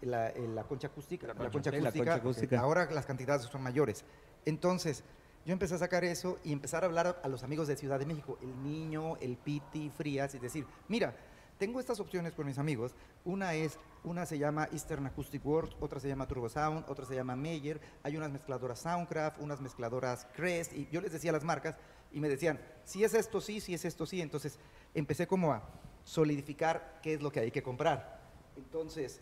la, 0.03 0.65
concha 0.69 0.89
acústica, 0.89 1.27
la 1.27 1.35
concha, 1.35 1.71
la 1.71 1.79
acústica, 1.79 1.93
concha 1.93 2.15
acústica. 2.15 2.61
ahora 2.61 2.91
las 2.91 3.07
cantidades 3.07 3.43
son 3.47 3.63
mayores. 3.63 4.05
Entonces, 4.45 5.05
yo 5.45 5.53
empecé 5.53 5.75
a 5.75 5.79
sacar 5.79 6.05
eso 6.05 6.39
y 6.45 6.53
empezar 6.53 6.83
a 6.83 6.87
hablar 6.87 7.07
a, 7.07 7.11
a 7.11 7.29
los 7.29 7.43
amigos 7.43 7.69
de 7.69 7.77
Ciudad 7.77 7.99
de 7.99 8.07
México, 8.07 8.39
el 8.43 8.63
Niño, 8.63 9.17
el 9.19 9.37
Piti, 9.37 9.91
Frías, 9.91 10.35
y 10.35 10.39
decir, 10.39 10.67
mira, 10.89 11.15
tengo 11.61 11.79
estas 11.79 12.01
opciones 12.01 12.33
con 12.33 12.47
mis 12.47 12.59
amigos. 12.59 12.95
Una 13.23 13.53
es, 13.53 13.79
una 14.03 14.25
se 14.25 14.39
llama 14.39 14.69
Eastern 14.73 15.05
Acoustic 15.07 15.45
World, 15.45 15.75
otra 15.81 16.01
se 16.01 16.09
llama 16.09 16.27
Turbo 16.27 16.49
Sound, 16.49 16.87
otra 16.89 17.05
se 17.05 17.15
llama 17.15 17.37
Meyer, 17.37 17.79
hay 18.03 18.17
unas 18.17 18.31
mezcladoras 18.31 18.79
Soundcraft, 18.79 19.39
unas 19.41 19.61
mezcladoras 19.61 20.27
Crest, 20.35 20.73
y 20.73 20.89
yo 20.91 21.03
les 21.03 21.13
decía 21.13 21.33
las 21.33 21.45
marcas 21.45 21.77
y 22.13 22.21
me 22.21 22.31
decían, 22.31 22.59
si 22.85 23.05
es 23.05 23.13
esto 23.13 23.43
sí, 23.43 23.61
si 23.61 23.75
es 23.75 23.85
esto 23.85 24.07
sí. 24.07 24.23
Entonces 24.23 24.59
empecé 24.95 25.27
como 25.27 25.53
a 25.53 25.63
solidificar 26.05 26.99
qué 27.03 27.15
es 27.15 27.23
lo 27.23 27.31
que 27.31 27.41
hay 27.41 27.51
que 27.51 27.63
comprar. 27.63 28.21
Entonces, 28.57 29.21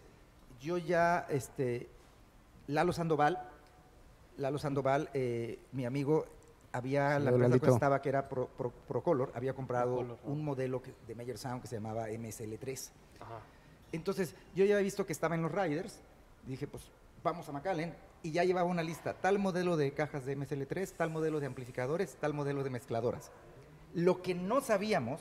yo 0.61 0.79
ya, 0.79 1.27
este, 1.29 1.89
Lalo 2.67 2.93
Sandoval, 2.93 3.49
Lalo 4.37 4.59
Sandoval, 4.59 5.11
eh, 5.15 5.59
mi 5.73 5.85
amigo, 5.85 6.27
había 6.73 7.19
la 7.19 7.31
empresa 7.31 7.59
que 7.59 7.71
estaba 7.75 8.03
que 8.03 8.09
era 8.09 8.29
Pro, 8.29 8.49
Pro- 8.57 8.73
Procolor, 8.87 9.33
había 9.35 9.55
comprado 9.55 9.97
Procolor, 9.97 10.19
un 10.25 10.45
modelo 10.45 10.83
que- 10.83 10.93
de 11.07 11.15
Meyer 11.15 11.39
Sound 11.39 11.63
que 11.63 11.69
se 11.69 11.77
llamaba 11.77 12.09
MSL3. 12.11 12.91
Ajá. 13.21 13.41
Entonces, 13.93 14.35
yo 14.55 14.65
ya 14.65 14.75
había 14.75 14.85
visto 14.85 15.07
que 15.07 15.13
estaba 15.13 15.35
en 15.35 15.43
los 15.43 15.51
Riders, 15.53 15.99
dije, 16.47 16.67
pues 16.67 16.85
vamos 17.23 17.49
a 17.49 17.53
McAllen, 17.53 17.95
y 18.23 18.33
ya 18.33 18.45
llevaba 18.45 18.69
una 18.69 18.83
lista, 18.83 19.15
tal 19.15 19.39
modelo 19.39 19.77
de 19.77 19.93
cajas 19.93 20.27
de 20.27 20.37
MSL3, 20.37 20.93
tal 20.93 21.11
modelo 21.11 21.41
de 21.41 21.47
amplificadores, 21.47 22.17
tal 22.21 22.35
modelo 22.35 22.63
de 22.65 22.71
mezcladoras. 22.71 23.31
Lo 23.95 24.21
que 24.23 24.35
no 24.35 24.61
sabíamos 24.61 25.21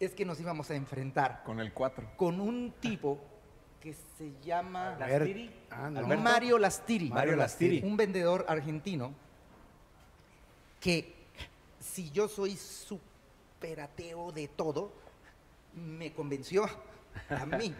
es 0.00 0.14
que 0.14 0.24
nos 0.24 0.40
íbamos 0.40 0.70
a 0.70 0.74
enfrentar 0.74 1.42
Con 1.44 1.60
el 1.60 1.72
4. 1.72 2.12
con 2.16 2.40
un 2.40 2.72
tipo 2.80 3.18
que 3.80 3.94
se 4.18 4.32
llama 4.42 4.96
ver, 4.96 5.50
ah, 5.70 5.88
no. 5.90 6.06
Mario 6.18 6.58
Lastiri. 6.58 7.08
Mario 7.10 7.36
Lastiri. 7.36 7.80
Un 7.82 7.96
vendedor 7.96 8.44
argentino 8.48 9.14
que 10.80 11.14
si 11.78 12.10
yo 12.10 12.28
soy 12.28 12.56
súper 12.56 13.80
ateo 13.80 14.32
de 14.32 14.48
todo, 14.48 14.92
me 15.74 16.12
convenció 16.12 16.66
a 17.30 17.46
mí 17.46 17.74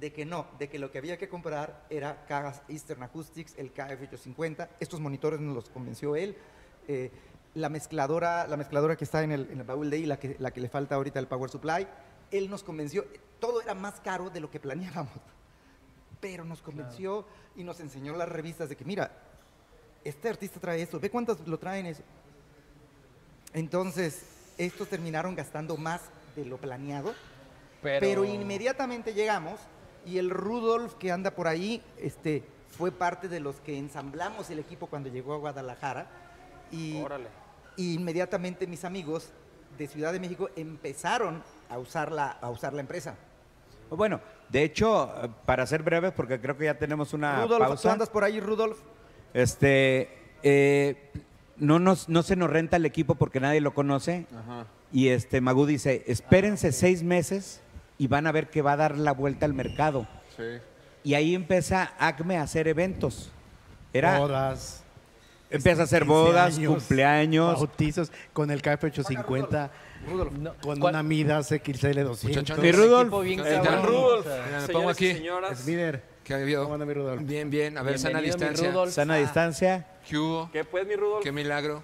de 0.00 0.12
que 0.12 0.24
no, 0.24 0.46
de 0.58 0.68
que 0.68 0.78
lo 0.78 0.90
que 0.90 0.98
había 0.98 1.18
que 1.18 1.28
comprar 1.28 1.86
era 1.90 2.24
cajas 2.26 2.62
Eastern 2.68 3.02
Acoustics, 3.02 3.54
el 3.58 3.72
KF850. 3.74 4.68
Estos 4.80 5.00
monitores 5.00 5.40
nos 5.40 5.54
los 5.54 5.68
convenció 5.70 6.16
él. 6.16 6.36
eh, 6.88 7.10
la 7.54 7.68
mezcladora, 7.68 8.46
la 8.46 8.56
mezcladora 8.56 8.96
que 8.96 9.04
está 9.04 9.22
en 9.22 9.32
el, 9.32 9.50
en 9.50 9.60
el 9.60 9.64
baúl 9.64 9.90
de 9.90 9.96
ahí, 9.96 10.06
la 10.06 10.18
que, 10.18 10.36
la 10.38 10.50
que 10.50 10.60
le 10.60 10.68
falta 10.68 10.96
ahorita 10.96 11.18
el 11.18 11.26
Power 11.26 11.50
Supply, 11.50 11.86
él 12.30 12.50
nos 12.50 12.64
convenció, 12.64 13.04
todo 13.38 13.62
era 13.62 13.74
más 13.74 14.00
caro 14.00 14.30
de 14.30 14.40
lo 14.40 14.50
que 14.50 14.60
planeábamos, 14.60 15.12
pero 16.20 16.44
nos 16.44 16.62
convenció 16.62 17.24
y 17.56 17.64
nos 17.64 17.80
enseñó 17.80 18.16
las 18.16 18.28
revistas 18.28 18.68
de 18.68 18.76
que, 18.76 18.84
mira, 18.84 19.10
este 20.02 20.28
artista 20.28 20.60
trae 20.60 20.82
esto, 20.82 20.98
ve 20.98 21.10
cuántas 21.10 21.46
lo 21.46 21.58
traen 21.58 21.86
eso. 21.86 22.02
Entonces, 23.52 24.22
estos 24.58 24.88
terminaron 24.88 25.34
gastando 25.34 25.76
más 25.76 26.02
de 26.34 26.44
lo 26.44 26.56
planeado, 26.58 27.14
Pero, 27.82 28.00
pero, 28.00 28.24
inmediatamente 28.24 29.14
llegamos 29.14 29.60
y 30.04 30.18
el 30.18 30.30
Rudolf 30.30 30.94
que 30.94 31.12
anda 31.12 31.30
por 31.30 31.46
ahí 31.46 31.82
este, 31.98 32.42
fue 32.76 32.90
parte 32.90 33.28
de 33.28 33.40
los 33.40 33.60
que 33.60 33.78
ensamblamos 33.78 34.50
el 34.50 34.58
equipo 34.58 34.88
cuando 34.88 35.08
llegó 35.08 35.34
a 35.34 35.38
Guadalajara. 35.38 36.08
Y, 36.72 37.00
Órale. 37.00 37.28
Y 37.76 37.94
inmediatamente 37.94 38.66
mis 38.66 38.84
amigos 38.84 39.30
de 39.78 39.88
Ciudad 39.88 40.12
de 40.12 40.20
México 40.20 40.50
empezaron 40.56 41.42
a 41.68 41.78
usar 41.78 42.12
la, 42.12 42.30
a 42.30 42.50
usar 42.50 42.72
la 42.72 42.80
empresa. 42.80 43.16
Bueno, 43.90 44.20
de 44.48 44.62
hecho, 44.62 45.12
para 45.44 45.66
ser 45.66 45.82
breves, 45.82 46.12
porque 46.12 46.40
creo 46.40 46.56
que 46.56 46.64
ya 46.66 46.78
tenemos 46.78 47.12
una 47.12 47.42
Rudolf, 47.42 47.62
¿tú 47.62 47.68
pausa. 47.68 47.92
andas 47.92 48.08
por 48.08 48.24
ahí, 48.24 48.40
Rudolf? 48.40 48.78
Este, 49.32 50.08
eh, 50.42 51.10
no, 51.56 51.78
nos, 51.78 52.08
no 52.08 52.22
se 52.22 52.36
nos 52.36 52.50
renta 52.50 52.76
el 52.76 52.86
equipo 52.86 53.14
porque 53.16 53.40
nadie 53.40 53.60
lo 53.60 53.74
conoce. 53.74 54.26
Ajá. 54.32 54.66
Y 54.92 55.08
este 55.08 55.40
Magú 55.40 55.66
dice, 55.66 56.04
espérense 56.06 56.70
seis 56.70 57.02
meses 57.02 57.60
y 57.98 58.06
van 58.06 58.26
a 58.28 58.32
ver 58.32 58.48
que 58.48 58.62
va 58.62 58.72
a 58.72 58.76
dar 58.76 58.96
la 58.96 59.12
vuelta 59.12 59.44
al 59.44 59.54
mercado. 59.54 60.06
Sí. 60.36 60.60
Y 61.02 61.14
ahí 61.14 61.34
empieza 61.34 61.92
Acme 61.98 62.38
a 62.38 62.42
hacer 62.42 62.68
eventos. 62.68 63.32
Era, 63.92 64.18
Bodas. 64.20 64.83
Empieza 65.50 65.82
a 65.82 65.84
hacer 65.84 66.02
15 66.02 66.14
bodas, 66.14 66.56
años, 66.56 66.74
cumpleaños. 66.74 67.54
Bautizos 67.54 68.12
con 68.32 68.50
el 68.50 68.60
KF 68.62 68.84
850. 68.84 69.70
no, 70.38 70.54
Con 70.62 70.78
¿cuál- 70.80 70.94
una 70.94 71.02
Midas 71.02 71.48
XL 71.48 72.02
200. 72.04 72.42
Muchachones. 72.42 72.62
Mi 72.62 72.72
Rudolf. 72.72 73.22
bien 73.24 73.40
Eh, 73.40 73.60
Rudolf. 73.82 74.26
Mira, 74.26 74.36
me 74.36 74.44
Señores 74.46 74.70
pongo 74.70 74.90
aquí. 74.90 75.12
señoras, 75.14 75.58
Smider. 75.58 76.02
¿Qué 76.24 76.32
ha 76.34 76.36
habido? 76.38 76.62
¿Cómo 76.62 76.74
anda 76.74 76.86
mi 76.86 76.94
Rudolf? 76.94 77.22
Bien, 77.24 77.50
bien. 77.50 77.76
A 77.78 77.82
ver, 77.82 77.98
sana 77.98 78.20
distancia. 78.20 78.70
Rudolf. 78.70 78.92
Sana 78.92 79.14
Ah. 79.14 79.18
distancia. 79.18 79.86
¿Qué 80.08 80.16
hubo? 80.18 80.50
¿qué 80.52 80.64
pues, 80.64 80.86
mi 80.86 80.96
Rudolf? 80.96 81.22
¿Qué 81.22 81.32
milagro? 81.32 81.82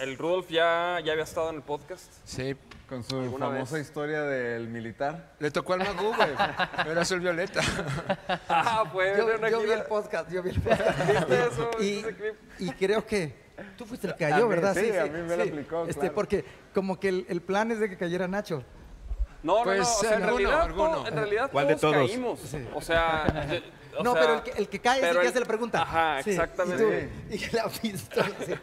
El 0.00 0.16
Rudolf 0.18 0.48
ya, 0.48 0.98
ya 1.04 1.12
había 1.12 1.24
estado 1.24 1.50
en 1.50 1.56
el 1.56 1.62
podcast. 1.62 2.12
Sí. 2.24 2.54
Con 2.88 3.04
su 3.04 3.18
¿Alguna 3.20 3.46
famosa 3.48 3.74
vez? 3.74 3.86
historia 3.86 4.22
del 4.22 4.68
militar. 4.68 5.34
Le 5.40 5.50
tocó 5.50 5.74
al 5.74 5.80
Magú, 5.80 6.14
güey. 6.14 6.28
Era 6.90 7.02
azul 7.02 7.20
violeta. 7.20 7.60
Ah, 8.48 8.84
fue 8.90 9.14
Yo, 9.16 9.26
una 9.26 9.50
yo 9.50 9.60
vi 9.60 9.70
el 9.70 9.82
podcast, 9.82 10.30
yo 10.30 10.42
vi 10.42 10.50
el 10.50 10.60
podcast. 10.62 10.98
¿Viste 11.08 11.34
eso? 11.46 11.70
y, 11.80 11.82
¿Viste 11.82 12.08
ese 12.08 12.14
clip? 12.16 12.34
y 12.58 12.70
creo 12.72 13.06
que 13.06 13.34
tú 13.76 13.84
fuiste 13.84 14.06
el 14.06 14.14
que 14.14 14.28
cayó, 14.30 14.44
mí, 14.48 14.54
¿verdad? 14.54 14.74
sí, 14.74 14.90
a 14.96 15.04
mí 15.04 15.20
me 15.22 15.36
lo 15.36 15.42
aplicó, 15.42 15.82
Este, 15.86 16.00
claro. 16.00 16.14
Porque 16.14 16.44
como 16.74 16.98
que 16.98 17.08
el, 17.10 17.26
el 17.28 17.42
plan 17.42 17.70
es 17.70 17.78
de 17.80 17.90
que 17.90 17.96
cayera 17.98 18.26
Nacho. 18.26 18.62
No, 19.42 19.58
no, 19.58 19.64
Pues, 19.64 19.80
no. 19.80 19.84
o 19.84 20.00
sea, 20.00 20.14
en 20.16 20.22
alguno, 20.24 20.36
realidad, 20.38 20.62
alguno. 20.62 20.90
todo- 20.94 21.06
en 21.08 21.14
realidad 21.14 21.50
¿Cuál 21.52 21.68
de 21.68 21.76
todos, 21.76 21.94
todos? 21.94 22.10
caímos. 22.10 22.40
O 22.74 22.80
sea, 22.80 23.46
yo- 23.50 23.98
o 24.00 24.02
no, 24.02 24.12
sea, 24.14 24.20
pero 24.22 24.34
el 24.34 24.42
que, 24.42 24.50
el 24.52 24.68
que 24.68 24.80
cae 24.80 24.98
es 25.00 25.04
el 25.14 25.20
que 25.20 25.28
hace 25.28 25.40
la 25.40 25.46
pregunta. 25.46 25.82
Ajá, 25.82 26.22
Sí, 26.22 26.30
exactamente. 26.30 27.10
Y, 27.30 27.38
tú- 27.38 27.44
y 27.44 27.56
la 27.56 27.68
pistola. 27.68 28.30
sí. 28.46 28.54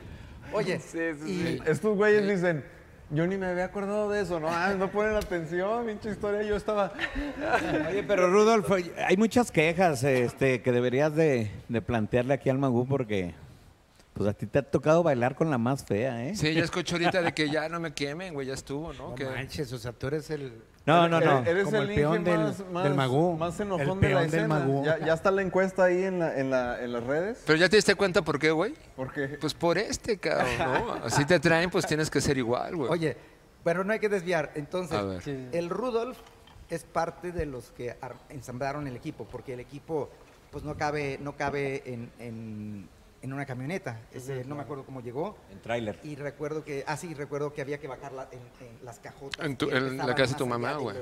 Oye, 0.52 0.80
Sí, 0.80 0.98
sí, 1.24 1.30
y 1.32 1.44
sí. 1.58 1.62
Estos 1.66 1.96
güeyes 1.96 2.28
dicen, 2.28 2.66
yo 3.12 3.28
ni 3.28 3.38
me 3.38 3.46
había 3.48 3.66
acordado 3.66 4.10
de 4.10 4.22
eso, 4.22 4.40
¿no? 4.40 4.48
Ah, 4.50 4.74
no 4.78 4.90
ponen 4.92 5.16
atención, 5.16 5.86
pinche 5.86 6.10
historia. 6.12 6.42
Yo 6.44 6.56
estaba... 6.56 6.92
Oye, 7.90 8.04
pero 8.04 8.30
Rudolf, 8.30 8.70
hay 8.72 9.18
muchas 9.18 9.52
quejas 9.52 10.04
este, 10.04 10.62
que 10.62 10.72
deberías 10.72 11.16
de, 11.16 11.52
de 11.70 11.82
plantearle 11.82 12.34
aquí 12.34 12.50
al 12.50 12.58
Magú 12.58 12.88
porque 12.88 13.34
pues 14.14 14.30
a 14.30 14.34
ti 14.34 14.46
te 14.46 14.60
ha 14.60 14.64
tocado 14.64 15.04
bailar 15.04 15.36
con 15.36 15.50
la 15.50 15.58
más 15.58 15.84
fea, 15.84 16.26
¿eh? 16.28 16.36
Sí, 16.36 16.54
ya 16.54 16.64
escucho 16.64 16.96
ahorita 16.96 17.22
de 17.22 17.34
que 17.34 17.50
ya 17.50 17.68
no 17.68 17.80
me 17.82 17.94
quemen, 17.94 18.34
güey. 18.34 18.48
Ya 18.48 18.54
estuvo, 18.54 18.94
¿no? 18.94 19.10
No 19.10 19.16
Que- 19.16 19.26
manches, 19.26 19.72
o 19.74 19.78
sea, 19.78 19.92
tú 19.92 20.08
eres 20.08 20.30
el... 20.30 20.54
No, 20.86 21.08
no, 21.10 21.20
no. 21.20 21.40
Eres 21.46 21.64
Como 21.66 21.78
el, 21.78 21.90
el 21.90 21.96
peón 21.96 22.24
del- 22.24 22.40
más, 22.40 22.58
del 22.60 22.68
más- 22.72 22.96
Magú. 22.96 23.38
Más 23.38 23.60
El 23.60 23.68
enojón 23.68 24.00
de 24.02 24.10
la 24.10 24.20
peón 24.20 24.32
del. 24.32 24.48
Magú. 24.48 24.86
Ya, 24.86 25.00
ya 25.00 25.14
está 25.14 25.32
la 25.32 25.42
encuesta 25.42 25.86
ahí 25.86 26.04
en, 26.04 26.20
la, 26.20 26.38
en, 26.40 26.50
la, 26.52 26.82
en 26.84 26.94
las 26.94 27.04
redes. 27.04 27.42
Pero 27.46 27.58
ya 27.58 27.68
te 27.70 27.76
diste 27.78 27.96
cuenta 27.96 28.22
por 28.22 28.38
qué, 28.38 28.52
güey. 28.52 28.76
Porque 28.96 29.28
Pues 29.42 29.54
por 29.56 29.78
este, 29.80 30.18
cabrón, 30.20 30.48
¿no? 30.60 30.94
Así 31.06 31.26
te 31.26 31.40
traen, 31.40 31.70
pues 31.72 31.88
tienes 31.88 32.10
que 32.12 32.22
ser 32.22 32.38
igual, 32.38 32.76
güey. 32.76 32.92
Oye, 32.92 33.18
pero 33.64 33.84
no 33.84 33.94
hay 33.94 34.00
que 34.00 34.10
desviar. 34.10 34.52
Entonces, 34.54 35.28
el 35.28 35.70
Rudolf 35.70 36.18
es 36.70 36.84
parte 36.84 37.32
de 37.32 37.46
los 37.48 37.72
que 37.72 37.96
ar- 38.02 38.16
ensamblaron 38.30 38.88
el 38.88 38.96
equipo, 38.96 39.26
porque 39.26 39.54
el 39.54 39.60
equipo 39.62 40.10
pues 40.52 40.64
no 40.64 40.76
cabe, 40.78 41.18
no 41.22 41.36
cabe 41.36 41.82
en, 41.86 42.12
en- 42.20 42.90
en 43.26 43.34
una 43.34 43.46
camioneta. 43.46 44.00
Ese, 44.14 44.46
no 44.46 44.56
me 44.56 44.62
acuerdo 44.62 44.86
cómo 44.86 45.02
llegó. 45.02 45.36
En 45.52 45.60
tráiler. 45.60 46.00
Y 46.04 46.16
recuerdo 46.16 46.64
que, 46.64 46.84
ah 46.88 46.96
sí, 46.96 47.14
recuerdo 47.14 47.54
que 47.54 47.62
había 47.62 47.80
que 47.80 47.88
bajarla 47.88 48.28
en, 48.32 48.40
en 48.66 48.86
las 48.86 49.00
cajotas. 49.00 49.46
En 49.46 49.58
tu- 49.58 49.70
en 49.72 49.98
la 49.98 50.16
casa 50.16 50.34
de 50.34 50.38
tu 50.38 50.46
mamá, 50.48 50.74
güey. 50.76 50.96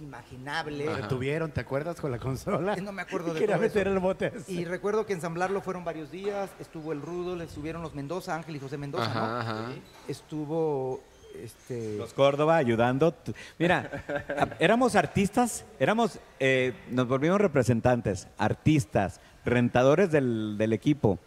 Imaginable. 0.00 0.84
Lo 0.86 1.08
tuvieron, 1.08 1.50
¿te 1.50 1.60
acuerdas 1.60 2.00
con 2.00 2.10
la 2.10 2.18
consola? 2.18 2.76
No 2.76 2.92
me 2.92 3.02
acuerdo 3.02 3.32
de 3.34 3.40
Quería 3.40 3.56
todo 3.56 3.64
eso. 3.66 3.74
meter 3.78 3.92
el 3.92 3.98
bote. 3.98 4.32
Y 4.48 4.64
recuerdo 4.64 5.06
que 5.06 5.12
ensamblarlo 5.12 5.60
fueron 5.60 5.84
varios 5.84 6.10
días. 6.10 6.50
Estuvo 6.60 6.92
el 6.92 7.00
Rudolf, 7.02 7.42
estuvieron 7.42 7.82
los 7.82 7.94
Mendoza, 7.94 8.34
Ángel 8.34 8.56
y 8.56 8.58
José 8.60 8.78
Mendoza, 8.78 9.04
Ajá, 9.04 9.20
¿no? 9.20 9.36
ajá. 9.38 9.72
Estuvo 10.08 11.00
este 11.42 11.96
Los 11.96 12.12
Córdoba 12.14 12.56
ayudando. 12.56 13.14
Mira, 13.58 14.54
éramos 14.58 14.94
artistas, 14.96 15.64
éramos, 15.78 16.18
eh, 16.40 16.74
nos 16.90 17.06
volvimos 17.08 17.40
representantes, 17.40 18.28
artistas, 18.38 19.20
rentadores 19.44 20.10
del, 20.10 20.56
del 20.58 20.72
equipo, 20.72 21.18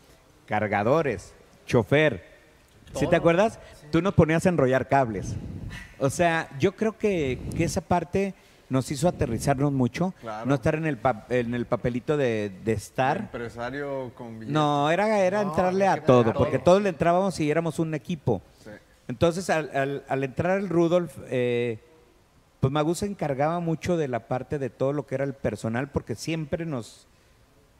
cargadores, 0.45 1.33
chofer. 1.65 2.23
¿Sí 2.93 3.07
te 3.07 3.15
acuerdas? 3.15 3.59
Tú 3.91 4.01
nos 4.01 4.13
ponías 4.13 4.45
a 4.45 4.49
enrollar 4.49 4.87
cables. 4.87 5.35
O 5.99 6.09
sea, 6.09 6.49
yo 6.59 6.75
creo 6.75 6.97
que, 6.97 7.39
que 7.57 7.63
esa 7.65 7.81
parte 7.81 8.33
nos 8.69 8.89
hizo 8.89 9.07
aterrizarnos 9.07 9.71
mucho, 9.71 10.13
Claro. 10.21 10.45
no 10.45 10.55
estar 10.55 10.75
en 10.75 10.85
el, 10.85 10.97
pa- 10.97 11.25
en 11.29 11.53
el 11.53 11.65
papelito 11.65 12.17
de, 12.17 12.51
de 12.63 12.71
estar. 12.73 13.17
empresario 13.17 14.11
con 14.15 14.33
billetes. 14.39 14.53
No, 14.53 14.89
era, 14.89 15.19
era 15.19 15.43
No, 15.43 15.49
entrarle 15.49 15.87
a 15.87 16.03
todo, 16.03 16.33
porque 16.33 16.57
todo. 16.57 16.63
todos 16.65 16.81
le 16.83 16.89
entrábamos 16.89 17.39
y 17.39 17.51
éramos 17.51 17.79
un 17.79 17.93
equipo. 17.93 18.41
Sí. 18.63 18.71
Entonces, 19.07 19.49
al, 19.49 19.69
al- 19.75 20.03
al 20.07 20.23
entrar 20.23 20.57
el 20.59 20.69
Rudolf, 20.69 21.15
eh, 21.29 21.79
pues 22.59 22.71
Magu 22.73 22.95
se 22.95 23.05
encargaba 23.05 23.59
mucho 23.59 23.97
de 23.97 24.07
la 24.07 24.27
parte 24.27 24.57
de 24.57 24.69
todo 24.69 24.93
lo 24.93 25.05
que 25.05 25.15
era 25.15 25.25
el 25.25 25.33
personal, 25.33 25.89
porque 25.91 26.15
siempre 26.15 26.65
nos, 26.65 27.07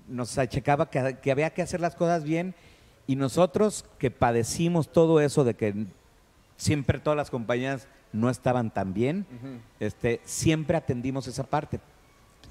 nos 0.08 0.38
achacaba 0.38 0.89
que, 0.89 1.18
que 1.22 1.32
había 1.32 1.49
que 1.51 1.62
hacer 1.62 1.80
las 1.80 1.95
cosas 1.95 2.24
bien. 2.24 2.56
Y 3.08 3.16
nosotros 3.16 3.86
que 3.99 4.12
padecimos 4.12 4.91
todo 4.91 5.20
eso 5.20 5.43
de 5.43 5.53
que 5.53 5.86
siempre 6.58 6.99
todas 6.99 7.18
las 7.18 7.30
compañías 7.30 7.88
no 8.14 8.30
estaban 8.30 8.72
tan 8.74 8.93
bien, 8.93 9.26
este, 9.80 10.22
siempre 10.24 10.78
atendimos 10.78 11.28
esa 11.28 11.43
parte. 11.43 11.80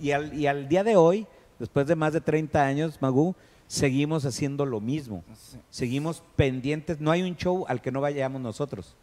Y 0.01 0.11
al, 0.13 0.35
y 0.35 0.47
al 0.47 0.69
día 0.69 0.85
de 0.85 0.97
hoy, 0.97 1.27
después 1.59 1.87
de 1.87 1.97
más 1.97 2.13
de 2.13 2.21
30 2.21 2.65
años, 2.65 3.01
Magu, 3.01 3.35
seguimos 3.67 4.25
haciendo 4.27 4.67
lo 4.67 4.81
mismo. 4.81 5.25
Seguimos 5.71 6.23
pendientes. 6.37 7.01
No 7.01 7.11
hay 7.11 7.23
un 7.23 7.37
show 7.37 7.65
al 7.69 7.81
que 7.81 7.91
no 7.91 8.01
vayamos 8.01 8.41
nosotros. 8.41 8.95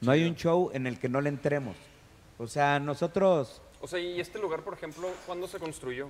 No 0.00 0.12
hay 0.12 0.24
un 0.24 0.34
show 0.36 0.70
en 0.72 0.86
el 0.86 0.98
que 0.98 1.08
no 1.08 1.20
le 1.20 1.28
entremos. 1.28 1.76
O 2.38 2.46
sea, 2.46 2.78
nosotros, 2.80 3.60
O 3.80 3.86
sea, 3.86 3.98
y 4.00 4.18
este 4.20 4.38
lugar, 4.38 4.62
por 4.62 4.74
ejemplo, 4.74 5.08
¿cuándo 5.26 5.46
se 5.46 5.58
construyó? 5.58 6.08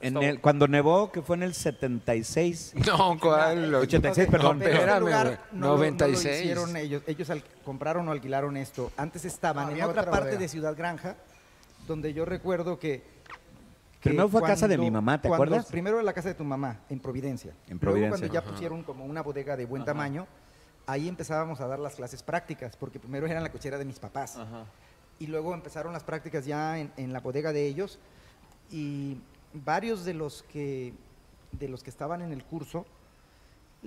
En 0.00 0.16
el, 0.16 0.40
cuando 0.40 0.66
nevó, 0.66 1.12
que 1.12 1.20
fue 1.22 1.36
en 1.36 1.42
el 1.42 1.54
76, 1.54 2.72
No, 2.86 3.18
¿cuál? 3.20 3.74
86, 3.74 4.26
Ok, 4.26 4.32
perdón. 4.32 4.58
pero 4.58 4.74
Espérame, 4.74 5.00
lugar 5.00 5.40
no 5.52 5.58
lo- 5.58 5.60
no 5.60 5.66
lo 5.68 5.76
96. 5.76 6.40
hicieron 6.40 6.76
ellos, 6.76 7.02
ellos 7.06 7.30
al- 7.30 7.44
compraron 7.64 8.08
o 8.08 8.12
alquilaron 8.12 8.56
esto. 8.56 8.90
Antes 8.96 9.24
estaban 9.24 9.66
No, 9.66 9.72
en 9.76 9.82
otra 9.82 10.02
otra 10.02 10.10
parte 10.10 10.20
bodega. 10.28 10.40
de 10.40 10.48
Ciudad 10.48 10.76
Granja, 10.76 11.16
donde 11.86 12.12
yo 12.14 12.24
recuerdo 12.24 12.78
que... 12.78 13.02
que 14.00 14.08
Primero 14.10 14.28
fue 14.28 14.40
casa 14.42 14.66
de 14.66 14.78
mi 14.78 14.90
mamá, 14.90 15.20
¿te 15.20 15.28
cuando- 15.28 15.44
acuerdas? 15.44 15.66
Primero 15.70 16.00
en 16.00 16.06
la 16.06 16.12
casa 16.14 16.28
de 16.28 16.34
tu 16.34 16.44
mamá, 16.44 16.80
en 16.88 16.98
Providencia. 17.00 17.50
En 17.66 17.78
Luego 17.78 17.80
Providencia. 17.80 18.10
cuando 18.18 18.34
ya 18.34 18.42
pusieron 18.42 18.82
como 18.82 19.04
una 19.04 19.22
bodega 19.22 19.56
de 19.56 19.66
buen 19.66 19.84
tamaño, 19.84 20.26
ahí 20.86 21.08
empezábamos 21.08 21.60
a 21.60 21.66
dar 21.66 21.78
las 21.78 21.94
clases 21.96 22.22
prácticas, 22.22 22.74
porque 22.76 22.98
primero 22.98 23.26
era 23.26 23.36
en 23.36 23.42
la 23.42 23.52
cochera 23.52 23.76
de 23.76 23.84
mis 23.84 23.98
papás. 23.98 24.38
Y 25.18 25.26
luego 25.26 25.52
empezaron 25.52 25.92
las 25.92 26.02
prácticas 26.04 26.46
ya 26.46 26.78
en, 26.78 26.90
en 26.96 27.12
la 27.12 27.20
bodega 27.20 27.52
de 27.52 27.66
ellos 27.66 27.98
y 28.70 29.18
varios 29.52 30.04
de 30.04 30.14
los 30.14 30.42
que 30.44 30.92
de 31.52 31.68
los 31.68 31.82
que 31.82 31.90
estaban 31.90 32.22
en 32.22 32.32
el 32.32 32.44
curso 32.44 32.86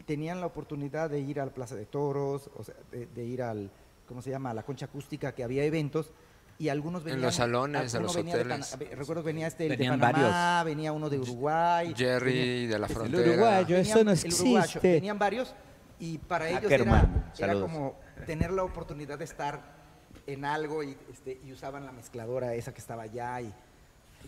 tenían 0.05 0.41
la 0.41 0.47
oportunidad 0.47 1.09
de 1.09 1.19
ir 1.19 1.39
al 1.39 1.51
Plaza 1.51 1.75
de 1.75 1.85
Toros, 1.85 2.49
o 2.57 2.63
sea, 2.63 2.75
de, 2.91 3.05
de 3.05 3.23
ir 3.23 3.41
al 3.41 3.69
¿cómo 4.07 4.21
se 4.21 4.29
llama? 4.31 4.49
a 4.49 4.53
la 4.53 4.63
concha 4.63 4.85
acústica 4.87 5.33
que 5.33 5.43
había 5.43 5.63
eventos 5.63 6.11
y 6.59 6.69
algunos 6.69 7.01
En 7.01 7.05
venían 7.05 7.21
los 7.21 7.35
salones, 7.35 7.91
de 7.91 7.97
alguno 7.97 8.07
los 8.07 8.15
venía 8.15 8.35
de 8.35 8.41
hoteles. 8.41 8.69
Pana- 8.75 8.89
recuerdo 8.95 9.23
venía 9.23 9.47
este 9.47 9.65
el 9.67 9.77
de 9.77 9.85
Panamá, 9.89 10.63
venía 10.65 10.91
uno 10.91 11.09
de 11.09 11.19
Uruguay, 11.19 11.93
Jerry 11.95 12.67
de 12.67 12.79
la 12.79 12.87
el 12.87 12.93
frontera. 12.93 13.31
uruguayo. 13.31 13.77
eso 13.77 14.03
no 14.03 14.11
el 14.11 14.17
uruguayo, 14.33 14.59
existe. 14.59 14.91
Venían 14.93 15.17
varios 15.17 15.55
y 15.99 16.17
para 16.17 16.49
ellos 16.49 16.65
Ackerman, 16.65 17.31
era, 17.37 17.53
era 17.53 17.61
como 17.61 17.95
tener 18.25 18.51
la 18.51 18.63
oportunidad 18.63 19.17
de 19.17 19.25
estar 19.25 19.61
en 20.27 20.43
algo 20.45 20.83
y, 20.83 20.97
este, 21.11 21.39
y 21.45 21.51
usaban 21.51 21.85
la 21.85 21.91
mezcladora 21.91 22.53
esa 22.55 22.73
que 22.73 22.79
estaba 22.81 23.03
allá 23.03 23.39
y 23.41 23.53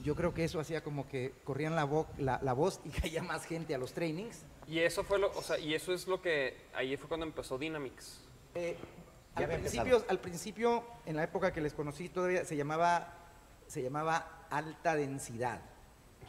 yo 0.03 0.15
creo 0.15 0.33
que 0.33 0.43
eso 0.43 0.59
hacía 0.59 0.83
como 0.83 1.07
que 1.07 1.33
corrían 1.43 1.75
la, 1.75 1.85
vo- 1.85 2.07
la, 2.17 2.39
la 2.41 2.53
voz 2.53 2.79
y 2.83 2.89
caía 3.01 3.23
más 3.23 3.45
gente 3.45 3.73
a 3.75 3.77
los 3.77 3.93
trainings. 3.93 4.43
Y 4.67 4.79
eso 4.79 5.03
fue 5.03 5.19
lo, 5.19 5.31
o 5.31 5.41
sea, 5.41 5.57
y 5.59 5.73
eso 5.73 5.93
es 5.93 6.07
lo 6.07 6.21
que, 6.21 6.57
ahí 6.73 6.97
fue 6.97 7.07
cuando 7.07 7.25
empezó 7.25 7.57
Dynamics. 7.57 8.21
Eh, 8.55 8.77
al, 9.35 9.47
principio, 9.47 10.03
al 10.07 10.19
principio, 10.19 10.83
en 11.05 11.15
la 11.17 11.23
época 11.23 11.51
que 11.51 11.61
les 11.61 11.73
conocí, 11.73 12.09
todavía 12.09 12.45
se 12.45 12.55
llamaba, 12.55 13.13
se 13.67 13.83
llamaba 13.83 14.45
alta 14.49 14.95
densidad. 14.95 15.59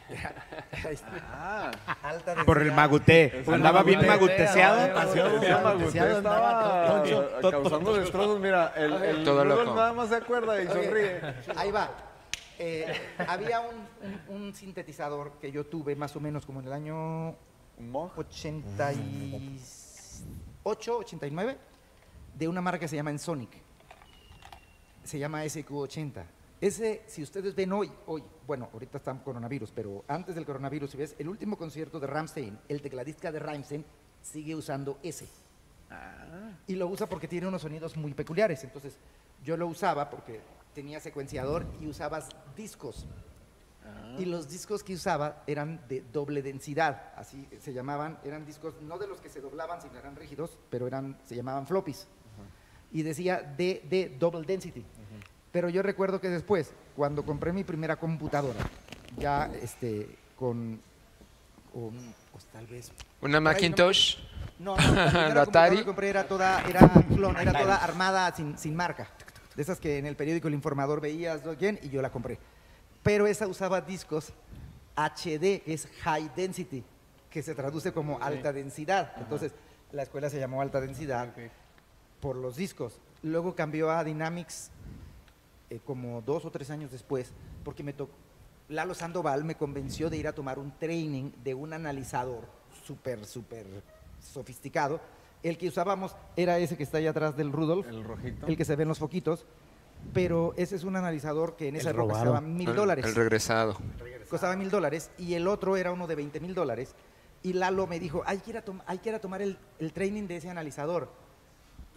Ahí 0.85 0.95
está. 0.95 1.09
Ah, 1.33 1.71
alta 2.03 2.27
densidad. 2.33 2.45
Por 2.47 2.63
el 2.63 2.73
maguté. 2.73 3.43
Andaba 3.47 3.83
bien 3.83 4.07
maguteseado. 4.07 4.97
andaba 6.17 7.03
causando 7.51 7.95
destrozos. 7.95 8.41
Mira, 8.41 8.73
el, 8.77 8.93
el 8.93 9.25
loco. 9.25 9.75
nada 9.75 9.93
más 9.93 10.09
se 10.09 10.17
acuerda 10.17 10.63
y 10.63 10.67
sonríe. 10.67 11.21
Ahí 11.57 11.71
va. 11.71 11.91
Eh, 12.59 12.87
había 13.29 13.61
un, 13.61 13.77
un- 14.31 14.43
un 14.45 14.55
sintetizador 14.55 15.33
que 15.41 15.51
yo 15.53 15.67
tuve 15.67 15.95
más 15.97 16.15
o 16.17 16.21
menos 16.21 16.47
como 16.47 16.61
en 16.61 16.67
el 16.67 16.73
año 16.73 17.29
Un 17.79 17.91
Moog. 17.91 18.13
88, 18.19 20.99
89, 20.99 21.57
de 22.35 22.49
una 22.49 22.61
marca 22.61 22.81
que 22.81 22.89
se 22.89 22.97
llama 22.97 23.11
Ensonic. 23.11 23.51
Se 25.05 25.19
llama 25.19 25.45
SQ80. 25.45 26.25
Ese, 26.61 27.03
si 27.07 27.23
ustedes 27.23 27.55
ven 27.55 27.73
hoy, 27.73 27.91
hoy, 28.07 28.23
bueno, 28.47 28.69
ahorita 28.73 28.99
está 28.99 29.13
coronavirus, 29.23 29.71
pero 29.73 30.05
antes 30.09 30.35
del 30.35 30.47
coronavirus, 30.47 30.91
si 30.91 30.97
ves, 30.97 31.15
el 31.19 31.29
último 31.29 31.57
concierto 31.59 32.01
de 32.01 32.07
Rammstein, 32.07 32.59
el 32.69 32.81
tecladista 32.81 33.31
de 33.31 33.39
Rammstein 33.39 33.85
sigue 34.23 34.55
usando 34.55 34.99
ese. 35.03 35.29
Y 36.67 36.75
lo 36.75 36.89
usa 36.89 37.07
porque 37.07 37.29
tiene 37.29 37.47
unos 37.47 37.63
sonidos 37.63 37.97
muy 37.97 38.13
peculiares. 38.15 38.65
Entonces, 38.65 38.97
yo 39.45 39.57
lo 39.57 39.67
usaba 39.69 40.11
porque 40.11 40.41
tenía 40.77 41.01
secuenciador 41.01 41.65
y 41.81 41.87
usabas 41.87 42.29
discos. 42.55 43.07
Y 44.19 44.27
los 44.27 44.51
discos 44.51 44.83
que 44.83 44.95
usaba 44.95 45.43
eran 45.47 45.81
de 45.89 46.03
doble 46.13 46.43
densidad, 46.43 47.13
así 47.17 47.49
se 47.61 47.73
llamaban, 47.73 48.19
eran 48.25 48.45
discos 48.45 48.75
no 48.83 48.99
de 48.99 49.07
los 49.07 49.21
que 49.21 49.31
se 49.31 49.41
doblaban, 49.41 49.81
sino 49.81 49.99
eran 49.99 50.17
rígidos, 50.17 50.59
pero 50.69 50.87
eran, 50.87 51.17
se 51.25 51.35
llamaban 51.35 51.67
floppies. 51.67 52.07
Y 52.93 53.03
decía 53.03 53.41
DD 53.57 54.19
Double 54.19 54.43
Density. 54.43 54.85
Pero 55.51 55.71
yo 55.71 55.83
recuerdo 55.83 56.21
que 56.21 56.29
después, 56.29 56.73
cuando 56.95 57.25
compré 57.25 57.53
mi 57.53 57.65
primera 57.65 57.97
computadora, 57.97 58.61
ya 59.17 59.51
este, 59.63 60.15
con, 60.37 60.79
con, 61.73 61.93
pues, 62.33 62.45
tal 62.53 62.67
vez 62.67 62.93
Una 63.23 63.41
Macintosh. 63.41 64.19
no, 64.59 64.77
no, 64.77 64.83
la 64.83 64.85
primera 64.93 65.11
¿La 65.11 65.11
computadora 65.15 65.43
Atari? 65.43 65.77
que 65.79 65.85
compré 65.87 66.09
era 66.11 66.29
toda, 66.29 66.63
era 66.69 66.91
clon, 67.15 67.37
era 67.39 67.53
toda 67.59 67.77
armada 67.77 68.35
sin, 68.35 68.59
sin 68.59 68.77
marca. 68.77 69.09
De 69.57 69.63
esas 69.63 69.81
que 69.81 69.99
en 69.99 70.07
el 70.07 70.17
periódico 70.17 70.49
El 70.49 70.55
Informador 70.55 71.01
veías, 71.01 71.45
¿no? 71.45 71.57
¿quién? 71.57 71.79
Y 71.83 71.89
yo 71.89 72.03
la 72.03 72.11
compré. 72.11 72.39
Pero 73.03 73.27
esa 73.27 73.47
usaba 73.47 73.81
discos 73.81 74.33
HD, 74.97 75.63
que 75.63 75.73
es 75.73 75.89
High 76.03 76.31
Density, 76.37 76.85
que 77.31 77.43
se 77.43 77.55
traduce 77.55 77.93
como 77.93 78.21
alta 78.23 78.53
densidad. 78.53 79.13
Entonces, 79.19 79.53
la 79.93 80.03
escuela 80.03 80.29
se 80.29 80.39
llamó 80.39 80.61
alta 80.61 80.81
densidad 80.81 81.33
por 82.21 82.37
los 82.37 82.57
discos. 82.57 83.01
Luego 83.23 83.55
cambió 83.55 83.91
a 83.91 84.05
Dynamics 84.05 84.71
eh, 85.71 85.81
como 85.85 86.21
dos 86.23 86.45
o 86.45 86.51
tres 86.51 86.71
años 86.71 86.91
después, 86.91 87.33
porque 87.65 87.83
me 87.83 87.93
tocó. 87.93 88.13
Lalo 88.69 88.95
Sandoval 88.95 89.45
me 89.45 89.55
convenció 89.55 90.11
de 90.11 90.17
ir 90.17 90.27
a 90.27 90.33
tomar 90.33 90.59
un 90.59 90.73
training 90.77 91.31
de 91.45 91.55
un 91.55 91.73
analizador 91.73 92.45
súper, 92.85 93.25
súper 93.25 93.65
sofisticado. 94.21 95.01
El 95.49 95.59
que 95.59 95.69
usábamos 95.69 96.17
era 96.37 96.59
ese 96.59 96.77
que 96.77 96.83
está 96.83 96.99
ahí 96.99 97.07
atrás 97.07 97.37
del 97.37 97.53
Rudolf, 97.53 97.87
El 97.89 98.03
rojito. 98.05 98.47
el 98.47 98.57
que 98.57 98.65
se 98.65 98.75
ve 98.77 98.83
en 98.83 98.89
los 98.89 98.99
foquitos, 98.99 99.47
pero 100.13 100.55
ese 100.57 100.77
es 100.77 100.85
un 100.85 100.97
analizador 100.97 101.57
que 101.57 101.69
en 101.69 101.77
esa 101.77 101.91
El 101.91 101.97
época 101.97 102.09
robado. 102.15 102.25
costaba 102.33 102.41
mil 102.41 102.69
El- 102.69 102.77
dólares 102.77 103.05
El 103.07 103.15
regresado. 103.15 103.77
costaba 104.29 104.57
mil 104.57 104.71
dólares 104.71 105.11
y 105.19 105.35
el 105.35 105.47
otro 105.47 105.77
era 105.77 105.93
uno 105.93 106.07
de 106.07 106.15
20 106.17 106.41
mil 106.41 106.55
dólares. 106.55 106.95
Y 107.43 107.53
Lalo 107.53 107.87
me 107.87 108.01
dijo, 108.01 108.23
hay 108.27 108.39
que 108.39 108.51
ir 108.51 108.57
a, 108.59 108.63
tom- 108.65 108.81
hay 108.87 108.99
que 108.99 109.09
ir 109.11 109.15
a 109.15 109.21
tomar 109.21 109.41
el, 109.41 109.57
el 109.79 109.93
training 109.93 110.27
de 110.27 110.37
ese 110.39 110.51
analizador. 110.51 111.09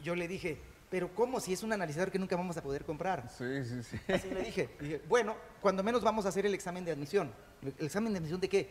Yo 0.04 0.16
le 0.16 0.28
dije, 0.28 0.60
pero 0.92 1.14
¿cómo 1.16 1.40
si 1.40 1.54
es 1.54 1.64
un 1.64 1.74
analizador 1.74 2.12
que 2.12 2.20
nunca 2.20 2.36
vamos 2.36 2.56
a 2.58 2.62
poder 2.62 2.86
comprar? 2.86 3.30
Sí, 3.36 3.64
sí, 3.66 3.82
sí. 3.84 3.98
Así 4.14 4.30
le 4.30 4.42
dije. 4.44 4.70
Dije, 4.80 5.02
bueno, 5.10 5.36
cuando 5.62 5.82
menos 5.84 6.04
vamos 6.04 6.26
a 6.26 6.30
hacer 6.30 6.46
el 6.46 6.54
examen 6.54 6.86
de 6.86 6.92
admisión. 6.92 7.32
¿El 7.80 7.86
examen 7.86 8.14
de 8.14 8.20
admisión 8.20 8.40
de 8.40 8.50
qué? 8.50 8.70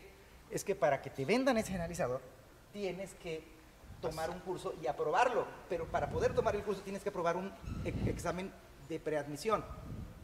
Es 0.50 0.62
que 0.62 0.74
para 0.76 1.02
que 1.02 1.10
te 1.10 1.24
vendan 1.24 1.58
ese 1.58 1.74
analizador, 1.74 2.20
tienes 2.72 3.14
que 3.14 3.57
tomar 4.00 4.30
un 4.30 4.38
curso 4.40 4.74
y 4.82 4.86
aprobarlo. 4.86 5.46
Pero 5.68 5.86
para 5.86 6.08
poder 6.10 6.34
tomar 6.34 6.54
el 6.56 6.62
curso 6.62 6.82
tienes 6.82 7.02
que 7.02 7.08
aprobar 7.08 7.36
un 7.36 7.52
e- 7.84 8.10
examen 8.10 8.52
de 8.88 8.98
preadmisión. 9.00 9.64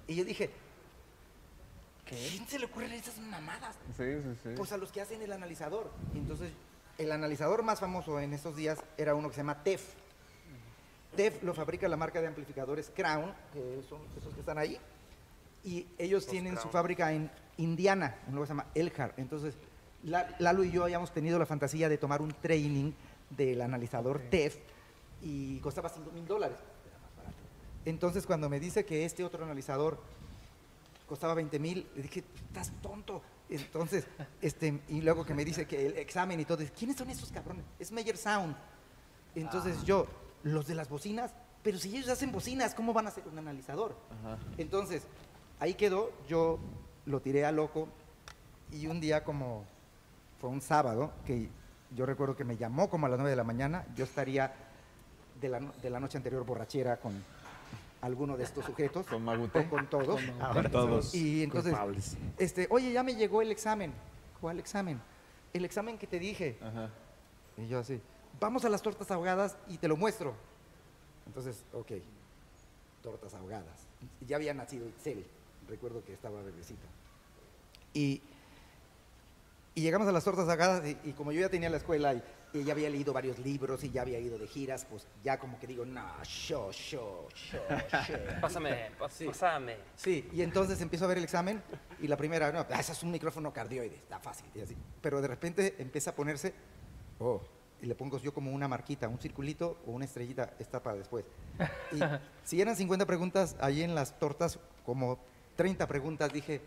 Y 0.07 0.17
yo 0.17 0.25
dije, 0.25 0.51
¿quién 2.07 2.47
se 2.47 2.59
le 2.59 2.67
ocurren 2.67 2.93
esas 2.93 3.19
mamadas? 3.19 3.77
Sí, 3.97 4.05
sí, 4.23 4.37
sí. 4.43 4.49
Pues 4.57 4.73
a 4.73 4.77
los 4.77 4.93
que 4.93 5.01
hacen 5.01 5.23
el 5.23 5.33
analizador. 5.33 5.91
Y 6.15 6.19
entonces, 6.19 6.53
el 6.99 7.11
analizador 7.13 7.63
más 7.63 7.81
famoso 7.81 8.21
en 8.21 8.33
estos 8.35 8.57
días 8.57 8.79
era 8.97 9.15
uno 9.15 9.29
que 9.29 9.35
se 9.35 9.41
llama 9.41 9.63
TEF. 9.63 9.95
TEF 11.17 11.43
lo 11.43 11.55
fabrica 11.55 11.89
la 11.89 11.97
marca 11.97 12.21
de 12.21 12.27
amplificadores 12.27 12.91
Crown, 12.95 13.33
que 13.53 13.83
son 13.89 14.01
esos 14.19 14.35
que 14.35 14.41
están 14.41 14.59
ahí. 14.59 14.79
Y 15.65 15.87
ellos 15.97 16.27
tienen 16.27 16.59
su 16.59 16.69
fábrica 16.69 17.13
en 17.13 17.31
Indiana, 17.57 18.17
un 18.27 18.35
lugar 18.35 18.45
que 18.45 18.49
se 18.49 18.53
llama 18.59 18.67
Elkhart. 18.75 19.19
Entonces, 19.19 19.55
La- 20.03 20.37
Lalo 20.39 20.65
y 20.65 20.71
yo 20.71 20.83
habíamos 20.85 21.13
tenido 21.13 21.39
la 21.39 21.47
fantasía 21.47 21.89
de 21.89 21.97
tomar 21.97 22.21
un 22.21 22.33
training 22.35 22.93
del 23.37 23.61
analizador 23.61 24.21
TEF 24.31 24.59
y 25.23 25.59
costaba 25.61 25.89
5 25.89 26.11
mil 26.13 26.27
dólares. 26.27 26.59
Entonces, 27.85 28.27
cuando 28.27 28.49
me 28.49 28.61
dice 28.61 28.85
que 28.85 29.05
este 29.05 29.25
otro 29.25 29.45
analizador 29.45 29.99
costaba 31.07 31.35
20 31.35 31.59
mil, 31.59 31.87
le 31.95 32.03
dije, 32.03 32.25
estás 32.35 32.73
tonto. 32.81 33.23
Entonces, 33.49 34.07
este, 34.41 34.81
y 34.89 35.03
luego 35.03 35.25
que 35.25 35.35
me 35.35 35.45
dice 35.45 35.67
que 35.67 35.87
el 35.87 35.99
examen 35.99 36.41
y 36.41 36.45
todo, 36.45 36.65
¿quiénes 36.77 36.97
son 36.97 37.11
esos 37.11 37.31
cabrones? 37.31 37.65
Es 37.79 37.93
Meyer 37.93 38.17
Sound. 38.17 38.57
Entonces 39.35 39.85
yo, 39.85 40.07
los 40.43 40.67
de 40.67 40.75
las 40.75 40.89
bocinas, 40.89 41.33
pero 41.63 41.79
si 41.79 41.97
ellos 41.97 42.09
hacen 42.09 42.31
bocinas, 42.31 42.75
¿cómo 42.75 42.93
van 42.93 43.07
a 43.07 43.09
hacer 43.09 43.27
un 43.27 43.39
analizador? 43.39 43.97
Entonces, 44.59 45.03
ahí 45.59 45.75
quedó, 45.75 46.13
yo 46.29 46.59
lo 47.07 47.21
tiré 47.21 47.45
a 47.45 47.53
loco 47.53 47.89
y 48.71 48.87
un 48.87 49.01
día 49.01 49.25
como 49.25 49.65
fue 50.41 50.51
un 50.51 50.61
sábado, 50.61 51.13
que 51.27 51.49
yo 51.95 52.07
recuerdo 52.07 52.37
que 52.37 52.45
me 52.45 52.57
llamó 52.57 52.89
como 52.91 53.07
a 53.07 53.09
las 53.09 53.19
9 53.19 53.31
de 53.31 53.37
la 53.37 53.45
mañana, 53.45 53.87
yo 53.95 54.05
estaría 54.05 54.53
de 55.41 55.49
la, 55.49 55.61
de 55.61 55.91
la 55.91 56.01
noche 56.01 56.17
anterior 56.17 56.45
borrachera 56.45 56.97
con 56.99 57.23
alguno 58.01 58.37
de 58.37 58.45
estos 58.45 58.65
sujetos. 58.65 59.07
Con 59.07 59.25
Maguté. 59.25 59.61
o 59.61 59.71
con 59.71 59.87
todos. 59.89 60.21
Ahora 60.41 60.71
todos 60.71 61.15
Y 61.15 61.43
entonces, 61.43 61.73
culpables. 61.73 62.17
este, 62.39 62.67
oye, 62.71 62.93
ya 62.93 63.03
me 63.03 63.15
llegó 63.15 63.43
el 63.43 63.51
examen. 63.51 63.93
¿Cuál 64.41 64.59
examen? 64.59 65.01
El 65.53 65.65
examen 65.65 65.97
que 65.97 66.07
te 66.07 66.19
dije. 66.19 66.59
Ajá. 66.61 66.91
Y 67.57 67.69
yo 67.69 67.79
así, 67.79 68.01
vamos 68.41 68.65
a 68.65 68.69
las 68.69 68.83
tortas 68.83 69.11
ahogadas 69.11 69.57
y 69.69 69.79
te 69.79 69.89
lo 69.89 69.97
muestro. 69.97 70.35
Entonces, 71.27 71.65
ok, 71.73 71.93
tortas 73.03 73.33
ahogadas. 73.35 73.87
Ya 74.27 74.37
había 74.37 74.53
nacido 74.53 74.87
Itzel, 74.89 75.25
recuerdo 75.69 76.05
que 76.05 76.13
estaba 76.13 76.43
bebecita. 76.43 76.87
Y, 77.95 78.21
y 79.75 79.81
llegamos 79.83 80.07
a 80.07 80.13
las 80.13 80.23
tortas 80.25 80.49
ahogadas 80.49 80.87
y, 80.87 80.97
y 81.09 81.13
como 81.13 81.33
yo 81.33 81.41
ya 81.41 81.49
tenía 81.49 81.69
la 81.69 81.79
escuela 81.79 82.15
y, 82.15 82.23
y 82.53 82.63
ya 82.65 82.73
había 82.73 82.89
leído 82.89 83.13
varios 83.13 83.39
libros 83.41 83.83
y 83.83 83.91
ya 83.91 84.03
había 84.03 84.21
ido 84.21 84.39
de 84.39 84.47
giras, 84.47 84.87
pues 84.89 85.07
ya 85.25 85.39
como 85.39 85.59
que 85.59 85.67
digo, 85.67 85.85
no, 85.85 86.05
show, 86.23 86.71
show, 86.73 87.27
show, 87.35 87.61
show. 88.07 88.17
Pásame, 88.41 88.91
pas- 88.99 89.11
Sí. 89.11 89.27
pásame. 89.27 89.77
Sí, 89.97 90.29
y 90.33 90.43
entonces 90.43 90.81
empiezo 90.81 91.05
a 91.07 91.09
ver 91.09 91.19
el 91.19 91.25
examen 91.25 91.61
y 92.01 92.07
la 92.07 92.17
primera, 92.17 92.53
no, 92.53 92.61
ah, 92.61 92.81
ese 92.81 92.93
es 92.93 93.03
un 93.03 93.11
micrófono 93.11 93.53
cardioide, 93.53 93.97
está 93.97 94.21
fácil, 94.21 94.47
y 94.55 94.61
así. 94.61 94.77
Pero 95.03 95.21
de 95.21 95.27
repente 95.29 95.75
empieza 95.79 96.11
a 96.11 96.15
ponerse, 96.15 96.55
oh, 97.19 97.41
y 97.83 97.87
le 97.87 97.97
pongo 97.97 98.19
yo 98.19 98.33
como 98.33 98.53
una 98.53 98.69
marquita, 98.69 99.09
un 99.09 99.19
circulito 99.19 99.79
o 99.87 99.91
una 99.91 100.05
estrellita, 100.05 100.55
está 100.61 100.81
para 100.83 100.97
después. 100.97 101.25
Y 101.93 101.99
si 102.45 102.61
eran 102.61 102.77
50 102.77 103.05
preguntas, 103.07 103.57
ahí 103.61 103.83
en 103.83 103.95
las 103.97 104.17
tortas, 104.21 104.61
como 104.87 105.19
30 105.57 105.87
preguntas, 105.89 106.33
dije, 106.33 106.61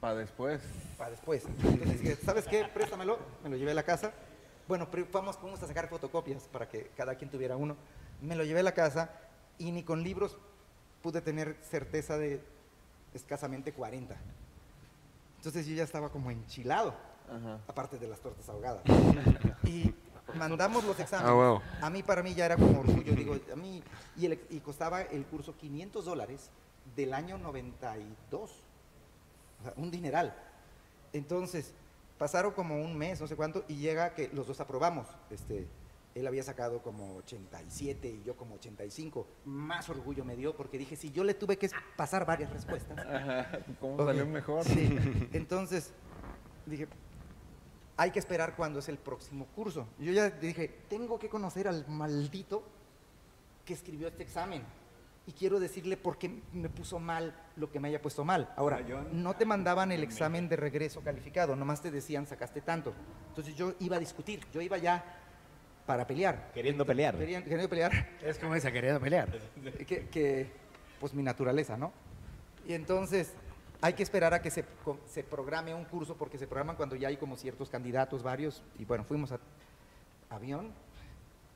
Para 0.00 0.14
después. 0.14 0.60
para 0.96 1.10
después. 1.10 1.44
Entonces 1.46 2.00
dije, 2.00 2.16
¿sabes 2.24 2.46
qué? 2.46 2.64
Préstamelo, 2.72 3.18
me 3.44 3.50
lo 3.50 3.56
llevé 3.56 3.72
a 3.72 3.74
la 3.74 3.82
casa. 3.82 4.12
Bueno, 4.66 4.88
vamos, 5.12 5.38
vamos 5.42 5.62
a 5.62 5.66
sacar 5.66 5.88
fotocopias 5.88 6.44
para 6.44 6.68
que 6.68 6.90
cada 6.96 7.14
quien 7.16 7.30
tuviera 7.30 7.56
uno. 7.56 7.76
Me 8.22 8.34
lo 8.36 8.44
llevé 8.44 8.60
a 8.60 8.62
la 8.62 8.72
casa 8.72 9.10
y 9.58 9.72
ni 9.72 9.82
con 9.82 10.02
libros 10.02 10.38
pude 11.02 11.20
tener 11.20 11.56
certeza 11.62 12.16
de 12.16 12.40
escasamente 13.12 13.72
40. 13.72 14.16
Entonces 15.36 15.66
yo 15.66 15.74
ya 15.74 15.84
estaba 15.84 16.10
como 16.10 16.30
enchilado, 16.30 16.94
Ajá. 17.28 17.58
aparte 17.66 17.98
de 17.98 18.06
las 18.08 18.20
tortas 18.20 18.48
ahogadas. 18.48 18.82
y 19.64 19.94
mandamos 20.34 20.84
los 20.84 20.98
exámenes. 21.00 21.32
Ah. 21.34 21.86
A 21.86 21.90
mí, 21.90 22.02
para 22.02 22.22
mí 22.22 22.34
ya 22.34 22.46
era 22.46 22.56
como 22.56 22.80
orgullo, 22.80 23.12
digo, 23.14 23.36
a 23.52 23.56
mí, 23.56 23.82
y, 24.16 24.26
el- 24.26 24.40
y 24.50 24.60
costaba 24.60 25.02
el 25.02 25.24
curso 25.26 25.56
500 25.56 26.04
dólares 26.04 26.50
del 26.94 27.12
año 27.14 27.38
92. 27.38 28.50
O 29.60 29.62
sea, 29.64 29.74
un 29.76 29.90
dineral. 29.90 30.34
Entonces, 31.12 31.72
pasaron 32.18 32.52
como 32.52 32.80
un 32.80 32.96
mes, 32.96 33.20
no 33.20 33.26
sé 33.26 33.36
cuánto, 33.36 33.64
y 33.68 33.76
llega 33.76 34.14
que 34.14 34.28
los 34.32 34.46
dos 34.46 34.60
aprobamos. 34.60 35.06
Este, 35.30 35.66
él 36.14 36.26
había 36.26 36.42
sacado 36.42 36.82
como 36.82 37.16
87 37.16 38.08
y 38.08 38.22
yo 38.24 38.36
como 38.36 38.54
85. 38.56 39.26
Más 39.44 39.88
orgullo 39.88 40.24
me 40.24 40.36
dio 40.36 40.56
porque 40.56 40.78
dije, 40.78 40.96
si 40.96 41.10
yo 41.12 41.24
le 41.24 41.34
tuve 41.34 41.56
que 41.56 41.70
pasar 41.96 42.26
varias 42.26 42.50
respuestas. 42.52 42.98
Ajá. 43.06 43.60
¿Cómo 43.80 43.94
Ok. 43.94 44.06
salió 44.06 44.26
mejor? 44.26 44.64
Sí. 44.64 44.96
Entonces, 45.32 45.92
dije, 46.66 46.88
hay 47.96 48.10
que 48.10 48.18
esperar 48.18 48.56
cuándo 48.56 48.78
es 48.78 48.88
el 48.88 48.98
próximo 48.98 49.46
curso. 49.54 49.86
Yo 49.98 50.12
ya 50.12 50.30
dije, 50.30 50.68
tengo 50.88 51.18
que 51.18 51.28
conocer 51.28 51.68
al 51.68 51.86
maldito 51.88 52.62
que 53.64 53.74
escribió 53.74 54.08
este 54.08 54.22
examen. 54.22 54.62
Y 55.26 55.32
quiero 55.32 55.60
decirle 55.60 55.96
por 55.96 56.18
qué 56.18 56.40
me 56.52 56.68
puso 56.68 56.98
mal 56.98 57.34
lo 57.56 57.70
que 57.70 57.78
me 57.78 57.88
haya 57.88 58.00
puesto 58.02 58.24
mal. 58.24 58.52
Ahora, 58.56 58.80
no 59.12 59.34
te 59.36 59.44
mandaban 59.44 59.92
el 59.92 60.02
examen 60.02 60.48
de 60.48 60.56
regreso 60.56 61.02
calificado, 61.02 61.54
nomás 61.54 61.80
te 61.82 61.90
decían 61.90 62.26
sacaste 62.26 62.60
tanto. 62.62 62.92
Entonces 63.28 63.54
yo 63.54 63.74
iba 63.80 63.96
a 63.96 64.00
discutir, 64.00 64.40
yo 64.52 64.60
iba 64.60 64.78
ya 64.78 65.04
para 65.86 66.06
pelear. 66.06 66.50
Queriendo 66.52 66.84
pelear. 66.86 67.16
Querían- 67.16 67.42
queriendo 67.42 67.68
pelear. 67.68 67.92
Es 68.22 68.38
como 68.38 68.54
esa 68.54 68.72
queriendo 68.72 68.98
pelear. 69.00 69.28
que, 69.86 70.08
que, 70.08 70.50
pues 70.98 71.14
mi 71.14 71.22
naturaleza, 71.22 71.76
¿no? 71.76 71.92
Y 72.66 72.72
entonces 72.72 73.32
hay 73.82 73.92
que 73.92 74.02
esperar 74.02 74.34
a 74.34 74.42
que 74.42 74.50
se, 74.50 74.64
se 75.06 75.22
programe 75.22 75.74
un 75.74 75.84
curso, 75.84 76.16
porque 76.16 76.38
se 76.38 76.46
programan 76.46 76.76
cuando 76.76 76.96
ya 76.96 77.08
hay 77.08 77.16
como 77.18 77.36
ciertos 77.36 77.70
candidatos, 77.70 78.22
varios, 78.22 78.62
y 78.78 78.84
bueno, 78.84 79.04
fuimos 79.04 79.32
a 79.32 79.38
avión, 80.28 80.72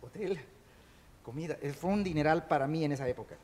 hotel, 0.01 0.39
comida, 1.23 1.57
Eh, 1.61 1.73
fue 1.73 1.91
un 1.91 2.05
dineral 2.05 2.47
para 2.47 2.67
mí 2.67 2.85
en 2.85 2.93
esa 2.93 3.09
época. 3.09 3.37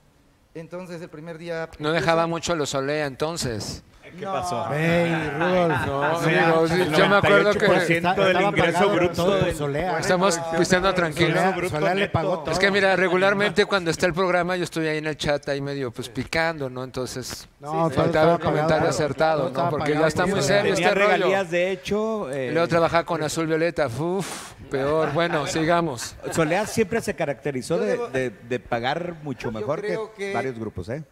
Entonces 0.55 1.01
el 1.01 1.09
primer 1.09 1.39
día... 1.39 1.69
No 1.79 1.93
dejaba 1.93 2.27
mucho 2.27 2.55
los 2.57 2.75
Olea 2.75 3.07
entonces. 3.07 3.83
¿Qué 4.19 4.27
pasó? 4.27 4.67
Ey, 4.75 5.15
Rudolf. 5.39 5.87
No, 5.87 6.01
O 6.01 6.21
sea, 6.21 6.55
sí, 6.67 6.83
el 6.83 6.93
yo 6.97 7.09
me 7.09 7.17
acuerdo 7.19 7.53
que 7.55 7.69
98% 7.69 7.91
Está- 7.91 8.15
del 8.25 8.41
ingreso 8.41 8.89
bruto 8.91 9.15
todo 9.15 9.37
del- 9.39 9.55
Solea. 9.55 9.99
estamos 10.01 10.41
pisteando 10.59 10.93
tranquilos. 10.93 11.39
Solea, 11.71 11.95
le 11.95 12.09
pagó 12.09 12.41
todo. 12.41 12.51
Es 12.51 12.59
que 12.59 12.73
mira, 12.73 12.97
regularmente 12.97 13.67
cuando 13.67 13.93
está 13.93 14.07
el 14.07 14.13
programa 14.13 14.57
yo 14.57 14.65
estoy 14.65 14.89
ahí 14.89 14.99
en 14.99 15.07
el 15.07 15.17
chat 15.17 15.49
ahí 15.49 15.61
medio 15.61 15.93
pues 15.93 16.09
picando, 16.09 16.69
¿no? 16.69 16.83
Entonces 16.83 17.47
No, 17.61 17.89
faltaba 17.91 18.33
el 18.35 18.41
comentario 18.41 18.89
acertado, 18.89 19.49
¿no? 19.51 19.71
Porque 19.71 19.85
pagado 19.93 20.01
ya 20.03 20.09
está 20.09 20.27
muy 20.27 20.43
serio 20.43 20.75
Tenía 20.75 20.89
este 20.89 20.95
rollo. 21.01 21.13
regalías, 21.13 21.51
de 21.53 21.71
hecho. 21.71 22.31
eh, 22.33 22.51
luego 22.53 22.67
trabajaba 22.67 23.05
con 23.05 23.23
Azul 23.23 23.47
Violeta, 23.47 23.87
uf, 23.87 24.55
peor. 24.71 25.13
Bueno, 25.13 25.47
sigamos. 25.47 26.17
Solea 26.33 26.67
siempre 26.67 27.01
se 27.01 27.15
caracterizó 27.15 27.79
de, 27.79 27.99
debo- 27.99 28.11
de- 28.11 28.31
de 28.31 28.61
pagar 28.61 29.17
mucho 29.23 29.51
mejor 29.53 29.83
que, 29.83 30.33
varios 30.33 30.59
grupos, 30.59 30.89
¿eh? 30.89 31.05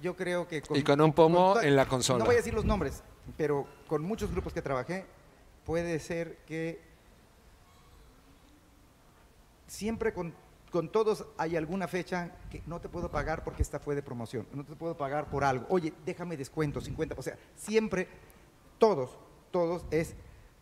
Yo 0.00 0.14
creo 0.14 0.46
que... 0.46 0.62
Y 0.74 0.82
con 0.84 1.00
un 1.00 1.12
pomo 1.12 1.58
en 1.60 1.74
la 1.74 1.86
consola. 1.86 2.20
No 2.20 2.24
voy 2.26 2.34
a 2.34 2.38
decir 2.38 2.54
los 2.54 2.64
nombres, 2.64 3.02
pero 3.36 3.66
con 3.88 4.02
muchos 4.02 4.30
grupos 4.30 4.52
que 4.52 4.62
trabajé, 4.62 5.04
puede 5.64 5.98
ser 5.98 6.36
que 6.46 6.80
siempre 9.66 10.12
con, 10.12 10.32
con 10.70 10.90
todos 10.90 11.26
hay 11.36 11.56
alguna 11.56 11.88
fecha 11.88 12.30
que 12.50 12.62
no 12.66 12.80
te 12.80 12.88
puedo 12.88 13.10
pagar 13.10 13.44
porque 13.44 13.62
esta 13.62 13.78
fue 13.78 13.94
de 13.94 14.02
promoción, 14.02 14.46
no 14.52 14.64
te 14.64 14.74
puedo 14.76 14.96
pagar 14.96 15.28
por 15.30 15.44
algo. 15.44 15.66
Oye, 15.68 15.92
déjame 16.06 16.36
descuento, 16.36 16.80
50. 16.80 17.14
O 17.18 17.22
sea, 17.22 17.36
siempre, 17.56 18.08
todos, 18.78 19.18
todos 19.50 19.84
es 19.90 20.14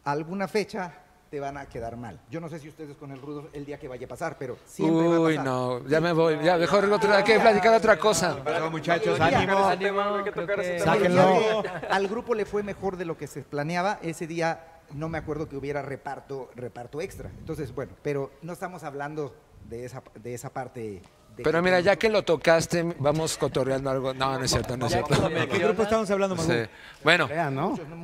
alguna 0.05 0.49
fecha 0.49 1.03
te 1.30 1.40
van 1.40 1.56
a 1.56 1.66
quedar 1.66 1.96
mal. 1.96 2.20
Yo 2.30 2.40
no 2.40 2.48
sé 2.48 2.58
si 2.58 2.68
ustedes 2.68 2.96
con 2.96 3.10
el 3.10 3.20
Rudolf 3.20 3.48
el 3.52 3.64
día 3.64 3.78
que 3.78 3.88
vaya 3.88 4.06
a 4.06 4.08
pasar, 4.08 4.36
pero 4.38 4.56
siempre 4.64 5.08
va 5.08 5.16
a 5.16 5.20
Uy, 5.20 5.32
pasar. 5.36 5.44
no, 5.44 5.86
ya 5.88 6.00
me 6.00 6.12
voy. 6.12 6.38
Ya, 6.42 6.56
mejor 6.56 6.84
otro- 6.92 7.12
hay 7.14 7.24
que 7.24 7.38
platicar 7.40 7.74
otra 7.74 7.98
cosa. 7.98 8.36
Bueno, 8.44 8.70
muchachos, 8.70 9.18
ánimo. 9.20 9.68
Ese 9.70 9.76
tema, 9.78 10.18
hay 10.18 10.24
que 10.24 10.32
tocar 10.32 10.60
ese 10.60 10.76
El 10.76 10.82
tema. 10.82 10.92
Sáquenlo. 10.94 11.62
al 11.90 12.08
grupo 12.08 12.34
le 12.34 12.44
fue 12.44 12.62
mejor 12.62 12.96
de 12.96 13.04
lo 13.04 13.16
que 13.18 13.26
se 13.26 13.42
planeaba. 13.42 13.98
Ese 14.02 14.26
día 14.26 14.60
no 14.94 15.08
me 15.08 15.18
acuerdo 15.18 15.48
que 15.48 15.56
hubiera 15.56 15.82
reparto, 15.82 16.50
reparto 16.54 17.00
extra. 17.00 17.28
Entonces, 17.38 17.74
bueno, 17.74 17.92
pero 18.02 18.30
no 18.42 18.52
estamos 18.52 18.84
hablando 18.84 19.34
de 19.68 19.84
esa, 19.84 20.02
de 20.14 20.34
esa 20.34 20.50
parte. 20.50 21.02
Pero 21.43 21.62
mira, 21.62 21.80
ya 21.80 21.97
que 21.97 22.09
lo 22.09 22.22
tocaste, 22.22 22.82
vamos 22.99 23.37
cotorreando 23.37 23.91
algo. 23.91 24.14
No, 24.14 24.39
no 24.39 24.45
es 24.45 24.51
cierto, 24.51 24.76
no 24.76 24.87
es 24.87 24.93
cierto. 24.93 25.28
¿De 25.28 25.49
qué 25.49 25.59
grupo 25.59 25.82
estamos 25.82 26.11
hablando? 26.11 26.37
Sí. 26.39 26.64
Bueno, 27.05 27.28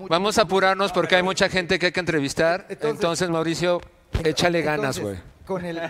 vamos 0.08 0.38
a 0.38 0.42
apurarnos 0.42 0.92
porque 0.92 1.16
hay 1.16 1.22
mucha 1.22 1.48
gente 1.48 1.78
que 1.78 1.86
hay 1.86 1.92
que 1.92 2.00
entrevistar. 2.00 2.66
Entonces- 2.68 3.30
Mauricio, 3.30 3.80
échale 4.24 4.62
ganas, 4.62 4.98
güey. 4.98 5.16
Con, 5.46 5.64
el, 5.64 5.80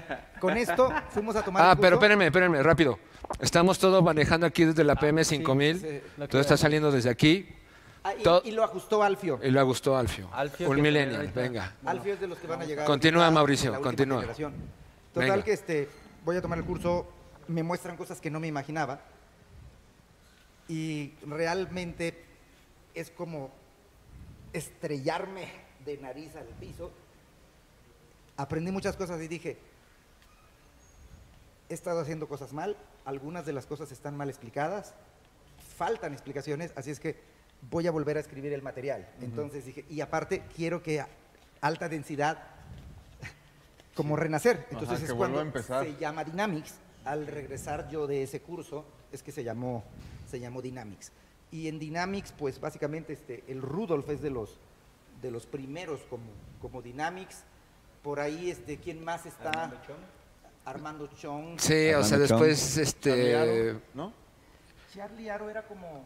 con 0.40 0.56
esto 0.56 0.90
fuimos 1.10 1.36
a 1.36 1.42
tomar 1.42 1.62
Ah, 1.62 1.72
el 1.72 1.78
pero 1.78 1.96
espérenme, 1.96 2.26
espérenme, 2.26 2.62
rápido. 2.62 2.98
Estamos 3.38 3.78
todos 3.78 4.02
manejando 4.02 4.46
aquí 4.46 4.64
desde 4.64 4.82
la 4.82 4.94
PM 4.96 5.22
5000. 5.24 5.78
sí, 5.80 6.00
Todo 6.28 6.40
está 6.40 6.56
saliendo 6.56 6.90
desde 6.90 7.10
aquí. 7.10 7.48
Ah, 8.04 8.14
y, 8.44 8.50
lo 8.50 8.64
ajustó 8.64 9.02
Alfio. 9.02 9.38
Y 9.42 9.50
le 9.50 9.62
gustó 9.62 9.96
Alfio. 9.96 10.28
Alfio 10.32 10.68
Un 10.70 10.80
millennial, 10.80 11.30
venga. 11.34 11.74
Alfio 11.84 12.14
es 12.14 12.20
de 12.20 12.26
los 12.26 12.38
que 12.38 12.46
van 12.46 12.62
a 12.62 12.64
llegar. 12.64 12.86
Continúa, 12.86 13.30
Mauricio, 13.30 13.80
continúa. 13.80 14.20
generación. 14.20 14.54
Total 15.12 15.30
Venga. 15.30 15.44
que 15.44 15.52
este, 15.52 15.88
voy 16.24 16.36
a 16.36 16.42
tomar 16.42 16.58
el 16.58 16.64
curso, 16.64 17.06
me 17.52 17.62
muestran 17.62 17.96
cosas 17.96 18.20
que 18.20 18.30
no 18.30 18.40
me 18.40 18.46
imaginaba 18.46 19.00
y 20.68 21.12
realmente 21.26 22.24
es 22.94 23.10
como 23.10 23.50
estrellarme 24.52 25.48
de 25.84 25.98
nariz 25.98 26.34
al 26.36 26.46
piso. 26.46 26.92
Aprendí 28.36 28.70
muchas 28.70 28.96
cosas 28.96 29.20
y 29.20 29.28
dije, 29.28 29.58
he 31.68 31.74
estado 31.74 32.00
haciendo 32.00 32.28
cosas 32.28 32.52
mal, 32.52 32.76
algunas 33.04 33.46
de 33.46 33.52
las 33.52 33.66
cosas 33.66 33.92
están 33.92 34.16
mal 34.16 34.28
explicadas, 34.28 34.94
faltan 35.76 36.12
explicaciones, 36.12 36.72
así 36.76 36.90
es 36.90 37.00
que 37.00 37.16
voy 37.70 37.86
a 37.86 37.90
volver 37.90 38.16
a 38.16 38.20
escribir 38.20 38.52
el 38.52 38.62
material. 38.62 39.08
Entonces 39.20 39.64
dije, 39.64 39.84
y 39.88 40.00
aparte 40.00 40.42
quiero 40.54 40.82
que 40.82 41.00
a 41.00 41.08
alta 41.60 41.88
densidad, 41.88 42.38
como 43.94 44.16
renacer. 44.16 44.66
Entonces 44.70 45.02
es 45.02 45.12
cuando 45.12 45.38
a 45.38 45.42
empezar. 45.42 45.84
se 45.84 45.96
llama 45.96 46.24
Dynamics. 46.24 46.74
Al 47.04 47.26
regresar 47.26 47.88
yo 47.88 48.06
de 48.06 48.22
ese 48.22 48.40
curso, 48.40 48.84
es 49.10 49.22
que 49.22 49.32
se 49.32 49.44
llamó, 49.44 49.82
se 50.28 50.38
llamó 50.40 50.62
Dynamics. 50.62 51.12
Y 51.50 51.68
en 51.68 51.78
Dynamics, 51.78 52.32
pues 52.36 52.60
básicamente 52.60 53.12
este, 53.12 53.44
el 53.48 53.60
Rudolf 53.60 54.08
es 54.08 54.22
de 54.22 54.30
los, 54.30 54.58
de 55.20 55.30
los 55.30 55.46
primeros 55.46 56.00
como, 56.08 56.24
como 56.60 56.80
Dynamics. 56.80 57.44
Por 58.02 58.20
ahí, 58.20 58.50
este, 58.50 58.78
¿quién 58.78 59.04
más 59.04 59.26
está? 59.26 59.72
Armando 60.64 61.08
Chong. 61.08 61.58
Sí, 61.58 61.92
o 61.92 62.02
sea, 62.02 62.18
Chong. 62.18 62.28
después, 62.28 62.76
este... 62.78 63.76
¿No? 63.94 64.12
Charlie 64.94 65.30
Aro 65.30 65.50
era 65.50 65.66
como... 65.66 66.04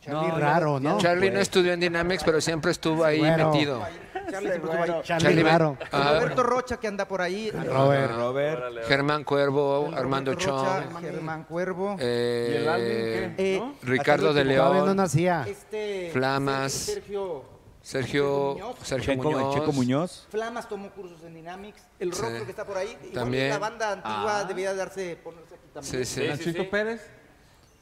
Charlie 0.00 0.30
raro, 0.40 0.80
¿no? 0.80 0.98
Charlie 0.98 1.30
no 1.30 1.40
estudió 1.40 1.72
en 1.72 1.80
Dynamics, 1.80 2.22
pero 2.24 2.40
siempre 2.40 2.70
estuvo 2.70 3.04
ahí 3.04 3.18
Bueno. 3.18 3.50
metido. 3.52 3.82
Charlie 4.30 4.50
estuvo 4.54 4.72
ahí. 4.72 4.90
Charlie. 5.02 5.44
Ah, 5.90 6.14
Roberto 6.20 6.42
Rocha 6.42 6.76
que 6.78 6.86
anda 6.86 7.06
por 7.08 7.20
ahí. 7.20 7.50
Robert. 7.50 8.12
Robert. 8.14 8.84
Germán 8.86 9.24
Cuervo, 9.24 9.90
Armando 9.94 10.32
Rocha, 10.32 10.46
Chong, 10.46 11.00
Germán 11.00 11.44
Cuervo. 11.44 11.96
eh. 11.98 13.34
Eh, 13.36 13.58
¿No? 13.58 13.74
Ricardo 13.82 14.32
de 14.32 14.42
Todavía 14.44 14.78
no 14.80 14.84
León, 14.84 14.96
nacía. 14.96 15.44
este, 15.48 16.10
Flamas. 16.12 16.72
Sergio, 16.72 17.44
Sergio, 17.82 18.52
Muñoz. 18.54 18.76
Sergio 18.82 19.14
Checo, 19.14 19.30
Muñoz. 19.30 19.54
Checo 19.54 19.72
Muñoz. 19.72 20.26
Flamas 20.30 20.68
tomó 20.68 20.90
cursos 20.90 21.22
en 21.24 21.34
Dynamics. 21.34 21.82
El 21.98 22.12
Sí. 22.12 22.22
rock 22.22 22.44
que 22.44 22.50
está 22.50 22.64
por 22.64 22.76
ahí. 22.76 22.90
Igual 23.00 23.12
También. 23.14 23.48
La 23.50 23.58
banda 23.58 23.92
antigua 23.92 24.44
debía 24.44 24.74
darse, 24.74 25.16
ponerse 25.16 25.54
aquí 25.54 25.64
Sí, 25.66 25.72
también. 25.74 26.06
sí. 26.06 26.20
Sí, 26.22 26.28
Nachito 26.28 26.62
sí. 26.62 26.68
Pérez. 26.70 27.06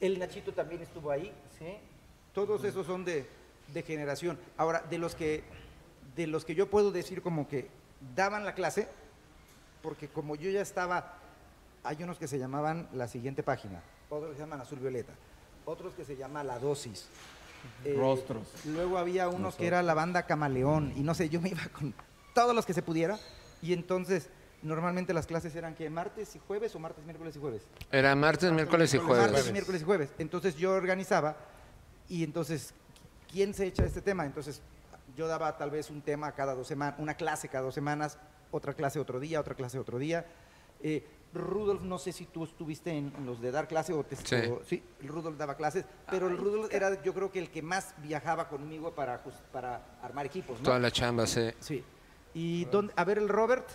El 0.01 0.19
Nachito 0.19 0.53
también 0.53 0.83
estuvo 0.83 1.11
ahí, 1.11 1.33
¿sí? 1.59 1.77
Todos 2.37 2.65
esos 2.65 2.87
son 2.87 3.03
de, 3.03 3.27
de 3.73 3.83
generación. 3.83 4.39
Ahora, 4.59 4.85
de 4.91 4.99
los 4.99 5.15
que 5.15 5.43
de 6.15 6.27
los 6.27 6.45
que 6.45 6.55
yo 6.55 6.69
puedo 6.69 6.93
decir 6.93 7.23
como 7.23 7.49
que 7.49 7.69
daban 8.15 8.45
la 8.45 8.55
clase, 8.55 8.89
porque 9.83 10.07
como 10.09 10.37
yo 10.37 10.51
ya 10.51 10.61
estaba, 10.61 11.15
hay 11.83 12.03
unos 12.03 12.19
que 12.19 12.29
se 12.29 12.39
llamaban 12.39 12.89
la 12.93 13.09
siguiente 13.09 13.43
página, 13.43 13.83
otros 14.11 14.31
que 14.33 14.37
se 14.37 14.41
llaman 14.43 14.61
azul 14.61 14.79
violeta, 14.81 15.15
otros 15.65 15.95
que 15.95 16.05
se 16.05 16.15
llama 16.15 16.45
la 16.45 16.59
dosis. 16.59 17.09
Eh, 17.87 17.95
Rostros. 17.99 18.49
Luego 18.67 18.99
había 18.99 19.31
unos 19.31 19.57
que 19.57 19.67
era 19.67 19.83
la 19.83 19.95
banda 19.95 20.25
Camaleón, 20.25 20.93
y 20.95 21.01
no 21.01 21.15
sé, 21.15 21.31
yo 21.31 21.41
me 21.41 21.49
iba 21.49 21.63
con 21.73 21.95
todos 22.35 22.55
los 22.55 22.67
que 22.67 22.75
se 22.75 22.83
pudiera, 22.83 23.19
y 23.63 23.73
entonces 23.73 24.29
normalmente 24.63 25.15
las 25.15 25.27
clases 25.27 25.57
eran 25.57 25.75
que 25.75 25.89
martes 25.89 26.37
y 26.37 26.39
jueves 26.39 26.75
o 26.75 26.79
martes, 26.79 27.03
miércoles 27.07 27.35
y 27.35 27.41
jueves. 27.41 27.63
Era 27.91 28.15
martes, 28.15 28.53
miércoles 28.53 28.93
y 28.93 28.99
Martes, 28.99 29.17
jueves. 29.31 29.53
miércoles 29.53 29.81
y 29.81 29.85
jueves. 29.87 30.11
Entonces 30.19 30.55
yo 30.57 30.73
organizaba 30.73 31.35
y 32.09 32.23
entonces, 32.25 32.75
¿quién 33.31 33.55
se 33.55 33.67
echa 33.67 33.85
este 33.85 34.03
tema? 34.03 34.25
Entonces 34.27 34.61
yo 35.17 35.27
daba 35.29 35.57
tal 35.57 35.71
vez 35.71 35.91
un 35.91 36.03
tema 36.03 36.33
cada 36.33 36.55
dos 36.55 36.67
semanas, 36.67 36.97
una 36.99 37.15
clase 37.15 37.49
cada 37.49 37.65
dos 37.65 37.75
semanas, 37.75 38.19
otra 38.51 38.75
clase 38.75 38.99
otro 38.99 39.19
día, 39.21 39.41
otra 39.41 39.55
clase 39.55 39.79
otro 39.79 39.99
día. 39.99 40.27
Eh, 40.83 41.05
Rudolf, 41.35 41.83
no 41.83 41.99
sé 41.99 42.13
si 42.13 42.25
tú 42.27 42.45
estuviste 42.45 42.91
en, 42.93 43.13
los 43.27 43.41
de 43.41 43.51
dar 43.51 43.69
clase 43.69 43.93
o 43.93 44.05
te... 44.05 44.17
Sí. 44.17 44.37
o- 44.51 44.63
sí, 44.65 44.83
Rudolf 45.03 45.37
daba 45.37 45.57
clases, 45.57 45.85
pero 46.11 46.29
el 46.29 46.37
Rudolf 46.39 46.73
era 46.73 47.03
yo 47.03 47.13
creo 47.13 47.31
que 47.31 47.39
el 47.39 47.51
que 47.51 47.61
más 47.63 47.95
viajaba 47.99 48.49
conmigo 48.49 48.93
para, 48.95 49.23
jus- 49.23 49.41
para 49.53 49.99
armar 50.03 50.25
equipos, 50.27 50.59
¿no? 50.61 50.65
Toda 50.65 50.79
la 50.79 50.91
chamba, 50.91 51.27
sí. 51.27 51.51
Sí. 51.61 51.85
Y 52.33 52.65
dónde- 52.67 52.93
a 52.97 53.05
ver 53.05 53.19
el 53.19 53.29
Robert. 53.29 53.67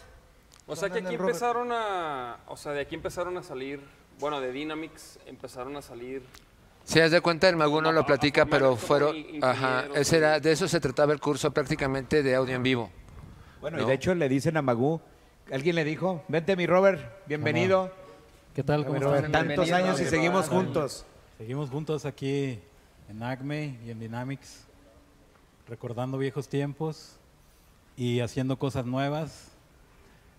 O 0.68 0.76
sea 0.76 0.90
que 0.90 0.96
¿Dónde 1.02 1.10
anda 1.10 1.10
aquí 1.10 1.16
empezaron 1.30 1.72
a, 1.72 2.40
o 2.48 2.56
sea, 2.58 2.72
de 2.72 2.82
aquí 2.82 2.96
empezaron 2.96 3.38
a 3.38 3.44
salir, 3.44 3.82
bueno, 4.20 4.40
de 4.40 4.52
Dynamics 4.52 5.20
empezaron 5.26 5.76
a 5.76 5.82
salir 5.82 6.24
Si 6.84 7.00
haz 7.00 7.12
de 7.12 7.22
cuenta, 7.22 7.48
el 7.48 7.56
Maguno 7.56 7.90
Como 7.90 7.92
lo 7.94 8.06
platica, 8.06 8.46
pero 8.46 8.76
fueron, 8.76 9.16
ajá, 9.42 9.86
ese 9.96 10.18
era, 10.18 10.40
de 10.40 10.52
eso 10.52 10.68
se 10.68 10.80
trataba 10.80 11.14
el 11.14 11.20
curso 11.20 11.52
prácticamente 11.52 12.24
de 12.24 12.36
audio 12.36 12.56
en 12.56 12.64
vivo. 12.64 12.90
Bueno, 13.62 13.78
¿No? 13.78 13.84
y 13.84 13.86
de 13.86 13.94
hecho 13.94 14.14
le 14.16 14.28
dicen 14.28 14.58
a 14.58 14.62
Magú, 14.62 15.00
alguien 15.52 15.76
le 15.76 15.84
dijo, 15.84 16.24
vente 16.28 16.56
mi 16.56 16.66
Robert, 16.66 17.02
bienvenido. 17.28 17.92
¿Qué 18.56 18.64
tal? 18.64 18.86
¿Cómo 18.86 19.00
Robert, 19.00 19.32
tantos 19.32 19.48
Bienvenido. 19.66 19.76
años 19.76 20.02
y 20.02 20.06
seguimos 20.06 20.50
juntos. 20.50 21.06
Seguimos 21.38 21.70
juntos 21.70 22.06
aquí 22.06 22.60
en 23.10 23.24
ACME 23.24 23.78
y 23.86 23.92
en 23.92 24.00
Dynamics, 24.00 24.66
recordando 25.68 26.18
viejos 26.18 26.50
tiempos 26.50 27.16
y 27.96 28.20
haciendo 28.20 28.58
cosas 28.58 28.86
nuevas. 28.86 29.52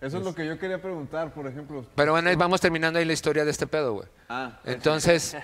Eso 0.01 0.17
es 0.17 0.25
lo 0.25 0.35
que 0.35 0.45
yo 0.45 0.59
quería 0.59 0.81
preguntar, 0.81 1.33
por 1.33 1.47
ejemplo. 1.47 1.85
Pero 1.95 2.11
bueno, 2.11 2.29
vamos 2.37 2.59
terminando 2.59 2.99
ahí 2.99 3.05
la 3.05 3.13
historia 3.13 3.45
de 3.45 3.51
este 3.51 3.65
pedo, 3.65 3.93
güey. 3.93 4.07
Ah, 4.27 4.59
Entonces, 4.65 5.35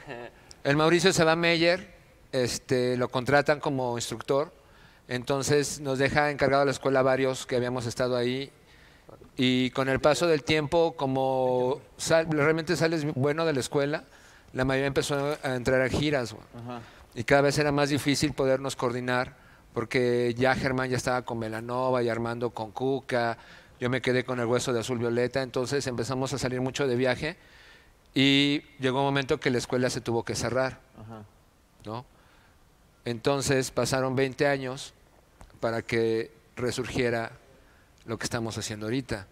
el 0.64 0.76
Mauricio 0.78 1.14
se 1.14 1.24
va 1.24 1.34
a 1.34 1.36
Meyer, 1.36 1.93
este, 2.32 2.97
lo 2.97 3.10
contratan 3.10 3.60
como 3.60 3.97
instructor, 3.97 4.51
entonces 5.07 5.80
nos 5.80 5.97
deja 5.99 6.30
encargado 6.32 6.62
de 6.62 6.66
la 6.68 6.72
escuela 6.72 7.01
varios 7.01 7.45
que 7.45 7.55
habíamos 7.55 7.86
estado 7.86 8.16
ahí. 8.16 8.51
Y 9.38 9.72
con 9.72 9.89
el 9.89 9.99
paso 9.99 10.28
del 10.28 10.43
tiempo, 10.43 10.95
como 10.95 11.82
sal- 11.97 12.28
realmente 12.30 12.76
sales 12.76 13.05
bueno 13.16 13.45
de 13.45 13.53
la 13.53 13.60
escuela, 13.62 14.03
la 14.53 14.66
mayoría 14.66 14.88
empezó 14.88 15.38
a 15.41 15.55
entrar 15.55 15.82
a 15.82 15.89
giras. 15.89 16.36
Ajá. 16.53 16.82
Y 17.16 17.24
cada 17.24 17.41
vez 17.41 17.57
era 17.57 17.72
más 17.72 17.89
difícil 17.89 18.34
podernos 18.34 18.76
coordinar 18.76 19.36
porque 19.74 20.34
ya 20.38 20.55
Germán 20.55 20.89
ya 20.89 20.97
estaba 20.97 21.22
con 21.24 21.39
Melanova 21.39 22.03
y 22.03 22.10
Armando 22.10 22.49
con 22.51 22.72
Cuca, 22.72 23.38
yo 23.80 23.89
me 23.89 24.01
quedé 24.01 24.24
con 24.26 24.39
el 24.39 24.45
hueso 24.45 24.74
de 24.74 24.82
azul 24.82 24.97
violeta, 24.99 25.41
entonces 25.41 25.88
empezamos 25.88 26.34
a 26.34 26.38
salir 26.38 26.60
mucho 26.60 26.86
de 26.88 26.95
viaje 26.95 27.38
y 28.14 28.62
llegó 28.80 28.99
un 28.99 29.05
momento 29.05 29.39
que 29.39 29.49
la 29.49 29.57
escuela 29.57 29.89
se 29.89 30.01
tuvo 30.01 30.24
que 30.24 30.36
cerrar, 30.36 30.80
Ajá. 30.99 31.24
¿no? 31.86 32.05
Entonces 33.05 33.72
pasaron 33.72 34.16
20 34.16 34.45
años 34.47 34.93
para 35.60 35.82
que 35.82 36.32
resurgiera 36.55 37.32
lo 38.05 38.18
que 38.18 38.26
estamos 38.26 38.57
haciendo 38.57 38.88
ahorita, 38.88 39.28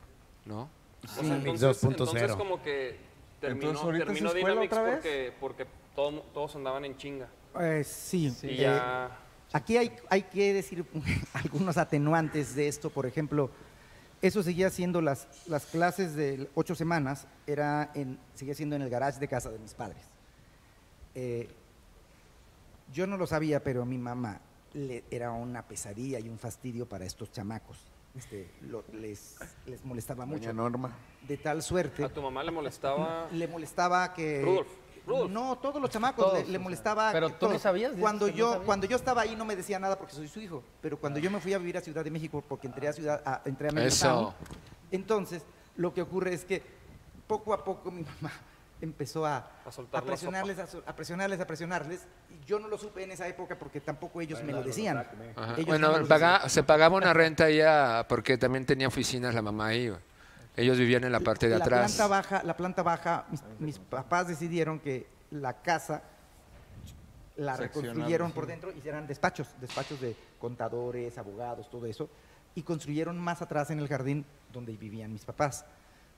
¿no? 0.46 0.70
O 1.04 1.08
sea, 1.08 1.36
entonces, 1.36 1.84
2.0. 1.84 1.90
entonces 1.90 2.32
como 2.36 2.62
que 2.64 2.98
terminó, 3.40 3.70
Entonces, 3.70 3.84
¿ahorita 3.86 4.04
es 4.04 4.08
terminó 4.08 4.28
escuela 4.30 4.50
Dynamics 4.50 4.74
otra 4.74 4.84
vez? 4.84 4.96
porque, 4.96 5.34
porque 5.40 5.66
todo- 5.96 6.22
todos 6.34 6.56
andaban 6.56 6.86
en 6.86 6.98
chinga. 6.98 7.28
Eh, 7.60 7.84
sí. 7.84 8.34
Y 8.44 8.48
eh, 8.48 8.56
ya... 8.58 9.20
Aquí 9.54 9.78
hay, 9.78 9.94
hay 10.10 10.24
que 10.24 10.54
decir 10.54 10.86
algunos 11.34 11.78
atenuantes 11.78 12.56
de 12.56 12.68
esto. 12.68 12.90
Por 12.90 13.06
ejemplo, 13.06 13.50
eso 14.22 14.42
seguía 14.44 14.70
siendo 14.70 15.02
las, 15.02 15.28
las 15.48 15.66
clases 15.66 16.16
de 16.16 16.50
ocho 16.56 16.76
semanas, 16.76 17.28
era 17.46 17.92
en, 17.94 18.18
seguía 18.34 18.56
siendo 18.56 18.76
en 18.76 18.82
el 18.82 18.90
garage 18.90 19.20
de 19.20 19.28
casa 19.28 19.50
de 19.50 19.60
mis 19.60 19.74
padres. 19.74 20.02
Eh, 21.16 21.50
yo 22.94 23.06
no 23.08 23.18
lo 23.18 23.28
sabía, 23.28 23.64
pero 23.64 23.82
a 23.82 23.86
mi 23.86 23.98
mamá 23.98 24.40
le, 24.74 25.04
era 25.12 25.32
una 25.32 25.64
pesadilla 25.64 26.20
y 26.20 26.30
un 26.30 26.40
fastidio 26.40 26.88
para 26.88 27.06
estos 27.06 27.32
chamacos. 27.32 27.78
Este, 28.16 28.50
lo- 28.62 28.84
les, 28.94 29.36
les 29.66 29.84
molestaba 29.86 30.26
mucho. 30.26 30.40
Doña 30.40 30.54
Norma. 30.54 30.96
De 31.28 31.38
tal 31.38 31.62
suerte. 31.62 32.04
A 32.04 32.10
tu 32.10 32.22
mamá 32.22 32.44
le 32.44 32.52
molestaba... 32.52 33.28
Le 33.32 33.48
molestaba 33.48 34.14
que. 34.14 34.42
Rudolf, 34.42 34.68
No, 35.08 35.58
todos 35.58 35.82
los 35.82 35.90
chamacos 35.90 36.26
Todos, 36.32 36.48
le, 36.50 36.60
molestaba. 36.60 37.12
Pero 37.14 37.30
tú 37.30 37.48
todos. 37.48 37.62
sabías, 37.62 37.94
Cuando 38.00 38.28
no 38.28 38.34
yo, 38.34 38.50
sabías. 38.50 38.66
cuando 38.66 38.88
yo 38.88 38.96
estaba 38.98 39.22
ahí 39.22 39.36
no 39.36 39.46
me 39.46 39.56
decía 39.56 39.80
nada 39.80 39.98
porque 39.98 40.14
soy 40.14 40.28
su 40.28 40.40
hijo. 40.42 40.64
Pero 40.82 40.98
cuando 41.00 41.18
yo 41.20 41.32
me 41.32 41.40
fui 41.40 41.54
a 41.54 41.58
vivir 41.58 41.78
a 41.78 41.82
Ciudad 41.82 42.04
de 42.04 42.12
México 42.12 42.44
porque 42.48 42.68
entré 42.68 42.88
a 42.88 42.94
Ciudad, 42.94 43.22
a, 43.26 43.42
entré 43.46 43.70
a 43.70 43.86
Eso. 43.86 44.34
entonces 44.92 45.44
lo 45.78 45.94
que 45.94 46.02
ocurre 46.02 46.34
es 46.34 46.44
que 46.44 46.62
poco 47.28 47.54
a 47.54 47.64
poco 47.64 47.90
mi 47.92 48.04
mamá 48.22 48.32
empezó 48.82 49.26
a, 49.26 49.38
A 49.38 49.72
la 49.92 50.02
presionarles, 50.02 50.60
a, 50.60 50.68
a 50.86 50.96
presionarles, 50.96 51.40
a 51.40 51.48
presionarles. 51.48 52.02
Y 52.30 52.46
yo 52.46 52.60
no 52.60 52.68
lo 52.68 52.78
supe 52.78 53.04
en 53.04 53.12
esa 53.12 53.28
época 53.28 53.58
porque 53.58 53.80
tampoco 53.82 54.22
ellos 54.22 54.44
me 54.44 54.52
lo 54.52 54.62
decían. 54.62 55.06
Ellos 55.56 55.66
Bueno, 55.66 55.88
no 55.88 55.94
me 55.94 56.00
lo 56.02 56.08
paga- 56.08 56.34
decían. 56.34 56.50
se 56.50 56.64
pagaba 56.64 56.96
una 56.98 57.14
renta 57.14 57.46
ahí 57.46 57.62
a- 57.62 58.06
porque 58.08 58.38
también 58.38 58.66
tenía 58.66 58.88
oficinas 58.88 59.34
la 59.34 59.42
mamá 59.42 59.68
ahí. 59.68 59.92
Ellos 60.58 60.78
vivían 60.78 61.04
en 61.04 61.12
la 61.12 61.20
parte 61.20 61.48
de 61.48 61.58
la 61.58 61.64
atrás. 61.64 61.96
Planta 61.96 62.08
baja, 62.08 62.44
la 62.44 62.58
planta 62.58 62.84
baja, 62.84 63.26
mis, 63.30 63.42
mis 63.60 63.80
papás 63.80 64.28
decidieron 64.28 64.80
que 64.80 65.08
la 65.32 65.62
casa 65.62 66.02
la 67.38 67.56
reconstruyeron 67.56 68.30
sí. 68.30 68.34
por 68.34 68.48
dentro, 68.48 68.72
hicieran 68.72 69.06
despachos, 69.08 69.48
despachos 69.62 70.02
de 70.02 70.16
contadores, 70.40 71.18
abogados, 71.18 71.70
todo 71.70 71.86
eso, 71.86 72.10
y 72.56 72.64
construyeron 72.64 73.18
más 73.20 73.42
atrás 73.42 73.70
en 73.70 73.80
el 73.80 73.88
jardín 73.88 74.26
donde 74.52 74.76
vivían 74.76 75.14
mis 75.14 75.24
papás. 75.24 75.64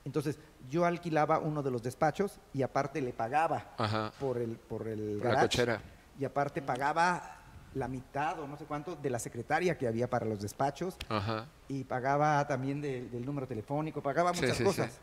Entonces, 0.04 0.38
yo 0.70 0.86
alquilaba 0.86 1.38
uno 1.38 1.62
de 1.62 1.70
los 1.70 1.82
despachos 1.82 2.40
y 2.54 2.62
aparte 2.62 3.02
le 3.02 3.12
pagaba 3.12 3.74
Ajá. 3.76 4.12
por 4.18 4.38
el, 4.38 4.56
por 4.56 4.88
el 4.88 5.18
Por 5.22 5.34
la 5.34 5.40
cochera. 5.42 5.82
Y 6.18 6.24
aparte 6.24 6.62
pagaba 6.62 7.39
la 7.74 7.86
mitad 7.88 8.38
o 8.40 8.48
no 8.48 8.56
sé 8.56 8.64
cuánto 8.64 8.96
de 8.96 9.10
la 9.10 9.18
secretaria 9.18 9.78
que 9.78 9.86
había 9.86 10.10
para 10.10 10.26
los 10.26 10.40
despachos 10.40 10.96
Ajá. 11.08 11.46
y 11.68 11.84
pagaba 11.84 12.46
también 12.48 12.80
de- 12.80 13.08
del 13.08 13.24
número 13.24 13.46
telefónico, 13.46 14.02
pagaba 14.02 14.32
muchas 14.32 14.56
sí, 14.56 14.64
cosas. 14.64 14.92
sí. 14.92 14.98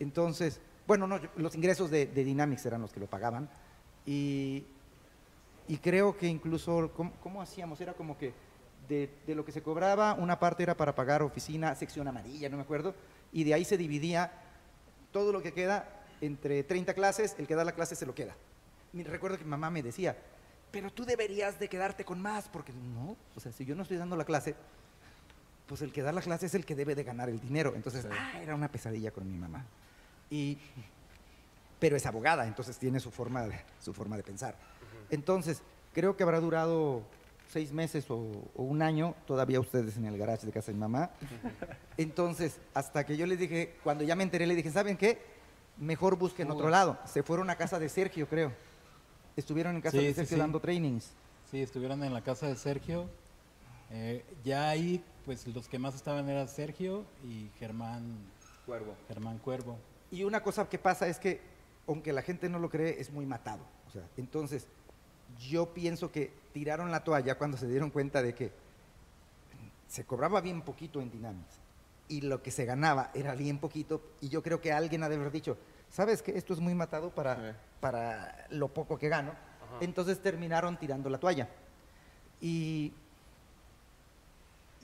Entonces, 0.00 0.60
bueno, 0.86 1.06
no, 1.06 1.18
los 1.36 1.54
ingresos 1.54 1.90
de, 1.90 2.06
de 2.06 2.24
Dynamics 2.24 2.64
eran 2.66 2.80
los 2.82 2.92
que 2.92 3.00
lo 3.00 3.06
pagaban. 3.06 3.48
Y, 4.06 4.64
y 5.68 5.76
creo 5.78 6.16
que 6.16 6.26
incluso, 6.26 6.90
¿cómo, 6.96 7.12
cómo 7.22 7.42
hacíamos? 7.42 7.80
Era 7.80 7.92
como 7.94 8.16
que 8.16 8.32
de, 8.88 9.10
de 9.26 9.34
lo 9.34 9.44
que 9.44 9.52
se 9.52 9.62
cobraba, 9.62 10.14
una 10.14 10.38
parte 10.38 10.62
era 10.62 10.76
para 10.76 10.94
pagar 10.94 11.22
oficina, 11.22 11.74
sección 11.74 12.06
amarilla, 12.08 12.48
no 12.48 12.56
me 12.56 12.62
acuerdo, 12.62 12.94
y 13.32 13.42
de 13.44 13.52
ahí 13.54 13.64
se 13.64 13.76
dividía 13.76 14.30
todo 15.12 15.32
lo 15.32 15.42
que 15.42 15.52
queda 15.52 15.88
entre 16.20 16.62
30 16.62 16.94
clases, 16.94 17.34
el 17.38 17.46
que 17.46 17.54
da 17.56 17.64
la 17.64 17.72
clase 17.72 17.96
se 17.96 18.06
lo 18.06 18.14
queda. 18.14 18.34
Recuerdo 18.94 19.36
que 19.38 19.44
mi 19.44 19.50
mamá 19.50 19.70
me 19.70 19.82
decía, 19.82 20.16
pero 20.76 20.92
tú 20.92 21.06
deberías 21.06 21.58
de 21.58 21.70
quedarte 21.70 22.04
con 22.04 22.20
más, 22.20 22.50
porque 22.50 22.70
no, 22.70 23.16
o 23.34 23.40
sea, 23.40 23.50
si 23.50 23.64
yo 23.64 23.74
no 23.74 23.80
estoy 23.80 23.96
dando 23.96 24.14
la 24.14 24.26
clase, 24.26 24.54
pues 25.66 25.80
el 25.80 25.90
que 25.90 26.02
da 26.02 26.12
la 26.12 26.20
clase 26.20 26.44
es 26.44 26.54
el 26.54 26.66
que 26.66 26.74
debe 26.74 26.94
de 26.94 27.02
ganar 27.02 27.30
el 27.30 27.40
dinero. 27.40 27.72
Entonces, 27.74 28.06
ah, 28.10 28.42
era 28.42 28.54
una 28.54 28.68
pesadilla 28.70 29.10
con 29.10 29.26
mi 29.26 29.38
mamá. 29.38 29.64
Y, 30.28 30.58
pero 31.78 31.96
es 31.96 32.04
abogada, 32.04 32.46
entonces 32.46 32.76
tiene 32.76 33.00
su 33.00 33.10
forma 33.10 33.44
de, 33.44 33.58
su 33.80 33.94
forma 33.94 34.18
de 34.18 34.22
pensar. 34.22 34.54
Entonces, 35.08 35.62
creo 35.94 36.14
que 36.14 36.24
habrá 36.24 36.40
durado 36.40 37.00
seis 37.48 37.72
meses 37.72 38.10
o, 38.10 38.16
o 38.54 38.62
un 38.62 38.82
año, 38.82 39.14
todavía 39.26 39.58
ustedes 39.60 39.96
en 39.96 40.04
el 40.04 40.18
garage 40.18 40.44
de 40.44 40.52
casa 40.52 40.66
de 40.66 40.74
mi 40.74 40.80
mamá. 40.80 41.08
Entonces, 41.96 42.58
hasta 42.74 43.06
que 43.06 43.16
yo 43.16 43.24
les 43.24 43.38
dije, 43.38 43.76
cuando 43.82 44.04
ya 44.04 44.14
me 44.14 44.24
enteré, 44.24 44.46
le 44.46 44.54
dije, 44.54 44.70
¿saben 44.70 44.98
qué? 44.98 45.22
Mejor 45.78 46.18
busquen 46.18 46.50
otro 46.50 46.68
lado. 46.68 46.98
Se 47.06 47.22
fueron 47.22 47.48
a 47.48 47.56
casa 47.56 47.78
de 47.78 47.88
Sergio, 47.88 48.28
creo. 48.28 48.52
Estuvieron 49.36 49.76
en 49.76 49.82
casa 49.82 49.98
Sí, 49.98 50.04
de 50.04 50.10
sí, 50.10 50.14
Sergio 50.14 50.36
sí. 50.36 50.40
dando 50.40 50.60
trainings. 50.60 51.10
Sí, 51.50 51.60
estuvieron 51.62 52.02
en 52.02 52.12
la 52.14 52.22
casa 52.22 52.46
de 52.46 52.56
Sergio. 52.56 53.08
Eh, 53.90 54.24
ya 54.44 54.68
ahí, 54.68 55.02
pues 55.24 55.46
los 55.46 55.68
que 55.68 55.78
más 55.78 55.94
estaban 55.94 56.28
eran 56.28 56.48
Sergio 56.48 57.04
y 57.24 57.48
Germán 57.58 58.02
Cuervo. 58.64 58.94
Germán 59.08 59.38
Cuervo. 59.38 59.78
Y 60.10 60.24
una 60.24 60.42
cosa 60.42 60.68
que 60.68 60.78
pasa 60.78 61.06
es 61.06 61.18
que, 61.18 61.40
aunque 61.86 62.12
la 62.12 62.22
gente 62.22 62.48
no 62.48 62.58
lo 62.58 62.68
cree, 62.70 63.00
es 63.00 63.10
muy 63.12 63.26
matado. 63.26 63.62
O 63.88 63.90
sea, 63.90 64.02
entonces, 64.16 64.66
yo 65.48 65.72
pienso 65.74 66.10
que 66.10 66.32
tiraron 66.52 66.90
la 66.90 67.04
toalla 67.04 67.36
cuando 67.38 67.56
se 67.56 67.68
dieron 67.68 67.90
cuenta 67.90 68.22
de 68.22 68.34
que 68.34 68.50
se 69.88 70.04
cobraba 70.04 70.40
bien 70.40 70.62
poquito 70.62 71.00
en 71.00 71.10
Dynamics 71.10 71.54
y 72.08 72.22
lo 72.22 72.42
que 72.42 72.50
se 72.50 72.64
ganaba 72.64 73.10
era 73.14 73.34
bien 73.34 73.58
poquito. 73.58 74.00
Y 74.20 74.28
yo 74.28 74.42
creo 74.42 74.60
que 74.60 74.72
alguien 74.72 75.02
ha 75.02 75.08
de 75.08 75.16
haber 75.16 75.30
dicho, 75.30 75.56
¿sabes 75.96 76.20
que 76.20 76.36
esto 76.36 76.52
es 76.52 76.60
muy 76.60 76.74
matado 76.74 77.08
para, 77.10 77.34
Sí. 77.36 77.56
para 77.80 78.46
lo 78.50 78.68
poco 78.68 78.98
que 78.98 79.08
gano? 79.08 79.32
Entonces 79.80 80.20
terminaron 80.20 80.76
tirando 80.76 81.08
la 81.08 81.16
toalla. 81.18 81.48
Y, 82.40 82.92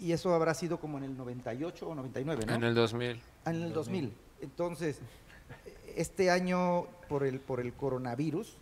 y 0.00 0.12
eso 0.12 0.34
habrá 0.34 0.54
sido 0.54 0.80
como 0.80 0.96
en 0.96 1.04
el 1.04 1.16
98 1.16 1.86
o 1.88 1.94
99, 1.94 2.46
¿no? 2.46 2.54
En 2.54 2.64
el 2.64 2.74
2000. 2.74 3.20
Ah, 3.44 3.50
En 3.50 3.62
el 3.62 3.72
2000. 3.74 4.12
Entonces, 4.40 5.00
este 5.94 6.30
año 6.30 6.86
por 7.10 7.24
el 7.24 7.40
por 7.40 7.60
el 7.60 7.74
coronavirus, 7.74 8.56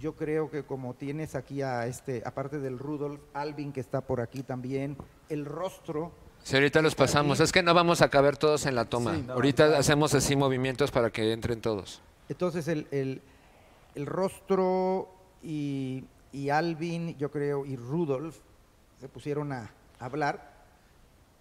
yo 0.00 0.16
creo 0.16 0.50
que 0.50 0.64
como 0.64 0.94
tienes 0.94 1.36
aquí 1.36 1.62
a 1.62 1.86
este, 1.86 2.22
aparte 2.26 2.58
del 2.58 2.78
Rudolf 2.78 3.20
Alvin 3.34 3.72
que 3.72 3.80
está 3.80 4.00
por 4.00 4.20
aquí 4.20 4.42
también, 4.42 4.96
el 5.28 5.44
rostro, 5.46 6.10
Sí, 6.46 6.54
ahorita 6.54 6.80
los 6.80 6.94
pasamos. 6.94 7.40
Es 7.40 7.50
que 7.50 7.60
no 7.60 7.74
vamos 7.74 8.02
a 8.02 8.08
caber 8.08 8.36
todos 8.36 8.66
en 8.66 8.76
la 8.76 8.84
toma. 8.84 9.18
ahorita 9.30 9.76
hacemos 9.78 10.14
así 10.14 10.36
movimientos 10.36 10.92
para 10.92 11.10
que 11.10 11.32
entren 11.32 11.60
todos. 11.60 12.00
entonces 12.28 12.68
el, 12.68 12.86
el- 12.92 13.20
el 13.96 14.06
rostro 14.06 15.08
y, 15.42 16.04
y 16.32 16.50
Alvin, 16.50 17.16
yo 17.18 17.32
creo, 17.32 17.66
y 17.66 17.74
Rudolf 17.74 18.36
se 19.00 19.08
pusieron 19.08 19.52
a 19.52 19.72
hablar 19.98 20.52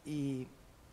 y 0.06 0.48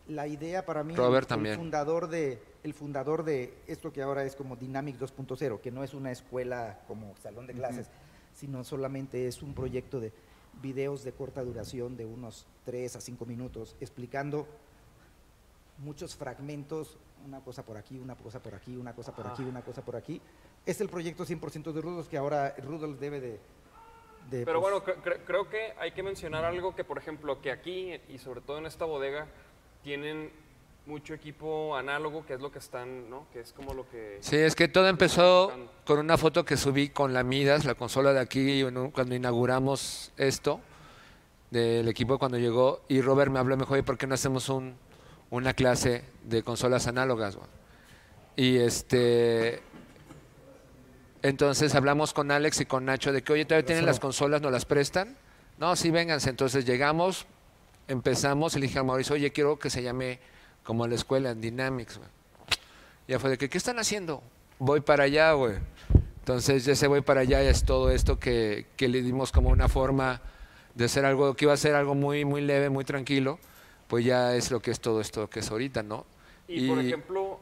la 0.07 0.27
idea 0.27 0.63
para 0.63 0.83
mí, 0.83 0.93
Robert 0.95 1.23
el, 1.23 1.29
también. 1.29 1.55
fundador 1.55 2.07
de 2.07 2.39
el 2.63 2.73
fundador 2.75 3.23
de 3.23 3.51
esto 3.65 3.91
que 3.91 4.03
ahora 4.03 4.23
es 4.25 4.35
como 4.35 4.55
Dynamic 4.57 4.99
2.0, 4.99 5.59
que 5.59 5.71
no 5.71 5.83
es 5.83 5.95
una 5.95 6.11
escuela 6.11 6.79
como 6.87 7.15
salón 7.23 7.47
de 7.47 7.53
clases, 7.53 7.87
sino 8.35 8.63
solamente 8.63 9.27
es 9.27 9.41
un 9.41 9.55
proyecto 9.55 9.99
de 9.99 10.11
videos 10.61 11.03
de 11.03 11.11
corta 11.11 11.43
duración 11.43 11.97
de 11.97 12.05
unos 12.05 12.45
3 12.65 12.95
a 12.95 13.01
5 13.01 13.25
minutos 13.25 13.75
explicando 13.81 14.47
muchos 15.79 16.15
fragmentos, 16.15 16.97
una 17.25 17.39
cosa 17.41 17.63
por 17.65 17.77
aquí, 17.77 17.97
una 17.97 18.15
cosa 18.15 18.41
por 18.41 18.53
aquí, 18.55 18.75
una 18.77 18.93
cosa 18.93 19.13
por 19.15 19.27
aquí, 19.27 19.43
una 19.43 19.61
cosa 19.61 19.81
por 19.83 19.95
aquí. 19.95 20.21
Es 20.65 20.79
el 20.81 20.89
proyecto 20.89 21.25
100% 21.25 21.71
de 21.71 21.81
Rudolf 21.81 22.07
que 22.07 22.17
ahora 22.17 22.55
Rudolf 22.63 22.99
debe 22.99 23.19
de... 23.19 23.39
de, 24.29 24.45
Pero 24.45 24.61
pues, 24.61 24.71
bueno, 24.73 24.85
cre- 24.85 25.01
cre- 25.03 25.19
creo 25.25 25.49
que 25.49 25.73
hay 25.79 25.91
que 25.91 26.03
mencionar 26.03 26.45
algo 26.45 26.75
que, 26.75 26.83
por 26.83 26.97
ejemplo, 26.97 27.41
que 27.41 27.51
aquí 27.51 27.93
y 28.07 28.17
sobre 28.19 28.41
todo 28.41 28.57
en 28.59 28.65
esta 28.65 28.85
bodega 28.85 29.27
tienen 29.83 30.31
mucho 30.85 31.13
equipo 31.13 31.75
análogo, 31.75 32.25
que 32.25 32.33
es 32.33 32.41
lo 32.41 32.51
que 32.51 32.59
están, 32.59 33.09
¿no? 33.09 33.27
Que 33.31 33.39
es 33.39 33.53
como 33.53 33.73
lo 33.73 33.89
que... 33.89 34.17
Sí, 34.21 34.35
es 34.35 34.55
que 34.55 34.67
todo 34.67 34.87
empezó 34.87 35.51
con 35.85 35.99
una 35.99 36.17
foto 36.17 36.43
que 36.43 36.57
subí 36.57 36.89
con 36.89 37.13
la 37.13 37.23
Midas, 37.23 37.65
la 37.65 37.75
consola 37.75 38.13
de 38.13 38.19
aquí, 38.19 38.63
cuando 38.91 39.15
inauguramos 39.15 40.11
esto, 40.17 40.59
del 41.51 41.87
equipo 41.87 42.19
cuando 42.19 42.37
llegó, 42.37 42.81
y 42.87 43.01
Robert 43.01 43.31
me 43.31 43.39
habló, 43.39 43.55
me 43.55 43.63
dijo, 43.63 43.73
"Oye, 43.75 43.83
¿por 43.83 43.97
qué 43.97 44.07
no 44.07 44.15
hacemos 44.15 44.49
un, 44.49 44.75
una 45.33 45.55
clase 45.55 46.03
de 46.25 46.43
consolas 46.43 46.85
análogas. 46.85 47.39
Y 48.35 48.57
este, 48.57 49.63
entonces 51.23 51.73
hablamos 51.73 52.13
con 52.13 52.29
Alex 52.29 52.61
y 52.61 52.65
con 52.67 52.85
Nacho 52.85 53.11
de 53.11 53.23
que, 53.23 53.33
oye, 53.33 53.45
todavía 53.45 53.65
tienen 53.65 53.87
las 53.87 53.99
consolas, 53.99 54.43
¿nos 54.43 54.51
las 54.51 54.65
prestan? 54.65 55.17
No, 55.57 55.75
sí, 55.75 55.89
vénganse. 55.89 56.29
Entonces 56.29 56.65
llegamos, 56.65 57.25
empezamos 57.87 58.55
y 58.55 58.59
le 58.59 58.67
dije 58.67 58.77
a 58.77 58.83
Mauricio, 58.83 59.15
oye, 59.15 59.31
quiero 59.31 59.57
que 59.57 59.71
se 59.71 59.81
llame 59.81 60.19
como 60.63 60.87
la 60.87 60.95
escuela, 60.95 61.31
en 61.31 61.41
Dynamics. 61.41 61.97
güey. 61.97 62.09
Ya 63.07 63.19
fue 63.19 63.29
de 63.31 63.37
que, 63.37 63.49
¿qué 63.49 63.57
están 63.57 63.79
haciendo? 63.79 64.23
Voy 64.59 64.81
para 64.81 65.03
allá, 65.03 65.33
güey. 65.33 65.55
Entonces, 66.19 66.63
ya 66.63 66.73
ese 66.73 66.87
voy 66.87 67.01
para 67.01 67.21
allá 67.21 67.41
es 67.41 67.65
todo 67.65 67.91
esto 67.91 68.17
que, 68.17 68.67
que 68.77 68.87
le 68.87 69.01
dimos 69.01 69.31
como 69.31 69.49
una 69.49 69.67
forma 69.67 70.21
de 70.73 70.85
hacer 70.85 71.05
algo 71.05 71.33
que 71.35 71.45
iba 71.45 71.53
a 71.53 71.57
ser 71.57 71.75
algo 71.75 71.95
muy, 71.95 72.25
muy 72.25 72.41
leve, 72.41 72.69
muy 72.69 72.85
tranquilo, 72.85 73.39
pues 73.87 74.05
ya 74.05 74.35
es 74.35 74.49
lo 74.49 74.61
que 74.61 74.71
es 74.71 74.79
todo 74.79 75.01
esto 75.01 75.29
que 75.29 75.41
es 75.41 75.51
ahorita, 75.51 75.83
¿no? 75.83 76.05
Y, 76.47 76.67
por 76.67 76.79
ejemplo, 76.79 77.39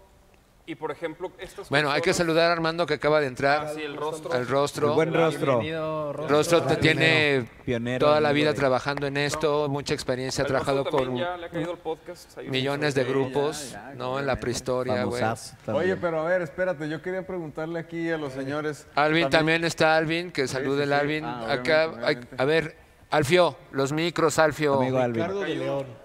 y 0.66 0.76
por 0.76 0.92
ejemplo, 0.92 1.32
estas 1.40 1.70
Bueno, 1.70 1.92
hay 1.92 2.02
que 2.02 2.14
saludar 2.14 2.50
a 2.50 2.54
Armando 2.54 2.86
que 2.86 2.94
acaba 2.96 3.20
de 3.20 3.28
entrar. 3.28 3.66
Ah, 3.68 3.72
sí, 3.76 3.82
el 3.82 3.98
rostro. 3.98 4.32
Al 4.32 4.48
rostro. 4.48 4.88
El 4.90 4.94
buen 4.94 5.14
rostro. 5.14 5.60
Bienvenido, 5.60 6.14
Rostro. 6.14 6.36
Rostro 6.38 6.62
te 6.64 6.76
tiene 6.78 7.46
Pionero, 7.66 8.06
toda 8.08 8.22
la 8.22 8.32
vida 8.32 8.50
de- 8.54 8.58
trabajando 8.60 9.08
en 9.08 9.18
esto, 9.18 9.68
mucha 9.70 9.94
experiencia, 9.94 10.44
ha 10.44 10.48
trabajado 10.48 10.84
con 10.86 11.04
también 11.06 11.26
ya 11.28 11.38
le 11.38 11.46
ha 11.46 11.50
caído 11.50 11.72
el 11.72 11.78
podcast. 11.80 12.38
ahí 12.38 12.50
millones 12.50 12.94
de 12.96 13.04
grupos, 13.04 13.72
ya, 13.72 13.90
ya, 13.90 13.96
¿no? 13.96 14.20
En 14.20 14.26
la 14.28 14.40
prehistoria, 14.40 15.04
güey. 15.04 15.24
Oye, 15.68 15.96
pero 15.98 16.22
a 16.22 16.26
ver, 16.26 16.42
espérate, 16.42 16.88
yo 16.90 17.02
quería 17.02 17.26
preguntarle 17.26 17.80
aquí 17.80 18.10
a 18.12 18.18
los 18.18 18.34
señores. 18.34 18.88
Alvin 18.96 19.30
también 19.30 19.64
está 19.64 19.98
Alvin, 19.98 20.32
que 20.32 20.48
salude 20.48 20.78
sí, 20.78 20.84
el 20.84 20.90
sí. 20.90 20.94
Alvin. 20.96 21.26
Ah, 21.26 21.52
Acá, 21.52 21.86
obviamente, 21.88 22.06
hay- 22.08 22.16
obviamente. 22.16 22.36
a 22.38 22.46
ver, 22.46 22.76
Alfio, 23.10 23.56
los 23.72 23.92
micros, 23.92 24.40
Alfio. 24.40 24.76
Amigo 24.76 24.98
Alvin. 25.00 25.16
Ricardo 25.16 25.42
de 25.42 25.56
León. 25.56 26.01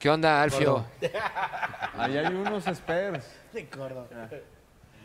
¿Qué 0.00 0.08
onda, 0.10 0.42
Alfio? 0.42 0.84
Ahí 1.98 2.16
hay 2.16 2.34
unos 2.34 2.64
spares. 2.64 3.22
Ricardo. 3.52 4.08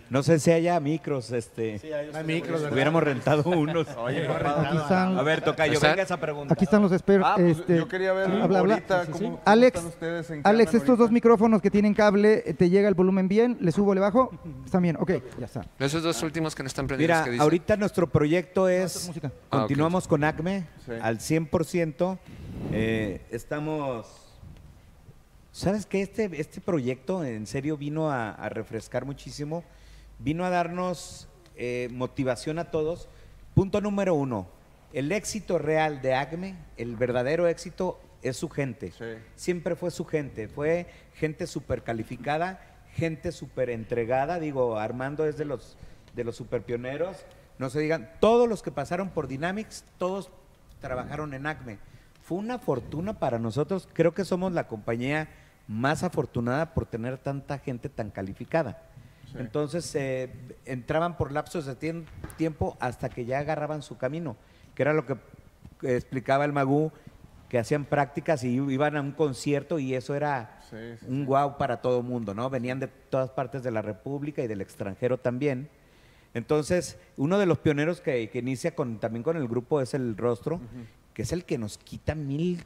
No 0.10 0.24
sé 0.24 0.40
si 0.40 0.52
haya 0.52 0.80
micros, 0.80 1.32
este. 1.32 1.82
Hay 2.14 2.24
micros, 2.24 2.62
¿verdad? 2.62 2.72
Hubiéramos 2.74 3.04
rentado 3.04 3.44
unos. 3.50 3.88
Oye, 3.98 4.26
Aquí 4.26 4.78
están, 4.78 5.18
A 5.18 5.22
ver, 5.24 5.42
toca 5.42 5.68
yo, 5.68 5.80
venga 5.82 6.02
esa 6.04 6.16
pregunta. 6.18 6.54
aquí 6.54 6.64
están 6.64 6.82
los 6.82 6.92
spares. 6.98 7.24
Ah, 7.26 7.34
pues 7.36 7.58
este, 7.60 7.76
yo 7.76 7.88
quería 7.90 8.14
ver 8.14 8.32
habla, 8.32 8.60
habla. 8.60 8.60
ahorita 8.76 9.02
Sí, 9.02 9.06
sí, 9.08 9.12
cómo, 9.12 9.20
sí. 9.20 9.26
cómo 9.26 9.42
Alex, 9.44 9.76
están 9.76 9.90
ustedes. 9.92 10.30
en 10.32 10.42
Alex, 10.46 10.74
estos 10.76 10.88
dos 10.90 11.00
ahorita. 11.00 11.14
micrófonos 11.14 11.62
que 11.62 11.72
tienen 11.72 11.94
cable, 11.94 12.44
eh, 12.46 12.54
¿te 12.54 12.70
llega 12.70 12.88
el 12.88 12.94
volumen 12.94 13.28
bien? 13.28 13.58
¿Le 13.60 13.74
subo, 13.74 13.94
le 13.94 14.00
bajo? 14.00 14.32
Están 14.64 14.82
bien, 14.84 14.96
ok, 14.98 15.12
ya 15.40 15.46
está. 15.48 15.66
Esos 15.80 16.04
dos 16.04 16.24
últimos 16.24 16.56
que 16.56 16.64
no 16.64 16.68
están 16.68 16.88
prendidos, 16.88 17.28
Mira, 17.28 17.44
ahorita 17.44 17.76
nuestro 17.76 18.08
proyecto 18.08 18.70
es 18.70 19.08
música. 19.08 19.32
Ah, 19.50 19.56
ok. 19.58 19.62
Continuamos 19.64 20.08
con 20.08 20.24
ACME 20.24 20.68
Sí. 20.86 20.92
al 21.02 21.18
100%. 21.20 22.18
Eh, 22.72 23.26
estamos. 23.32 24.22
¿Sabes 25.56 25.86
qué? 25.86 26.02
Este, 26.02 26.30
este 26.42 26.60
proyecto 26.60 27.24
en 27.24 27.48
serio 27.48 27.78
vino 27.78 28.12
a, 28.12 28.32
a 28.32 28.50
refrescar 28.50 29.06
muchísimo. 29.06 29.64
Vino 30.20 30.44
a 30.44 30.50
darnos 30.50 31.30
eh, 31.56 31.88
motivación 31.94 32.60
a 32.60 32.72
todos. 32.72 33.08
Punto 33.54 33.80
número 33.80 34.16
uno. 34.16 34.50
El 34.92 35.14
éxito 35.14 35.58
real 35.58 36.02
de 36.02 36.14
ACME, 36.14 36.58
el 36.76 36.98
verdadero 36.98 37.48
éxito, 37.48 38.02
es 38.22 38.36
su 38.36 38.50
gente. 38.50 38.92
Sí. 38.92 39.06
Siempre 39.38 39.78
fue 39.78 39.92
su 39.92 40.04
gente. 40.04 40.50
Fue 40.50 40.88
gente 41.14 41.48
súper 41.48 41.84
calificada, 41.84 42.60
gente 42.92 43.32
súper 43.32 43.70
entregada. 43.70 44.42
Digo, 44.42 44.78
Armando 44.78 45.26
es 45.26 45.38
de 45.38 45.46
los, 45.46 45.78
de 46.16 46.26
los 46.26 46.36
super 46.36 46.64
pioneros. 46.64 47.26
No 47.60 47.70
se 47.70 47.80
digan, 47.80 48.12
todos 48.20 48.50
los 48.50 48.62
que 48.62 48.72
pasaron 48.72 49.10
por 49.10 49.30
Dynamics, 49.30 49.86
todos 50.00 50.32
trabajaron 50.82 51.34
en 51.34 51.48
ACME. 51.48 51.80
Fue 52.22 52.40
una 52.40 52.60
fortuna 52.60 53.20
para 53.20 53.40
nosotros. 53.40 53.88
Creo 53.94 54.14
que 54.14 54.26
somos 54.26 54.52
la 54.52 54.68
compañía 54.68 55.30
más 55.68 56.04
afortunada 56.04 56.74
por 56.74 56.86
tener 56.86 57.18
tanta 57.18 57.58
gente 57.60 57.90
tan 57.90 58.10
calificada. 58.12 58.82
Entonces 59.38 59.94
eh, 59.96 60.32
entraban 60.66 61.18
por 61.18 61.32
lapsos 61.32 61.66
de 61.66 61.78
tiem- 61.78 62.06
tiempo 62.38 62.78
hasta 62.80 63.10
que 63.10 63.26
ya 63.26 63.40
agarraban 63.40 63.82
su 63.82 63.98
camino, 63.98 64.38
que 64.76 64.84
era 64.84 64.94
lo 64.94 65.06
que 65.06 65.18
explicaba 65.84 66.46
el 66.46 66.54
Magú, 66.54 66.92
que 67.50 67.60
hacían 67.60 67.86
prácticas 67.86 68.44
y 68.44 68.54
iban 68.56 68.96
a 68.96 69.02
un 69.02 69.12
concierto 69.12 69.78
y 69.78 69.94
eso 69.94 70.16
era 70.16 70.60
Sí, 70.70 70.78
sí, 71.00 71.06
un 71.08 71.26
wow 71.26 71.58
para 71.58 71.82
todo 71.82 72.00
el 72.00 72.06
mundo, 72.06 72.34
¿no? 72.34 72.50
Venían 72.50 72.80
de 72.80 72.88
todas 72.88 73.30
partes 73.30 73.62
de 73.62 73.72
la 73.72 73.82
República 73.82 74.42
y 74.42 74.48
del 74.48 74.62
extranjero 74.62 75.18
también. 75.20 75.70
Entonces, 76.34 76.98
uno 77.18 77.38
de 77.38 77.46
los 77.46 77.60
pioneros 77.60 78.02
que, 78.02 78.30
que 78.30 78.40
inicia 78.40 78.76
con, 78.76 79.00
también 79.00 79.24
con 79.24 79.38
el 79.38 79.48
grupo 79.48 79.80
es 79.82 79.94
el 79.94 80.18
Rostro, 80.18 80.60
que 81.14 81.22
es 81.22 81.32
el 81.32 81.46
que 81.46 81.58
nos 81.58 81.78
quita 81.78 82.14
mil 82.16 82.64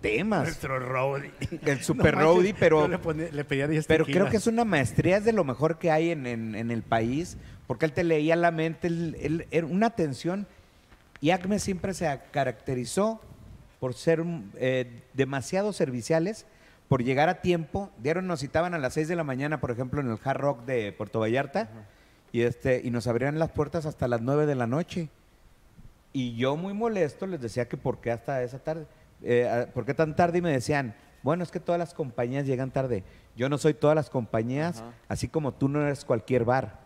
temas. 0.00 0.42
Nuestro 0.44 0.78
roadie. 0.78 1.32
El 1.64 1.80
super 1.84 2.14
No 2.16 2.22
roadie, 2.22 2.54
pero, 2.58 2.88
le, 2.88 2.98
ponía- 2.98 3.30
le 3.30 3.44
pedía 3.44 3.68
10 3.68 3.86
pero 3.86 4.04
creo 4.04 4.28
que 4.28 4.36
es 4.38 4.46
una 4.46 4.64
maestría, 4.64 5.16
es 5.18 5.24
de 5.24 5.32
lo 5.32 5.44
mejor 5.44 5.78
que 5.78 5.90
hay 5.90 6.10
en, 6.10 6.26
en- 6.26 6.54
en 6.54 6.70
el 6.70 6.82
país, 6.82 7.36
porque 7.66 7.84
él 7.86 7.92
te 7.92 8.04
leía 8.04 8.36
la 8.36 8.50
mente, 8.50 8.86
él- 8.88 9.16
él- 9.20 9.46
era 9.50 9.66
una 9.66 9.86
atención, 9.86 10.46
y 11.20 11.30
ACME 11.30 11.58
siempre 11.58 11.94
se 11.94 12.18
caracterizó 12.32 13.20
por 13.78 13.94
ser 13.94 14.24
eh, 14.56 15.02
demasiado 15.14 15.72
serviciales, 15.72 16.46
por 16.88 17.02
llegar 17.04 17.28
a 17.28 17.40
tiempo. 17.40 17.90
Diario 17.98 18.22
nos 18.22 18.40
citaban 18.40 18.74
a 18.74 18.78
las 18.78 18.94
6 18.94 19.08
de 19.08 19.16
la 19.16 19.24
mañana, 19.24 19.60
por 19.60 19.70
ejemplo, 19.70 20.00
en 20.00 20.10
el 20.10 20.18
Hard 20.22 20.38
Rock 20.40 20.64
de 20.66 20.92
Puerto 20.92 21.20
Vallarta, 21.20 21.68
y, 22.32 22.42
este, 22.42 22.80
y 22.84 22.90
nos 22.90 23.06
abrían 23.06 23.38
las 23.38 23.50
puertas 23.50 23.86
hasta 23.86 24.08
las 24.08 24.20
9 24.20 24.46
de 24.46 24.54
la 24.54 24.66
noche. 24.66 25.08
Y 26.12 26.36
yo 26.36 26.56
muy 26.56 26.74
molesto 26.74 27.26
les 27.26 27.40
decía 27.40 27.68
que 27.68 27.76
por 27.76 28.00
qué 28.00 28.10
hasta 28.10 28.42
esa 28.42 28.58
tarde, 28.58 28.86
eh, 29.22 29.48
ah, 29.48 29.72
por 29.72 29.84
qué 29.84 29.94
tan 29.94 30.16
tarde 30.16 30.38
y 30.38 30.42
me 30.42 30.50
decían, 30.50 30.94
bueno, 31.22 31.44
es 31.44 31.50
que 31.50 31.60
todas 31.60 31.78
las 31.78 31.94
compañías 31.94 32.46
llegan 32.46 32.70
tarde. 32.70 33.04
Yo 33.36 33.48
no 33.48 33.58
soy 33.58 33.74
todas 33.74 33.94
las 33.94 34.10
compañías, 34.10 34.82
así 35.08 35.28
como 35.28 35.52
tú 35.52 35.68
no 35.68 35.82
eres 35.82 36.04
cualquier 36.04 36.44
bar. 36.44 36.80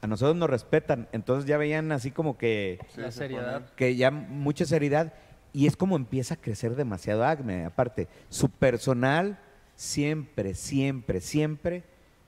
A 0.00 0.06
nosotros 0.06 0.36
nos 0.36 0.48
respetan, 0.48 1.08
entonces 1.10 1.44
ya 1.48 1.58
veían 1.58 1.90
así 1.90 2.12
como 2.12 2.38
que, 2.38 2.78
La 2.96 3.10
seriedad. 3.10 3.62
que 3.74 3.96
ya 3.96 4.12
mucha 4.12 4.64
seriedad 4.64 5.12
y 5.52 5.66
es 5.66 5.76
como 5.76 5.96
empieza 5.96 6.34
a 6.34 6.36
crecer 6.36 6.76
demasiado 6.76 7.24
ACME. 7.24 7.64
Aparte, 7.64 8.06
su 8.28 8.48
personal 8.48 9.40
siempre, 9.74 10.54
siempre, 10.54 11.20
siempre 11.20 11.82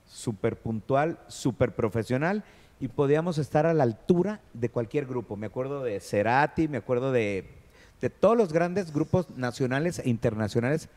súper 0.04 0.56
puntual, 0.56 1.20
súper 1.28 1.74
profesional 1.74 2.42
y 2.80 2.88
podíamos 2.88 3.38
estar 3.38 3.66
a 3.66 3.74
la 3.74 3.84
altura 3.84 4.40
de 4.52 4.70
cualquier 4.70 5.06
grupo. 5.06 5.36
Me 5.36 5.46
acuerdo 5.46 5.82
de 5.84 6.00
Cerati, 6.00 6.66
me 6.66 6.78
acuerdo 6.78 7.12
de, 7.12 7.59
de 8.00 8.10
todos 8.10 8.36
los 8.36 8.52
grandes 8.52 8.92
grupos 8.92 9.30
nacionales 9.36 9.98
e 9.98 10.08
internacionales 10.08 10.88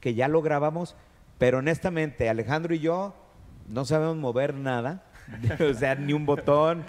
que 0.00 0.14
ya 0.14 0.28
lográbamos, 0.28 0.96
pero 1.38 1.58
honestamente 1.58 2.28
Alejandro 2.28 2.74
y 2.74 2.80
yo 2.80 3.14
no 3.68 3.84
sabemos 3.84 4.16
mover 4.16 4.54
nada, 4.54 5.04
o 5.70 5.74
sea, 5.74 5.94
ni 5.94 6.14
un 6.14 6.24
botón. 6.24 6.84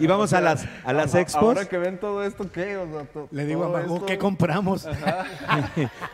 Íbamos 0.00 0.34
a 0.34 0.40
las, 0.42 0.66
a 0.84 0.92
las 0.92 1.08
Ahora- 1.14 1.20
expos. 1.22 1.42
Ahora 1.42 1.64
que 1.66 1.78
ven 1.78 1.98
todo 1.98 2.22
esto, 2.24 2.52
¿qué? 2.52 2.76
O 2.76 2.86
sea, 2.92 3.04
to- 3.04 3.28
Le 3.30 3.46
digo 3.46 3.64
a 3.64 3.68
Magu, 3.70 3.94
esto- 3.94 4.06
¿qué 4.06 4.18
compramos? 4.18 4.86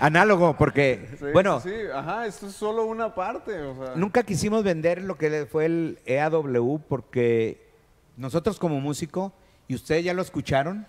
Análogo, 0.00 0.56
porque, 0.56 1.08
Sí, 1.18 1.26
bueno, 1.32 1.60
sí, 1.60 1.70
sí, 1.70 1.76
ajá, 1.94 2.26
esto 2.26 2.46
es 2.46 2.52
solo 2.54 2.84
una 2.86 3.14
parte, 3.14 3.60
o 3.60 3.74
sea. 3.84 3.94
nunca 3.96 4.22
quisimos 4.22 4.64
vender 4.64 5.02
lo 5.02 5.16
que 5.16 5.46
fue 5.46 5.66
el 5.66 5.98
EAW 6.06 6.80
porque 6.88 7.66
nosotros 8.16 8.58
como 8.58 8.80
músico, 8.80 9.32
y 9.68 9.74
ustedes 9.74 10.04
ya 10.04 10.14
lo 10.14 10.22
escucharon, 10.22 10.86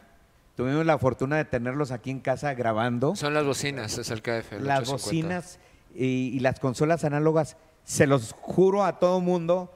tuvimos 0.57 0.85
la 0.85 0.97
fortuna 0.97 1.37
de 1.37 1.45
tenerlos 1.45 1.91
aquí 1.91 2.11
en 2.11 2.19
casa 2.19 2.53
grabando. 2.53 3.15
Son 3.15 3.33
las 3.33 3.45
bocinas, 3.45 3.97
es 3.97 4.09
el 4.11 4.21
KF. 4.21 4.53
el 4.53 4.65
las 4.67 4.79
850. 4.81 4.91
bocinas 5.37 5.59
y, 5.95 6.05
y 6.35 6.39
las 6.41 6.59
consolas 6.59 7.05
análogas, 7.05 7.55
se 7.85 8.05
los 8.07 8.33
juro 8.33 8.83
a 8.83 8.99
todo 8.99 9.21
mundo 9.21 9.71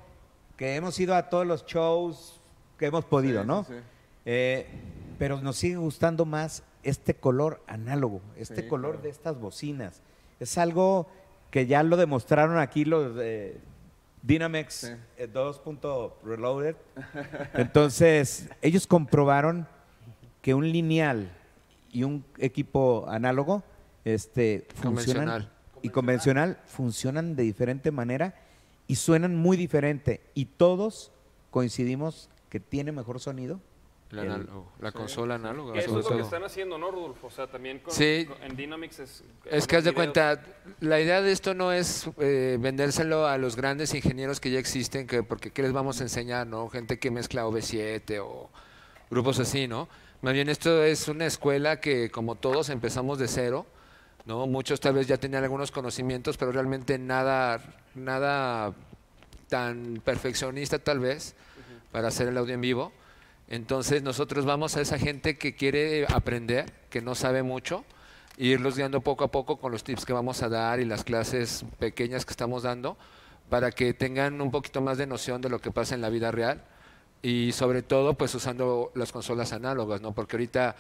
que 0.58 0.76
hemos 0.76 1.00
ido 1.00 1.16
a 1.16 1.30
todos 1.30 1.48
los 1.48 1.66
shows 1.66 2.42
que 2.78 2.88
hemos 2.88 3.06
podido, 3.06 3.42
Sí, 3.44 3.48
¿no? 3.48 3.64
sí, 3.64 3.74
sí. 3.74 3.80
Eh, 4.26 4.68
pero 5.18 5.40
nos 5.42 5.56
sigue 5.56 5.78
gustando 5.78 6.26
más 6.26 6.64
este 6.84 7.14
color 7.14 7.62
análogo, 7.68 8.22
este 8.36 8.64
Sí, 8.64 8.68
color 8.68 8.92
claro. 8.94 9.04
de 9.04 9.10
estas 9.12 9.40
bocinas. 9.40 10.02
Es 10.40 10.58
algo 10.58 11.08
que 11.52 11.68
ya 11.68 11.84
lo 11.84 11.96
demostraron 11.96 12.58
aquí 12.58 12.86
los 12.86 13.16
de 13.16 13.60
Dynamex 14.24 14.74
Sí. 14.74 14.88
eh, 15.18 15.28
2. 15.28 15.62
Reloaded. 16.24 16.76
Entonces, 17.54 18.50
ellos 18.62 18.88
comprobaron 18.88 19.68
que 20.42 20.54
un 20.54 20.72
lineal 20.72 21.32
y 21.92 22.04
un 22.04 22.24
equipo 22.38 23.06
análogo 23.10 23.64
este, 24.06 24.66
funcionan 24.76 25.26
Convencional. 25.26 25.52
y 25.82 25.90
convencional 25.90 26.60
funcionan 26.66 27.36
de 27.36 27.44
diferente 27.44 27.92
manera 27.92 28.36
y 28.88 28.96
suenan 28.96 29.36
muy 29.36 29.58
diferente 29.58 30.22
y 30.34 30.46
todos 30.46 31.12
coincidimos 31.52 32.30
que 32.50 32.60
tiene 32.60 32.92
mejor 32.92 33.20
sonido. 33.20 33.60
La, 34.10 34.24
El- 34.24 34.32
análogo, 34.32 34.70
la 34.82 34.92
consola 34.92 35.36
análoga. 35.36 35.80
Eso 35.80 36.00
es 36.00 36.10
lo 36.10 36.18
que 36.18 36.22
están 36.24 36.44
haciendo, 36.44 36.78
¿no, 36.78 36.92
Rudolfo? 36.92 37.28
O 37.28 37.32
sea, 37.32 37.48
también 37.48 37.80
con, 37.80 37.94
Sí. 37.94 38.26
con- 38.28 38.44
en 38.44 38.58
Dynamics 38.58 39.00
es... 39.00 39.24
Es 39.46 39.68
que 39.68 39.78
haz 39.78 39.86
de 39.86 39.94
cuenta, 39.94 40.44
la 40.82 41.00
idea 41.00 41.22
de 41.22 41.32
esto 41.32 41.54
no 41.54 41.72
es 41.72 42.10
eh, 42.20 42.58
vendérselo 42.60 43.26
a 43.26 43.38
los 43.38 43.56
grandes 43.56 43.94
ingenieros 43.94 44.42
que 44.42 44.52
ya 44.52 44.60
existen, 44.60 45.08
que 45.08 45.24
porque 45.24 45.52
qué 45.52 45.62
les 45.62 45.72
vamos 45.72 46.02
a 46.02 46.04
enseñar, 46.04 46.46
¿no? 46.46 46.68
Gente 46.68 47.00
que 47.00 47.10
mezcla 47.10 47.46
OV7 47.48 48.20
o 48.22 48.50
grupos 49.12 49.40
así, 49.40 49.68
¿no? 49.68 49.90
Más 50.22 50.34
bien 50.34 50.50
esto 50.50 50.84
es 50.84 51.08
una 51.10 51.26
escuela 51.26 51.80
que 51.82 52.10
como 52.10 52.36
todos 52.36 52.70
empezamos 52.70 53.20
de 53.20 53.28
cero, 53.28 53.68
¿no? 54.26 54.48
Muchos 54.48 54.80
tal 54.80 54.94
vez 54.94 55.06
ya 55.06 55.18
tenían 55.18 55.44
algunos 55.44 55.70
conocimientos, 55.72 56.38
pero 56.38 56.52
realmente 56.52 56.98
nada, 56.98 57.62
nada 57.94 58.74
tan 59.50 60.02
perfeccionista 60.04 60.80
tal 60.80 61.00
vez 61.00 61.36
para 61.92 62.08
hacer 62.08 62.30
el 62.30 62.38
audio 62.38 62.56
en 62.56 62.62
vivo. 62.62 62.94
Entonces 63.50 64.02
nosotros 64.02 64.46
vamos 64.46 64.78
a 64.78 64.82
esa 64.82 64.98
gente 64.98 65.38
que 65.38 65.56
quiere 65.56 66.06
aprender, 66.08 66.72
que 66.90 67.02
no 67.02 67.14
sabe 67.14 67.44
mucho, 67.44 67.84
e 68.38 68.46
irlos 68.46 68.78
guiando 68.78 69.02
poco 69.02 69.26
a 69.26 69.32
poco 69.32 69.58
con 69.58 69.74
los 69.74 69.84
tips 69.84 70.06
que 70.06 70.14
vamos 70.14 70.42
a 70.42 70.48
dar 70.48 70.80
y 70.80 70.86
las 70.86 71.04
clases 71.04 71.66
pequeñas 71.80 72.24
que 72.26 72.32
estamos 72.32 72.64
dando 72.64 72.96
para 73.50 73.72
que 73.72 73.94
tengan 73.94 74.40
un 74.40 74.52
poquito 74.52 74.80
más 74.80 74.98
de 74.98 75.06
noción 75.06 75.42
de 75.42 75.50
lo 75.50 75.60
que 75.60 75.72
pasa 75.72 75.96
en 75.96 76.02
la 76.02 76.10
vida 76.10 76.32
real 76.32 76.64
y 77.22 77.52
sobre 77.52 77.82
todo 77.84 78.14
pues 78.16 78.34
usando 78.36 78.92
las 78.96 79.12
consolas 79.12 79.54
análogas, 79.54 80.02
¿no? 80.02 80.12
Porque 80.14 80.36
ahorita 80.36 80.76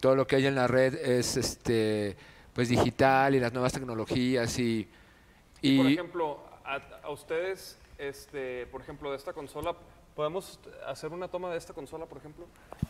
todo 0.00 0.14
lo 0.16 0.26
que 0.26 0.36
hay 0.36 0.46
en 0.46 0.54
la 0.54 0.66
red 0.66 0.94
es 0.94 1.36
este 1.36 2.16
pues 2.52 2.68
digital 2.68 3.34
y 3.34 3.40
las 3.40 3.52
nuevas 3.52 3.72
tecnologías 3.72 4.58
y, 4.58 4.88
Y, 5.62 5.76
por 5.78 5.86
ejemplo, 5.86 6.38
a, 6.64 6.80
a 7.04 7.10
ustedes, 7.10 7.78
este, 7.98 8.66
por 8.66 8.80
ejemplo, 8.80 9.10
de 9.10 9.16
esta 9.16 9.32
consola, 9.32 9.74
¿podemos 10.16 10.58
hacer 10.86 11.10
una 11.12 11.28
toma 11.28 11.50
de 11.52 11.58
esta 11.58 11.72
consola, 11.72 12.04
por 12.06 12.18
ejemplo? 12.18 12.46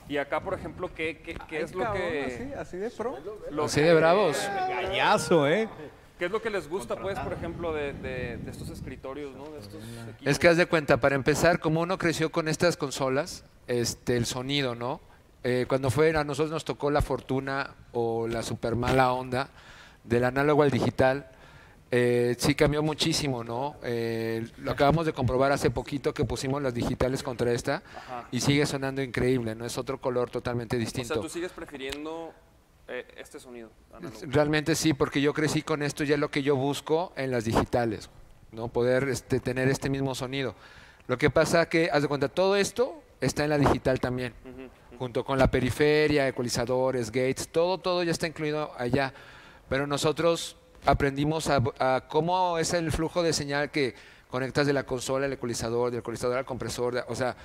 Y 0.09 0.17
acá, 0.17 0.41
por 0.43 0.55
ejemplo, 0.55 0.91
¿qué, 0.95 1.19
qué, 1.23 1.37
qué 1.49 1.61
es 1.61 1.75
lo 1.75 1.85
Cabrón, 1.85 2.01
que... 2.03 2.25
Así, 2.25 2.53
así 2.55 2.77
de 2.79 2.91
pro. 2.91 3.17
lo 3.51 3.65
así 3.65 3.81
que- 3.81 3.87
de 3.87 3.95
bravos. 3.95 4.39
Gallazo, 4.69 5.47
¿eh? 5.47 5.69
¿Qué 6.19 6.25
es 6.27 6.31
lo 6.31 6.43
que 6.43 6.51
les 6.51 6.69
gusta, 6.69 6.97
pues, 6.97 7.19
por 7.21 7.33
ejemplo, 7.33 7.73
de, 7.73 7.93
de- 7.93 8.37
de 8.39 8.51
estos 8.51 8.69
escritorios, 8.71 9.35
¿no? 9.37 9.45
De 9.51 9.61
estos 9.61 9.83
equipos. 9.83 10.27
Es 10.27 10.39
que 10.39 10.49
haz 10.49 10.57
de 10.57 10.67
cuenta, 10.67 10.97
para 10.99 11.15
empezar, 11.15 11.61
como 11.61 11.81
uno 11.81 11.97
creció 11.99 12.31
con 12.33 12.49
estas 12.49 12.77
consolas, 12.77 13.45
este, 13.69 14.17
el 14.17 14.27
sonido, 14.27 14.75
¿no? 14.75 15.01
Eh, 15.45 15.67
cuando 15.69 15.91
fue, 15.91 16.15
a 16.17 16.25
nosotros 16.25 16.51
nos 16.51 16.65
tocó 16.65 16.91
la 16.91 17.01
fortuna 17.03 17.75
o 17.93 18.27
la 18.27 18.43
super 18.43 18.75
mala 18.75 19.13
onda 19.13 19.49
del 20.03 20.25
análogo 20.25 20.63
al 20.65 20.71
digital, 20.71 21.29
eh, 21.91 22.35
sí 22.39 22.55
cambió 22.55 22.83
muchísimo, 22.83 23.45
¿no? 23.45 23.77
Eh, 23.85 24.47
lo 24.59 24.73
acabamos 24.73 25.07
de 25.07 25.13
comprobar 25.13 25.53
hace 25.53 25.71
poquito 25.71 26.13
que 26.13 26.25
pusimos 26.25 26.61
las 26.61 26.75
digitales 26.75 27.23
contra 27.23 27.53
esta 27.53 27.83
Ajá. 27.97 28.29
y 28.33 28.41
sigue 28.41 28.67
sonando 28.67 29.01
increíble, 29.03 29.55
¿no? 29.55 29.65
Es 29.65 29.79
otro 29.79 29.99
color 30.01 30.29
totalmente 30.31 30.77
O 30.77 30.79
distinto. 30.81 31.15
sea, 31.15 31.23
tú 31.23 31.29
sigues 31.29 31.53
prefiriendo 31.53 32.33
este 33.17 33.39
sonido. 33.39 33.71
análogo. 33.93 34.17
Realmente 34.29 34.75
sí, 34.75 34.95
porque 34.95 35.21
yo 35.21 35.33
crecí 35.35 35.63
con 35.63 35.83
esto, 35.83 36.05
ya 36.05 36.15
es 36.15 36.21
lo 36.21 36.31
que 36.31 36.43
yo 36.43 36.57
busco 36.57 37.13
en 37.17 37.31
las 37.31 37.45
digitales, 37.45 38.09
¿no? 38.53 38.69
Poder 38.69 39.09
este, 39.09 39.41
tener 39.41 39.69
este 39.69 39.91
mismo 39.91 40.15
sonido. 40.15 40.55
Lo 41.07 41.19
que 41.19 41.31
pasa 41.31 41.69
que, 41.69 41.91
haz 41.93 42.03
de 42.03 42.09
cuenta, 42.09 42.29
todo 42.29 42.57
esto 42.57 43.03
está 43.21 43.45
en 43.45 43.51
la 43.51 43.59
digital 43.59 44.01
también, 44.01 44.33
junto 44.99 45.25
con 45.25 45.39
la 45.39 45.51
periferia, 45.51 46.27
ecualizadores, 46.29 47.11
gates, 47.11 47.49
todo, 47.49 47.79
todo 47.79 48.03
ya 48.03 48.11
está 48.13 48.27
incluido 48.27 48.73
allá. 48.79 49.13
Pero 49.69 49.87
nosotros 49.87 50.57
aprendimos 50.87 51.49
a, 51.49 51.63
a 51.79 52.05
cómo 52.09 52.59
es 52.59 52.73
el 52.73 52.91
flujo 52.93 53.23
de 53.23 53.33
señal 53.33 53.71
que 53.71 53.95
conectas 54.31 54.67
de 54.67 54.73
la 54.73 54.85
consola 54.85 55.27
al 55.27 55.33
ecualizador, 55.33 55.91
del 55.91 56.01
ecualizador 56.01 56.37
al 56.39 56.45
compresor, 56.45 56.95
de- 56.95 57.05
o 57.09 57.15
sea, 57.15 57.37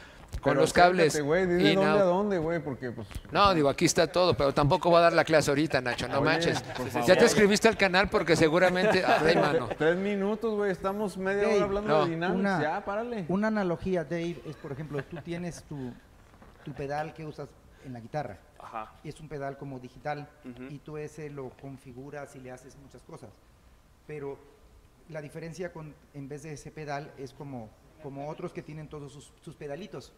con 0.42 0.52
Pero 0.52 0.62
los 0.62 0.74
cables. 0.74 1.14
dile 1.14 1.70
in, 1.72 1.76
dónde 1.76 1.92
out. 1.92 2.02
a 2.02 2.04
dónde, 2.04 2.38
güey, 2.38 2.60
porque 2.64 2.92
pues... 2.92 3.08
No, 3.32 3.54
digo, 3.54 3.70
aquí 3.70 3.86
está 3.86 4.12
todo, 4.12 4.36
pero 4.36 4.54
tampoco 4.54 4.90
voy 4.90 5.00
a 5.00 5.02
dar 5.04 5.14
la 5.14 5.24
clase 5.24 5.52
ahorita, 5.52 5.82
Nacho, 5.82 6.08
no 6.08 6.20
Oye, 6.20 6.26
manches. 6.26 6.64
Ya 7.06 7.16
te 7.18 7.26
escribiste 7.26 7.68
al 7.68 7.78
canal 7.78 8.10
porque 8.10 8.36
seguramente... 8.36 9.04
Ay, 9.08 9.36
mano. 9.36 9.70
Tres 9.78 9.98
minutos, 9.98 10.56
güey, 10.56 10.72
estamos 10.72 11.18
media 11.18 11.44
Dave, 11.44 11.56
hora 11.56 11.66
hablando 11.66 11.90
no, 11.90 12.06
de 12.06 12.12
Dynamics, 12.12 12.40
una- 12.40 12.62
ya, 12.62 12.86
párale. 12.86 13.26
Una 13.30 13.48
analogía, 13.48 14.04
Dave, 14.04 14.42
es 14.46 14.56
por 14.58 14.72
ejemplo, 14.72 15.04
tú 15.04 15.18
tienes 15.24 15.64
tu, 15.64 15.94
tu 16.64 16.74
pedal 16.74 17.14
que 17.14 17.26
usas 17.26 17.50
en 17.86 17.94
la 17.94 18.00
guitarra. 18.00 18.38
Ajá. 18.60 18.94
Y 19.04 19.10
es 19.10 19.20
un 19.20 19.28
pedal 19.28 19.58
como 19.58 19.80
digital 19.80 20.28
y 20.70 20.80
tú 20.80 20.98
ese 20.98 21.30
lo 21.30 21.50
configuras 21.62 22.36
y 22.36 22.40
le 22.40 22.52
haces 22.52 22.78
muchas 22.78 23.02
cosas. 23.04 23.30
Pero 24.08 24.38
la 25.10 25.22
diferencia 25.22 25.74
con, 25.74 25.94
en 26.14 26.30
vez 26.30 26.44
de 26.44 26.54
ese 26.54 26.72
pedal 26.72 27.12
es 27.18 27.34
como, 27.34 27.70
como 28.04 28.30
otros 28.30 28.52
que 28.54 28.62
tienen 28.62 28.88
todos 28.88 29.12
sus, 29.14 29.32
sus 29.42 29.56
pedalitos. 29.56 30.12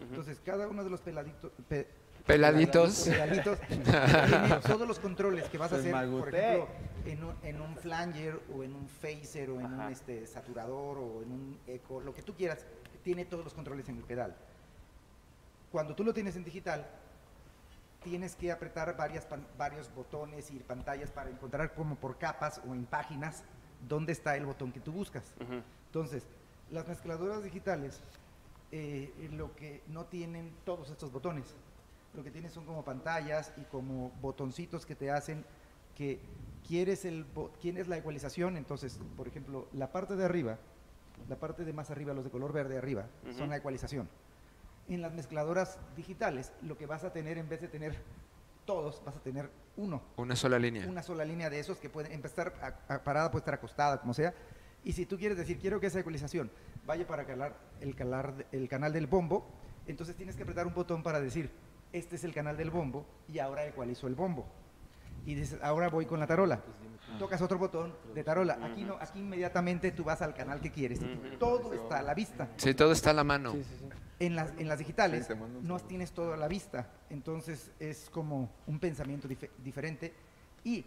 Entonces, 0.00 0.40
cada 0.44 0.66
uno 0.66 0.82
de 0.82 0.90
los 0.90 1.00
peladitos, 1.00 1.52
pe- 1.68 1.86
Peladitos. 2.26 3.02
pedalitos 3.08 3.60
tiene 3.68 3.84
todos 4.66 4.88
los 4.88 4.98
controles 4.98 5.48
que 5.48 5.58
vas 5.58 5.72
a 5.72 5.76
Pues 5.76 5.86
hacer, 5.94 6.10
por 6.10 6.34
ejemplo, 6.34 6.68
en 7.04 7.22
un, 7.24 7.34
en 7.44 7.60
un 7.60 7.76
flanger 7.76 8.40
o 8.54 8.64
en 8.64 8.74
un 8.74 8.88
phaser 8.88 9.50
o 9.50 9.60
en 9.60 9.66
un 9.72 9.80
este, 9.92 10.26
saturador 10.26 10.98
o 10.98 11.22
en 11.22 11.30
un 11.30 11.58
eco, 11.68 12.00
lo 12.00 12.12
que 12.12 12.22
tú 12.22 12.34
quieras, 12.34 12.66
tiene 13.04 13.24
todos 13.26 13.44
los 13.44 13.54
controles 13.54 13.88
en 13.88 13.98
el 13.98 14.02
pedal. 14.02 14.34
Cuando 15.70 15.94
tú 15.94 16.02
lo 16.02 16.12
tienes 16.12 16.34
en 16.36 16.42
digital, 16.44 16.84
tienes 18.02 18.34
que 18.36 18.50
apretar 18.52 18.96
varias 18.96 19.24
pan- 19.24 19.46
varios 19.56 19.92
botones 19.94 20.50
y 20.50 20.58
pantallas 20.58 21.10
para 21.10 21.30
encontrar 21.30 21.74
como 21.74 21.94
por 21.96 22.18
capas 22.18 22.60
o 22.68 22.74
en 22.74 22.86
páginas 22.86 23.44
dónde 23.88 24.12
está 24.12 24.36
el 24.36 24.46
botón 24.46 24.72
que 24.72 24.80
tú 24.80 24.90
buscas. 24.92 25.32
Ujú. 25.40 25.62
Entonces, 25.86 26.24
las 26.70 26.86
mezcladoras 26.88 27.42
digitales 27.42 28.00
eh, 28.72 29.12
lo 29.32 29.54
que 29.54 29.82
no 29.88 30.04
tienen 30.06 30.52
todos 30.64 30.90
estos 30.90 31.12
botones. 31.12 31.54
Lo 32.14 32.24
que 32.24 32.30
tienen 32.30 32.50
son 32.50 32.64
como 32.64 32.84
pantallas 32.84 33.52
y 33.56 33.62
como 33.62 34.10
botoncitos 34.20 34.86
que 34.86 34.94
te 34.94 35.10
hacen 35.10 35.44
que 35.94 36.20
quieres 36.66 37.04
el 37.04 37.24
bo- 37.24 37.52
quieres 37.60 37.88
la 37.88 37.96
ecualización, 37.96 38.56
entonces, 38.56 38.98
por 39.16 39.28
ejemplo, 39.28 39.68
la 39.72 39.92
parte 39.92 40.16
de 40.16 40.24
arriba, 40.24 40.58
la 41.28 41.36
parte 41.36 41.64
de 41.64 41.72
más 41.72 41.90
arriba, 41.90 42.12
los 42.12 42.24
de 42.24 42.30
color 42.30 42.52
verde 42.52 42.76
arriba, 42.76 43.06
son 43.36 43.48
la 43.50 43.56
ecualización. 43.56 44.08
En 44.88 45.00
las 45.02 45.12
mezcladoras 45.14 45.78
digitales, 45.96 46.52
lo 46.62 46.76
que 46.76 46.86
vas 46.86 47.04
a 47.04 47.12
tener 47.12 47.38
en 47.38 47.48
vez 47.48 47.60
de 47.60 47.68
tener 47.68 47.96
todos, 48.66 49.02
vas 49.04 49.16
a 49.16 49.20
tener 49.20 49.48
uno 49.76 50.02
Una 50.16 50.36
sola 50.36 50.58
línea. 50.58 50.86
una 50.88 51.02
sola 51.02 51.24
línea 51.24 51.48
de 51.50 51.60
esos 51.60 51.78
que 51.78 51.88
pueden 51.88 52.12
empezar 52.12 52.52
a, 52.88 52.94
a- 52.94 53.04
parada, 53.04 53.30
puede 53.30 53.40
estar 53.42 53.54
acostada, 53.54 54.00
como 54.00 54.12
sea. 54.14 54.34
Y 54.86 54.92
si 54.92 55.04
tú 55.04 55.18
quieres 55.18 55.36
decir, 55.36 55.58
quiero 55.58 55.80
que 55.80 55.88
esa 55.88 55.98
ecualización 55.98 56.48
vaya 56.86 57.04
para 57.08 57.24
calar 57.26 57.56
el, 57.80 57.96
calar, 57.96 58.46
el 58.52 58.68
canal 58.68 58.92
del 58.92 59.08
bombo, 59.08 59.44
entonces 59.88 60.14
tienes 60.14 60.36
que 60.36 60.44
apretar 60.44 60.64
un 60.64 60.74
botón 60.74 61.02
para 61.02 61.20
decir, 61.20 61.50
este 61.92 62.14
es 62.14 62.22
el 62.22 62.32
canal 62.32 62.56
del 62.56 62.70
bombo 62.70 63.04
y 63.28 63.40
ahora 63.40 63.66
ecualizo 63.66 64.06
el 64.06 64.14
bombo. 64.14 64.46
Y 65.26 65.34
dices, 65.34 65.58
ahora 65.60 65.88
voy 65.88 66.06
con 66.06 66.20
la 66.20 66.28
tarola. 66.28 66.60
Tocas 67.18 67.42
otro 67.42 67.58
botón 67.58 67.92
de 68.14 68.22
tarola. 68.22 68.60
Aquí 68.62 68.84
no, 68.84 68.94
aquí 69.00 69.18
inmediatamente 69.18 69.90
tú 69.90 70.04
vas 70.04 70.22
al 70.22 70.34
canal 70.34 70.60
que 70.60 70.70
quieres. 70.70 71.00
Todo 71.40 71.74
está 71.74 71.98
a 71.98 72.02
la 72.02 72.14
vista. 72.14 72.48
Sí, 72.56 72.72
todo 72.72 72.92
está 72.92 73.10
a 73.10 73.14
la 73.14 73.24
mano. 73.24 73.56
En 74.20 74.36
las, 74.36 74.52
en 74.56 74.68
las 74.68 74.78
digitales 74.78 75.26
Sí, 75.26 75.34
no 75.62 75.80
tienes 75.80 76.12
todo 76.12 76.32
a 76.32 76.36
la 76.38 76.46
vista, 76.48 76.88
entonces 77.10 77.70
es 77.80 78.08
como 78.08 78.48
un 78.68 78.78
pensamiento 78.78 79.28
dife- 79.28 79.50
diferente. 79.64 80.14
Y 80.62 80.86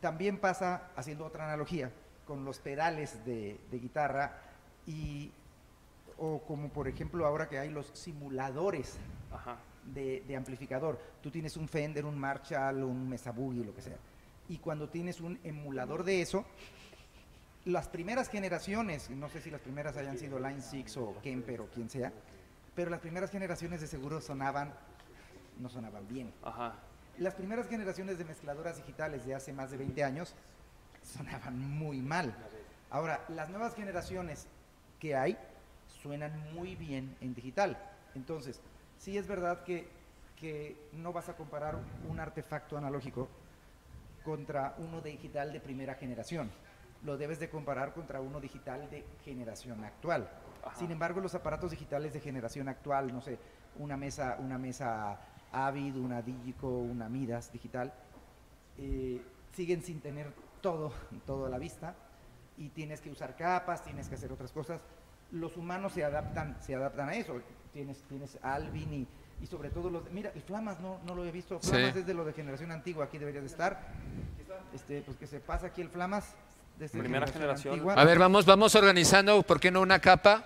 también 0.00 0.36
pasa, 0.38 0.90
haciendo 0.96 1.24
otra 1.24 1.44
analogía, 1.44 1.90
con 2.30 2.44
los 2.44 2.60
pedales 2.60 3.24
de, 3.26 3.58
de 3.72 3.78
guitarra 3.80 4.38
y 4.86 5.32
o 6.16 6.40
como 6.46 6.68
por 6.68 6.86
ejemplo 6.86 7.26
ahora 7.26 7.48
que 7.48 7.58
hay 7.58 7.70
los 7.70 7.90
simuladores 7.92 8.98
Ajá. 9.32 9.56
de, 9.92 10.22
de 10.28 10.36
amplificador. 10.36 11.00
Tú 11.20 11.32
tienes 11.32 11.56
un 11.56 11.66
Fender, 11.66 12.04
un 12.04 12.16
Marshall, 12.16 12.84
un 12.84 13.08
Mesa 13.08 13.32
Boogie, 13.32 13.64
lo 13.64 13.74
que 13.74 13.82
sea. 13.82 13.96
Y 14.48 14.58
cuando 14.58 14.88
tienes 14.88 15.20
un 15.20 15.40
emulador 15.42 16.04
de 16.04 16.22
eso, 16.22 16.44
las 17.64 17.88
primeras 17.88 18.28
generaciones, 18.28 19.10
no 19.10 19.28
sé 19.28 19.40
si 19.40 19.50
las 19.50 19.60
primeras 19.60 19.96
hayan 19.96 20.16
sido 20.16 20.38
Line 20.38 20.62
6 20.62 20.98
o 20.98 21.16
Kemper 21.24 21.62
o 21.62 21.66
quien 21.66 21.90
sea, 21.90 22.12
pero 22.76 22.90
las 22.92 23.00
primeras 23.00 23.32
generaciones 23.32 23.80
de 23.80 23.88
seguro 23.88 24.20
sonaban, 24.20 24.72
no 25.58 25.68
sonaban 25.68 26.06
bien. 26.06 26.32
Ajá. 26.44 26.76
Las 27.18 27.34
primeras 27.34 27.66
generaciones 27.66 28.18
de 28.18 28.24
mezcladoras 28.24 28.76
digitales 28.76 29.26
de 29.26 29.34
hace 29.34 29.52
más 29.52 29.72
de 29.72 29.78
20 29.78 30.04
años 30.04 30.36
sonaban 31.10 31.58
muy 31.58 32.00
mal. 32.00 32.34
Ahora, 32.90 33.24
las 33.28 33.50
nuevas 33.50 33.74
generaciones 33.74 34.48
que 34.98 35.14
hay 35.14 35.36
suenan 36.02 36.52
muy 36.54 36.76
bien 36.76 37.16
en 37.20 37.34
digital. 37.34 37.78
Entonces, 38.14 38.60
sí 38.98 39.16
es 39.18 39.26
verdad 39.26 39.64
que, 39.64 39.88
que 40.36 40.76
no 40.92 41.12
vas 41.12 41.28
a 41.28 41.36
comparar 41.36 41.78
un 42.08 42.20
artefacto 42.20 42.76
analógico 42.76 43.28
contra 44.24 44.74
uno 44.78 45.00
digital 45.00 45.52
de 45.52 45.60
primera 45.60 45.94
generación. 45.94 46.50
Lo 47.04 47.16
debes 47.16 47.40
de 47.40 47.48
comparar 47.48 47.94
contra 47.94 48.20
uno 48.20 48.40
digital 48.40 48.90
de 48.90 49.04
generación 49.24 49.84
actual. 49.84 50.28
Sin 50.78 50.90
embargo, 50.90 51.20
los 51.20 51.34
aparatos 51.34 51.70
digitales 51.70 52.12
de 52.12 52.20
generación 52.20 52.68
actual, 52.68 53.12
no 53.12 53.22
sé, 53.22 53.38
una 53.78 53.96
mesa, 53.96 54.36
una 54.38 54.58
mesa 54.58 55.18
Avid, 55.52 55.96
una 55.96 56.20
Digico, 56.20 56.68
una 56.68 57.08
Midas 57.08 57.50
digital, 57.52 57.92
eh, 58.76 59.22
siguen 59.52 59.82
sin 59.82 60.00
tener 60.00 60.32
todo, 60.60 60.92
todo 61.26 61.46
a 61.46 61.48
la 61.48 61.58
vista 61.58 61.94
y 62.56 62.68
tienes 62.68 63.00
que 63.00 63.10
usar 63.10 63.36
capas, 63.36 63.82
tienes 63.82 64.08
que 64.08 64.14
hacer 64.14 64.30
otras 64.32 64.52
cosas. 64.52 64.80
Los 65.30 65.56
humanos 65.56 65.92
se 65.92 66.04
adaptan, 66.04 66.56
se 66.60 66.74
adaptan 66.74 67.08
a 67.08 67.14
eso. 67.14 67.40
Tienes, 67.72 68.02
tienes 68.08 68.38
Alvin 68.42 68.92
y, 68.92 69.08
y 69.42 69.46
sobre 69.46 69.70
todo 69.70 69.88
los... 69.90 70.10
Mira, 70.10 70.32
el 70.34 70.42
Flamas 70.42 70.80
no, 70.80 70.98
no 71.06 71.14
lo 71.14 71.24
he 71.24 71.30
visto. 71.30 71.58
Sí. 71.62 71.70
Flamas 71.70 71.96
es 71.96 72.06
de 72.06 72.14
lo 72.14 72.24
de 72.24 72.32
generación 72.32 72.72
antigua, 72.72 73.04
aquí 73.04 73.18
debería 73.18 73.40
de 73.40 73.46
estar. 73.46 73.80
Este, 74.74 75.02
pues 75.02 75.16
que 75.16 75.26
se 75.26 75.40
pasa 75.40 75.68
aquí 75.68 75.80
el 75.80 75.88
Flamas. 75.88 76.34
desde 76.78 76.98
Primera 76.98 77.26
generación. 77.26 77.74
antigua. 77.74 77.94
A 77.94 78.04
ver, 78.04 78.18
vamos, 78.18 78.44
vamos 78.44 78.74
organizando, 78.74 79.42
¿por 79.42 79.60
qué 79.60 79.70
no 79.70 79.80
una 79.80 80.00
capa? 80.00 80.44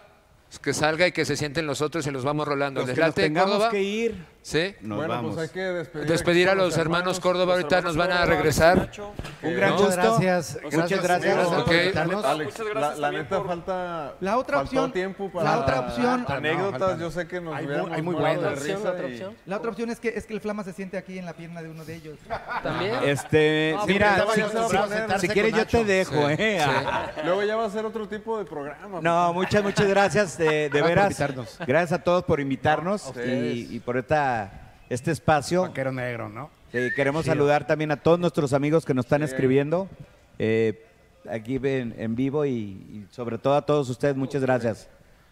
Que 0.61 0.73
salga 0.73 1.07
y 1.07 1.13
que 1.13 1.25
se 1.25 1.37
sienten 1.37 1.67
los 1.67 1.81
otros 1.83 2.07
y 2.07 2.11
los 2.11 2.25
vamos 2.25 2.47
rolando. 2.49 2.81
Los 2.81 2.89
¿Les 2.89 2.95
que 2.95 3.01
nos 3.01 3.09
late, 3.11 3.23
tengamos 3.23 3.51
Córdoba? 3.53 3.71
que 3.71 3.83
ir. 3.83 4.35
¿Sí? 4.45 4.75
Nos 4.83 4.99
bueno, 4.99 5.15
vamos. 5.15 5.35
pues 5.37 5.49
hay 5.49 5.55
que 5.55 5.61
despedir, 5.63 6.07
Despedir 6.07 6.49
a 6.51 6.55
los 6.55 6.77
hermanos 6.77 7.19
Córdoba, 7.19 7.55
los 7.55 7.65
ahorita 7.65 7.79
hermanos 7.79 7.97
nos 7.97 8.07
van 8.09 8.17
a 8.19 8.27
regresar. 8.27 8.77
Nacho. 8.77 9.13
Un 9.43 9.57
gran 9.57 9.71
¿No? 9.71 9.77
gusto. 9.79 9.95
Gracias. 9.97 10.59
Muchas 10.63 11.03
gracias. 11.03 11.49
Muchas 11.49 12.59
la, 12.59 12.75
gracias 12.75 12.99
la 12.99 13.11
neta 13.11 13.39
por- 13.39 13.47
falta 13.47 14.15
La 14.21 14.37
otra 14.37 14.61
opción- 14.61 14.93
tiempo 14.93 15.31
la 15.33 15.41
para 15.43 15.61
otra 15.61 15.81
opción- 15.81 16.27
anécdotas 16.29 17.01
yo 17.01 17.11
sé 17.11 17.27
que 17.27 17.41
nos 17.41 17.55
Hay 17.55 17.67
hay 17.91 18.03
muy 18.03 18.15
buenas. 18.15 18.63
La 19.47 19.57
otra 19.57 19.71
opción 19.71 19.89
es 19.89 19.99
que, 19.99 20.09
es 20.11 20.27
que 20.27 20.35
el 20.35 20.43
flama 20.43 20.63
se 20.63 20.75
siente 20.75 20.99
aquí 20.99 21.17
en 21.17 21.25
la 21.25 21.33
pierna 21.33 21.63
de 21.63 21.71
uno 21.71 21.83
de 21.87 21.95
ellos. 21.95 22.19
También. 22.63 22.97
Este, 23.03 23.73
No, 23.79 23.87
mira, 23.87 24.27
si, 25.21 25.29
quieres 25.29 25.55
yo 25.55 25.67
te 25.67 25.85
dejo, 25.85 26.29
¿eh? 26.29 26.61
luego 27.25 27.43
ya 27.45 27.57
va 27.57 27.65
a 27.65 27.71
ser 27.71 27.87
otro 27.87 28.07
tipo 28.09 28.39
de 28.39 28.45
programa 28.45 29.01
No, 29.01 29.33
muchas, 29.33 29.63
muchas 29.63 29.87
gracias, 29.89 30.39
de, 30.45 30.69
de 30.71 30.83
veras. 30.83 31.19
Gracias 31.67 31.93
a 31.93 32.03
todos 32.03 32.25
por 32.25 32.41
invitarnos 32.41 33.07
ustedes. 33.07 33.55
y, 33.57 33.77
y 33.77 33.81
por 33.81 33.97
esta, 33.97 34.75
este 34.89 35.11
espacio. 35.11 35.63
Vaquero 35.63 35.93
negro, 35.93 36.29
¿no? 36.29 36.51
Sí, 36.73 36.79
queremos 36.97 37.27
saludar 37.27 37.67
también 37.67 37.91
a 37.93 37.97
todos 37.97 38.19
nuestros 38.19 38.53
amigos 38.53 38.85
que 38.85 38.95
nos 38.95 39.05
están 39.07 39.23
escribiendo 39.23 39.89
eh, 40.39 40.85
aquí 41.31 41.61
en, 41.63 41.95
en 41.97 42.17
vivo 42.17 42.45
y, 42.45 42.51
y 42.53 43.07
sobre 43.11 43.39
todo 43.39 43.55
a 43.55 43.65
todos 43.65 43.89
ustedes, 43.89 44.17
muchas 44.17 44.43
gracias 44.43 44.89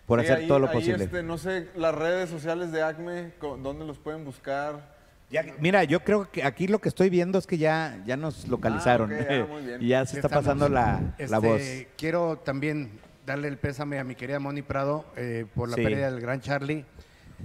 por 0.06 0.20
Sí, 0.20 0.26
hacer 0.26 0.38
ahí- 0.42 0.46
todo 0.48 0.58
lo 0.60 0.68
ahí, 0.68 0.74
posible. 0.74 1.04
este, 1.04 1.22
no 1.22 1.38
sé, 1.38 1.68
las 1.76 1.94
redes 1.94 2.30
sociales 2.30 2.70
de 2.70 2.82
Acme, 2.82 3.32
¿dónde 3.40 3.84
los 3.84 3.98
pueden 3.98 4.24
buscar? 4.24 4.92
Ya- 5.30 5.44
mira, 5.58 5.82
yo 5.84 6.00
creo 6.00 6.30
que 6.30 6.44
aquí 6.44 6.68
lo 6.68 6.78
que 6.80 6.88
estoy 6.88 7.08
viendo 7.10 7.38
es 7.38 7.46
que 7.46 7.58
ya, 7.58 8.00
ya 8.06 8.16
nos 8.16 8.46
localizaron 8.48 9.12
Ah, 9.12 9.16
ok, 9.44 9.50
ah, 9.50 9.76
y 9.80 9.88
ya 9.88 10.04
se 10.04 10.12
Sí 10.12 10.16
está 10.18 10.28
pasando 10.28 10.68
la, 10.68 11.00
la 11.18 11.24
Este, 11.24 11.36
voz. 11.36 11.62
Quiero 11.96 12.36
también 12.44 13.00
darle 13.32 13.48
el 13.48 13.56
pésame 13.56 13.98
a 13.98 14.04
mi 14.04 14.14
querida 14.14 14.38
Moni 14.38 14.60
Prado 14.62 15.04
eh, 15.16 15.46
por 15.54 15.68
la 15.68 15.76
Sí. 15.76 15.82
pérdida 15.82 16.10
del 16.10 16.20
gran 16.20 16.40
Charlie. 16.40 16.84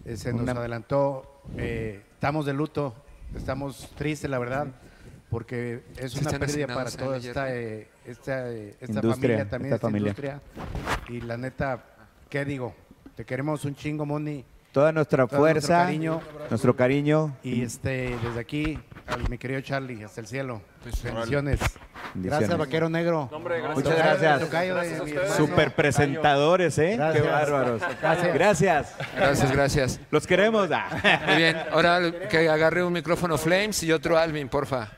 Eh, 0.05 0.18
se 0.18 0.31
nos 0.34 0.41
Una- 0.43 0.51
adelantó. 0.51 1.41
eh, 1.57 2.01
estamos 2.14 2.45
de 2.45 2.53
luto, 2.53 2.93
estamos 3.35 3.89
tristes, 3.97 4.30
la 4.30 4.38
verdad, 4.38 4.68
porque 5.30 5.84
es 5.97 6.14
una 6.15 6.31
pérdida 6.38 6.68
para 6.68 6.91
toda 6.91 7.18
esta, 7.18 7.55
eh, 7.55 7.88
esta, 8.05 8.51
eh, 8.51 8.76
familia 8.80 9.47
también, 9.49 9.73
esta 9.73 9.76
esta 9.76 9.80
familia. 9.80 10.09
industria. 10.09 10.41
Y 11.09 11.22
la 11.22 11.38
neta, 11.38 11.84
¿qué 12.30 12.43
digo? 12.43 12.76
Te 13.15 13.23
queremos 13.26 13.64
un 13.65 13.73
chingo, 13.76 14.05
Moni. 14.05 14.43
Toda 14.73 14.91
nuestra 14.91 15.26
todo 15.26 15.39
nuestro 15.39 15.61
fuerza, 15.61 15.85
cariño. 15.85 16.22
nuestro 16.49 16.76
cariño. 16.76 17.35
Y 17.43 17.61
este, 17.64 18.15
desde 18.23 18.39
aquí, 18.39 18.77
a 19.08 19.18
mi 19.30 19.38
querido 19.38 19.62
Charlie, 19.62 20.04
hasta 20.04 20.22
el 20.22 20.28
cielo. 20.28 20.62
Pues, 20.84 21.02
Bendiciones. 21.04 21.60
Gracias, 22.14 22.58
vaquero 22.58 22.90
negro. 22.90 23.28
No, 23.32 23.38
hombre, 23.38 23.62
gracias. 23.62 23.84
Muchas 23.84 23.98
gracias. 23.98 24.40
Tocayo 24.42 24.76
Gracias 24.76 25.04
mi. 25.04 25.12
Super 25.36 25.76
presentadores, 25.76 26.78
¿eh? 26.78 26.96
Gracias. 26.98 27.24
Qué 27.24 27.30
bárbaros. 27.30 27.82
Gracias. 28.02 28.34
Gracias. 28.34 28.96
Gracias, 29.16 29.52
gracias. 29.52 30.00
Los 30.12 30.28
queremos. 30.28 30.70
Ah. 30.72 31.22
Muy 31.28 31.36
bien, 31.38 31.58
ahora 31.72 32.00
que 32.30 32.50
agarre 32.50 32.84
un 32.84 32.94
micrófono 32.94 33.38
Flames 33.38 33.82
y 33.84 33.92
otro 33.92 34.18
Alvin, 34.18 34.50
porfa. 34.50 34.90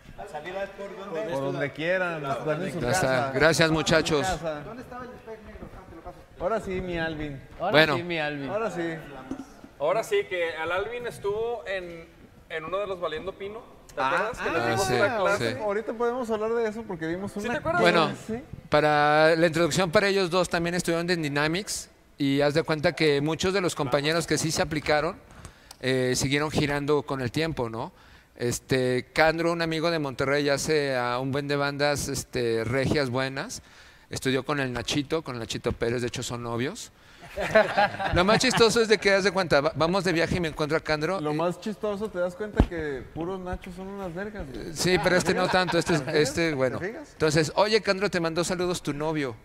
Por 1.31 1.41
donde 1.41 1.71
quieran, 1.71 2.23
están 2.25 2.63
en 2.63 2.73
su 2.73 2.79
Ya 2.79 2.91
está. 2.91 3.07
casa. 3.07 3.31
Gracias, 3.33 3.71
muchachos. 3.71 4.25
Casa. 4.27 4.63
Ahora 6.39 6.59
sí, 6.61 6.79
mi 6.81 6.97
Alvin. 6.97 7.41
Bueno, 7.59 7.97
Ahora 8.51 8.71
sí. 8.71 8.95
Ahora 9.79 10.03
sí, 10.03 10.23
que 10.29 10.55
al 10.55 10.71
Alvin 10.71 11.07
estuvo 11.07 11.63
en, 11.67 12.07
en 12.49 12.65
uno 12.65 12.77
de 12.77 12.87
los 12.87 12.99
Valiendo 12.99 13.33
Pino. 13.33 13.78
¿Te 13.95 14.01
acuerdas? 14.01 14.37
Que 14.37 14.49
les 14.51 14.61
ah, 14.61 14.69
dimos 14.69 14.87
sí, 14.87 14.93
una 14.93 15.17
clase. 15.17 15.53
sí. 15.53 15.59
Ahorita 15.61 15.93
podemos 15.93 16.29
hablar 16.29 16.53
de 16.53 16.67
eso 16.69 16.83
porque 16.83 17.07
vimos 17.07 17.31
¿Sí 17.31 17.39
una... 17.39 17.51
te 17.51 17.57
acuerdas? 17.57 17.81
Bueno, 17.81 18.11
Sí. 18.27 18.35
para 18.69 19.35
la 19.35 19.47
introducción 19.47 19.91
para 19.91 20.07
ellos 20.07 20.29
dos 20.29 20.49
también 20.49 20.75
estuvieron 20.75 21.09
en 21.09 21.21
Dynamics 21.21 21.89
y 22.17 22.41
haz 22.41 22.53
de 22.53 22.63
cuenta 22.63 22.93
que 22.93 23.21
muchos 23.21 23.53
de 23.53 23.61
los 23.61 23.75
compañeros 23.75 24.27
que 24.27 24.37
sí 24.37 24.51
se 24.51 24.61
aplicaron 24.61 25.17
eh, 25.81 26.13
siguieron 26.15 26.51
girando 26.51 27.03
con 27.03 27.21
el 27.21 27.31
tiempo, 27.31 27.69
¿no? 27.69 27.91
Este, 28.35 29.07
Candro, 29.13 29.51
un 29.51 29.61
amigo 29.61 29.91
de 29.91 29.99
Monterrey, 29.99 30.47
hace 30.49 30.95
a 30.95 31.19
un 31.19 31.31
buen 31.31 31.47
de 31.47 31.55
bandas 31.57 32.07
este, 32.07 32.63
regias 32.63 33.09
buenas. 33.09 33.61
Estudió 34.09 34.43
con 34.43 34.59
el 34.59 34.71
Nachito, 34.73 35.23
con 35.23 35.35
el 35.35 35.39
Nachito 35.39 35.71
Pérez, 35.73 36.01
de 36.01 36.07
hecho 36.07 36.23
son 36.23 36.43
novios. 36.43 36.91
Lo 38.13 38.23
más 38.25 38.39
chistoso 38.39 38.81
es 38.81 38.87
de 38.87 38.97
que, 38.97 39.13
haz 39.13 39.23
de 39.23 39.31
cuenta, 39.31 39.61
va- 39.61 39.71
vamos 39.75 40.03
de 40.03 40.11
viaje 40.13 40.37
y 40.37 40.39
me 40.39 40.47
encuentro 40.49 40.77
a 40.77 40.79
Candro. 40.79 41.19
Lo 41.19 41.31
y- 41.31 41.35
más 41.35 41.59
chistoso, 41.59 42.09
te 42.09 42.19
das 42.19 42.35
cuenta 42.35 42.67
que 42.67 43.03
puros 43.13 43.39
nachos 43.39 43.75
son 43.75 43.87
unas 43.87 44.13
vergas. 44.13 44.45
güey. 44.51 44.73
Sí, 44.73 44.97
pero 45.03 45.15
este 45.15 45.33
no 45.33 45.47
tanto, 45.47 45.77
este, 45.77 45.95
es- 45.95 46.03
este 46.07 46.53
bueno. 46.53 46.79
Entonces, 46.81 47.51
oye, 47.55 47.81
Candro, 47.81 48.09
te 48.09 48.19
mandó 48.19 48.43
saludos 48.43 48.81
tu 48.81 48.93
novio. 48.93 49.35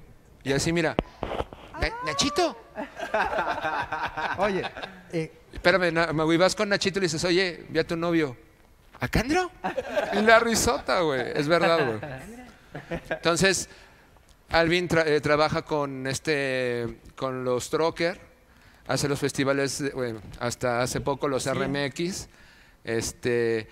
Y 0.42 0.52
así, 0.52 0.72
mira, 0.72 0.94
"Na- 1.80 1.88
Nachito. 2.06 2.56
Oye, 4.38 4.62
eh, 5.12 5.32
Espérame, 5.52 5.92
na- 5.92 6.12
me 6.12 6.24
güey, 6.24 6.36
vas 6.36 6.54
con 6.54 6.68
Nachito 6.68 6.98
y 6.98 7.02
le 7.02 7.04
dices, 7.06 7.24
oye, 7.24 7.64
vi 7.68 7.78
a 7.78 7.86
tu 7.86 7.96
novio. 7.96 8.36
¿A 9.00 9.08
Candro? 9.08 9.50
Y 10.12 10.20
la 10.22 10.38
risota, 10.40 11.00
güey. 11.00 11.22
Es 11.34 11.46
verdad, 11.48 11.86
güey. 11.86 12.00
Entonces, 13.08 13.68
Alvin 14.54 14.88
tra- 14.88 15.04
eh, 15.04 15.20
trabaja 15.20 15.62
con 15.62 16.06
este, 16.06 16.98
con 17.16 17.42
los 17.44 17.70
Trocker, 17.70 18.20
hace 18.86 19.08
los 19.08 19.18
festivales, 19.18 19.82
bueno, 19.94 20.20
hasta 20.38 20.80
hace 20.80 21.00
poco 21.00 21.26
los 21.26 21.44
RMX. 21.52 22.28
Este, 22.84 23.66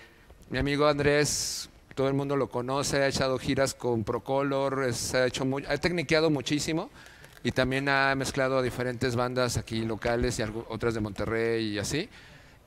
mi 0.49 0.57
amigo 0.57 0.85
Andrés, 0.85 1.69
todo 1.95 2.09
el 2.09 2.13
mundo 2.15 2.35
lo 2.35 2.49
conoce, 2.49 3.01
ha 3.01 3.07
echado 3.07 3.37
giras 3.39 3.73
con 3.73 4.03
Procolor, 4.03 4.83
es- 4.83 5.13
ha 5.13 5.25
hecho 5.25 5.45
muy- 5.45 5.63
ha 5.67 5.77
tecniqueado 5.77 6.29
muchísimo 6.29 6.89
y 7.45 7.51
también 7.53 7.87
ha 7.87 8.13
mezclado 8.15 8.57
a 8.57 8.61
diferentes 8.61 9.15
bandas 9.15 9.55
aquí 9.55 9.85
locales 9.85 10.37
y 10.39 10.41
algo- 10.41 10.65
otras 10.69 10.93
de 10.93 10.99
Monterrey 10.99 11.65
y 11.75 11.79
así. 11.79 12.09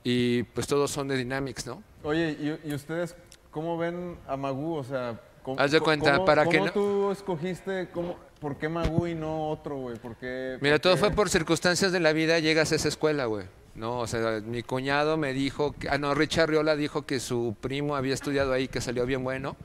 Y 0.03 0.41
pues 0.41 0.65
todos 0.65 0.89
son 0.89 1.07
de 1.07 1.17
Dynamics, 1.17 1.67
¿no? 1.67 1.83
Oye, 2.01 2.31
¿y, 2.31 2.69
y 2.71 2.73
ustedes 2.73 3.15
cómo 3.51 3.77
ven 3.77 4.17
a 4.27 4.37
Magú? 4.37 4.73
O 4.75 4.83
sea, 4.83 5.11
¿cómo, 5.11 5.26
Haz 5.57 5.71
de 5.71 5.79
cuenta, 5.79 6.13
cómo- 6.13 6.25
para 6.25 6.43
cómo 6.45 6.51
que 6.51 6.59
no- 6.65 6.71
tú 6.71 7.11
escogiste, 7.11 7.89
cómo, 7.93 8.17
por 8.39 8.57
qué 8.57 8.67
Magú 8.69 9.07
y 9.07 9.15
no 9.15 9.49
otro, 9.49 9.77
güey? 9.77 9.97
¿Por 9.97 10.15
qué? 10.17 10.57
Mira, 10.61 10.75
por 10.75 10.81
todo 10.81 10.93
qué? 10.95 10.99
fue 10.99 11.11
por 11.11 11.29
circunstancias 11.29 11.91
de 11.91 11.99
la 11.99 12.11
vida, 12.13 12.39
llegas 12.39 12.71
a 12.71 12.75
esa 12.75 12.87
escuela, 12.87 13.25
güey. 13.25 13.45
No, 13.75 13.99
o 13.99 14.07
sea, 14.07 14.41
mi 14.43 14.63
cuñado 14.63 15.17
me 15.17 15.33
dijo, 15.33 15.73
que, 15.73 15.87
ah, 15.89 15.97
no, 15.99 16.13
Richard 16.15 16.49
Riola 16.49 16.75
dijo 16.75 17.05
que 17.05 17.19
su 17.19 17.55
primo 17.61 17.95
había 17.95 18.15
estudiado 18.15 18.51
ahí, 18.51 18.67
que 18.67 18.81
salió 18.81 19.05
bien 19.05 19.23
bueno. 19.23 19.55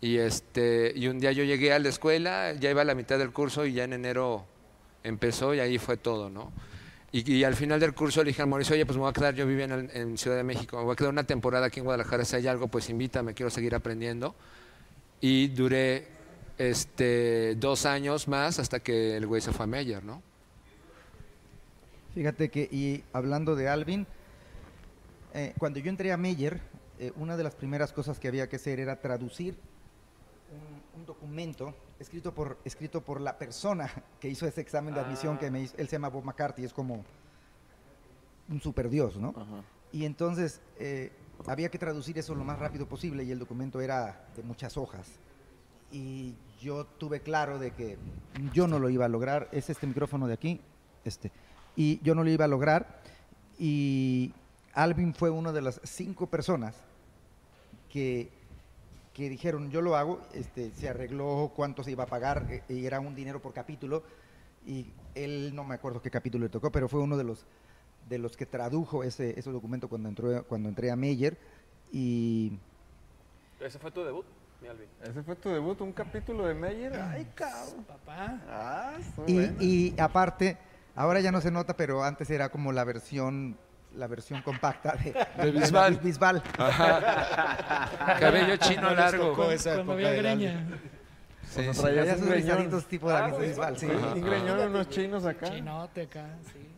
Y 0.00 0.16
este, 0.18 0.92
y 0.96 1.08
un 1.08 1.18
día 1.18 1.32
yo 1.32 1.44
llegué 1.44 1.72
a 1.72 1.78
la 1.78 1.88
escuela, 1.90 2.52
ya 2.52 2.70
iba 2.70 2.82
a 2.82 2.84
la 2.84 2.94
mitad 2.94 3.18
del 3.18 3.32
curso 3.32 3.64
y 3.66 3.72
ya 3.74 3.84
en 3.84 3.92
enero 3.94 4.44
empezó 5.02 5.54
y 5.54 5.60
ahí 5.60 5.78
fue 5.78 5.96
todo, 5.96 6.30
¿no? 6.30 6.52
Y, 7.12 7.30
y 7.32 7.44
al 7.44 7.54
final 7.54 7.78
del 7.80 7.94
curso 7.94 8.22
le 8.24 8.28
dije 8.28 8.42
a 8.42 8.46
Mauricio, 8.46 8.74
oye, 8.74 8.84
pues 8.86 8.96
me 8.96 9.02
voy 9.02 9.10
a 9.10 9.12
quedar, 9.12 9.34
yo 9.34 9.46
vivía 9.46 9.66
en, 9.66 9.90
en 9.94 10.18
Ciudad 10.18 10.36
de 10.36 10.42
México, 10.42 10.76
me 10.78 10.84
voy 10.84 10.94
a 10.94 10.96
quedar 10.96 11.12
una 11.12 11.24
temporada 11.24 11.66
aquí 11.66 11.80
en 11.80 11.84
Guadalajara, 11.84 12.24
si 12.24 12.36
hay 12.36 12.46
algo, 12.48 12.68
pues 12.68 12.90
invítame, 12.90 13.34
quiero 13.34 13.50
seguir 13.50 13.74
aprendiendo. 13.74 14.34
Y 15.26 15.48
duré 15.48 16.06
este, 16.58 17.54
dos 17.54 17.86
años 17.86 18.28
más 18.28 18.58
hasta 18.58 18.80
que 18.80 19.16
el 19.16 19.26
güey 19.26 19.40
se 19.40 19.52
fue 19.52 19.64
a 19.64 19.66
Meyer, 19.66 20.04
¿no? 20.04 20.20
Fíjate 22.12 22.50
que, 22.50 22.68
y 22.70 23.02
hablando 23.14 23.56
de 23.56 23.66
Alvin, 23.66 24.06
eh, 25.32 25.54
cuando 25.58 25.78
yo 25.78 25.88
entré 25.88 26.12
a 26.12 26.18
Meyer, 26.18 26.60
eh, 26.98 27.10
una 27.16 27.38
de 27.38 27.42
las 27.42 27.54
primeras 27.54 27.90
cosas 27.90 28.18
que 28.18 28.28
había 28.28 28.50
que 28.50 28.56
hacer 28.56 28.80
era 28.80 29.00
traducir 29.00 29.56
un, 30.52 31.00
un 31.00 31.06
documento 31.06 31.74
escrito 31.98 32.34
por, 32.34 32.58
escrito 32.66 33.00
por 33.00 33.18
la 33.18 33.38
persona 33.38 33.90
que 34.20 34.28
hizo 34.28 34.46
ese 34.46 34.60
examen 34.60 34.92
de 34.92 35.00
admisión, 35.00 35.38
que 35.38 35.50
me 35.50 35.62
hizo, 35.62 35.74
él 35.78 35.88
se 35.88 35.92
llama 35.92 36.10
Bob 36.10 36.24
McCarthy, 36.24 36.66
es 36.66 36.74
como 36.74 37.02
un 38.50 38.60
superdios, 38.60 39.16
¿no? 39.16 39.34
Y 39.90 40.04
entonces 40.04 40.60
eh, 40.78 41.12
había 41.46 41.68
que 41.68 41.78
traducir 41.78 42.18
eso 42.18 42.34
lo 42.34 42.44
más 42.44 42.58
rápido 42.58 42.86
posible 42.86 43.24
y 43.24 43.30
el 43.30 43.38
documento 43.38 43.80
era 43.80 44.26
de 44.36 44.42
muchas 44.42 44.76
hojas. 44.76 45.06
Y 45.90 46.34
yo 46.60 46.86
tuve 46.86 47.20
claro 47.20 47.58
de 47.58 47.72
que 47.72 47.98
yo 48.52 48.66
no 48.66 48.78
lo 48.78 48.88
iba 48.88 49.04
a 49.04 49.08
lograr, 49.08 49.48
es 49.52 49.70
este 49.70 49.86
micrófono 49.86 50.26
de 50.26 50.34
aquí, 50.34 50.60
este, 51.04 51.30
y 51.76 52.00
yo 52.02 52.14
no 52.14 52.24
lo 52.24 52.30
iba 52.30 52.46
a 52.46 52.48
lograr. 52.48 53.00
Y 53.58 54.32
Alvin 54.72 55.14
fue 55.14 55.30
una 55.30 55.52
de 55.52 55.62
las 55.62 55.80
cinco 55.84 56.26
personas 56.26 56.74
que, 57.88 58.30
que 59.12 59.28
dijeron, 59.28 59.70
yo 59.70 59.80
lo 59.82 59.96
hago, 59.96 60.20
este, 60.32 60.72
se 60.72 60.88
arregló 60.88 61.52
cuánto 61.54 61.84
se 61.84 61.92
iba 61.92 62.04
a 62.04 62.08
pagar, 62.08 62.46
eh, 62.50 62.62
y 62.68 62.84
era 62.84 62.98
un 62.98 63.14
dinero 63.14 63.40
por 63.40 63.52
capítulo, 63.52 64.02
y 64.66 64.86
él 65.14 65.54
no 65.54 65.62
me 65.62 65.76
acuerdo 65.76 66.02
qué 66.02 66.10
capítulo 66.10 66.44
le 66.44 66.50
tocó, 66.50 66.72
pero 66.72 66.88
fue 66.88 67.00
uno 67.00 67.16
de 67.16 67.24
los, 67.24 67.46
de 68.08 68.18
los 68.18 68.36
que 68.36 68.46
tradujo 68.46 69.04
ese, 69.04 69.38
ese 69.38 69.50
documento 69.50 69.88
cuando, 69.88 70.08
entró, 70.08 70.44
cuando 70.44 70.68
entré 70.68 70.90
a 70.90 70.96
Meyer, 70.96 71.36
y 71.92 72.58
Ese 73.60 73.78
fue 73.78 73.90
tu 73.90 74.04
debut, 74.04 74.26
mi 74.60 74.68
Alvin. 74.68 74.88
Ese 75.02 75.22
fue 75.22 75.36
tu 75.36 75.48
debut, 75.48 75.80
un 75.80 75.92
capítulo 75.92 76.46
de 76.46 76.54
Meyer. 76.54 76.92
Ay, 77.00 77.26
cabrón. 77.34 77.84
Papá. 77.84 78.40
Ah, 78.48 78.92
está 78.98 79.22
Y, 79.26 79.34
bueno. 79.34 79.56
y 79.60 79.94
aparte, 79.98 80.58
ahora 80.96 81.20
ya 81.20 81.30
no 81.32 81.40
se 81.40 81.50
nota, 81.50 81.76
pero 81.76 82.02
antes 82.02 82.28
era 82.30 82.48
como 82.48 82.72
la 82.72 82.84
versión 82.84 83.56
la 83.96 84.08
versión 84.08 84.42
compacta 84.42 84.96
de, 84.96 85.12
De 85.44 85.52
Bisbal. 85.52 85.98
Bisbal. 85.98 86.42
Cabello 88.18 88.56
chino 88.56 88.92
largo. 88.92 89.34
Cuando 89.34 89.92
había 89.92 90.12
greña. 90.12 90.66
Sí, 91.48 91.62
sí. 91.72 91.80
traía 91.80 92.16
tipo 92.88 93.08
David 93.08 93.46
Bisbal, 93.46 93.78
sí. 93.78 93.86
Un 93.86 94.20
greñón, 94.20 94.58
unos 94.58 94.88
chinos 94.88 95.24
acá. 95.24 95.46
Chinote 95.50 96.02
acá, 96.02 96.26
sí. 96.52 96.73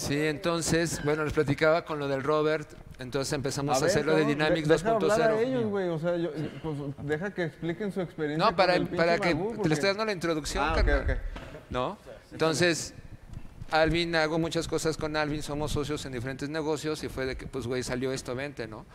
Sí, 0.00 0.26
entonces, 0.26 1.02
bueno, 1.04 1.24
les 1.24 1.32
platicaba 1.32 1.84
con 1.84 1.98
lo 1.98 2.08
del 2.08 2.22
Robert, 2.22 2.68
entonces 2.98 3.32
empezamos 3.34 3.76
a, 3.76 3.80
ver, 3.80 3.90
hacer 3.90 4.06
lo 4.06 4.16
de 4.16 4.24
Dynamics 4.24 4.66
de- 4.68 4.74
deja 4.76 4.90
hablar 4.92 5.20
a 5.22 5.30
2.0. 5.34 5.38
ellos, 5.46 5.64
güey. 5.66 5.88
O 5.88 5.98
sea, 5.98 6.16
yo, 6.16 6.30
pues, 6.62 6.76
deja 7.02 7.30
que 7.34 7.44
expliquen 7.44 7.92
su 7.92 8.00
experiencia. 8.00 8.44
No, 8.50 8.56
para, 8.56 8.76
el- 8.76 8.86
para 8.88 9.18
que 9.18 9.34
Magoo, 9.34 9.50
te 9.50 9.54
porque- 9.56 9.68
le 9.68 9.74
estoy 9.74 9.88
dando 9.90 10.04
la 10.06 10.12
introducción, 10.12 10.64
Ah, 10.64 10.70
ok, 10.72 10.76
carnal. 10.76 11.02
ok. 11.02 11.16
¿No? 11.70 11.98
Entonces, 12.32 12.94
Alvin, 13.70 14.16
hago 14.16 14.38
muchas 14.38 14.66
cosas 14.68 14.96
con 14.96 15.16
Alvin, 15.16 15.42
somos 15.42 15.72
socios 15.72 16.04
en 16.06 16.12
diferentes 16.12 16.48
negocios 16.48 17.04
y 17.04 17.08
fue 17.08 17.26
de 17.26 17.36
que, 17.36 17.46
pues, 17.46 17.66
güey, 17.66 17.82
salió 17.82 18.10
esto, 18.12 18.34
vente, 18.34 18.66
¿no? 18.66 18.86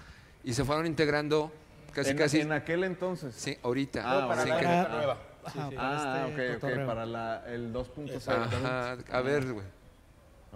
Y 0.44 0.54
se 0.54 0.66
fueron 0.66 0.86
integrando 0.88 1.52
casi, 1.94 2.10
en, 2.12 2.18
casi. 2.18 2.40
en 2.42 2.52
aquel 2.52 2.84
entonces. 2.84 3.34
Sí, 3.36 3.58
ahorita. 3.64 4.02
Ah, 4.04 4.28
para 4.28 4.42
sin 4.42 4.50
la 4.50 4.60
que- 4.60 4.66
nueva. 4.66 5.18
Ajá, 5.46 5.70
para 5.70 6.24
Ah, 6.24 6.28
este 6.30 6.56
ok, 6.56 6.64
ok, 6.64 6.86
para 6.88 7.06
la, 7.06 7.44
el 7.48 7.72
2.0. 7.72 8.32
Ajá, 8.32 8.98
a 9.12 9.22
ver, 9.22 9.54
güey. 9.54 9.66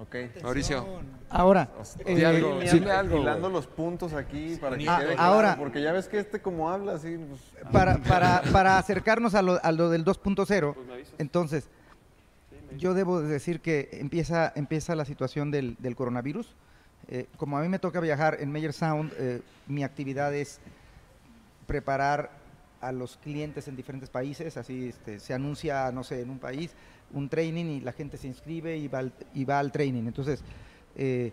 Ok. 0.02 0.16
Mauricio. 0.44 0.86
Ahora, 1.30 1.70
eh, 2.06 2.26
algo, 2.26 2.62
Hilando- 2.62 2.72
dime 2.72 2.92
algo, 2.92 3.18
Hilando 3.18 3.50
los 3.50 3.68
puntos 3.68 4.14
aquí 4.14 4.56
para 4.56 4.78
que 4.78 4.88
Ah, 4.90 5.00
quede 5.02 5.16
ahora- 5.18 5.50
claro, 5.50 5.62
porque 5.62 5.82
ya 5.82 5.92
ves 5.92 6.08
que 6.08 6.20
este 6.20 6.42
como 6.42 6.70
habla 6.70 6.94
así, 6.94 7.18
pues, 7.18 7.42
para, 7.72 7.98
para, 8.04 8.42
para 8.54 8.78
acercarnos 8.78 9.36
a 9.36 9.42
lo, 9.42 9.60
a 9.64 9.72
lo 9.72 9.90
del 9.90 10.06
2.0, 10.06 10.76
entonces, 11.18 11.68
yo 12.78 12.94
debo 12.94 13.22
de 13.22 13.28
decir 13.28 13.60
que 13.60 13.90
empieza, 13.94 14.54
empieza 14.56 14.96
la 14.96 15.04
situación 15.06 15.52
del, 15.52 15.76
del 15.80 15.96
coronavirus. 15.96 16.56
Eh, 17.10 17.26
como 17.38 17.58
a 17.58 17.62
mí 17.62 17.68
me 17.70 17.80
toca 17.80 18.00
viajar 18.00 18.38
en 18.40 18.52
Meyer 18.52 18.72
Sound, 18.74 19.12
eh, 19.18 19.42
mi 19.68 19.84
actividad 19.84 20.34
es 20.34 20.60
preparar 21.68 22.32
a 22.82 22.92
los 22.92 23.18
clientes 23.18 23.68
en 23.68 23.76
diferentes 23.76 24.10
países, 24.10 24.56
así 24.56 24.90
este, 24.90 25.20
se 25.20 25.34
anuncia, 25.34 25.92
no 25.92 26.04
sé, 26.04 26.22
en 26.22 26.30
un 26.30 26.40
país 26.40 26.72
un 27.14 27.30
training 27.30 27.66
y 27.66 27.80
la 27.82 27.92
gente 27.94 28.18
se 28.18 28.28
inscribe 28.28 28.78
y 28.78 28.88
va 28.88 29.00
al, 29.00 29.14
y 29.34 29.46
va 29.46 29.60
al 29.60 29.72
training. 29.72 30.04
Entonces, 30.08 30.42
eh, 30.96 31.32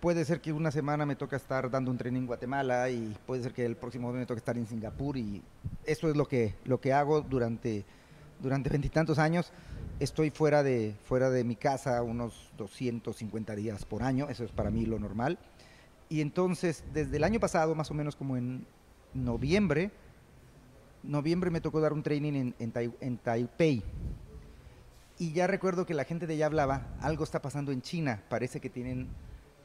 puede 0.00 0.24
ser 0.24 0.40
que 0.40 0.52
una 0.52 0.70
semana 0.70 1.06
me 1.06 1.16
toca 1.16 1.36
estar 1.36 1.70
dando 1.70 1.90
un 1.90 1.98
training 1.98 2.20
en 2.20 2.26
Guatemala 2.26 2.90
y 2.90 3.16
puede 3.26 3.42
ser 3.42 3.52
que 3.52 3.64
el 3.64 3.76
próximo 3.76 4.10
mes 4.12 4.20
me 4.20 4.26
toque 4.26 4.38
estar 4.38 4.56
en 4.58 4.66
Singapur 4.66 5.16
y 5.16 5.42
eso 5.86 6.08
es 6.10 6.16
lo 6.16 6.26
que, 6.26 6.54
lo 6.64 6.80
que 6.80 6.92
hago 6.92 7.20
durante 7.22 7.84
durante 8.40 8.70
veintitantos 8.70 9.20
años. 9.20 9.52
Estoy 10.00 10.30
fuera 10.30 10.64
de, 10.64 10.96
fuera 11.04 11.30
de 11.30 11.44
mi 11.44 11.54
casa 11.54 12.02
unos 12.02 12.50
250 12.58 13.54
días 13.54 13.84
por 13.84 14.02
año, 14.02 14.28
eso 14.28 14.42
es 14.42 14.50
para 14.50 14.68
mí 14.70 14.84
lo 14.84 14.98
normal. 14.98 15.38
Y 16.08 16.20
entonces, 16.20 16.82
desde 16.92 17.18
el 17.18 17.24
año 17.24 17.38
pasado, 17.38 17.76
más 17.76 17.88
o 17.92 17.94
menos 17.94 18.16
como 18.16 18.36
en 18.36 18.66
noviembre, 19.14 19.92
noviembre 21.04 21.50
me 21.50 21.60
tocó 21.60 21.80
dar 21.80 21.92
un 21.92 22.02
training 22.02 22.32
en, 22.32 22.54
en, 22.58 22.72
Tai- 22.72 22.94
en 23.00 23.16
Taipei. 23.18 23.82
Y 25.18 25.32
ya 25.32 25.46
recuerdo 25.46 25.86
que 25.86 25.94
la 25.94 26.04
gente 26.04 26.26
de 26.26 26.34
allá 26.34 26.46
hablaba, 26.46 26.86
algo 27.00 27.24
está 27.24 27.40
pasando 27.42 27.72
en 27.72 27.82
China, 27.82 28.22
parece 28.28 28.60
que 28.60 28.70
tienen, 28.70 29.08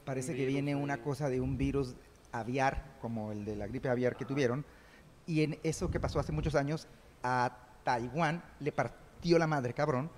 parece 0.06 0.36
que 0.36 0.46
viene 0.46 0.76
una 0.76 0.98
cosa 0.98 1.30
de 1.30 1.42
un 1.42 1.58
virus 1.58 1.96
aviar, 2.32 2.98
como 3.02 3.32
el 3.32 3.46
de 3.46 3.56
la 3.56 3.68
gripe 3.68 3.90
aviar 3.90 4.16
que 4.16 4.26
tuvieron, 4.26 4.66
y 5.26 5.44
en 5.44 5.58
eso 5.64 5.90
que 5.90 6.00
pasó 6.00 6.20
hace 6.20 6.32
muchos 6.32 6.56
años, 6.56 6.88
a 7.24 7.58
Taiwán 7.84 8.44
le 8.60 8.72
partió 8.72 9.40
la 9.40 9.48
madre, 9.48 9.74
cabrón, 9.74 10.12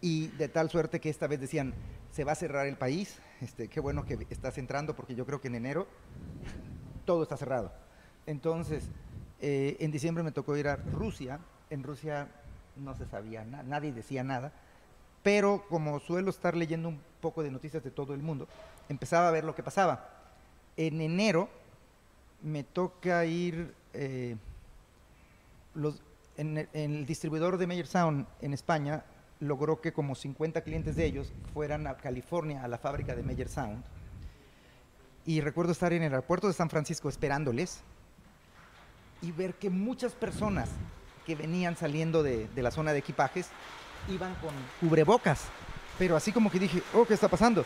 y 0.00 0.28
de 0.28 0.48
tal 0.48 0.70
suerte 0.70 1.00
que 1.00 1.10
esta 1.10 1.26
vez 1.26 1.40
decían, 1.40 1.74
se 2.10 2.24
va 2.24 2.32
a 2.32 2.36
cerrar 2.36 2.66
el 2.66 2.76
país, 2.76 3.18
este, 3.40 3.68
qué 3.68 3.80
bueno 3.80 4.04
que 4.04 4.26
estás 4.30 4.56
entrando, 4.58 4.96
porque 4.96 5.14
yo 5.14 5.26
creo 5.26 5.40
que 5.40 5.48
en 5.48 5.56
enero 5.56 5.86
todo 7.04 7.22
está 7.22 7.36
cerrado. 7.36 7.72
Entonces, 8.26 8.88
eh, 9.40 9.76
en 9.80 9.90
diciembre 9.90 10.22
me 10.22 10.32
tocó 10.32 10.56
ir 10.56 10.68
a 10.68 10.76
Rusia. 10.76 11.40
En 11.70 11.82
Rusia 11.82 12.28
no 12.80 12.96
se 12.96 13.06
sabía 13.06 13.44
nada, 13.44 13.62
nadie 13.62 13.92
decía 13.92 14.24
nada. 14.24 14.52
Pero 15.22 15.64
como 15.68 16.00
suelo 16.00 16.30
estar 16.30 16.56
leyendo 16.56 16.88
un 16.88 17.00
poco 17.20 17.42
de 17.42 17.50
noticias 17.50 17.82
de 17.84 17.90
todo 17.90 18.14
el 18.14 18.22
mundo, 18.22 18.48
empezaba 18.88 19.28
a 19.28 19.30
ver 19.30 19.44
lo 19.44 19.54
que 19.54 19.62
pasaba. 19.62 20.08
En 20.76 21.00
enero 21.00 21.48
me 22.42 22.64
toca 22.64 23.24
ir 23.26 23.74
eh, 23.92 24.36
el- 25.76 26.00
en 26.36 26.68
el 26.72 27.06
distribuidor 27.06 27.58
de 27.58 27.66
Meyer 27.66 27.86
Sound 27.86 28.26
en 28.40 28.54
España 28.54 29.04
logró 29.40 29.80
que 29.80 29.92
como 29.92 30.14
50 30.14 30.62
clientes 30.62 30.96
de 30.96 31.04
ellos 31.04 31.32
fueran 31.52 31.86
a 31.86 31.96
California 31.96 32.62
a 32.64 32.68
la 32.68 32.78
fábrica 32.78 33.14
de 33.14 33.22
Meyer 33.22 33.48
Sound. 33.48 33.82
Y 35.26 35.40
recuerdo 35.42 35.72
estar 35.72 35.92
en 35.92 36.02
el 36.02 36.12
aeropuerto 36.12 36.46
de 36.46 36.54
San 36.54 36.70
Francisco 36.70 37.08
esperándoles 37.08 37.80
y 39.22 39.32
ver 39.32 39.54
que 39.54 39.68
muchas 39.68 40.12
personas 40.14 40.70
que 41.26 41.34
venían 41.34 41.76
saliendo 41.76 42.22
de, 42.22 42.48
de 42.48 42.62
la 42.62 42.70
zona 42.70 42.92
de 42.92 42.98
equipajes 42.98 43.48
iban 44.08 44.34
con 44.36 44.54
cubrebocas. 44.80 45.42
Pero 45.98 46.16
así 46.16 46.32
como 46.32 46.50
que 46.50 46.58
dije, 46.58 46.82
oh, 46.94 47.04
¿qué 47.04 47.14
está 47.14 47.28
pasando? 47.28 47.64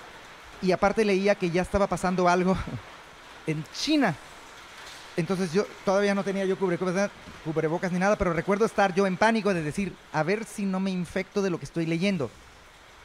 Y 0.60 0.72
aparte 0.72 1.04
leía 1.04 1.34
que 1.34 1.50
ya 1.50 1.62
estaba 1.62 1.86
pasando 1.86 2.28
algo 2.28 2.56
en 3.46 3.64
China. 3.72 4.14
Entonces 5.16 5.52
yo 5.52 5.64
todavía 5.84 6.14
no 6.14 6.24
tenía 6.24 6.44
yo 6.44 6.58
cubrebocas, 6.58 7.10
cubrebocas 7.44 7.92
ni 7.92 7.98
nada, 7.98 8.16
pero 8.16 8.32
recuerdo 8.32 8.64
estar 8.64 8.92
yo 8.94 9.06
en 9.06 9.16
pánico 9.16 9.54
de 9.54 9.62
decir, 9.62 9.94
a 10.12 10.24
ver 10.24 10.44
si 10.44 10.64
no 10.64 10.80
me 10.80 10.90
infecto 10.90 11.40
de 11.42 11.50
lo 11.50 11.58
que 11.58 11.64
estoy 11.64 11.86
leyendo. 11.86 12.30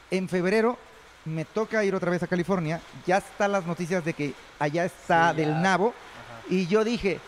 En 0.10 0.28
febrero 0.28 0.80
me 1.26 1.46
toca 1.46 1.84
ir 1.84 1.94
otra 1.94 2.10
vez 2.10 2.24
a 2.24 2.28
California, 2.28 2.82
ya 3.06 3.18
están 3.18 3.52
las 3.52 3.66
noticias 3.66 4.04
de 4.04 4.14
que 4.14 4.34
allá 4.58 4.86
está 4.86 5.32
Sí, 5.32 5.38
del 5.38 5.62
nabo, 5.62 5.94
y 6.50 6.66
yo 6.66 6.84
dije, 6.84 7.20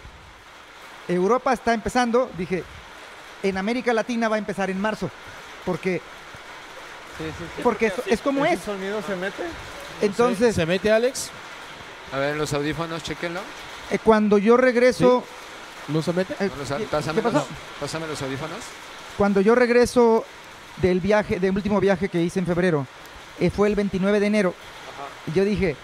Europa 1.07 1.53
está 1.53 1.75
empezando, 1.75 2.31
dije, 2.35 2.63
en 3.43 3.57
América 3.57 3.93
Latina 3.93 4.27
va 4.29 4.35
a 4.35 4.39
empezar 4.39 4.69
en 4.69 4.79
marzo, 4.79 5.09
porque, 5.65 6.01
porque 7.63 7.87
es, 7.87 7.93
es 8.07 8.21
como 8.21 8.45
¿Ese 8.45 8.55
es. 8.55 8.61
sonido 8.61 9.01
se 9.01 9.15
mete? 9.15 9.43
Entonces, 10.01 10.55
¿Se 10.55 10.65
mete 10.65 10.91
Alex? 10.91 11.29
A 12.13 12.17
ver, 12.17 12.35
los 12.35 12.53
audífonos, 12.53 13.03
chequenlo. 13.03 13.39
eh, 13.89 13.99
cuando 14.03 14.37
yo 14.37 14.57
regreso, 14.57 15.23
¿No 15.87 16.01
se 16.01 16.13
mete? 16.13 16.33
eh, 16.39 16.49
No 16.51 16.55
los- 16.57 16.67
¿qué- 16.71 16.85
pásame, 16.85 17.15
qué 17.17 17.21
pasó? 17.23 17.37
los, 17.37 17.45
pásame 17.79 18.07
los 18.07 18.21
audífonos. 18.21 18.57
Cuando 19.17 19.41
yo 19.41 19.55
regreso 19.55 20.25
del 20.77 20.99
viaje, 20.99 21.39
del 21.39 21.55
último 21.55 21.79
viaje 21.79 22.09
que 22.09 22.21
hice 22.21 22.39
en 22.39 22.45
febrero, 22.45 22.85
eh, 23.39 23.49
fue 23.49 23.67
el 23.67 23.75
29 23.75 24.19
de 24.19 24.25
enero, 24.27 24.53
y 25.27 25.31
yo 25.33 25.43
dije, 25.43 25.75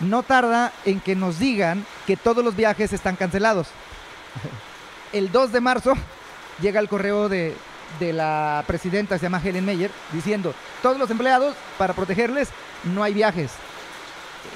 no 0.00 0.22
tarda 0.22 0.72
en 0.84 1.00
que 1.00 1.14
nos 1.16 1.38
digan 1.38 1.84
que 2.06 2.16
todos 2.16 2.44
los 2.44 2.54
viajes 2.56 2.92
están 2.92 3.16
cancelados. 3.16 3.68
El 5.12 5.32
2 5.32 5.52
de 5.52 5.60
marzo 5.60 5.94
llega 6.60 6.80
el 6.80 6.88
correo 6.88 7.28
de, 7.28 7.54
de 7.98 8.12
la 8.12 8.62
presidenta, 8.66 9.18
se 9.18 9.24
llama 9.24 9.40
Helen 9.44 9.64
Meyer, 9.64 9.90
diciendo, 10.12 10.54
todos 10.82 10.98
los 10.98 11.10
empleados, 11.10 11.56
para 11.78 11.94
protegerles, 11.94 12.48
no 12.84 13.02
hay 13.02 13.14
viajes. 13.14 13.50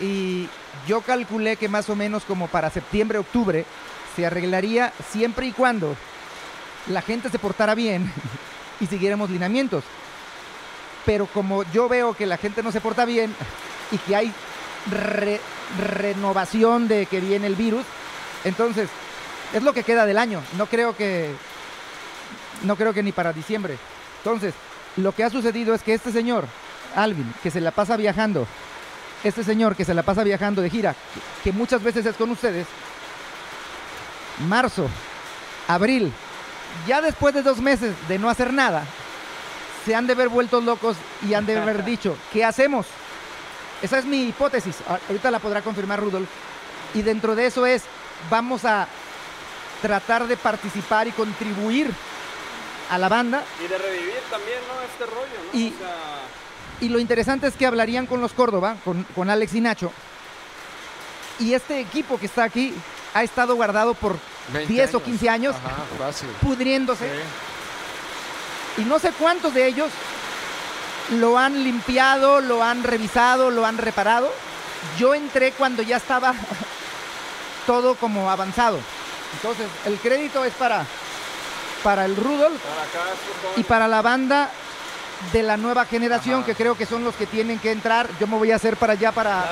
Y 0.00 0.48
yo 0.86 1.00
calculé 1.00 1.56
que 1.56 1.68
más 1.68 1.88
o 1.90 1.96
menos 1.96 2.24
como 2.24 2.46
para 2.48 2.70
septiembre, 2.70 3.18
octubre, 3.18 3.64
se 4.14 4.26
arreglaría 4.26 4.92
siempre 5.10 5.46
y 5.46 5.52
cuando 5.52 5.96
la 6.88 7.02
gente 7.02 7.30
se 7.30 7.38
portara 7.38 7.74
bien 7.74 8.12
y 8.80 8.86
siguiéramos 8.86 9.30
lineamientos. 9.30 9.82
Pero 11.04 11.26
como 11.26 11.64
yo 11.64 11.88
veo 11.88 12.14
que 12.14 12.26
la 12.26 12.36
gente 12.38 12.62
no 12.62 12.72
se 12.72 12.80
porta 12.80 13.04
bien 13.04 13.34
y 13.90 13.98
que 13.98 14.16
hay 14.16 14.32
re- 14.90 15.40
renovación 15.78 16.88
de 16.88 17.06
que 17.06 17.20
viene 17.20 17.46
el 17.46 17.56
virus, 17.56 17.84
entonces 18.44 18.88
es 19.54 19.62
lo 19.62 19.72
que 19.72 19.84
queda 19.84 20.04
del 20.04 20.18
año. 20.18 20.42
No 20.58 20.66
creo 20.66 20.96
que 20.96 21.30
no 22.62 22.76
creo 22.76 22.92
que 22.92 23.02
ni 23.02 23.12
para 23.12 23.32
diciembre. 23.32 23.78
Entonces, 24.18 24.54
lo 24.96 25.12
que 25.12 25.24
ha 25.24 25.30
sucedido 25.30 25.74
es 25.74 25.82
que 25.82 25.94
este 25.94 26.12
señor, 26.12 26.46
Alvin, 26.94 27.32
que 27.42 27.50
se 27.50 27.60
la 27.60 27.70
pasa 27.70 27.96
viajando, 27.96 28.46
este 29.22 29.44
señor 29.44 29.76
que 29.76 29.84
se 29.84 29.94
la 29.94 30.02
pasa 30.02 30.24
viajando 30.24 30.60
de 30.60 30.70
gira, 30.70 30.94
que 31.42 31.52
muchas 31.52 31.82
veces 31.82 32.04
es 32.06 32.16
con 32.16 32.30
ustedes, 32.30 32.66
marzo, 34.48 34.88
abril, 35.68 36.12
ya 36.86 37.00
después 37.00 37.34
de 37.34 37.42
dos 37.42 37.60
meses 37.60 37.94
de 38.08 38.18
no 38.18 38.28
hacer 38.28 38.52
nada, 38.52 38.84
se 39.84 39.94
han 39.94 40.06
de 40.06 40.14
ver 40.14 40.28
vueltos 40.28 40.64
locos 40.64 40.96
y 41.28 41.34
han 41.34 41.46
de 41.46 41.58
haber 41.58 41.84
dicho, 41.84 42.16
¿qué 42.32 42.44
hacemos? 42.44 42.86
Esa 43.82 43.98
es 43.98 44.04
mi 44.04 44.28
hipótesis. 44.28 44.76
Ahorita 45.08 45.30
la 45.30 45.40
podrá 45.40 45.60
confirmar 45.60 46.00
Rudolf. 46.00 46.28
Y 46.94 47.02
dentro 47.02 47.34
de 47.34 47.46
eso 47.46 47.66
es, 47.66 47.82
vamos 48.30 48.64
a 48.64 48.88
tratar 49.84 50.26
de 50.26 50.38
participar 50.38 51.06
y 51.06 51.10
contribuir 51.12 51.92
a 52.88 52.96
la 52.96 53.10
banda. 53.10 53.42
Y 53.62 53.68
de 53.68 53.76
revivir 53.76 54.14
también, 54.30 54.56
¿no? 54.66 54.80
Este 54.80 55.04
rollo, 55.04 55.52
¿no? 55.52 55.58
Y- 55.60 55.74
O 55.74 55.78
sea, 55.78 55.94
Y 56.80 56.88
lo 56.88 56.98
interesante 56.98 57.46
es 57.46 57.54
que 57.54 57.66
hablarían 57.66 58.06
con 58.06 58.22
los 58.22 58.32
Córdoba, 58.32 58.76
con, 58.82 59.04
con 59.14 59.28
Alex 59.28 59.54
y 59.54 59.60
Nacho. 59.60 59.92
Y 61.38 61.52
este 61.52 61.80
equipo 61.80 62.18
que 62.18 62.26
está 62.26 62.44
aquí 62.44 62.74
ha 63.12 63.22
estado 63.22 63.54
guardado 63.56 63.92
por 63.94 64.16
20 64.54 64.72
10 64.72 64.94
o 64.94 64.96
años. 64.96 65.02
15 65.04 65.28
años, 65.28 65.54
Ajá, 65.56 65.84
fácil. 65.98 66.28
pudriéndose. 66.40 67.08
Y 68.78 68.82
no 68.84 68.98
sé 68.98 69.12
cuántos 69.18 69.52
de 69.52 69.66
ellos 69.66 69.90
lo 71.20 71.38
han 71.38 71.62
limpiado, 71.62 72.40
lo 72.40 72.62
han 72.62 72.82
revisado, 72.82 73.50
lo 73.50 73.66
han 73.66 73.76
reparado. 73.78 74.32
Yo 74.98 75.14
entré 75.14 75.52
cuando 75.52 75.82
ya 75.82 75.98
estaba 75.98 76.34
todo 77.66 77.94
como 77.96 78.30
avanzado. 78.30 78.78
Entonces, 79.34 79.66
el 79.86 79.98
crédito 79.98 80.44
es 80.44 80.52
para, 80.54 80.84
para 81.82 82.04
el 82.04 82.16
Rudolf 82.16 82.60
y 83.56 83.62
para 83.62 83.88
la 83.88 84.02
banda 84.02 84.50
de 85.32 85.42
la 85.42 85.56
nueva 85.56 85.84
generación, 85.86 86.36
Ajá. 86.38 86.46
que 86.46 86.54
creo 86.54 86.76
que 86.76 86.86
son 86.86 87.04
los 87.04 87.14
que 87.14 87.26
tienen 87.26 87.58
que 87.58 87.70
entrar. 87.70 88.08
Yo 88.20 88.26
me 88.26 88.36
voy 88.36 88.50
a 88.52 88.56
hacer 88.56 88.76
para 88.76 88.92
allá 88.94 89.12
para... 89.12 89.44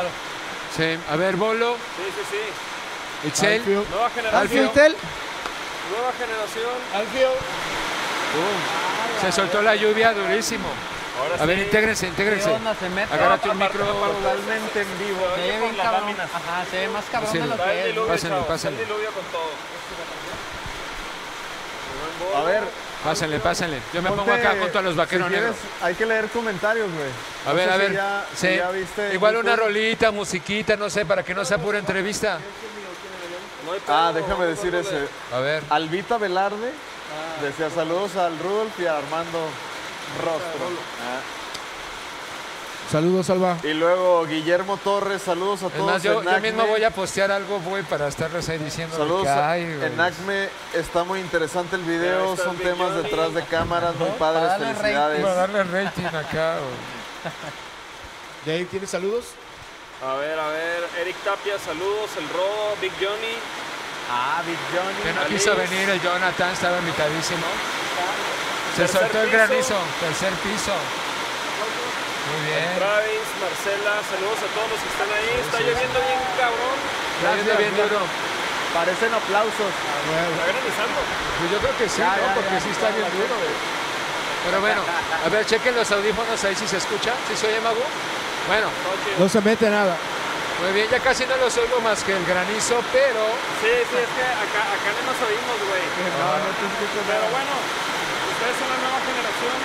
Sí, 0.76 0.98
a 1.10 1.16
ver, 1.16 1.36
Bolo, 1.36 1.74
Sí, 1.74 2.02
sí, 2.16 2.36
sí. 2.36 3.28
Itzel. 3.28 3.62
Nueva 3.64 4.10
generación. 4.10 4.40
Alfio 4.42 4.64
Itzel. 4.64 4.96
Nueva 5.90 6.12
generación. 6.18 6.70
Se 9.20 9.32
soltó 9.32 9.62
la 9.62 9.76
lluvia 9.76 10.12
durísimo. 10.12 10.66
Ahora 11.18 11.42
A 11.42 11.46
ver, 11.46 11.58
intégrense, 11.58 12.06
intégrense. 12.06 12.48
¿Qué 12.48 12.54
onda? 12.54 12.74
Se 12.74 12.88
mete. 12.88 13.12
Agárrate 13.14 13.50
un 13.50 13.58
micro. 13.58 13.84
Totalmente 13.84 14.80
en 14.82 14.98
vivo. 14.98 15.26
Se 15.36 15.40
ve 15.42 15.60
bien 15.60 15.74
cabrón. 15.76 16.16
Ajá, 16.20 16.64
se 16.70 16.76
ve 16.78 16.88
más 16.88 17.04
cabrón 17.12 17.32
Sí, 17.32 17.38
de 17.38 17.46
lo 17.46 17.56
que 17.56 17.62
es. 17.80 17.84
el 17.86 17.92
diluvio 18.78 19.10
con 19.12 19.24
todo. 19.32 19.50
A 22.36 22.44
ver, 22.44 22.62
Pásenle, 23.04 23.40
pásenle. 23.40 23.80
Yo 23.92 24.00
me 24.00 24.10
pongo 24.10 24.32
acá 24.32 24.54
junto 24.60 24.78
a 24.78 24.82
los 24.82 24.94
vaqueros 24.94 25.26
si 25.26 25.32
quieres, 25.32 25.50
negros. 25.50 25.66
Hay 25.82 25.94
que 25.96 26.06
leer 26.06 26.28
comentarios, 26.28 26.88
güey. 26.92 27.08
A 27.44 27.48
No 27.50 27.54
ver, 27.56 27.68
a 27.68 27.72
si 27.74 27.78
ver. 27.80 28.00
si 28.36 28.46
sí. 28.46 28.56
ya 28.56 28.70
viste 28.70 29.14
Igual 29.14 29.36
una 29.38 29.56
rolita, 29.56 30.12
musiquita, 30.12 30.76
no 30.76 30.88
sé, 30.88 31.04
para 31.04 31.24
que 31.24 31.34
no 31.34 31.44
sea 31.44 31.58
pura 31.58 31.78
entrevista. 31.80 32.38
No 33.66 33.72
pedo, 33.72 33.80
Ah, 33.88 34.12
déjame 34.14 34.46
decir 34.46 34.72
ese. 34.76 35.08
A 35.34 35.40
ver. 35.40 35.64
Albita 35.70 36.16
Velarde 36.16 36.70
decía 37.42 37.70
saludos 37.70 38.14
al 38.16 38.38
Rudolf 38.38 38.78
y 38.78 38.86
a 38.86 38.96
Armando 38.98 39.48
Rostro. 40.18 40.66
Ah. 41.00 41.20
Saludos, 42.90 43.30
Alba. 43.30 43.56
Y 43.62 43.72
luego 43.72 44.26
Guillermo 44.26 44.76
Torres, 44.76 45.22
saludos 45.22 45.62
a 45.62 45.70
todos. 45.70 45.92
más, 45.92 46.02
yo, 46.02 46.20
en 46.20 46.28
yo 46.28 46.40
mismo 46.40 46.66
voy 46.66 46.84
a 46.84 46.90
postear 46.90 47.30
algo, 47.32 47.58
güey, 47.60 47.82
para 47.84 48.08
estarles 48.08 48.46
ahí 48.50 48.58
diciendo 48.58 48.94
Saludos 48.94 49.24
que 49.24 49.86
en 49.86 49.98
Acme, 49.98 50.48
está 50.74 51.02
muy 51.02 51.20
interesante 51.20 51.76
el 51.76 51.82
video, 51.82 52.36
son 52.36 52.56
temas 52.58 52.94
detrás 52.96 53.32
de 53.32 53.42
cámaras, 53.44 53.94
muy 53.96 54.10
padres, 54.18 54.42
darle 54.42 54.66
rating. 54.66 54.80
felicidades. 54.82 55.22
Para 55.22 55.34
darle 55.34 55.64
rating 55.64 56.04
acá, 56.04 56.56
güey. 56.58 57.32
Dave, 58.44 58.64
¿tienes 58.66 58.90
saludos? 58.90 59.24
A 60.04 60.14
ver, 60.16 60.38
a 60.38 60.48
ver. 60.48 60.84
Eric 61.00 61.16
Tapia, 61.24 61.58
saludos. 61.60 62.10
El 62.18 62.28
Rodo, 62.28 62.76
Big 62.80 62.92
Johnny. 63.00 63.38
Ah, 64.10 64.42
Big 64.44 64.58
Johnny. 64.74 65.00
Que 65.02 65.12
no 65.14 65.20
Alice. 65.20 65.36
quiso 65.36 65.56
venir 65.56 65.88
el 65.88 66.02
Jonathan, 66.02 66.52
estaba 66.52 66.76
invitadísimo. 66.78 67.46
Se 68.76 68.82
Tercer 68.82 69.00
soltó 69.00 69.18
el 69.20 69.28
piso. 69.28 69.36
granizo, 69.36 69.76
tercer 70.00 70.32
piso. 70.40 70.72
Muy 70.72 72.40
bien. 72.48 72.68
Travis, 72.80 73.26
Marcela, 73.42 73.94
saludos 74.08 74.40
a 74.40 74.48
todos 74.56 74.68
los 74.72 74.80
que 74.80 74.88
están 74.94 75.10
ahí. 75.12 75.30
Está 75.44 75.58
lloviendo 75.60 75.98
bien 76.00 76.20
cabrón. 76.40 76.76
Está 77.20 77.28
yendo 77.36 77.54
bien 77.60 77.74
duro. 77.76 78.00
Parecen 78.72 79.12
aplausos. 79.12 79.72
Está 79.76 80.44
granizando. 80.48 80.98
Pues 81.36 81.48
yo 81.52 81.58
creo 81.60 81.76
que 81.76 81.86
sí, 81.92 82.00
¿no? 82.00 82.26
Porque 82.32 82.56
sí 82.64 82.70
está 82.72 82.88
bien 82.96 83.10
duro. 83.12 83.34
güey. 83.36 83.56
Pero 84.48 84.58
bueno, 84.64 84.80
a 84.82 85.28
ver, 85.28 85.44
chequen 85.46 85.76
los 85.76 85.86
audífonos 85.92 86.34
ahí 86.42 86.54
si 86.56 86.66
se 86.66 86.78
escucha. 86.80 87.12
¿Sí 87.28 87.36
se 87.36 87.46
oye, 87.52 87.60
Magu? 87.60 87.84
Bueno, 88.48 88.66
No 89.20 89.28
se 89.28 89.38
mete 89.40 89.68
nada. 89.70 89.94
muy 90.64 90.72
bien, 90.72 90.88
ya 90.90 90.98
casi 90.98 91.26
no 91.26 91.36
los 91.36 91.52
oigo 91.58 91.78
más 91.80 92.02
que 92.02 92.10
el 92.16 92.24
granizo, 92.26 92.82
pero 92.90 93.22
Sí, 93.62 93.70
sí, 93.86 93.96
es 94.02 94.10
que 94.18 94.24
acá, 94.26 94.62
acá 94.66 94.88
no 94.98 95.02
nos 95.12 95.18
oímos, 95.22 95.58
güey. 95.68 95.84
No, 96.18 96.26
no 96.42 96.50
te 96.58 96.64
escucho 96.66 96.98
Pero 97.06 97.22
bueno, 97.30 97.54
ustedes 98.42 98.58
son 98.58 98.68
la 98.74 98.78
nueva 98.82 98.98
generación 99.06 99.56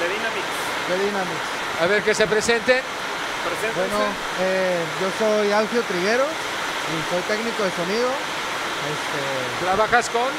de 0.00 0.04
Dynamics. 0.16 0.56
de 0.88 0.94
Dynamics. 1.04 1.46
a 1.80 1.86
ver 1.86 2.00
que 2.02 2.14
se 2.14 2.26
presenten. 2.26 2.80
Preséntense. 2.80 3.76
Bueno, 3.76 4.00
eh, 4.40 4.80
yo 5.02 5.08
soy 5.20 5.52
Alfio 5.52 5.82
Triguero 5.82 6.24
y 6.24 6.94
soy 7.12 7.20
técnico 7.28 7.64
de 7.64 7.70
sonido. 7.76 8.08
Este, 8.08 9.20
¿Trabajas 9.64 10.08
con? 10.10 10.30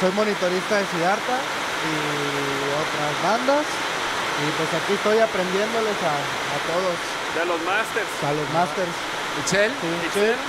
soy 0.00 0.12
monitorista 0.12 0.76
de 0.76 0.84
Siddhartha 0.90 1.36
y 1.38 1.94
otras 2.74 3.14
bandas. 3.22 3.64
Y 4.40 4.46
pues 4.56 4.68
aquí 4.82 4.92
estoy 4.94 5.18
aprendiéndoles 5.20 5.96
a, 6.02 6.14
a 6.16 6.58
todos, 6.68 6.96
De 7.38 7.44
los 7.46 7.60
Masters. 7.62 8.08
a 8.24 8.32
los 8.32 8.48
masters. 8.50 8.94
Itzel. 9.38 9.72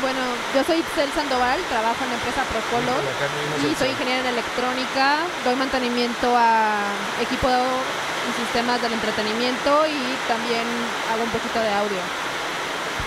Bueno, 0.01 0.19
yo 0.55 0.63
soy 0.63 0.79
Itzel 0.79 1.11
Sandoval, 1.13 1.59
trabajo 1.69 2.03
en 2.03 2.09
la 2.09 2.15
empresa 2.15 2.41
Procolor 2.49 3.03
y 3.61 3.75
soy 3.75 3.89
ingeniera 3.89 4.21
en 4.21 4.27
electrónica, 4.27 5.17
doy 5.45 5.55
mantenimiento 5.55 6.35
a 6.35 6.81
equipo 7.21 7.47
y 7.47 8.41
sistemas 8.41 8.81
del 8.81 8.93
entretenimiento 8.93 9.85
y 9.85 10.17
también 10.27 10.65
hago 11.13 11.23
un 11.23 11.29
poquito 11.29 11.59
de 11.59 11.69
audio. 11.69 12.01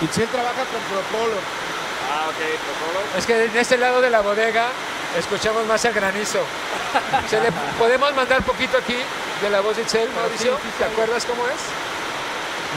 Itzel 0.01 0.27
trabaja 0.27 0.63
con 0.63 0.81
Propolo. 0.89 1.37
Ah, 2.11 2.27
ok, 2.29 2.39
Procolo. 2.39 2.99
Es 3.17 3.25
que 3.25 3.45
en 3.45 3.57
este 3.57 3.77
lado 3.77 4.01
de 4.01 4.09
la 4.09 4.21
bodega 4.21 4.67
escuchamos 5.17 5.65
más 5.65 5.83
el 5.85 5.93
granizo. 5.93 6.39
¿Se 7.29 7.39
le 7.41 7.51
podemos 7.77 8.13
mandar 8.15 8.41
poquito 8.43 8.77
aquí 8.77 8.97
de 9.41 9.49
la 9.49 9.59
voz 9.61 9.75
de 9.75 9.83
Itzel, 9.83 10.09
Mauricio? 10.11 10.57
¿Te 10.77 10.85
acuerdas 10.85 11.25
cómo 11.25 11.43
es? 11.47 11.61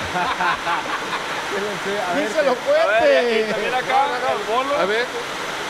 ¡Díselo 1.49 2.53
A 2.53 2.55
ver, 2.55 2.61
fuerte! 2.61 3.41
y 3.41 3.53
también 3.53 3.75
acá, 3.75 4.07
el 4.37 4.45
bolo. 4.45 4.77
A 4.77 4.85
ver, 4.85 5.07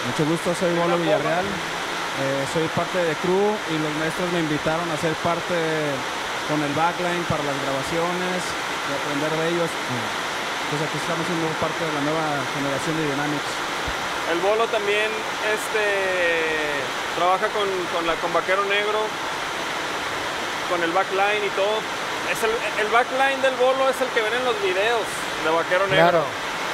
Mucho 0.06 0.24
gusto, 0.30 0.54
soy 0.54 0.74
Bolo 0.74 0.96
Villarreal. 0.98 1.44
Eh, 1.44 2.44
soy 2.52 2.66
parte 2.74 2.98
de 2.98 3.14
crew 3.22 3.54
y 3.70 3.78
los 3.78 3.92
maestros 4.02 4.26
me 4.32 4.40
invitaron 4.40 4.90
a 4.90 4.96
ser 4.98 5.14
parte 5.22 5.54
con 6.50 6.58
el 6.58 6.72
backline 6.74 7.22
para 7.30 7.44
las 7.46 7.54
grabaciones 7.62 8.42
y 8.42 8.90
aprender 8.90 9.30
de 9.38 9.44
ellos. 9.54 9.70
Pues 10.70 10.82
aquí 10.82 10.98
estamos 10.98 11.22
siendo 11.24 11.46
parte 11.62 11.78
de 11.78 11.92
la 11.94 12.02
nueva 12.02 12.26
generación 12.58 12.94
de 12.98 13.04
Dynamics. 13.14 13.52
El 14.34 14.38
bolo 14.42 14.66
también 14.68 15.08
este, 15.46 15.86
trabaja 17.16 17.48
con, 17.54 17.68
con, 17.94 18.02
la, 18.04 18.18
con 18.18 18.32
Vaquero 18.34 18.64
Negro, 18.66 19.00
con 20.68 20.82
el 20.82 20.92
backline 20.92 21.44
y 21.46 21.52
todo. 21.54 21.78
Es 22.30 22.42
el, 22.44 22.50
el 22.84 22.88
backline 22.92 23.40
del 23.42 23.54
bolo 23.56 23.88
es 23.88 24.00
el 24.00 24.08
que 24.08 24.20
ven 24.20 24.34
en 24.34 24.44
los 24.44 24.56
videos 24.62 25.02
de 25.44 25.50
Vaquero 25.50 25.86
Negro. 25.86 26.20
claro. 26.20 26.24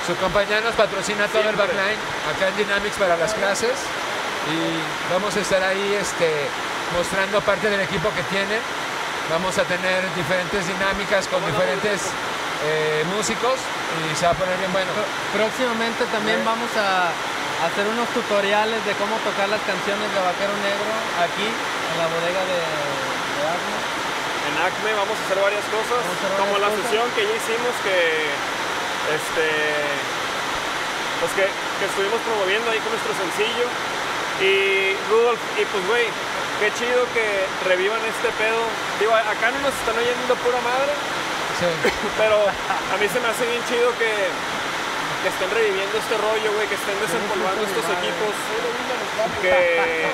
Su 0.06 0.14
compañía 0.16 0.60
nos 0.60 0.74
patrocina 0.74 1.26
todo 1.28 1.48
el 1.48 1.56
backline 1.56 1.97
acá 2.28 2.48
en 2.48 2.56
Dynamics 2.60 2.97
para 2.98 3.16
las 3.16 3.32
clases 3.32 3.72
y 4.52 4.59
vamos 5.12 5.32
a 5.35 5.40
estar 5.40 5.62
ahí 5.62 5.97
este, 5.97 6.28
mostrando 6.93 7.40
parte 7.40 7.70
del 7.70 7.81
equipo 7.81 8.12
que 8.12 8.22
tiene. 8.28 8.60
Vamos 9.31 9.56
a 9.56 9.64
tener 9.64 10.05
diferentes 10.12 10.68
dinámicas 10.68 11.26
con 11.28 11.40
diferentes 11.47 12.12
eh, 12.68 13.05
músicos 13.16 13.56
y 13.56 14.12
se 14.12 14.26
va 14.26 14.32
a 14.32 14.36
poner 14.36 14.59
bien 14.59 14.72
bueno. 14.72 14.93
Próximamente 15.32 16.05
también 16.12 16.44
vamos 16.44 16.68
a 16.76 17.09
hacer 17.64 17.89
unos 17.89 18.05
tutoriales 18.12 18.85
de 18.85 18.93
cómo 19.01 19.16
tocar 19.24 19.48
las 19.48 19.62
canciones 19.64 20.05
de 20.12 20.20
Vaquero 20.20 20.52
Negro 20.60 20.93
aquí 21.24 21.48
en 21.48 21.97
la 21.97 22.06
bodega 22.12 22.44
de, 22.44 22.60
de. 22.60 23.84
En 24.55 24.62
ACME 24.62 24.94
vamos 24.94 25.16
a 25.18 25.22
hacer 25.26 25.39
varias 25.43 25.66
cosas, 25.66 25.98
hacer 25.98 26.31
como 26.39 26.55
varias 26.55 26.62
la 26.62 26.70
cosas. 26.70 26.82
sesión 26.86 27.06
que 27.18 27.22
ya 27.26 27.35
hicimos 27.35 27.74
que, 27.82 27.98
este, 29.18 29.47
pues 31.18 31.31
que, 31.35 31.47
que 31.51 31.85
estuvimos 31.90 32.20
promoviendo 32.22 32.70
ahí 32.70 32.78
con 32.78 32.94
nuestro 32.94 33.12
sencillo. 33.18 33.66
Y 34.43 34.94
Rudolf, 35.10 35.39
y 35.59 35.62
pues 35.66 35.82
güey, 35.90 36.06
qué 36.62 36.68
chido 36.78 37.02
que 37.14 37.26
revivan 37.66 38.02
este 38.06 38.31
pedo. 38.39 38.62
Digo, 39.02 39.14
acá 39.14 39.51
no 39.55 39.59
nos 39.62 39.74
están 39.74 39.94
oyendo 39.98 40.35
pura 40.43 40.60
madre, 40.62 40.94
Sí. 41.55 41.66
pero 42.18 42.35
a 42.51 42.94
mí 42.98 43.06
se 43.06 43.18
me 43.22 43.28
hace 43.31 43.47
bien 43.47 43.62
chido 43.70 43.90
que, 43.98 44.10
que 45.25 45.33
estén 45.33 45.49
reviviendo 45.57 45.97
este 45.97 46.17
rollo, 46.21 46.53
güey, 46.53 46.69
que 46.69 46.77
estén 46.77 47.01
desempolvando 47.01 47.65
estos 47.65 47.87
equipos. 47.97 48.33
Que, 49.41 50.05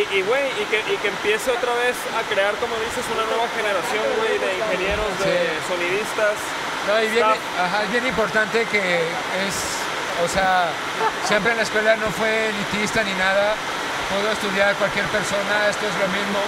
y, 0.16 0.22
güey, 0.24 0.48
y 0.56 0.64
que, 0.72 0.80
y 0.88 0.96
que 0.96 1.08
empiece 1.08 1.50
otra 1.52 1.74
vez 1.84 1.92
a 2.16 2.24
crear, 2.32 2.54
como 2.56 2.72
dices, 2.80 3.04
una 3.12 3.28
nueva 3.28 3.44
generación, 3.52 4.04
güey, 4.16 4.40
de 4.40 4.48
ingenieros, 4.64 5.12
de 5.20 5.28
Sí. 5.28 5.68
sonidistas. 5.68 6.36
No, 6.88 6.94
y 7.04 7.08
bien, 7.12 7.24
ajá, 7.60 7.84
es 7.84 7.90
bien 7.92 8.06
importante 8.06 8.64
que 8.72 8.80
es, 9.44 9.56
o 10.24 10.28
sea, 10.28 10.68
siempre 11.28 11.52
en 11.52 11.58
la 11.58 11.64
escuela 11.64 11.96
no 11.96 12.08
fue 12.16 12.48
elitista 12.48 13.02
ni 13.04 13.12
nada, 13.20 13.56
pudo 14.08 14.32
estudiar 14.32 14.72
cualquier 14.76 15.04
persona, 15.12 15.68
esto 15.68 15.84
es 15.84 15.96
lo 16.00 16.08
mismo. 16.08 16.40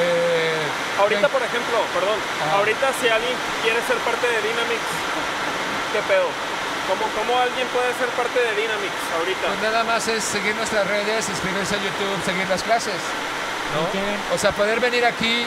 Eh, 0.00 1.00
Ahorita, 1.00 1.28
por 1.28 1.42
ejemplo, 1.42 1.76
perdón, 1.96 2.16
Ajá. 2.44 2.56
ahorita 2.60 2.92
si 3.00 3.08
alguien 3.08 3.36
quiere 3.62 3.80
ser 3.88 3.96
parte 4.04 4.26
de 4.28 4.36
Dynamics, 4.48 4.90
¿qué 5.92 6.00
pedo? 6.08 6.28
¿Cómo, 6.90 7.06
¿Cómo 7.14 7.38
alguien 7.38 7.68
puede 7.68 7.94
ser 7.94 8.10
parte 8.18 8.34
de 8.34 8.50
Dynamics 8.58 9.02
ahorita? 9.14 9.46
Pues 9.46 9.62
nada 9.62 9.84
más 9.84 10.08
es 10.08 10.24
seguir 10.24 10.56
nuestras 10.56 10.86
redes, 10.88 11.28
inscribirse 11.28 11.76
a 11.76 11.78
YouTube, 11.78 12.18
seguir 12.26 12.48
las 12.48 12.64
clases. 12.64 12.98
¿no? 13.78 14.34
O 14.34 14.38
sea, 14.38 14.50
poder 14.50 14.80
venir 14.80 15.06
aquí 15.06 15.46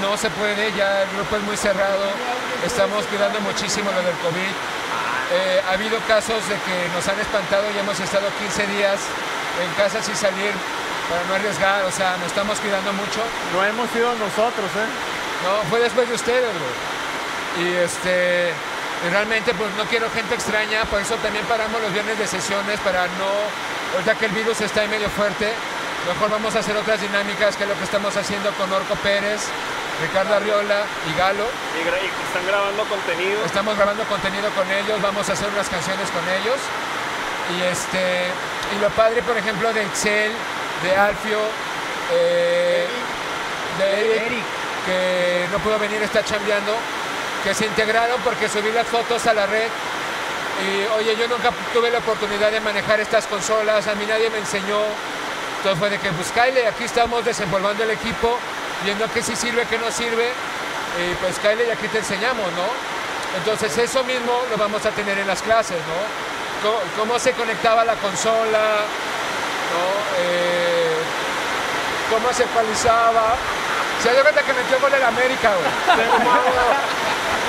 no 0.00 0.16
se 0.16 0.30
puede, 0.30 0.70
ya 0.78 1.02
el 1.02 1.10
grupo 1.18 1.34
es 1.34 1.42
muy 1.42 1.56
cerrado, 1.56 2.06
estamos 2.64 3.04
cuidando 3.06 3.40
muchísimo 3.40 3.90
lo 3.90 4.02
del 4.06 4.14
COVID. 4.22 4.54
Eh, 5.34 5.62
ha 5.66 5.72
habido 5.72 5.98
casos 6.06 6.38
de 6.46 6.54
que 6.62 6.76
nos 6.94 7.02
han 7.08 7.18
espantado 7.18 7.66
y 7.74 7.78
hemos 7.78 7.98
estado 7.98 8.30
15 8.38 8.66
días 8.78 9.00
en 9.58 9.70
casa 9.74 10.00
sin 10.00 10.14
salir 10.14 10.54
para 11.10 11.24
no 11.26 11.34
arriesgar, 11.34 11.84
o 11.84 11.90
sea, 11.90 12.16
nos 12.18 12.28
estamos 12.28 12.58
cuidando 12.60 12.92
mucho. 12.92 13.18
No 13.52 13.64
hemos 13.64 13.90
sido 13.90 14.14
nosotros, 14.14 14.70
¿eh? 14.78 14.88
No, 15.42 15.68
fue 15.70 15.80
después 15.80 16.08
de 16.08 16.14
ustedes, 16.14 16.54
güey. 16.54 17.66
Y 17.66 17.76
este, 17.82 18.54
realmente 19.10 19.52
pues 19.54 19.70
no 19.76 19.84
quiero 19.84 20.10
gente 20.10 20.34
extraña, 20.34 20.84
por 20.86 21.00
eso 21.00 21.14
también 21.16 21.44
paramos 21.46 21.80
los 21.80 21.92
viernes 21.92 22.18
de 22.18 22.26
sesiones 22.26 22.78
para 22.80 23.06
no, 23.18 23.30
ahorita 23.94 24.14
que 24.16 24.26
el 24.26 24.32
virus 24.32 24.60
está 24.60 24.80
ahí 24.82 24.88
medio 24.88 25.08
fuerte, 25.10 25.52
mejor 26.08 26.30
vamos 26.30 26.54
a 26.56 26.60
hacer 26.60 26.76
otras 26.76 27.00
dinámicas 27.00 27.56
que 27.56 27.64
es 27.64 27.68
lo 27.68 27.76
que 27.76 27.84
estamos 27.84 28.16
haciendo 28.16 28.50
con 28.52 28.72
Orco 28.72 28.94
Pérez, 28.96 29.42
Ricardo 30.02 30.34
Arriola 30.34 30.82
y 31.08 31.18
Galo. 31.18 31.44
Y, 31.78 31.86
gra- 31.86 32.02
y 32.02 32.06
están 32.26 32.46
grabando 32.46 32.82
contenido. 32.84 33.44
Estamos 33.44 33.76
grabando 33.76 34.02
contenido 34.04 34.50
con 34.50 34.70
ellos, 34.70 35.00
vamos 35.00 35.28
a 35.30 35.32
hacer 35.34 35.48
unas 35.48 35.68
canciones 35.68 36.10
con 36.10 36.22
ellos. 36.28 36.58
Y 37.56 37.62
este 37.62 38.26
y 38.76 38.80
lo 38.80 38.88
padre, 38.90 39.22
por 39.22 39.36
ejemplo, 39.36 39.72
de 39.72 39.82
Excel, 39.82 40.32
de 40.82 40.96
Alfio, 40.96 41.38
eh, 42.12 42.86
de 43.78 44.16
Eric, 44.26 44.44
que 44.86 45.46
no 45.52 45.58
pudo 45.58 45.78
venir, 45.78 46.02
está 46.02 46.24
chambeando, 46.24 46.74
que 47.44 47.54
se 47.54 47.66
integraron 47.66 48.18
porque 48.24 48.48
subí 48.48 48.72
las 48.72 48.86
fotos 48.86 49.26
a 49.26 49.34
la 49.34 49.46
red. 49.46 49.68
Y 50.64 50.86
oye, 50.96 51.14
yo 51.16 51.28
nunca 51.28 51.50
tuve 51.72 51.90
la 51.90 51.98
oportunidad 51.98 52.50
de 52.50 52.60
manejar 52.60 52.98
estas 53.00 53.26
consolas, 53.26 53.86
a 53.86 53.94
mí 53.94 54.06
nadie 54.08 54.30
me 54.30 54.38
enseñó. 54.38 54.80
Entonces 55.58 55.78
fue 55.78 55.90
de 55.90 55.98
que, 55.98 56.10
pues 56.12 56.32
Kyle, 56.32 56.66
aquí 56.66 56.84
estamos 56.84 57.24
desenvolviendo 57.24 57.84
el 57.84 57.90
equipo, 57.90 58.38
viendo 58.84 59.06
qué 59.12 59.22
sí 59.22 59.36
sirve, 59.36 59.66
qué 59.66 59.78
no 59.78 59.90
sirve. 59.90 60.32
Y 60.96 61.14
pues 61.16 61.38
Kyle, 61.38 61.66
y 61.66 61.70
aquí 61.70 61.86
te 61.88 61.98
enseñamos, 61.98 62.46
¿no? 62.52 62.66
Entonces 63.36 63.76
eso 63.76 64.02
mismo 64.04 64.32
lo 64.50 64.56
vamos 64.56 64.84
a 64.86 64.90
tener 64.90 65.18
en 65.18 65.26
las 65.26 65.42
clases, 65.42 65.78
¿no? 65.78 66.24
Cómo, 66.96 67.18
se 67.18 67.32
conectaba 67.32 67.84
la 67.84 67.94
consola, 67.96 68.86
¿no? 69.68 69.84
Eh, 70.18 70.96
cómo 72.10 72.32
se 72.32 72.44
ecualizaba. 72.44 73.36
Se 74.02 74.12
dio 74.12 74.22
cuenta 74.22 74.42
que 74.42 74.52
metió 74.54 74.80
gol 74.80 74.94
el 74.94 75.02
América, 75.02 75.50
güey. 75.50 76.94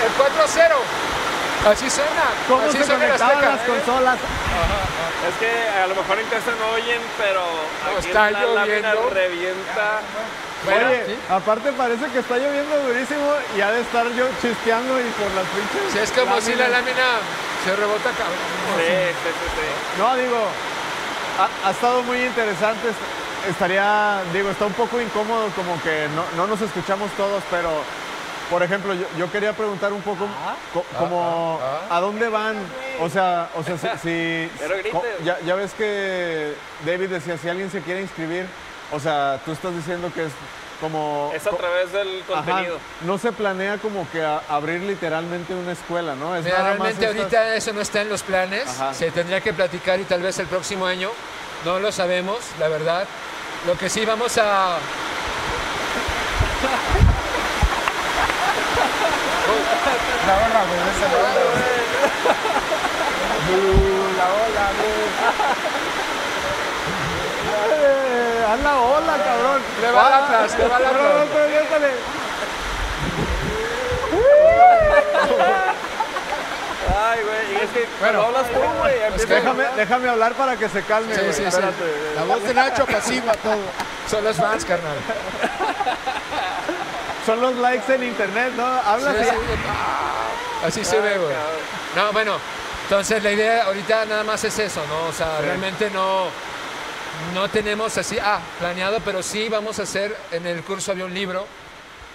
El 0.06 0.12
4-0. 0.14 1.72
Así 1.72 1.90
suena. 1.90 2.26
¿Cómo 2.48 2.62
así 2.70 2.78
se 2.78 2.86
conectaban 2.86 3.38
Azteca, 3.38 3.52
las 3.56 3.62
¿eh? 3.62 3.72
consolas? 3.72 4.18
Es 5.26 5.36
que 5.40 5.80
a 5.82 5.88
lo 5.88 5.96
mejor 5.96 6.20
en 6.20 6.28
casa 6.28 6.52
no 6.60 6.68
oyen, 6.78 7.02
pero 7.18 7.42
aquí 7.98 8.08
está 8.08 8.30
la 8.30 8.46
lámina 8.46 8.94
revienta. 9.12 10.02
Oye, 10.68 11.18
aparte 11.30 11.72
parece 11.74 12.06
que 12.08 12.20
está 12.20 12.38
lloviendo 12.38 12.78
durísimo 12.88 13.34
y 13.58 13.62
ha 13.62 13.72
de 13.72 13.82
estar 13.82 14.06
yo 14.14 14.26
chispeando 14.42 15.00
y 15.00 15.04
por 15.18 15.30
las 15.34 15.46
pinches. 15.54 15.94
Si 15.94 15.98
es 16.00 16.12
como 16.12 16.40
si 16.42 16.54
la 16.56 16.68
lámina 16.70 17.18
se 17.66 17.76
rebota, 17.76 18.10
cabrón. 18.14 18.46
Sí, 18.78 18.86
sí, 18.86 19.30
sí, 19.30 19.48
sí. 19.58 20.00
No, 20.02 20.16
digo, 20.16 20.38
ha, 21.40 21.68
ha 21.68 21.72
estado 21.72 22.04
muy 22.04 22.22
interesante. 22.24 22.90
est- 22.90 23.26
Estaría, 23.50 24.22
digo, 24.34 24.50
está 24.50 24.66
un 24.66 24.74
poco 24.74 25.00
incómodo 25.00 25.50
como 25.56 25.80
que 25.84 26.08
no, 26.16 26.24
no 26.36 26.48
nos 26.48 26.60
escuchamos 26.62 27.12
todos, 27.12 27.44
pero, 27.52 27.70
por 28.50 28.62
ejemplo, 28.64 28.94
yo, 28.94 29.06
yo 29.18 29.32
quería 29.32 29.54
preguntar 29.54 29.92
un 29.94 30.02
poco 30.02 30.28
co- 30.74 30.86
como, 31.00 31.60
¿a 31.90 32.00
dónde 32.00 32.30
van? 32.30 32.56
O 33.02 33.10
sea, 33.10 33.50
o 33.56 33.64
sea, 33.64 33.78
si... 33.78 33.88
si- 34.00 34.50
Pero 34.60 34.76
grite. 34.76 34.90
co- 34.92 35.04
ya, 35.24 35.40
ya 35.42 35.56
ves 35.56 35.74
que 35.74 36.54
David 36.86 37.10
decía, 37.10 37.38
si 37.38 37.50
alguien 37.50 37.72
se 37.72 37.82
quiere 37.82 38.02
inscribir, 38.02 38.46
o 38.92 39.00
sea, 39.00 39.40
tú 39.46 39.52
estás 39.52 39.74
diciendo 39.76 40.12
que 40.14 40.26
es 40.26 40.32
como... 40.80 41.32
Es 41.34 41.48
a 41.48 41.50
co- 41.50 41.56
través 41.56 41.92
del 41.92 42.22
Ajá, 42.32 42.44
contenido. 42.46 42.78
no 43.02 43.18
se 43.18 43.32
planea 43.32 43.78
como 43.80 44.08
que 44.12 44.24
a- 44.24 44.42
abrir 44.50 44.82
literalmente 44.82 45.54
una 45.56 45.72
escuela, 45.72 46.16
¿no? 46.16 46.36
Es 46.36 46.44
Mira, 46.46 46.60
nada 46.60 46.70
más 46.76 46.80
realmente 46.80 47.06
estas- 47.06 47.18
ahorita 47.22 47.56
eso 47.56 47.74
no 47.74 47.82
está 47.82 48.02
en 48.02 48.10
los 48.10 48.22
planes. 48.24 48.68
Ajá. 48.68 48.94
Se 48.94 49.10
tendría 49.12 49.42
que 49.42 49.54
platicar 49.54 50.00
y 50.00 50.04
tal 50.04 50.22
vez 50.22 50.38
el 50.40 50.48
próximo 50.48 50.86
año. 50.86 51.10
No 51.64 51.80
lo 51.80 51.92
sabemos, 51.92 52.38
la 52.60 52.68
verdad. 52.68 53.08
Lo 53.66 53.76
que 53.78 53.90
sí 53.90 54.06
vamos 54.06 54.38
a... 54.38 54.78
La 60.28 60.34
ola, 60.36 60.62
güey, 60.68 60.80
esa 60.90 61.08
la 61.12 61.18
ola, 61.20 61.42
güey. 61.52 61.76
La 64.18 64.26
ola, 64.26 64.66
Eh, 67.68 68.46
haz 68.50 68.60
la 68.62 68.76
ola, 68.80 69.14
cabrón. 69.24 69.62
Le 69.82 69.92
va 69.92 70.08
al 70.08 70.14
Atlas, 70.24 70.58
le 70.58 70.68
va 70.68 70.80
no, 70.80 70.86
pero 71.34 71.48
déjale. 71.48 71.92
Ay, 76.98 77.20
güey, 77.24 77.54
y 77.54 77.56
es 77.64 77.70
que 77.72 77.86
cuando 78.00 78.22
hablas 78.26 78.46
tú, 78.50 78.60
güey, 78.80 78.96
Déjame, 79.28 79.64
déjame 79.76 80.10
hablar 80.10 80.34
para 80.34 80.56
que 80.58 80.70
se 80.70 80.82
calme, 80.84 81.14
Sí, 81.16 81.22
güey. 81.22 81.34
sí, 81.34 81.44
sí. 81.52 81.62
La 82.16 82.24
voz 82.24 82.44
de 82.44 82.54
Nacho 82.54 82.84
apacigua 82.84 83.34
todo. 83.34 83.58
Son 84.10 84.24
los 84.24 84.36
fans, 84.38 84.66
carnal. 84.66 84.98
Son 87.26 87.42
los 87.42 87.56
likes 87.56 87.94
en 87.94 88.04
internet, 88.04 88.54
¿no? 88.56 88.66
Habla 88.66 89.14
Sí, 89.14 89.20
así. 89.22 89.30
sí. 89.30 90.66
Así 90.66 90.86
se 90.86 91.00
ve, 91.00 91.18
güey. 91.18 91.34
No, 91.96 92.12
bueno, 92.14 92.38
entonces 92.84 93.22
la 93.24 93.32
idea 93.32 93.64
ahorita 93.66 94.06
nada 94.06 94.24
más 94.24 94.44
es 94.44 94.58
eso, 94.60 94.82
¿no? 94.88 95.08
O 95.08 95.14
sea, 95.14 95.42
realmente 95.42 95.90
no, 95.90 96.28
no 97.34 97.50
tenemos 97.50 97.98
así, 97.98 98.18
ah, 98.22 98.40
planeado, 98.60 99.00
pero 99.04 99.24
sí 99.24 99.50
vamos 99.50 99.80
a 99.80 99.84
hacer, 99.84 100.16
en 100.32 100.46
el 100.46 100.64
curso 100.64 100.92
había 100.92 101.06
un 101.06 101.14
libro 101.14 101.46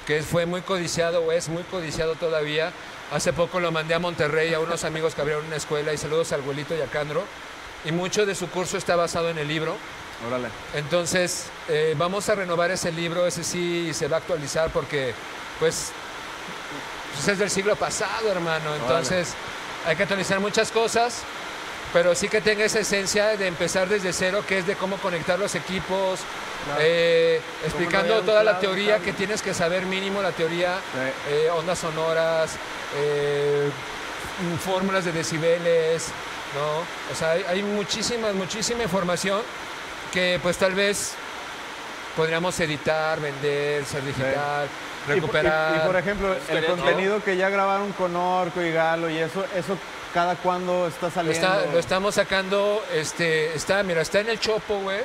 que 0.06 0.22
fue 0.22 0.46
muy 0.46 0.62
codiciado 0.62 1.22
o 1.22 1.32
es 1.32 1.48
muy 1.48 1.62
codiciado 1.64 2.14
todavía. 2.14 2.72
Hace 3.12 3.32
poco 3.32 3.58
lo 3.60 3.72
mandé 3.72 3.94
a 3.94 3.98
Monterrey 3.98 4.54
a 4.54 4.60
unos 4.60 4.84
amigos 4.84 5.14
que 5.14 5.20
abrieron 5.20 5.44
una 5.46 5.56
escuela 5.56 5.92
y 5.92 5.98
saludos 5.98 6.32
al 6.32 6.40
abuelito 6.40 6.74
y 6.76 6.80
a 6.80 6.86
Candro. 6.86 7.24
Y 7.84 7.92
mucho 7.92 8.26
de 8.26 8.34
su 8.34 8.48
curso 8.50 8.76
está 8.76 8.94
basado 8.96 9.28
en 9.30 9.38
el 9.38 9.48
libro. 9.48 9.76
Órale. 10.26 10.48
Entonces, 10.74 11.46
eh, 11.68 11.94
vamos 11.96 12.28
a 12.28 12.34
renovar 12.34 12.70
ese 12.70 12.92
libro, 12.92 13.26
ese 13.26 13.42
sí 13.42 13.92
se 13.94 14.06
va 14.08 14.16
a 14.16 14.20
actualizar 14.20 14.70
porque, 14.70 15.14
pues, 15.58 15.92
pues 17.14 17.28
es 17.28 17.38
del 17.38 17.50
siglo 17.50 17.74
pasado, 17.76 18.30
hermano. 18.30 18.74
Entonces, 18.74 19.34
hay 19.86 19.96
que 19.96 20.02
actualizar 20.02 20.38
muchas 20.40 20.70
cosas, 20.70 21.22
pero 21.92 22.14
sí 22.14 22.28
que 22.28 22.40
tenga 22.40 22.64
esa 22.64 22.80
esencia 22.80 23.36
de 23.36 23.46
empezar 23.46 23.88
desde 23.88 24.12
cero, 24.12 24.44
que 24.46 24.58
es 24.58 24.66
de 24.66 24.76
cómo 24.76 24.98
conectar 24.98 25.38
los 25.38 25.54
equipos, 25.54 26.20
eh, 26.78 27.40
explicando 27.64 28.20
toda 28.20 28.44
la 28.44 28.60
teoría 28.60 28.98
que 28.98 29.14
tienes 29.14 29.40
que 29.40 29.54
saber 29.54 29.86
mínimo, 29.86 30.20
la 30.20 30.32
teoría, 30.32 30.76
Sí. 30.76 31.32
eh, 31.32 31.50
ondas 31.50 31.78
sonoras, 31.78 32.50
eh, 32.96 33.70
fórmulas 34.64 35.04
de 35.06 35.12
decibeles, 35.12 36.08
¿no? 36.54 37.12
O 37.12 37.16
sea, 37.18 37.32
hay, 37.32 37.44
hay 37.48 37.62
muchísima, 37.62 38.32
muchísima 38.32 38.82
información 38.82 39.40
que 40.12 40.38
pues 40.42 40.56
tal 40.58 40.74
vez 40.74 41.14
podríamos 42.16 42.58
editar, 42.60 43.20
vender, 43.20 43.84
ser 43.84 44.04
digital, 44.04 44.68
recuperar. 45.06 45.74
Y, 45.74 45.78
y 45.78 45.86
por 45.86 45.96
ejemplo, 45.96 46.36
el 46.48 46.64
contenido 46.66 47.22
que 47.22 47.36
ya 47.36 47.48
grabaron 47.48 47.92
con 47.92 48.14
Orco 48.16 48.60
y 48.62 48.72
Galo 48.72 49.08
y 49.10 49.18
eso, 49.18 49.44
eso 49.56 49.76
cada 50.12 50.34
cuándo 50.36 50.88
está 50.88 51.10
saliendo. 51.10 51.38
está- 51.46 51.66
lo 51.72 51.78
estamos 51.78 52.14
sacando, 52.16 52.82
este, 52.92 53.54
está, 53.54 53.82
mira, 53.82 54.00
está 54.02 54.20
en 54.20 54.28
el 54.30 54.40
Chopo, 54.40 54.80
güey. 54.80 55.00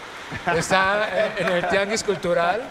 Está 0.56 1.34
en 1.38 1.48
el 1.50 1.68
Tianguis 1.70 2.04
Cultural. 2.04 2.62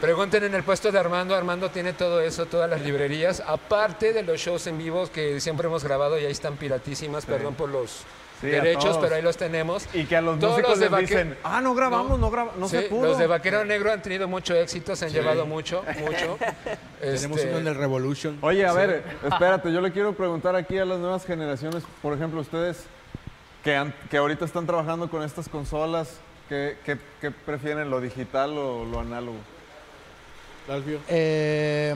Pregunten 0.00 0.44
en 0.44 0.54
el 0.54 0.62
puesto 0.64 0.90
de 0.90 0.98
Armando. 0.98 1.36
Armando 1.36 1.70
tiene 1.70 1.92
todo 1.92 2.20
eso, 2.20 2.46
todas 2.46 2.68
las 2.68 2.80
librerías. 2.80 3.42
Aparte 3.46 4.12
de 4.12 4.22
los 4.22 4.40
shows 4.40 4.66
en 4.66 4.76
vivo 4.78 5.08
que 5.12 5.40
siempre 5.40 5.66
hemos 5.68 5.84
grabado 5.84 6.18
y 6.18 6.24
ahí 6.24 6.32
están 6.32 6.56
piratísimas, 6.56 7.24
perdón 7.26 7.54
por 7.54 7.68
los 7.68 8.00
Sí, 8.44 8.50
derechos, 8.50 8.98
pero 9.00 9.14
ahí 9.14 9.22
los 9.22 9.36
tenemos. 9.36 9.86
Y 9.94 10.04
que 10.04 10.16
a 10.16 10.20
los 10.20 10.38
Todos 10.38 10.52
músicos 10.52 10.70
los 10.70 10.78
de 10.78 10.84
les 10.84 10.92
Vaque- 10.92 11.00
dicen, 11.06 11.38
ah, 11.42 11.60
no 11.60 11.74
grabamos, 11.74 12.18
no, 12.18 12.30
grabamos, 12.30 12.56
no 12.58 12.68
Sí, 12.68 12.76
se 12.76 12.82
pudo. 12.84 13.06
Los 13.06 13.18
de 13.18 13.26
Vaquero 13.26 13.64
Negro 13.64 13.92
han 13.92 14.02
tenido 14.02 14.28
mucho 14.28 14.54
éxito, 14.54 14.94
se 14.96 15.06
han 15.06 15.12
llevado 15.12 15.46
mucho, 15.46 15.82
mucho. 16.00 16.38
Tenemos 17.00 17.38
Este, 17.38 17.48
uno 17.50 17.58
en 17.58 17.66
el 17.68 17.74
Revolution. 17.74 18.38
Oye, 18.42 18.66
a 18.66 18.72
ver, 18.72 19.02
espérate, 19.24 19.72
yo 19.72 19.80
le 19.80 19.90
quiero 19.92 20.12
preguntar 20.14 20.54
aquí 20.56 20.78
a 20.78 20.84
las 20.84 20.98
nuevas 20.98 21.24
generaciones, 21.26 21.82
por 22.02 22.12
ejemplo, 22.14 22.40
ustedes 22.40 22.84
que, 23.62 23.74
han- 23.76 23.94
que 24.10 24.16
ahorita 24.18 24.44
están 24.44 24.66
trabajando 24.66 25.08
con 25.10 25.22
estas 25.22 25.48
consolas, 25.48 26.18
¿qué, 26.48 26.76
qué- 26.84 26.98
qué 27.20 27.30
prefieren, 27.30 27.88
lo 27.90 28.00
digital 28.00 28.50
o 28.58 28.84
lo 28.84 29.00
análogo? 29.00 29.38
Eh, 31.08 31.94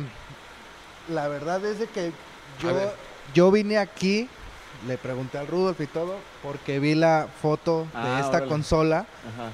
la 1.08 1.28
verdad 1.28 1.64
es 1.64 1.78
de 1.78 1.86
que 1.86 2.12
yo, 2.60 2.70
yo 3.34 3.50
vine 3.50 3.78
aquí, 3.78 4.28
le 4.86 4.96
pregunté 4.98 5.38
al 5.38 5.46
Rudolf 5.46 5.80
y 5.80 5.86
todo, 5.86 6.16
porque 6.42 6.78
vi 6.78 6.94
la 6.94 7.28
foto 7.42 7.82
de 7.84 7.88
Ah, 7.94 8.18
esta 8.20 8.36
órale. 8.38 8.46
consola. 8.48 8.98
Ajá. 8.98 9.50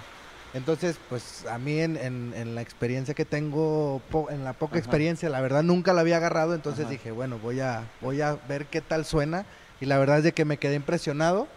Entonces, 0.52 0.96
pues 1.08 1.46
a 1.50 1.58
mí 1.58 1.80
en, 1.80 1.96
en- 1.96 2.32
en 2.36 2.54
la 2.54 2.60
experiencia 2.60 3.12
que 3.14 3.24
tengo, 3.24 4.00
po- 4.10 4.30
en 4.30 4.44
la 4.44 4.52
poca 4.52 4.74
Ajá. 4.74 4.78
experiencia, 4.78 5.28
la 5.28 5.40
verdad 5.40 5.62
nunca 5.64 5.92
la 5.92 6.02
había 6.02 6.18
agarrado, 6.18 6.54
entonces 6.54 6.82
Ajá. 6.84 6.92
dije, 6.92 7.10
bueno, 7.10 7.38
voy 7.38 7.60
a, 7.60 7.82
voy 8.00 8.20
a 8.20 8.36
ver 8.48 8.66
qué 8.66 8.80
tal 8.80 9.04
suena. 9.04 9.46
Y 9.80 9.86
la 9.86 9.98
verdad 9.98 10.18
es 10.18 10.24
de 10.24 10.32
que 10.32 10.44
me 10.44 10.56
quedé 10.58 10.76
impresionado. 10.76 11.48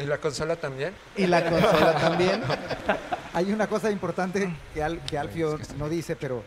¿Y 0.00 0.06
la 0.06 0.18
consola 0.18 0.56
también? 0.56 0.94
Y 1.16 1.26
la 1.26 1.44
consola 1.50 1.94
también. 1.94 2.40
Hay 3.34 3.52
una 3.52 3.66
cosa 3.66 3.90
importante 3.90 4.48
que, 4.72 4.82
Al- 4.82 5.00
que 5.00 5.18
Alfio 5.18 5.58
no 5.76 5.88
dice, 5.88 6.14
pero 6.16 6.42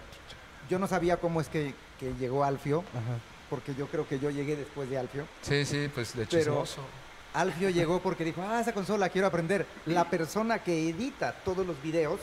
yo 0.70 0.80
no 0.80 0.88
sabía 0.88 1.18
cómo 1.18 1.42
es 1.42 1.50
que, 1.50 1.74
que 2.00 2.14
llegó 2.20 2.44
Alfio, 2.46 2.84
porque 3.50 3.74
yo 3.76 3.88
creo 3.88 4.08
que 4.08 4.20
yo 4.20 4.30
llegué 4.30 4.56
después 4.56 4.90
de 4.90 4.98
Alfio. 4.98 5.28
Sí, 5.42 5.66
sí, 5.66 5.90
pues 5.94 6.16
de 6.16 6.26
Pero 6.26 6.44
chismoso. 6.44 6.82
Alfio 7.34 7.70
llegó 7.70 8.00
porque 8.00 8.24
dijo, 8.24 8.42
ah, 8.42 8.60
esa 8.60 8.74
consola 8.74 9.10
quiero 9.10 9.28
aprender. 9.28 9.66
La 9.86 10.10
persona 10.10 10.64
que 10.64 10.90
edita 10.90 11.34
todos 11.46 11.66
los 11.66 11.82
videos 11.82 12.20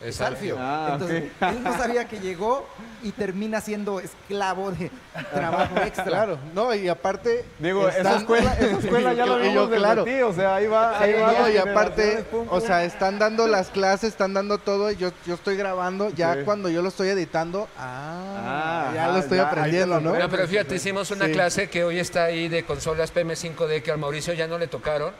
es 0.00 0.20
Alfio. 0.20 0.56
Ah, 0.58 0.90
Entonces, 0.92 1.24
él 1.40 1.62
no 1.62 1.76
sabía 1.78 2.06
que 2.06 2.20
llegó 2.20 2.66
y 3.02 3.12
termina 3.12 3.60
siendo 3.60 3.98
esclavo 3.98 4.70
de 4.72 4.90
trabajo 5.32 5.76
extra. 5.84 6.04
Claro, 6.04 6.38
no, 6.54 6.74
y 6.74 6.88
aparte. 6.88 7.44
Digo, 7.58 7.88
esa 7.88 7.98
están- 7.98 8.16
escuela, 8.18 8.52
esa 8.60 8.78
escuela 8.78 9.12
ya 9.14 9.24
yo, 9.26 9.38
vimos 9.38 9.70
desde 9.70 9.82
claro. 9.82 10.04
ti, 10.04 10.20
o 10.20 10.32
sea, 10.34 10.56
ahí 10.56 10.66
va, 10.66 10.98
ahí 11.00 11.14
Sí, 11.14 11.20
va. 11.20 11.32
no, 11.32 11.48
y 11.48 11.56
aparte, 11.56 12.24
pum, 12.30 12.46
o 12.50 12.60
sea, 12.60 12.84
están 12.84 13.18
dando 13.18 13.46
las 13.46 13.68
clases, 13.68 14.10
están 14.10 14.34
dando 14.34 14.58
todo, 14.58 14.90
y 14.90 14.96
yo, 14.96 15.12
yo 15.26 15.34
estoy 15.34 15.56
grabando, 15.56 16.10
ya 16.10 16.34
Sí. 16.34 16.40
cuando 16.44 16.68
yo 16.68 16.82
lo 16.82 16.88
estoy 16.88 17.08
editando, 17.08 17.68
ah, 17.78 18.22
Ah, 18.48 18.92
Ya 18.94 19.08
lo 19.08 19.18
estoy 19.18 19.38
aprendiendo, 19.38 19.98
¿no? 20.00 20.14
No, 20.16 20.28
pero 20.28 20.46
fíjate, 20.46 20.76
hicimos 20.76 21.10
una 21.10 21.26
Sí. 21.26 21.32
clase 21.32 21.68
que 21.70 21.84
hoy 21.84 21.98
está 21.98 22.24
ahí 22.24 22.48
de 22.48 22.64
consolas 22.64 23.12
PM5D 23.12 23.82
que 23.82 23.90
al 23.90 23.98
Mauricio 23.98 24.32
ya 24.34 24.46
no 24.46 24.58
le 24.58 24.66
tocaron. 24.68 25.12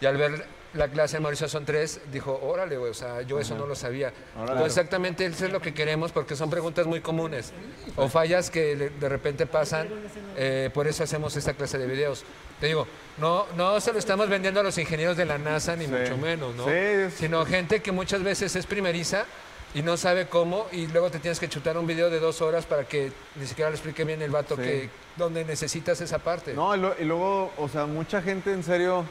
Y 0.00 0.06
al 0.06 0.16
ver 0.16 0.44
la 0.74 0.88
clase 0.88 1.16
de 1.16 1.20
Mauricio 1.20 1.48
son 1.48 1.64
tres, 1.64 2.00
dijo, 2.12 2.38
órale, 2.42 2.76
güey, 2.76 2.90
o 2.90 2.94
sea, 2.94 3.22
yo 3.22 3.38
eso 3.38 3.54
Ajá. 3.54 3.62
no 3.62 3.68
lo 3.68 3.74
sabía. 3.74 4.12
Órale. 4.34 4.52
Entonces, 4.52 4.76
exactamente 4.76 5.24
eso 5.26 5.46
es 5.46 5.52
lo 5.52 5.60
que 5.60 5.72
queremos 5.72 6.10
porque 6.12 6.34
son 6.36 6.50
preguntas 6.50 6.86
muy 6.86 7.00
comunes 7.00 7.52
o 7.96 8.08
fallas 8.08 8.50
que 8.50 8.74
de, 8.76 9.08
repente 9.08 9.46
pasan. 9.46 9.88
eh, 10.36 10.70
por 10.74 10.86
eso 10.88 11.04
hacemos 11.04 11.36
esta 11.36 11.54
clase 11.54 11.78
de 11.78 11.86
videos. 11.86 12.24
Te 12.60 12.66
digo, 12.66 12.86
no, 13.18 13.46
no 13.56 13.80
se 13.80 13.92
lo 13.92 13.98
estamos 13.98 14.28
vendiendo 14.28 14.60
a 14.60 14.62
los 14.62 14.76
ingenieros 14.78 15.16
de 15.16 15.24
la 15.24 15.38
NASA, 15.38 15.76
ni 15.76 15.84
Sí. 15.86 15.90
mucho 15.92 16.16
menos, 16.16 16.54
¿no? 16.56 16.64
Sí, 16.64 16.70
es- 16.72 17.14
Sino 17.14 17.44
gente 17.46 17.80
que 17.80 17.92
muchas 17.92 18.22
veces 18.22 18.56
es 18.56 18.66
primeriza 18.66 19.26
y 19.74 19.82
no 19.82 19.96
sabe 19.96 20.26
cómo 20.26 20.66
y 20.72 20.86
luego 20.88 21.10
te 21.10 21.18
tienes 21.18 21.38
que 21.40 21.48
chutar 21.48 21.76
un 21.78 21.86
video 21.86 22.10
de 22.10 22.18
dos 22.20 22.40
horas 22.42 22.64
para 22.66 22.84
que 22.84 23.12
ni 23.36 23.46
siquiera 23.46 23.70
le 23.70 23.76
explique 23.76 24.04
bien 24.04 24.22
el 24.22 24.30
vato 24.30 24.56
Sí. 24.56 24.62
que 24.62 24.90
donde 25.16 25.44
necesitas 25.44 26.00
esa 26.00 26.18
parte. 26.18 26.54
No, 26.54 26.74
y 26.74 27.04
luego, 27.04 27.52
o 27.58 27.68
sea, 27.68 27.86
mucha 27.86 28.20
gente 28.22 28.52
en 28.52 28.62
serio 28.64 29.04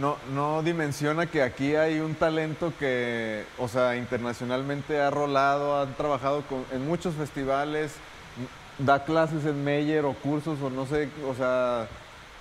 no, 0.00 0.16
no 0.34 0.62
dimensiona 0.62 1.26
que 1.26 1.42
aquí 1.42 1.76
hay 1.76 2.00
un 2.00 2.14
talento 2.14 2.72
que, 2.78 3.44
o 3.58 3.68
sea, 3.68 3.96
internacionalmente 3.96 5.00
ha 5.00 5.10
rolado, 5.10 5.78
ha 5.80 5.86
trabajado 5.86 6.42
con- 6.42 6.64
en 6.72 6.86
muchos 6.86 7.14
festivales, 7.14 7.92
m- 8.36 8.48
da 8.86 9.04
clases 9.04 9.44
en 9.44 9.62
Meyer 9.64 10.04
o 10.04 10.14
cursos 10.14 10.58
o 10.62 10.70
no 10.70 10.84
sé, 10.86 11.08
o 11.28 11.34
sea, 11.34 11.86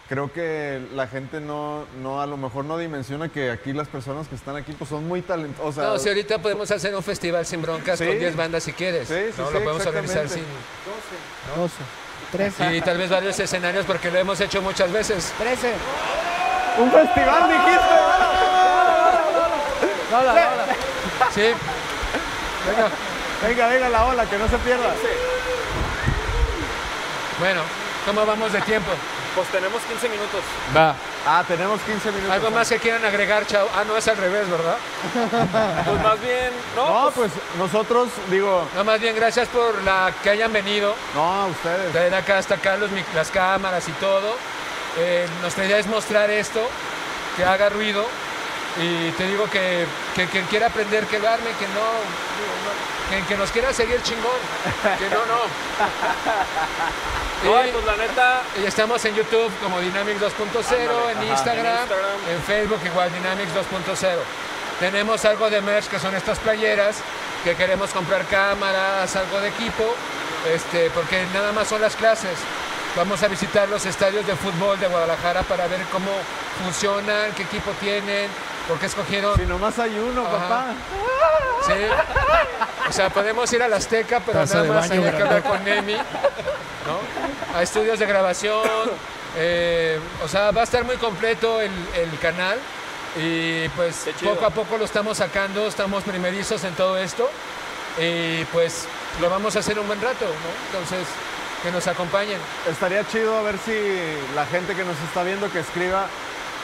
creo 0.10 0.34
que 0.34 0.82
la 0.96 1.08
gente 1.08 1.40
no, 1.40 1.86
no 2.02 2.22
a 2.22 2.26
lo 2.26 2.38
mejor 2.38 2.66
no 2.66 2.78
dimensiona 2.78 3.30
que 3.30 3.52
aquí 3.52 3.72
las 3.72 3.88
personas 3.88 4.28
que 4.28 4.36
están 4.36 4.56
aquí 4.56 4.74
pues 4.74 4.90
son 4.90 5.08
muy 5.08 5.22
talentosas. 5.22 5.84
No, 5.86 5.98
si 6.00 6.10
ahorita 6.10 6.40
podemos 6.40 6.70
hacer 6.72 6.96
un 6.96 7.04
festival 7.04 7.46
sin 7.46 7.62
broncas 7.62 8.00
Sí. 8.00 8.06
con 8.08 8.18
10 8.20 8.36
bandas 8.36 8.64
si 8.64 8.74
quieres. 8.74 9.08
Sí, 9.08 9.14
sí, 9.32 9.42
no, 9.42 9.48
sí, 9.48 9.54
lo 9.54 9.64
podemos 9.64 9.86
organizar 9.86 10.28
sin. 10.28 10.44
exactamente. 10.44 11.56
12. 11.56 11.74
13. 12.32 12.76
Y 12.78 12.82
tal 12.82 12.98
vez 12.98 13.12
varios 13.12 13.40
escenarios 13.40 13.86
porque 13.86 14.10
lo 14.10 14.18
hemos 14.18 14.42
hecho 14.42 14.60
muchas 14.64 14.92
veces. 14.92 15.32
13. 15.38 15.72
Un 16.78 16.92
festival 16.92 17.50
dijiste. 17.50 17.96
Sí. 21.34 21.54
Venga. 22.68 22.90
Venga, 23.42 23.68
venga 23.68 23.90
la 23.90 24.06
ola, 24.06 24.26
que 24.26 24.38
no 24.38 24.48
se 24.48 24.58
pierda. 24.60 24.94
Bueno, 27.40 27.62
¿cómo 28.06 28.26
vamos 28.26 28.54
de 28.54 28.62
tiempo? 28.62 28.92
Pues 29.36 29.48
tenemos 29.50 29.82
15 29.82 30.10
minutos. 30.10 30.42
Va. 30.76 30.96
Ah, 31.26 31.44
tenemos 31.48 31.82
15 31.82 32.12
minutos. 32.12 32.32
¿Algo 32.32 32.52
más 32.52 32.70
que 32.70 32.78
quieran 32.78 33.04
agregar, 33.04 33.48
chao? 33.48 33.68
Ah, 33.76 33.84
no, 33.88 33.98
es 33.98 34.08
al 34.08 34.18
revés, 34.18 34.48
¿verdad? 34.50 34.78
Pues 35.86 36.04
más 36.04 36.22
bien, 36.22 36.52
no, 36.76 37.06
No, 37.06 37.12
pues 37.12 37.32
nosotros, 37.58 38.10
digo, 38.30 38.68
No, 38.76 38.84
más 38.84 39.00
bien, 39.00 39.16
gracias 39.16 39.48
por 39.48 39.82
la 39.84 40.14
que 40.22 40.30
hayan 40.30 40.54
venido. 40.54 40.96
no, 41.16 41.48
ustedes. 41.48 41.92
Traer 41.92 42.14
acá 42.14 42.38
hasta 42.38 42.56
acá 42.56 42.78
los 42.78 42.90
las 43.16 43.32
cámaras 43.32 43.88
y 43.88 43.92
todo. 43.94 44.36
Eh, 44.98 45.28
nuestra 45.42 45.66
idea 45.66 45.78
es 45.80 45.88
mostrar 45.88 46.30
esto, 46.30 46.68
que 47.38 47.44
haga 47.44 47.70
ruido. 47.70 48.06
Y 48.82 49.12
te 49.12 49.28
digo 49.28 49.48
que, 49.52 49.86
que 50.16 50.26
quien 50.28 50.46
quiera 50.46 50.68
aprender, 50.68 51.06
que 51.06 51.20
lo 51.20 51.30
arme, 51.30 51.52
que 51.60 51.68
no, 51.68 51.86
que, 53.10 53.24
que 53.28 53.38
nos 53.38 53.52
quiera 53.52 53.72
seguir 53.72 54.02
chingón, 54.02 54.32
que 54.98 55.10
no, 55.10 55.26
no. 55.28 55.44
Y- 57.44 57.72
pues 57.72 57.86
la 57.86 57.98
neta, 57.98 58.42
y 58.62 58.66
estamos 58.66 59.04
en 59.06 59.16
YouTube 59.16 59.52
como 59.62 59.80
Dynamics 59.80 60.22
2.0, 60.22 61.12
en 61.12 61.18
En 61.24 61.28
Instagram. 61.30 61.88
en 62.30 62.42
Facebook 62.44 62.80
igual 62.86 63.12
Dynamics 63.14 63.52
2.0. 63.54 64.08
Tenemos 64.80 65.24
algo 65.26 65.50
de 65.50 65.62
merch 65.62 65.88
que 65.88 66.00
son 66.00 66.16
estas 66.16 66.40
playeras, 66.40 66.98
que 67.44 67.56
queremos 67.56 67.92
comprar 67.92 68.26
cámaras, 68.26 69.16
algo 69.16 69.40
de 69.42 69.50
equipo, 69.50 69.84
este, 70.52 70.90
porque 70.92 71.26
nada 71.34 71.52
más 71.52 71.68
son 71.68 71.82
las 71.82 71.96
clases. 71.96 72.38
Vamos 72.96 73.24
a 73.24 73.28
visitar 73.28 73.68
los 73.70 73.86
estadios 73.86 74.26
de 74.28 74.36
fútbol 74.36 74.80
de 74.80 74.88
Guadalajara 74.88 75.42
para 75.44 75.66
ver 75.68 75.82
cómo 75.92 76.12
funcionan, 76.64 77.32
qué 77.36 77.42
equipo 77.44 77.72
tienen, 77.80 78.30
por 78.68 78.78
qué 78.78 78.86
escogieron. 78.86 79.36
Si 79.36 79.46
nomás 79.48 79.80
hay 79.80 79.98
uno, 79.98 80.22
Ajá. 80.26 80.38
papá. 80.38 80.66
Sí. 81.66 81.74
O 82.88 82.92
sea, 82.92 83.10
podemos 83.10 83.52
ir 83.52 83.64
a 83.64 83.68
la 83.68 83.78
Azteca, 83.78 84.20
pero 84.24 84.40
Taza 84.40 84.62
nada 84.62 84.74
más 84.74 84.90
baño 84.90 85.02
hay 85.06 85.12
que 85.16 85.24
hablar 85.24 85.44
con 85.44 85.64
Nemi, 85.64 85.96
¿no? 85.96 87.58
A 87.58 87.64
estudios 87.64 87.98
de 87.98 88.06
grabación. 88.06 88.62
eh, 89.38 90.00
o 90.24 90.28
sea, 90.28 90.52
va 90.52 90.62
a 90.62 90.64
estar 90.64 90.84
muy 90.84 90.98
completo 90.98 91.62
el, 91.62 91.72
el 91.96 92.20
canal. 92.20 92.60
Y 93.16 93.70
pues 93.70 94.08
poco 94.24 94.46
a 94.46 94.50
poco 94.52 94.78
lo 94.78 94.86
estamos 94.86 95.18
sacando, 95.18 95.68
estamos 95.68 96.04
primerizos 96.04 96.64
en 96.64 96.74
todo 96.76 96.98
esto. 96.98 97.28
Y 98.00 98.44
pues 98.46 98.86
lo 99.20 99.30
vamos 99.32 99.56
a 99.56 99.60
hacer 99.60 99.80
un 99.80 99.88
buen 99.88 100.02
rato, 100.02 100.26
¿no? 100.26 100.80
Entonces, 100.80 101.08
que 101.64 101.72
nos 101.72 101.88
acompañen. 101.88 102.40
Estaría 102.70 103.08
chido 103.08 103.38
a 103.38 103.42
ver 103.42 103.58
si 103.58 103.74
la 104.36 104.46
gente 104.46 104.76
que 104.76 104.84
nos 104.84 105.00
está 105.08 105.24
viendo 105.24 105.52
que 105.52 105.60
escriba, 105.60 106.08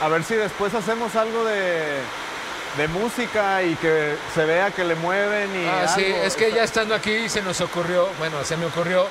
a 0.02 0.08
ver 0.10 0.24
si 0.24 0.36
después 0.36 0.74
hacemos 0.74 1.16
algo 1.16 1.46
de, 1.46 2.00
de 2.78 2.88
música 2.90 3.64
y 3.64 3.76
que 3.76 4.16
se 4.36 4.46
vea 4.46 4.72
que 4.72 4.84
le 4.84 4.96
mueven 4.96 5.50
y 5.56 5.66
Ah, 5.66 5.88
sí, 5.88 6.04
es 6.06 6.36
que 6.36 6.52
ya 6.52 6.64
estando 6.64 6.94
aquí 6.94 7.30
se 7.30 7.42
nos 7.42 7.62
ocurrió, 7.62 8.10
bueno, 8.20 8.44
se 8.44 8.58
me 8.58 8.66
ocurrió 8.66 9.08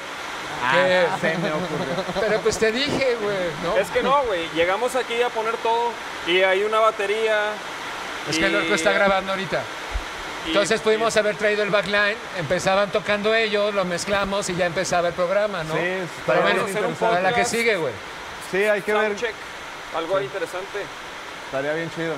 Ah, 0.63 0.73
que... 0.75 1.07
se 1.21 1.39
me 1.39 1.49
ocurrió. 1.53 2.05
Pero 2.21 2.41
pues 2.41 2.59
te 2.59 2.73
dije, 2.73 3.17
güey, 3.23 3.37
¿no? 3.63 3.77
es 3.79 3.89
que 3.91 4.03
no, 4.03 4.23
güey. 4.25 4.49
Llegamos 4.55 4.95
aquí 4.97 5.23
a 5.23 5.29
poner 5.31 5.57
todo 5.59 5.93
y 6.27 6.43
hay 6.43 6.65
una 6.65 6.81
batería. 6.81 7.53
Es 8.29 8.39
que 8.39 8.47
el 8.47 8.57
orco 8.57 8.75
está 8.75 8.93
grabando 8.93 9.33
ahorita. 9.33 9.63
Entonces 10.49 10.81
pudimos 10.81 11.17
haber 11.17 11.37
traído 11.37 11.63
el 11.63 11.71
backline, 11.71 12.17
empezaban 12.39 12.91
tocando 12.91 13.35
ellos, 13.35 13.75
lo 13.75 13.85
mezclamos 13.85 14.49
y 14.49 14.57
ya 14.57 14.67
empezaba 14.67 15.09
el 15.09 15.15
programa, 15.15 15.63
¿no? 15.63 15.75
Sí, 15.75 15.81
Pero 16.27 16.43
bueno, 16.43 16.65
para 16.99 17.21
la 17.21 17.35
que 17.35 17.45
sigue, 17.45 17.77
güey. 17.77 17.93
Sí, 18.51 18.65
hay 18.65 18.81
que 18.81 18.93
ver. 18.95 19.15
Algo 19.97 20.21
interesante. 20.21 20.81
Estaría 21.47 21.75
bien 21.75 21.91
chido. 21.95 22.15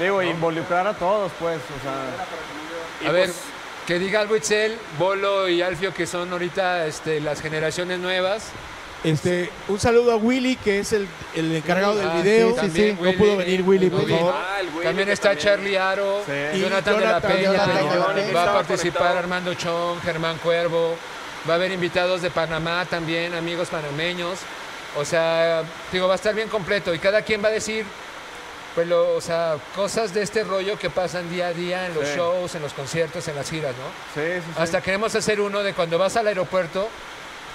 Digo, 0.00 0.22
involucrar 0.22 0.86
a 0.86 0.94
todos, 0.94 1.30
pues, 1.38 1.58
o 1.58 1.82
sea. 1.82 3.08
A 3.08 3.12
ver, 3.12 3.30
que 3.86 3.98
diga 3.98 4.20
algo 4.20 4.36
Itzel, 4.36 4.76
Bolo 4.98 5.48
y 5.48 5.62
Alfio, 5.62 5.94
que 5.94 6.06
son 6.06 6.32
ahorita 6.32 6.86
este, 6.86 7.20
las 7.20 7.40
generaciones 7.40 7.98
nuevas. 7.98 8.50
Este, 9.04 9.50
un 9.68 9.80
saludo 9.80 10.12
a 10.12 10.16
Willy, 10.16 10.54
que 10.56 10.78
es 10.78 10.92
el, 10.92 11.08
el 11.34 11.56
encargado 11.56 11.96
del 11.96 12.08
Ah, 12.08 12.20
video. 12.22 12.50
sí, 12.50 12.56
también 12.56 12.94
no 12.96 13.02
Willy, 13.02 13.16
pudo 13.16 13.36
venir 13.36 13.62
Willy, 13.62 13.90
por 13.90 14.08
favor. 14.08 14.34
Ah, 14.36 14.58
Willy 14.74 14.84
También 14.84 15.08
está 15.08 15.30
también- 15.30 15.44
Charlie 15.46 15.76
Aro, 15.76 16.22
Sí. 16.24 16.60
Jonathan, 16.60 16.98
de 17.00 17.04
la 17.06 17.20
Peña, 17.20 17.42
Jonathan 17.42 18.16
de 18.16 18.32
la 18.32 18.44
va 18.44 18.50
a 18.50 18.54
participar 18.54 19.16
Armando 19.16 19.54
Chong, 19.54 20.00
Germán 20.02 20.38
Cuervo, 20.38 20.94
va 21.48 21.54
a 21.54 21.56
haber 21.56 21.72
invitados 21.72 22.22
de 22.22 22.30
Panamá 22.30 22.84
también, 22.88 23.34
amigos 23.34 23.68
panameños. 23.68 24.38
O 24.96 25.04
sea, 25.04 25.64
digo, 25.90 26.06
va 26.06 26.14
a 26.14 26.16
estar 26.16 26.34
bien 26.34 26.48
completo 26.48 26.94
y 26.94 26.98
cada 27.00 27.22
quien 27.22 27.42
va 27.42 27.48
a 27.48 27.52
decir, 27.52 27.84
pues, 28.76 28.86
lo- 28.86 29.14
o 29.16 29.20
sea, 29.20 29.56
cosas 29.74 30.14
de 30.14 30.22
este 30.22 30.44
rollo 30.44 30.78
que 30.78 30.90
pasan 30.90 31.28
día 31.28 31.48
a 31.48 31.52
día 31.52 31.86
en 31.86 31.94
los 31.94 32.06
Sí. 32.06 32.14
shows, 32.16 32.54
en 32.54 32.62
los 32.62 32.72
conciertos, 32.72 33.26
en 33.26 33.34
las 33.34 33.50
giras, 33.50 33.74
¿no? 33.76 34.22
Sí, 34.22 34.28
sí, 34.36 34.42
sí. 34.46 34.62
Hasta 34.62 34.80
queremos 34.80 35.12
hacer 35.16 35.40
uno 35.40 35.62
de 35.64 35.72
cuando 35.74 35.98
vas 35.98 36.16
al 36.16 36.28
aeropuerto, 36.28 36.88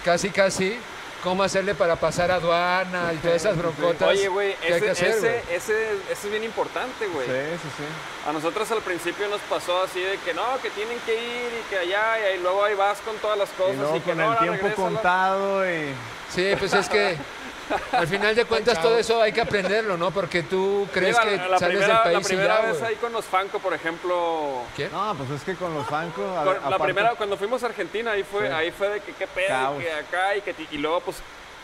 casi, 0.03 0.29
casi, 0.29 0.77
cómo 1.23 1.43
hacerle 1.43 1.75
para 1.75 1.95
pasar 1.95 2.31
aduana 2.31 3.13
y 3.13 3.17
todas 3.17 3.37
esas 3.37 3.57
broncotas. 3.57 4.09
Oye, 4.09 4.27
güey, 4.27 4.55
ese, 4.63 4.79
que 4.81 4.89
hacer, 4.91 5.07
ese, 5.09 5.19
güey. 5.19 5.55
ese, 5.55 5.91
ese 6.11 6.27
es 6.27 6.31
bien 6.31 6.43
importante, 6.43 7.07
güey. 7.07 7.25
Sí, 7.25 7.57
sí, 7.61 7.69
sí. 7.77 7.83
A 8.29 8.33
nosotros 8.33 8.69
al 8.71 8.81
principio 8.81 9.27
nos 9.27 9.41
pasó 9.41 9.83
así 9.83 9.99
de 9.99 10.17
que 10.19 10.33
no, 10.33 10.43
que 10.61 10.69
tienen 10.71 10.99
que 11.05 11.13
ir 11.15 11.51
y 11.59 11.69
que 11.69 11.77
allá, 11.77 12.19
y 12.19 12.23
ahí 12.23 12.39
luego 12.41 12.63
ahí 12.63 12.75
vas 12.75 12.99
con 12.99 13.15
todas 13.17 13.37
las 13.37 13.49
cosas 13.49 13.75
Y 13.75 13.77
luego 13.77 13.95
y 13.95 13.99
que 14.01 14.11
con 14.11 14.17
no, 14.17 14.33
el 14.33 14.39
tiempo 14.39 14.75
contado 14.75 15.69
y. 15.69 15.93
Sí, 16.29 16.53
pues 16.59 16.73
es 16.73 16.89
que 16.89 17.17
al 17.91 18.07
final 18.07 18.35
de 18.35 18.45
cuentas 18.45 18.81
todo 18.81 18.97
eso 18.97 19.21
hay 19.21 19.31
que 19.33 19.41
aprenderlo, 19.41 19.97
¿no? 19.97 20.11
Porque 20.11 20.43
tú 20.43 20.87
crees 20.93 21.17
que 21.19 21.37
la, 21.37 21.47
la 21.49 21.59
sales 21.59 21.77
primera, 21.77 21.87
del 21.87 21.95
la 21.97 22.03
país 22.03 22.25
y 22.25 22.27
primera 22.27 22.61
ya, 22.61 22.71
vez 22.71 22.81
ahí 22.81 22.95
con 22.95 23.11
los 23.13 23.25
Fanco, 23.25 23.59
por 23.59 23.73
ejemplo, 23.73 24.61
¿Qué? 24.75 24.89
No, 24.91 25.13
pues 25.15 25.29
es 25.31 25.43
que 25.43 25.55
con 25.55 25.73
los 25.73 25.89
bancos. 25.89 26.25
a 26.37 26.43
con- 26.43 26.53
ver, 26.53 26.61
la 26.61 26.67
aparte- 26.67 26.83
primera, 26.83 27.15
cuando 27.15 27.37
fuimos 27.37 27.63
a 27.63 27.67
Argentina, 27.67 28.11
ahí 28.11 28.23
fue, 28.23 28.47
Sí. 28.47 28.53
ahí 28.53 28.71
fue 28.71 28.89
de 28.89 28.99
que 29.01 29.13
qué 29.13 29.27
pedo, 29.27 29.77
que 29.79 29.91
acá 29.91 30.35
y 30.35 30.41
que 30.41 30.55
y 30.71 30.77
luego 30.77 31.01
pues 31.01 31.17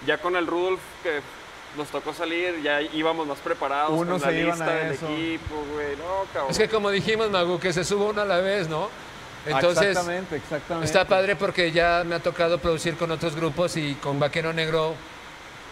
ya 0.05 0.17
con 0.17 0.35
el 0.35 0.45
Rudolf 0.47 0.79
que 1.01 1.21
nos 1.77 1.87
tocó 1.87 2.13
salir, 2.13 2.61
ya 2.61 2.81
íbamos 2.81 3.25
más 3.25 3.39
preparados 3.39 3.91
Unos 3.91 4.21
con 4.21 4.29
la 4.31 4.35
se 4.37 4.41
iban 4.41 4.57
lista 4.57 4.71
a 4.71 4.75
del 4.75 4.91
eso. 4.93 5.07
equipo, 5.07 5.55
güey, 5.73 5.95
no, 5.95 6.25
cabrón. 6.31 6.51
Es 6.51 6.57
que 6.57 6.69
como 6.69 6.89
dijimos, 6.91 7.31
Magu, 7.31 7.59
que 7.59 7.73
se 7.73 7.83
suba 7.83 8.05
uno 8.11 8.21
a 8.21 8.25
la 8.25 8.37
vez, 8.37 8.67
¿no? 8.69 8.89
Entonces, 9.45 9.87
exactamente, 9.89 10.35
exactamente. 10.37 10.85
está 10.85 11.05
padre 11.05 11.35
porque 11.35 11.71
ya 11.71 12.03
me 12.05 12.15
ha 12.15 12.19
tocado 12.19 12.59
producir 12.59 12.95
con 12.95 13.11
otros 13.11 13.35
grupos 13.35 13.75
y 13.75 13.95
con 13.95 14.17
Vaquero 14.19 14.53
Negro, 14.53 14.95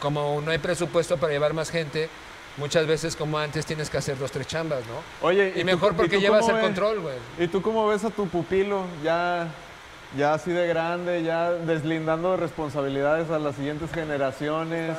como 0.02 0.42
no 0.42 0.52
hay 0.52 0.58
presupuesto 0.58 1.16
para 1.18 1.32
llevar 1.32 1.54
más 1.54 1.70
gente, 1.70 2.10
muchas 2.58 2.86
veces 2.88 3.16
como 3.16 3.38
antes 3.40 3.66
tienes 3.66 3.90
que 3.90 3.98
hacer 3.98 4.18
dos, 4.18 4.32
tres 4.32 4.48
chambas, 4.48 4.82
¿no? 4.88 5.26
Oye, 5.28 5.54
Y 5.56 5.64
mejor 5.64 5.96
porque 5.96 6.20
llevas 6.20 6.48
el 6.50 6.56
ves- 6.56 6.64
control, 6.66 7.00
güey. 7.00 7.16
¿Y 7.40 7.48
tú 7.48 7.62
cómo 7.62 7.88
ves 7.88 8.04
a 8.04 8.10
tu 8.10 8.28
pupilo 8.28 8.84
ya, 9.04 9.48
ya 10.18 10.34
así 10.34 10.52
de 10.52 10.68
grande, 10.68 11.24
ya 11.24 11.52
deslindando 11.52 12.32
de 12.32 12.38
responsabilidades 12.38 13.30
a 13.30 13.40
las 13.40 13.56
siguientes 13.56 13.92
generaciones, 13.94 14.98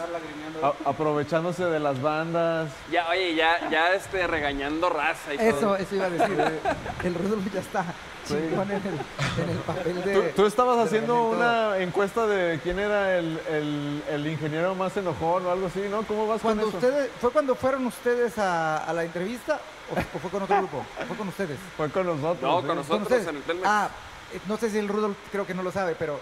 a- 0.63 0.89
aprovechándose 0.89 1.65
de 1.65 1.81
las 1.81 2.01
bandas? 2.01 2.71
Ya, 2.91 3.09
oye, 3.11 3.35
ya, 3.35 3.69
ya 3.71 3.93
este, 3.95 4.27
regañando 4.27 4.89
raza 4.89 5.35
y 5.35 5.39
Eso, 5.39 5.59
todo. 5.59 5.77
eso 5.77 5.95
iba 5.97 6.07
a 6.07 6.11
decir. 6.11 6.39
El 7.05 7.15
Rudolf 7.15 7.53
ya 7.53 7.61
está 7.61 7.85
chingón 8.33 8.71
en 8.71 8.77
el, 8.77 9.43
en 9.45 9.51
el 9.51 9.59
papel 9.59 10.05
de... 10.05 10.15
Tú, 10.15 10.43
tú 10.43 10.47
estabas 10.47 10.77
de 10.77 10.83
haciendo 10.85 11.31
una 11.31 11.79
encuesta 11.79 12.27
de 12.27 12.59
quién 12.63 12.79
era 12.79 13.19
el, 13.19 13.39
el- 13.51 14.03
el 14.11 14.27
ingeniero 14.27 14.75
más 14.75 14.97
enojón 14.97 15.47
o 15.47 15.51
algo 15.51 15.67
así, 15.67 15.81
¿no? 15.91 16.03
¿Cómo 16.03 16.27
vas 16.27 16.41
Cuando 16.43 16.65
con 16.65 16.77
eso? 16.77 16.79
ustedes, 16.87 17.11
¿Fue 17.21 17.31
cuando 17.31 17.55
fueron 17.55 17.87
ustedes 17.87 18.39
a, 18.39 18.79
a 18.79 18.93
la 18.93 19.05
entrevista 19.05 19.61
o, 19.91 20.17
o 20.17 20.21
fue 20.21 20.31
con 20.31 20.43
otro 20.43 20.57
grupo? 20.59 20.85
¿Fue 21.09 21.17
con 21.17 21.29
ustedes? 21.29 21.59
Fue 21.77 21.89
con 21.91 22.07
nosotros. 22.07 22.41
No, 22.43 22.61
sí. 22.61 22.67
con 22.67 22.77
nosotros 22.77 23.03
ustedes? 23.03 23.27
en 23.29 23.37
el 23.37 23.43
Telmex. 23.43 23.69
Ah, 23.69 23.89
eh, 24.35 24.41
no 24.49 24.57
sé 24.57 24.71
si 24.71 24.79
el 24.79 24.89
Rudolf 24.89 25.17
creo 25.31 25.47
que 25.47 25.55
no 25.55 25.63
lo 25.63 25.71
sabe, 25.73 25.95
pero 25.99 26.19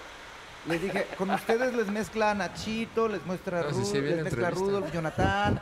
les 0.68 0.82
dije, 0.82 1.06
con 1.16 1.30
ustedes 1.30 1.72
les 1.74 1.86
mezcla 1.88 2.34
Nachito, 2.34 3.08
les 3.08 3.24
muestra 3.24 3.62
No, 3.62 3.70
Ru- 3.70 3.92
la 3.94 4.00
les 4.00 4.24
mezcla. 4.24 4.50
Rudolf, 4.50 4.92
Jonathan, 4.92 5.60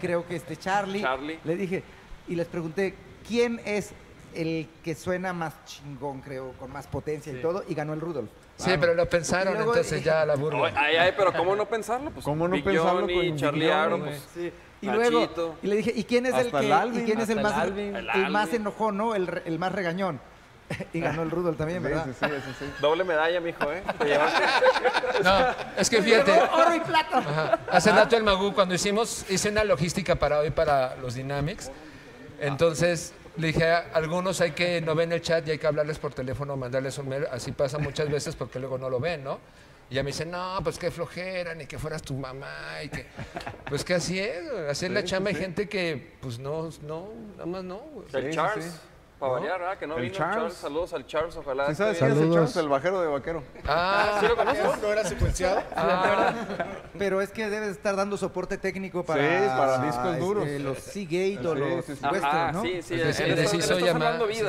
creo 0.00 0.26
que 0.26 0.36
este 0.36 0.56
Charlie. 0.56 1.02
Charlie. 1.02 1.38
Le 1.44 1.56
dije, 1.56 1.82
y 2.28 2.34
les 2.34 2.46
pregunté, 2.46 2.94
¿quién 3.26 3.60
es 3.66 3.90
el 4.34 4.68
que 4.84 4.94
suena 4.94 5.32
más 5.32 5.54
chingón, 5.64 6.20
creo, 6.20 6.52
con 6.58 6.70
más 6.72 6.86
potencia 6.86 7.32
y 7.32 7.40
todo? 7.42 7.64
Y 7.68 7.74
ganó 7.74 7.92
el 7.94 8.00
Rudolf. 8.00 8.30
Sí, 8.56 8.72
pero 8.80 8.94
lo 8.94 9.08
pensaron, 9.08 9.54
luego- 9.54 9.72
entonces 9.72 10.02
ya 10.02 10.24
la 10.26 10.34
burla. 10.34 10.72
Ay, 10.76 10.96
ay, 10.96 11.12
pero 11.16 11.32
¿cómo 11.32 11.54
no 11.54 11.66
pensarlo? 11.66 12.10
Pues 12.10 12.24
¿Cómo 12.24 12.48
no 12.48 12.54
Big 12.56 12.64
pensarlo 12.64 13.00
Johnny, 13.02 13.28
con 13.28 13.36
Charlie 13.38 13.70
Aaron, 13.70 14.00
pues, 14.02 14.26
Sí. 14.34 14.52
Y 14.80 14.86
Nachito. 14.86 15.10
luego, 15.10 15.56
y 15.62 15.66
le 15.66 15.76
dije, 15.76 15.92
¿y 15.96 16.04
quién 16.04 16.26
es 16.26 16.34
el 16.34 16.50
que, 16.52 16.58
el 16.58 16.72
Alvin, 16.72 17.00
y 17.00 17.04
quién 17.04 17.20
es 17.20 17.28
el 17.30 17.40
más, 17.40 17.64
el 17.66 17.78
el, 17.78 18.08
El 18.10 18.30
más 18.30 18.52
enojón, 18.54 18.96
¿no? 18.96 19.14
El, 19.16 19.26
re- 19.26 19.42
el 19.44 19.58
más 19.58 19.72
regañón. 19.72 20.20
y 20.92 21.00
ganó 21.00 21.22
el 21.22 21.30
Rudolf 21.30 21.56
también, 21.56 21.82
¿verdad? 21.82 22.04
sí, 22.06 22.26
sí, 22.28 22.52
sí. 22.60 22.64
Doble 22.80 23.02
medalla, 23.02 23.40
mijo, 23.40 23.72
¿eh? 23.72 23.82
Te 23.98 24.04
llevaste. 24.04 24.42
No, 25.24 25.32
es 25.76 25.90
que 25.90 26.00
fíjate. 26.02 26.30
Oro 26.52 26.74
y 26.76 26.80
plata. 26.80 27.18
Ajá. 27.18 27.58
Hace 27.72 27.90
rato 27.90 28.16
el 28.16 28.22
Magú, 28.22 28.52
cuando 28.54 28.74
hicimos, 28.74 29.24
hice 29.30 29.48
una 29.48 29.64
logística 29.64 30.14
para 30.14 30.38
hoy 30.40 30.50
para 30.50 30.94
los 30.96 31.14
Dynamics. 31.14 31.72
Entonces 32.40 33.14
le 33.38 33.46
dije 33.48 33.70
a 33.70 33.90
algunos 33.94 34.40
hay 34.40 34.50
que 34.50 34.80
no 34.80 34.94
ven 34.94 35.12
el 35.12 35.22
chat 35.22 35.46
y 35.46 35.52
hay 35.52 35.58
que 35.58 35.66
hablarles 35.66 35.98
por 35.98 36.12
teléfono, 36.12 36.56
mandarles 36.56 36.98
un 36.98 37.08
mail. 37.08 37.26
Así 37.30 37.52
pasa 37.52 37.78
muchas 37.78 38.10
veces 38.10 38.34
porque 38.34 38.58
luego 38.58 38.78
no 38.78 38.90
lo 38.90 38.98
ven, 39.00 39.22
¿no? 39.24 39.38
Y 39.90 39.94
ya 39.94 40.02
me 40.02 40.08
dicen, 40.08 40.30
no, 40.30 40.58
pues 40.62 40.78
qué 40.78 40.90
flojera, 40.90 41.54
ni 41.54 41.64
que 41.66 41.78
fueras 41.78 42.02
tu 42.02 42.14
mamá. 42.14 42.82
Y 42.82 42.88
que... 42.90 43.06
Pues 43.68 43.84
que 43.84 43.94
así 43.94 44.18
es, 44.18 44.46
así 44.68 44.86
es 44.86 44.90
la 44.92 45.04
chamba. 45.04 45.30
sí, 45.30 45.36
Hay 45.36 45.40
sí. 45.40 45.44
gente 45.46 45.68
que, 45.68 46.14
pues 46.20 46.38
no, 46.38 46.68
no, 46.82 47.08
nada 47.36 47.46
más 47.46 47.64
no. 47.64 47.78
güey. 47.78 48.06
El 48.12 48.22
Sí, 48.24 48.28
sí, 48.30 48.34
Charles. 48.34 48.80
Para 49.18 49.32
¿No? 49.32 49.38
variar, 49.40 49.58
¿verdad? 49.58 49.78
Que 49.78 49.86
no 49.88 49.96
El 49.96 50.02
vino 50.02 50.14
Charles. 50.14 50.36
Charles. 50.36 50.54
Saludos 50.54 50.92
al 50.92 51.06
Charles, 51.06 51.36
ojalá. 51.36 51.66
¿Sí 51.68 51.74
sabes 51.74 51.98
quién 51.98 52.10
es 52.10 52.16
el 52.16 52.18
Saludos. 52.22 52.36
Charles, 52.36 52.56
el 52.56 52.68
bajero 52.68 53.00
de 53.00 53.06
vaquero? 53.08 53.42
Ah, 53.66 54.18
¿Sí 54.20 54.28
lo 54.28 54.36
conoces? 54.36 54.64
¿No 54.82 54.92
era 54.92 55.04
secuenciado? 55.04 55.62
ah, 55.74 56.34
Pero 56.96 57.20
es 57.20 57.30
que 57.32 57.50
debes 57.50 57.70
estar 57.70 57.96
dando 57.96 58.16
soporte 58.16 58.58
técnico 58.58 59.02
para, 59.04 59.20
Sí, 59.22 59.46
para 59.48 59.78
discos 59.84 60.18
duros. 60.20 60.46
este, 60.46 60.58
los 60.60 60.78
Seagate 60.78 61.38
o 61.48 61.54
Sí, 61.54 61.58
los 61.60 61.84
sí, 61.84 61.96
sí. 61.96 62.06
Western, 62.06 62.52
¿no? 62.52 62.62
sí, 62.62 62.82
sí. 62.82 62.94
Él 62.94 63.00
de 63.00 63.10
está- 63.10 63.46
sí 63.48 63.62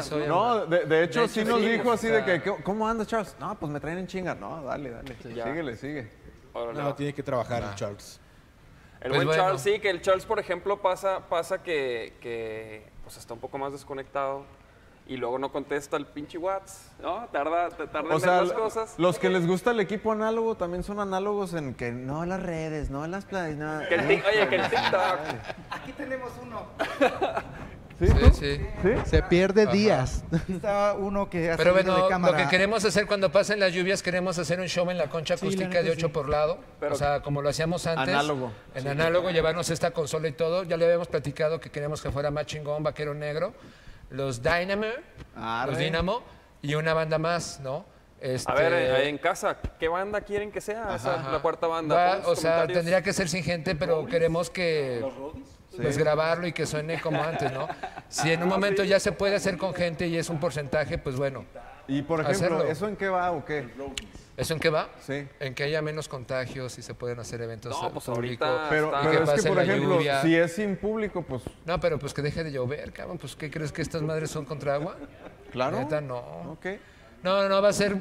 soy 0.03 0.27
No, 0.27 0.65
de, 0.67 0.85
de 0.85 1.03
hecho 1.03 1.21
De 1.21 1.27
sí 1.29 1.43
nos 1.43 1.59
sí, 1.61 1.65
dijo 1.69 1.91
así 1.91 2.07
de 2.07 2.23
que, 2.23 2.53
¿cómo 2.63 2.87
andas, 2.87 3.07
Charles? 3.07 3.35
No, 3.39 3.55
pues 3.59 3.71
me 3.71 3.79
traen 3.79 3.97
en 3.97 4.07
chinga. 4.07 4.35
No, 4.35 4.63
dale, 4.63 4.91
dale. 4.91 5.15
Síguele, 5.23 5.75
sigue. 5.77 6.11
No, 6.75 6.93
tiene 6.93 7.13
que 7.13 7.23
trabajar 7.23 7.63
el 7.63 7.73
Charles. 7.75 8.19
El 9.01 9.13
Pues 9.13 9.25
buen. 9.25 9.37
Charles, 9.37 9.61
sí, 9.61 9.79
que 9.79 9.89
el 9.89 10.01
Charles, 10.01 10.25
por 10.25 10.39
ejemplo, 10.39 10.81
pasa, 10.81 11.21
pasa 11.29 11.63
que, 11.63 12.13
que 12.21 12.85
pues 13.03 13.15
está 13.17 13.33
un 13.33 13.39
poco 13.39 13.57
más 13.57 13.71
desconectado 13.71 14.43
y 15.09 15.17
luego 15.17 15.37
no 15.39 15.51
contesta 15.51 15.97
el 15.97 16.05
pinche 16.05 16.37
WhatsApp, 16.37 17.01
¿no? 17.01 17.27
Tarda, 17.31 17.69
tarda 17.69 18.09
O 18.09 18.13
en 18.13 18.21
sea, 18.21 18.41
las 18.43 18.53
cosas. 18.53 18.93
los 18.97 19.17
que 19.19 19.29
les 19.29 19.45
gusta 19.45 19.71
el 19.71 19.79
equipo 19.79 20.11
análogo 20.11 20.55
también 20.55 20.83
son 20.83 20.99
análogos 20.99 21.53
en 21.55 21.73
que 21.73 21.91
no 21.91 22.25
las 22.25 22.41
redes, 22.41 22.89
no 22.89 23.05
las 23.07 23.25
playas, 23.25 23.57
no. 23.57 23.79
Que 23.89 23.95
el 23.95 24.01
tic- 24.07 24.23
oye, 24.29 24.47
que 24.47 24.55
el 24.55 24.61
TikTok. 24.69 25.19
Aquí 25.71 25.91
tenemos 25.93 26.31
uno. 26.41 26.61
¿Sí? 27.99 28.07
sí, 28.07 28.31
sí. 28.33 28.65
¿Sí? 28.81 28.89
Se 29.09 29.21
pierde 29.23 29.65
días. 29.65 30.23
Aquí 30.31 30.53
está 30.53 30.93
uno 30.93 31.29
que 31.29 31.49
hace 31.51 31.57
Pero 31.57 31.73
bueno, 31.73 31.95
de 32.03 32.07
cámara. 32.07 32.37
lo 32.37 32.43
que 32.43 32.49
queremos 32.49 32.85
hacer 32.85 33.05
cuando 33.07 33.29
pasen 33.29 33.59
las 33.59 33.73
lluvias, 33.73 34.01
queremos 34.01 34.37
hacer 34.39 34.59
un 34.61 34.67
show 34.67 34.89
en 34.89 34.97
la 34.97 35.09
concha 35.09 35.33
acústica 35.33 35.83
de 35.83 35.91
8 35.91 36.07
sí. 36.07 36.13
por 36.13 36.29
lado. 36.29 36.59
Pero- 36.79 36.93
o 36.95 36.97
sea, 36.97 37.21
como 37.21 37.41
lo 37.41 37.49
hacíamos 37.49 37.85
antes. 37.87 38.07
Análogo. 38.13 38.53
En 38.73 38.87
análogo, 38.87 39.31
llevarnos 39.31 39.69
esta 39.69 39.91
consola 39.91 40.29
y 40.29 40.31
todo. 40.31 40.63
Ya 40.63 40.77
le 40.77 40.85
habíamos 40.85 41.09
platicado 41.09 41.59
que 41.59 41.69
queríamos 41.71 42.01
que 42.01 42.09
fuera 42.09 42.31
más 42.31 42.45
chingón, 42.45 42.83
vaquero 42.83 43.13
negro. 43.13 43.53
Los 44.09 44.41
Dynamo, 44.41 44.85
Arre. 45.35 45.71
los 45.71 45.79
Dynamo 45.79 46.23
y 46.61 46.75
una 46.75 46.93
banda 46.93 47.17
más, 47.17 47.59
¿no? 47.61 47.85
Este, 48.19 48.51
A 48.51 48.55
ver, 48.55 48.73
eh, 48.73 48.91
ahí 48.95 49.07
en 49.07 49.17
casa, 49.17 49.57
¿qué 49.79 49.87
banda 49.87 50.19
quieren 50.21 50.51
que 50.51 50.59
sea? 50.59 50.93
Esa, 50.95 51.31
la 51.31 51.39
cuarta 51.39 51.67
banda. 51.67 51.95
Va- 51.95 52.15
los 52.17 52.27
o 52.27 52.35
sea, 52.35 52.67
tendría 52.67 53.01
que 53.01 53.13
ser 53.13 53.29
sin 53.29 53.43
gente, 53.43 53.75
pero 53.75 54.05
queremos 54.05 54.49
que 54.49 55.05
pues 55.77 55.97
grabarlo 55.97 56.45
y 56.47 56.51
que 56.51 56.65
suene 56.65 56.99
como 56.99 57.23
antes, 57.23 57.51
¿no? 57.53 57.67
Si 58.09 58.29
en 58.31 58.43
un 58.43 58.49
momento 58.49 58.83
ya 58.83 58.99
se 58.99 59.13
puede 59.13 59.35
hacer 59.35 59.57
con 59.57 59.73
gente 59.73 60.07
y 60.07 60.17
es 60.17 60.29
un 60.29 60.39
porcentaje, 60.39 60.97
pues 60.97 61.15
bueno. 61.15 61.45
Y 61.87 62.01
por 62.01 62.19
ejemplo, 62.19 62.57
Hacerlo. 62.57 62.63
¿eso 62.71 62.87
en 62.89 62.97
qué 62.97 63.07
va 63.07 63.31
o 63.31 63.45
qué? 63.45 63.69
¿Eso 64.39 64.53
en 64.53 64.59
qué 64.59 64.69
va? 64.69 64.89
Sí. 65.01 65.27
En 65.39 65.53
que 65.53 65.63
haya 65.63 65.81
menos 65.81 66.07
contagios 66.07 66.77
y 66.79 66.81
se 66.81 66.93
pueden 66.93 67.19
hacer 67.19 67.41
eventos 67.41 67.71
No, 67.81 67.91
pues 67.91 68.05
público. 68.05 68.45
ahorita 68.45 68.69
Pero, 68.69 68.91
pero 69.03 69.25
que 69.25 69.31
es 69.35 69.41
que, 69.43 69.47
por 69.49 69.57
la 69.57 69.63
ejemplo, 69.63 69.95
lluvia. 69.97 70.21
si 70.21 70.35
es 70.35 70.53
sin 70.53 70.77
público, 70.77 71.21
pues 71.23 71.43
No, 71.65 71.79
pero 71.79 71.99
pues 71.99 72.13
que 72.13 72.21
deje 72.21 72.43
de 72.43 72.51
llover, 72.51 72.91
cabrón. 72.93 73.17
Pues 73.17 73.35
¿qué 73.35 73.51
crees 73.51 73.71
que 73.71 73.81
estas 73.81 74.01
madres 74.01 74.31
son 74.31 74.45
contra 74.45 74.75
agua? 74.75 74.95
claro. 75.51 75.77
Neta, 75.79 75.99
no. 76.01 76.17
Ok. 76.53 76.65
No, 77.21 77.49
no, 77.49 77.61
va 77.61 77.69
a 77.69 77.73
ser, 77.73 77.97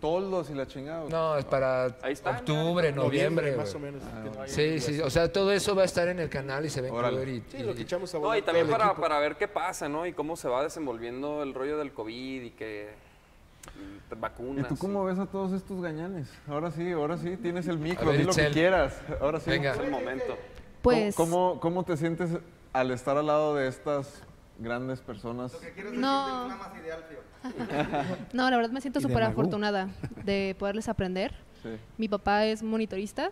Toldos 0.00 0.48
y 0.48 0.54
la 0.54 0.66
chingada. 0.66 1.04
no, 1.10 1.36
es 1.36 1.44
para 1.44 1.84
Ahí 2.02 2.12
está, 2.14 2.30
octubre, 2.30 2.90
noviembre. 2.92 3.54
más 3.56 3.74
o 3.74 3.78
menos. 3.78 4.02
Sí, 4.46 4.80
sí, 4.80 5.00
o 5.00 5.10
sea, 5.10 5.30
todo 5.30 5.52
eso 5.52 5.74
va 5.74 5.82
a 5.82 5.84
estar 5.84 6.08
en 6.08 6.20
el 6.20 6.30
canal 6.30 6.64
y 6.64 6.70
se 6.70 6.80
va 6.80 7.08
a 7.08 7.12
y- 7.12 7.42
Sí, 7.50 7.58
lo 7.62 7.74
que 7.74 7.82
echamos 7.82 8.14
a 8.14 8.18
No, 8.18 8.34
y 8.34 8.40
también 8.42 8.68
para, 8.70 8.94
para 8.94 9.18
ver 9.18 9.36
qué 9.36 9.46
pasa, 9.48 9.88
¿no? 9.88 10.06
Y 10.06 10.12
cómo 10.14 10.36
se 10.36 10.48
va 10.48 10.62
desenvolviendo 10.62 11.42
el 11.42 11.52
rollo 11.52 11.76
del 11.76 11.92
COVID 11.92 12.42
y 12.44 12.50
que 12.52 12.88
y 14.10 14.14
¿Y 14.14 14.18
vacunas. 14.18 14.68
tú 14.68 14.76
cómo 14.76 15.04
ves 15.04 15.18
a 15.18 15.26
todos 15.26 15.52
estos 15.52 15.80
gañanes? 15.80 16.28
Ahora 16.48 16.70
sí, 16.70 16.90
ahora 16.92 17.16
sí, 17.16 17.36
tienes 17.36 17.68
el 17.68 17.78
micro, 17.78 18.08
ver, 18.08 18.18
di 18.18 18.24
lo 18.24 18.32
que 18.32 18.50
quieras. 18.50 19.00
Ahora 19.20 19.40
sí. 19.40 19.50
Venga. 19.50 19.72
Es 19.72 19.78
el 19.78 19.90
momento. 19.90 20.36
Pues 20.82 21.14
¿Cómo, 21.14 21.52
cómo, 21.52 21.60
cómo 21.60 21.84
te 21.84 21.96
sientes 21.96 22.30
al 22.72 22.90
estar 22.90 23.16
al 23.16 23.26
lado 23.26 23.54
de 23.54 23.68
estas 23.68 24.22
grandes 24.58 25.00
personas? 25.00 25.56
no, 25.92 26.48
no, 28.32 28.50
la 28.50 28.56
verdad 28.56 28.70
me 28.70 28.80
siento 28.80 28.98
Y 28.98 29.02
súper 29.02 29.22
afortunada 29.22 29.88
de 30.24 30.54
poderles 30.58 30.88
aprender. 30.88 31.34
Sí. 31.62 31.70
Mi 31.98 32.08
papá 32.08 32.44
es 32.46 32.62
monitorista, 32.62 33.30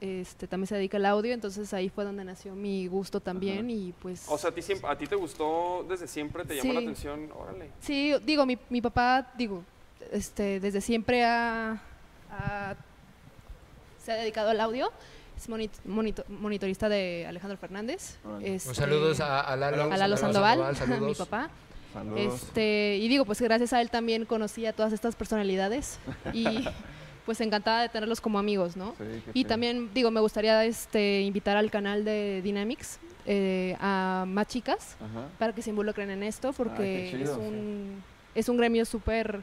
este, 0.00 0.46
también 0.46 0.66
se 0.66 0.74
dedica 0.76 0.96
al 0.96 1.06
audio, 1.06 1.32
entonces 1.34 1.72
ahí 1.74 1.88
fue 1.88 2.04
donde 2.04 2.24
nació 2.24 2.54
mi 2.54 2.86
gusto 2.86 3.20
también 3.20 3.68
y 3.70 3.92
pues... 4.00 4.24
O 4.28 4.38
sea, 4.38 4.50
¿a 4.50 4.54
ti, 4.54 4.62
siempre, 4.62 4.88
¿a 4.90 4.96
ti 4.96 5.06
te 5.06 5.14
gustó 5.16 5.84
desde 5.88 6.06
siempre? 6.08 6.44
¿Te 6.44 6.56
llamó 6.56 6.72
la 6.72 6.80
Sí. 6.80 6.86
atención? 6.86 7.30
Órale. 7.34 7.70
Sí, 7.80 8.14
digo, 8.24 8.46
mi, 8.46 8.58
mi 8.70 8.80
papá, 8.80 9.30
digo, 9.36 9.62
este, 10.10 10.58
desde 10.60 10.80
siempre 10.80 11.24
ha, 11.24 11.82
ha- 12.30 12.74
se 14.02 14.12
ha 14.12 14.14
dedicado 14.16 14.50
al 14.50 14.60
audio. 14.60 14.90
Es 15.36 15.48
monit- 15.48 15.70
monito- 15.86 16.24
monitorista 16.28 16.88
de 16.88 17.24
Alejandro 17.26 17.56
Fernández. 17.58 18.18
Este, 18.42 18.68
Un 18.70 18.74
saludos 18.74 19.20
a, 19.20 19.40
a 19.40 19.56
Lalo, 19.56 19.84
a 19.92 19.96
Lalo 19.96 20.16
Sandoval, 20.16 20.58
mi 20.70 20.74
saludos. 20.76 21.18
papá. 21.18 21.50
Saludos. 21.92 22.42
Este, 22.42 22.96
y 23.00 23.08
digo, 23.08 23.24
pues 23.24 23.40
gracias 23.40 23.72
a 23.72 23.80
él 23.80 23.90
también 23.90 24.24
conocí 24.24 24.64
a 24.66 24.72
todas 24.72 24.92
estas 24.92 25.16
personalidades 25.16 25.98
y 26.32 26.44
pues 27.30 27.40
encantada 27.42 27.82
de 27.82 27.88
tenerlos 27.88 28.20
como 28.20 28.40
amigos, 28.40 28.76
¿no? 28.76 28.88
Sí, 28.98 29.04
qué 29.24 29.30
Y 29.34 29.44
también, 29.44 29.88
digo, 29.94 30.10
me 30.10 30.18
gustaría 30.18 30.64
este, 30.64 31.20
invitar 31.20 31.56
al 31.56 31.70
canal 31.70 32.04
de 32.04 32.40
Dynamics 32.42 32.98
eh, 33.24 33.76
a 33.78 34.24
más 34.26 34.48
chicas 34.48 34.96
Ajá. 34.96 35.28
para 35.38 35.52
que 35.54 35.62
se 35.62 35.70
involucren 35.70 36.10
en 36.10 36.24
esto 36.24 36.52
porque 36.52 37.22
es 37.22 37.28
un, 37.30 38.02
es 38.34 38.48
un 38.48 38.56
gremio 38.56 38.84
súper, 38.84 39.42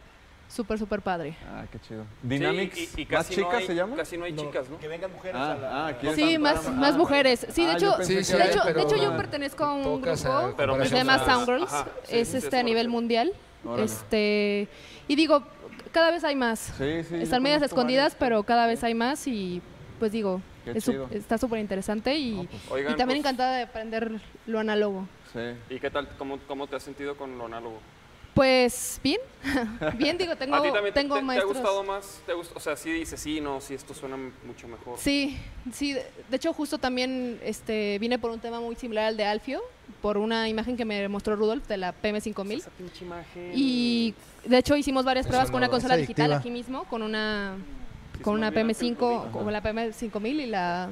súper, 0.49 0.77
súper 0.77 1.01
padre. 1.01 1.37
Ah, 1.47 1.63
qué 1.71 1.79
chido. 1.79 2.03
Dynamics, 2.23 2.75
Sí, 2.75 2.89
y, 2.97 3.01
y 3.03 3.05
¿más 3.05 3.11
casi 3.25 3.37
no 3.39 3.43
chicas 3.47 3.59
hay- 3.61 3.67
se 3.67 3.75
llama? 3.75 3.95
Casi 3.95 4.17
no 4.17 4.25
hay 4.25 4.35
chicas, 4.35 4.69
¿no? 4.69 4.77
Que 4.79 4.87
vengan 4.89 5.09
mujeres 5.13 5.37
Ah, 5.39 5.51
a 5.53 5.55
la... 5.55 5.87
ah, 5.87 5.93
¿quieres 5.97 6.15
Sí, 6.17 6.21
cantar? 6.33 6.39
más, 6.41 6.67
Ah, 6.67 6.71
más 6.71 6.97
mujeres. 6.97 7.47
Sí, 7.49 7.63
de 7.63 7.71
Ah, 7.71 7.77
hecho, 7.77 7.95
Sí, 8.03 8.21
sí 8.21 8.33
de 8.33 8.43
hay, 8.43 8.49
hecho, 8.49 8.63
de 8.65 8.81
hecho 8.81 8.95
yo 8.97 9.15
pertenezco 9.15 9.63
a 9.63 9.71
un 9.75 10.01
grupo 10.01 10.27
a 10.29 10.77
que 10.77 10.89
se 10.89 10.95
llama 10.97 11.19
Soundgirls. 11.23 11.71
es 12.09 12.33
este 12.33 12.57
a 12.57 12.63
nivel 12.63 12.89
mundial. 12.89 13.31
Órale. 13.65 13.85
Este, 13.85 14.67
y 15.07 15.15
digo, 15.15 15.41
cada 15.97 16.11
vez 16.11 16.23
hay 16.23 16.35
más. 16.35 16.59
Sí, 16.77 17.03
sí. 17.09 17.15
Están 17.15 17.41
medias 17.41 17.63
escondidas, 17.63 18.13
varias. 18.13 18.19
pero 18.19 18.43
cada 18.43 18.67
vez 18.67 18.83
hay 18.83 18.93
más 18.93 19.25
y 19.25 19.63
pues 19.97 20.11
digo, 20.11 20.41
es 20.63 20.87
está 21.09 21.39
súper 21.39 21.59
interesante 21.59 22.15
y, 22.15 22.47
Oigan, 22.69 22.93
y 22.93 22.95
también 22.97 23.19
pues, 23.19 23.19
encantada 23.19 23.55
de 23.57 23.63
aprender 23.63 24.21
lo 24.45 24.59
análogo. 24.59 25.07
Sí. 25.33 25.39
¿Y 25.73 25.79
qué 25.79 25.89
tal? 25.89 26.07
¿Cómo, 26.19 26.37
cómo 26.47 26.67
te 26.67 26.75
has 26.75 26.83
sentido 26.83 27.17
con 27.17 27.35
lo 27.35 27.47
análogo? 27.47 27.79
Pues 28.35 29.01
bien, 29.03 29.19
bien 29.97 30.19
digo, 30.19 30.35
tengo, 30.37 30.57
¿A 30.57 30.61
ti 30.61 30.67
también 30.71 30.93
te- 30.93 31.01
tengo 31.01 31.15
te, 31.15 31.25
te 31.25 31.39
ha 31.39 31.43
gustado 31.45 31.83
más? 31.83 32.21
¿Te 32.27 32.33
gust- 32.35 32.51
o 32.53 32.59
sea, 32.59 32.75
sí 32.75 32.91
dices, 32.91 33.19
sí, 33.19 33.41
no, 33.41 33.59
sí, 33.59 33.73
esto 33.73 33.95
suena 33.95 34.17
mucho 34.45 34.67
mejor. 34.67 34.99
Sí, 34.99 35.35
sí, 35.73 35.93
de 35.93 36.05
de 36.29 36.35
hecho 36.35 36.53
justo 36.53 36.77
también 36.77 37.39
este, 37.43 37.97
vine 37.97 38.19
por 38.19 38.29
un 38.29 38.39
tema 38.39 38.59
muy 38.59 38.75
similar 38.75 39.05
al 39.05 39.17
de 39.17 39.25
Alfio, 39.25 39.61
por 40.03 40.19
una 40.19 40.47
imagen 40.47 40.77
que 40.77 40.85
me 40.85 41.07
mostró 41.07 41.35
Rudolf 41.35 41.67
de 41.67 41.77
la 41.77 41.95
PM5000. 41.99 42.57
Esa 42.57 42.69
pinche 42.69 43.03
imagen. 43.05 43.51
Y 43.55 44.13
de 44.47 44.57
hecho 44.57 44.75
hicimos 44.75 45.05
varias 45.05 45.25
Es 45.25 45.29
pruebas 45.29 45.49
con 45.51 45.57
una 45.57 45.69
consola 45.69 45.95
Es 45.95 46.01
digital 46.01 46.31
adictiva. 46.31 46.39
aquí 46.39 46.51
mismo, 46.51 46.83
con 46.85 47.01
una 47.01 47.55
con 48.21 48.33
una 48.33 48.47
olvida 48.47 48.63
que 48.63 48.67
PM5, 48.73 49.19
Ajá. 49.21 49.31
con 49.31 49.51
la 49.53 49.61
PM5000 49.63 50.27
y 50.41 50.45
la 50.47 50.89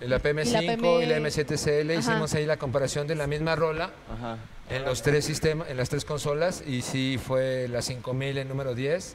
Y 0.00 0.06
la 0.06 0.20
PM5 0.20 0.46
y 0.48 0.52
la, 0.52 0.60
PM 0.60 1.28
M7CL 1.28 1.90
Ajá. 1.92 2.00
hicimos 2.00 2.34
ahí 2.34 2.46
la 2.46 2.56
comparación 2.56 3.06
de 3.06 3.14
la 3.14 3.26
misma 3.28 3.54
rola 3.54 3.90
Ajá. 4.12 4.38
en 4.70 4.84
los 4.84 5.02
tres 5.02 5.24
sistemas, 5.24 5.70
en 5.70 5.76
las 5.76 5.88
tres 5.88 6.04
consolas 6.04 6.62
y 6.66 6.82
sí 6.82 7.18
fue 7.24 7.68
la 7.68 7.80
5000 7.80 8.38
en 8.38 8.48
número 8.48 8.74
10, 8.74 9.14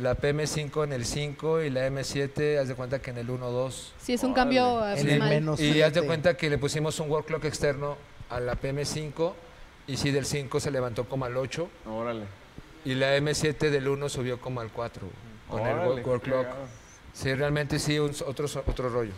la 0.00 0.16
PM5 0.16 0.82
en 0.84 0.92
el 0.92 1.04
5 1.04 1.62
y 1.62 1.70
la 1.70 1.86
M7 1.88 2.58
haz 2.58 2.66
de 2.66 2.74
cuenta 2.74 3.00
que 3.00 3.10
en 3.10 3.18
el 3.18 3.28
1-2. 3.28 3.92
Sí, 4.00 4.14
es 4.14 4.24
un 4.24 4.34
cambio 4.34 4.80
Sí, 4.96 5.08
abismal. 5.08 5.60
Y 5.60 5.82
haz 5.82 5.94
de 5.94 6.02
cuenta 6.02 6.36
que 6.36 6.50
le 6.50 6.58
pusimos 6.58 6.98
un 6.98 7.08
work 7.10 7.26
clock 7.26 7.44
externo 7.44 7.96
a 8.28 8.40
la 8.40 8.56
PM5 8.60 9.32
y 9.86 9.96
sí 9.96 10.10
del 10.10 10.26
5 10.26 10.58
se 10.58 10.70
levantó 10.72 11.04
como 11.04 11.26
al 11.26 11.36
8 11.36 11.68
Órale. 11.86 12.24
Y 12.84 12.94
la 12.94 13.16
M7 13.16 13.70
del 13.70 13.88
1 13.88 14.08
subió 14.08 14.40
como 14.40 14.60
al 14.60 14.70
4 14.70 15.06
con 15.48 15.60
el 15.66 15.78
Órale, 15.78 16.02
qué 16.02 16.20
clock. 16.20 16.46
Sí, 17.12 17.32
realmente 17.34 17.78
sí, 17.78 17.98
un, 17.98 18.10
otro, 18.26 18.46
otro 18.66 18.88
rollo. 18.88 19.12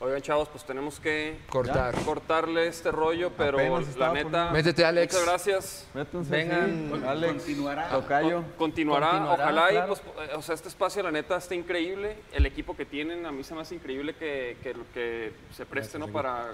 Oigan, 0.00 0.20
chavos, 0.20 0.48
pues 0.48 0.64
tenemos 0.64 0.98
que 0.98 1.38
Cortar. 1.48 1.94
cortarle 2.04 2.66
este 2.66 2.90
rollo, 2.90 3.30
pero 3.36 3.56
Apenas 3.58 3.96
la 3.96 4.12
neta. 4.12 4.24
poniendo. 4.24 4.50
Métete, 4.50 4.84
Alex. 4.84 5.12
Muchas 5.14 5.28
gracias. 5.28 5.86
Métanse 5.94 6.30
Vengan. 6.30 7.04
Alex. 7.06 7.32
Continuará. 7.34 7.88
Tocayo. 7.88 8.42
Con- 8.42 8.50
continuará, 8.56 9.10
Continuará, 9.10 9.42
ojalá 9.44 9.72
y 9.72 9.86
pues, 9.86 10.00
eh, 10.00 10.34
o 10.34 10.42
sea, 10.42 10.56
este 10.56 10.68
espacio 10.68 11.04
la 11.04 11.12
neta 11.12 11.36
está 11.36 11.54
increíble, 11.54 12.16
el 12.32 12.46
equipo 12.46 12.76
que 12.76 12.84
tienen 12.84 13.26
a 13.26 13.30
mí 13.30 13.44
se 13.44 13.54
me 13.54 13.60
hace 13.60 13.76
increíble 13.76 14.16
que, 14.16 14.56
que, 14.60 14.74
lo 14.74 14.84
que 14.92 15.34
se 15.54 15.66
preste 15.66 16.00
¿no? 16.00 16.08
para, 16.08 16.50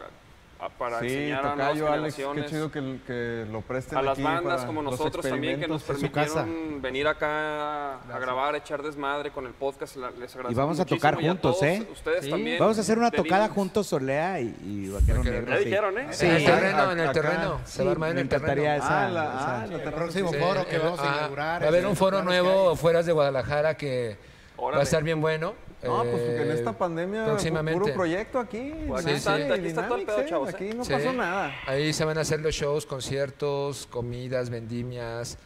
para 0.76 0.98
Sí, 1.01 1.06
enseñar 1.06 1.47
a 1.47 1.55
nuevas 1.55 1.68
Alex, 1.70 2.14
qué 2.16 2.22
generaciones, 2.22 2.47
chido 2.51 2.72
que, 2.72 2.98
que 3.06 3.47
lo 3.51 3.60
presten 3.60 3.97
a 3.98 4.02
las 4.02 4.14
aquí 4.14 4.22
bandas 4.24 4.55
para 4.56 4.66
como 4.66 4.82
nosotros 4.82 5.24
también 5.24 5.60
que 5.60 5.68
nos 5.68 5.85
permitieron 5.85 6.82
venir 6.82 7.06
acá 7.06 7.94
a 7.94 8.18
grabar, 8.18 8.56
echar 8.56 8.82
desmadre 8.82 9.30
con 9.30 9.47
el 9.47 9.52
podcast, 9.52 9.94
la- 9.97 10.10
les 10.10 10.35
agradezco 10.35 10.51
Y 10.51 10.55
vamos 10.55 10.80
a 10.80 10.85
tocar 10.85 11.14
juntos, 11.14 11.40
todos 11.59 11.62
¿eh? 11.62 11.86
Ustedes 11.93 12.24
Sí. 12.24 12.30
también. 12.30 12.59
Vamos 12.59 12.76
a 12.76 12.80
hacer 12.80 12.98
una 12.98 13.12
tocada 13.12 13.43
Linux. 13.43 13.55
juntos, 13.55 13.86
Solea 13.86 14.40
y, 14.40 14.56
y 14.64 14.89
Vaquero 14.90 15.22
Negro. 15.22 15.47
Ya 15.52 15.59
sí. 15.59 15.64
dijeron, 15.64 15.98
¿eh? 15.98 16.06
Sí. 16.10 16.26
En 16.26 16.32
el 16.32 16.44
terreno, 16.44 16.90
en 16.93 16.98
el 16.98 17.05
acá. 17.09 17.12
terreno. 17.12 17.60
Se 17.64 17.82
va 17.85 17.89
a 17.90 17.93
armar 17.93 18.09
en 18.10 18.14
me 18.16 18.20
el 18.22 18.28
terreno. 18.28 18.47
encantaría 18.52 18.76
esa. 18.76 19.06
Ah, 19.06 19.09
la, 19.10 19.24
esa- 19.24 19.62
ah, 19.62 19.66
la 19.68 19.82
El 19.85 19.93
próximo 19.93 20.32
sí. 20.32 20.39
foro 20.39 20.66
que 20.66 20.78
vamos 20.78 20.98
a 20.98 21.02
ah, 21.05 21.16
inaugurar. 21.18 21.62
Va 21.62 21.66
a 21.66 21.68
haber 21.68 21.85
es 21.85 21.89
un 21.90 21.97
foro 21.97 22.22
nuevo 22.24 22.74
fuera 22.74 23.02
de 23.05 23.12
Guadalajara 23.12 23.76
que 23.76 24.16
va 24.60 24.78
a 24.78 24.82
estar 24.82 25.05
bien 25.05 25.20
bueno. 25.20 25.55
No, 25.82 26.02
pues 26.02 26.22
que 26.22 26.42
en 26.42 26.50
Eh, 26.50 26.55
esta 26.55 26.72
pandemia 26.72 27.24
próximamente. 27.26 27.80
puro 27.80 27.94
proyecto 27.94 28.38
aquí. 28.40 28.74
Pues 28.88 29.06
aquí 29.06 29.14
está- 29.14 29.36
Dynamics, 29.36 29.59
aquí 29.60 29.68
está 29.68 29.86
todo 29.88 29.98
el 29.98 30.05
pedo, 30.06 30.20
¿eh? 30.20 30.26
chavos, 30.28 30.48
¿eh? 30.48 30.52
Aquí 30.56 30.70
no 30.76 30.84
Sí. 30.84 30.92
pasó 30.92 31.12
nada. 31.12 31.52
Ahí 31.66 31.92
se 31.92 32.05
van 32.05 32.18
a 32.18 32.22
hacer 32.22 32.40
los 32.40 32.55
shows, 32.55 32.84
conciertos, 32.86 33.86
comidas, 33.86 34.50
vendimias. 34.50 35.38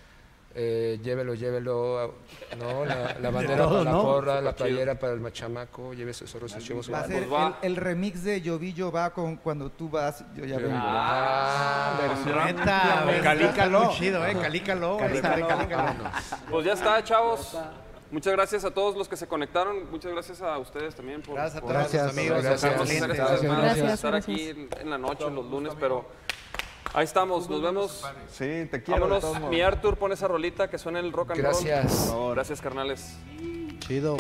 eh, 0.55 0.99
llévelo, 1.03 1.33
llévelo. 1.33 2.15
No, 2.59 2.85
la, 2.85 3.17
la 3.19 3.31
bandera 3.57 3.57
todo, 3.65 3.71
para 3.79 3.85
la 3.85 3.91
¿no? 3.91 4.03
porra, 4.03 4.41
la 4.43 4.55
playera 4.55 4.99
para 4.99 5.15
el 5.15 5.21
machamaco. 5.21 5.95
Lleve 5.95 6.13
sus 6.13 6.35
oros 6.35 6.55
y 6.59 6.63
chivos. 6.63 6.93
Va 6.93 7.01
a 7.01 7.07
ser 7.07 7.21
Pues 7.27 7.33
va. 7.33 7.59
el, 7.63 7.73
el 7.73 7.77
remix 7.77 8.23
de 8.23 8.43
Llovillo 8.43 8.93
va 8.93 9.09
con 9.15 9.37
cuando 9.37 9.71
tú 9.71 9.89
vas, 9.89 10.23
yo 10.37 10.45
ya 10.45 10.59
vengo. 10.59 10.77
Ah, 10.79 11.99
Neta, 12.45 13.05
Calícalo. 13.23 13.93
chido, 13.95 14.27
¿eh? 14.27 14.37
Calícalo. 14.41 14.99
Calícalo. 14.99 15.49
Calícalo. 15.49 15.95
Pues 16.51 16.67
ya 16.67 16.73
está, 16.75 17.03
chavos. 17.03 17.57
Muchas 18.13 18.33
gracias 18.35 18.65
a 18.65 18.71
todos 18.71 18.95
los 18.97 19.09
que 19.09 19.17
se 19.17 19.27
conectaron. 19.27 19.91
Muchas 19.91 20.13
gracias 20.13 20.41
a 20.43 20.59
ustedes 20.59 20.95
también 20.95 21.23
por, 21.23 21.35
Gracias 21.35 21.57
a 21.57 21.61
por- 21.63 21.73
Gracias. 21.73 22.03
los 22.05 22.13
amigos. 22.17 22.43
Gracias. 22.43 22.79
desmadre, 22.79 23.09
Gracias, 23.63 23.93
estar 23.95 24.11
gracias. 24.13 24.37
aquí 24.37 24.49
en, 24.51 24.69
en 24.81 24.91
la 24.91 24.99
noche, 24.99 25.31
los 25.31 25.47
lunes, 25.47 25.73
pero 25.81 26.05
ahí 26.93 27.05
estamos. 27.05 27.49
Nos 27.49 27.63
vemos. 27.63 28.05
Sí, 28.31 28.69
te 28.71 28.83
quiero. 28.83 29.09
Vámonos. 29.09 29.51
Mi 29.51 29.61
Arthur, 29.63 29.97
pon 29.97 30.13
esa 30.13 30.29
rolita 30.29 30.69
que 30.69 30.77
suena 30.79 31.01
el 31.01 31.11
rock 31.13 31.31
and 31.33 31.41
Gracias. 31.41 32.09
roll. 32.13 32.35
Gracias, 32.35 32.61
carnales. 32.61 33.17
Chido. 33.79 34.17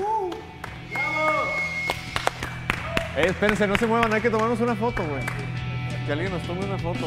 Eh, 3.16 3.26
espérense, 3.26 3.66
no 3.66 3.76
se 3.76 3.86
muevan, 3.86 4.10
hay 4.12 4.22
que 4.22 4.30
tomarnos 4.30 4.58
una 4.60 4.74
foto, 4.74 5.02
güey. 5.06 5.22
Que 6.06 6.12
alguien 6.12 6.32
nos 6.32 6.42
tome 6.44 6.64
una 6.64 6.78
foto. 6.78 7.06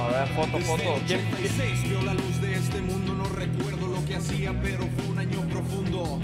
A 0.00 0.08
ver, 0.08 0.28
foto, 0.34 0.58
foto. 0.58 0.94
86 1.04 1.82
vio 1.88 2.02
la 2.02 2.12
luz 2.14 2.40
de 2.42 2.54
este 2.54 2.80
mundo, 2.80 3.14
no 3.14 3.24
recuerdo 3.36 3.70
lo 3.70 3.73
pero 4.62 4.86
fue 4.96 5.06
un 5.10 5.18
año 5.18 5.40
profundo. 5.48 6.20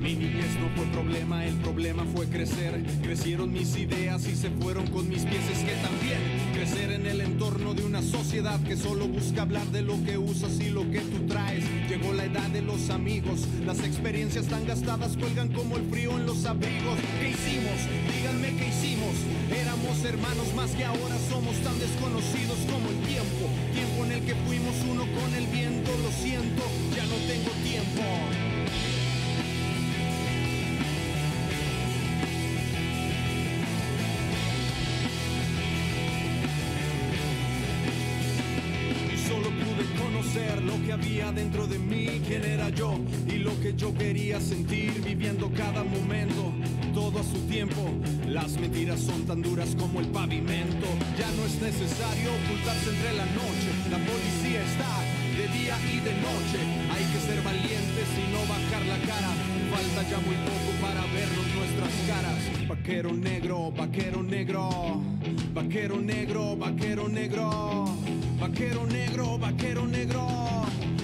Mi 0.00 0.14
niñez 0.14 0.58
no 0.58 0.68
fue 0.74 0.86
problema, 0.86 1.44
el 1.44 1.54
problema 1.56 2.04
fue 2.14 2.26
crecer. 2.26 2.82
Crecieron 3.02 3.52
mis 3.52 3.76
ideas 3.76 4.26
y 4.26 4.34
se 4.34 4.48
fueron 4.50 4.86
con 4.86 5.08
mis 5.08 5.24
pies, 5.24 5.42
es 5.52 5.58
que 5.58 5.74
también 5.74 6.18
crecer 6.54 6.90
en 6.92 7.06
el 7.06 7.20
entorno 7.20 7.74
de 7.74 7.84
una 7.84 8.00
sociedad 8.00 8.58
que 8.62 8.76
solo 8.76 9.08
busca 9.08 9.42
hablar 9.42 9.66
de 9.66 9.82
lo 9.82 10.02
que 10.04 10.16
usas 10.16 10.58
y 10.58 10.70
lo 10.70 10.90
que 10.90 11.00
tú 11.00 11.26
traes. 11.26 11.64
Llegó 11.88 12.14
la 12.14 12.24
edad 12.24 12.48
de 12.48 12.62
los 12.62 12.88
amigos, 12.88 13.46
las 13.66 13.80
experiencias 13.80 14.46
tan 14.46 14.66
gastadas 14.66 15.14
cuelgan 15.16 15.52
como 15.52 15.76
el 15.76 15.84
frío 15.90 16.16
en 16.16 16.24
los 16.24 16.46
abrigos. 16.46 16.98
¿Qué 17.20 17.30
hicimos? 17.30 17.76
Díganme 18.16 18.56
qué 18.56 18.68
hicimos. 18.68 19.14
Éramos 19.54 20.02
hermanos 20.02 20.54
más 20.54 20.70
que 20.70 20.84
ahora 20.84 21.16
somos 21.28 21.56
tan 21.58 21.78
desconocidos 21.78 22.58
como 22.70 22.88
el 22.88 23.06
tiempo. 23.06 23.63
Que 24.26 24.34
fuimos 24.46 24.74
uno 24.90 25.02
con 25.20 25.34
el 25.34 25.46
viento, 25.48 25.90
lo 26.02 26.10
siento, 26.10 26.62
ya 26.96 27.04
no 27.04 27.16
tengo 27.26 27.50
tiempo. 27.62 28.02
y 39.12 39.28
solo 39.28 39.50
pude 39.50 39.84
conocer 40.02 40.62
lo 40.62 40.82
que 40.84 40.92
había 40.92 41.30
dentro 41.32 41.66
de 41.66 41.78
mí, 41.78 42.22
quién 42.26 42.44
era 42.44 42.70
yo 42.70 42.98
y 43.28 43.36
lo 43.36 43.58
que 43.60 43.74
yo 43.74 43.94
quería 43.94 44.40
sentir 44.40 45.02
viviendo 45.02 45.50
cada 45.50 45.84
momento, 45.84 46.52
todo 47.04 47.20
a 47.20 47.22
su 47.22 47.38
tiempo. 47.48 47.82
Las 48.28 48.58
mentiras 48.58 49.00
son 49.00 49.26
tan 49.26 49.42
duras 49.42 49.76
como 49.78 50.00
el 50.00 50.06
pavimento, 50.08 50.86
ya 51.18 51.30
no 51.36 51.44
es 51.44 51.60
necesario 51.60 52.30
ocultarse 52.32 52.88
entre 52.88 53.12
la 53.12 53.26
noche, 53.26 53.68
la 53.90 53.98
policía 53.98 54.60
está 54.70 54.92
de 55.36 55.46
día 55.58 55.76
y 55.92 56.00
de 56.00 56.14
noche, 56.28 56.58
hay 56.94 57.04
que 57.12 57.20
ser 57.28 57.42
valientes 57.42 58.08
y 58.16 58.32
no 58.32 58.40
bajar 58.48 58.82
la 58.86 58.98
cara. 59.04 59.32
Falta 59.74 60.00
ya 60.08 60.18
muy 60.20 60.36
poco 60.48 60.70
para 60.80 61.02
vernos 61.12 61.46
nuestras 61.58 61.94
caras. 62.08 62.68
Vaquero 62.68 63.12
negro, 63.12 63.70
vaquero 63.72 64.22
negro, 64.22 65.02
vaquero 65.52 66.00
negro, 66.00 66.56
vaquero 66.56 67.08
negro. 67.08 67.84
Vaquero 68.40 68.86
negro, 68.86 69.38
vaquero 69.38 69.86
negro, 69.86 70.24
vaquero 70.26 71.03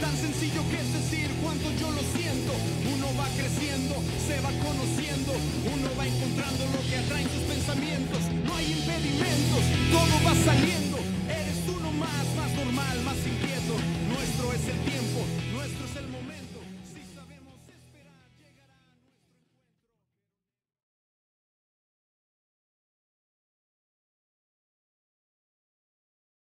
Tan 0.00 0.16
sencillo 0.16 0.62
que 0.70 0.78
es 0.78 0.92
decir 0.92 1.28
cuánto 1.42 1.70
yo 1.80 1.90
lo 1.90 2.02
siento. 2.14 2.52
Uno 2.94 3.06
va 3.18 3.26
creciendo, 3.34 3.94
se 4.26 4.38
va 4.40 4.50
conociendo. 4.62 5.32
Uno 5.74 5.88
va 5.98 6.06
encontrando 6.06 6.62
lo 6.70 6.80
que 6.88 6.96
atrae 6.98 7.22
en 7.22 7.30
sus 7.30 7.42
pensamientos. 7.42 8.20
No 8.46 8.54
hay 8.54 8.72
impedimentos, 8.78 9.62
todo 9.90 10.14
va 10.22 10.34
saliendo. 10.46 10.98
Eres 11.26 11.58
uno 11.66 11.90
más, 11.92 12.24
más 12.38 12.50
normal, 12.54 12.96
más 13.02 13.18
inquieto. 13.26 13.74
Nuestro 14.06 14.52
es 14.54 14.64
el 14.70 14.78
tiempo. 14.86 15.47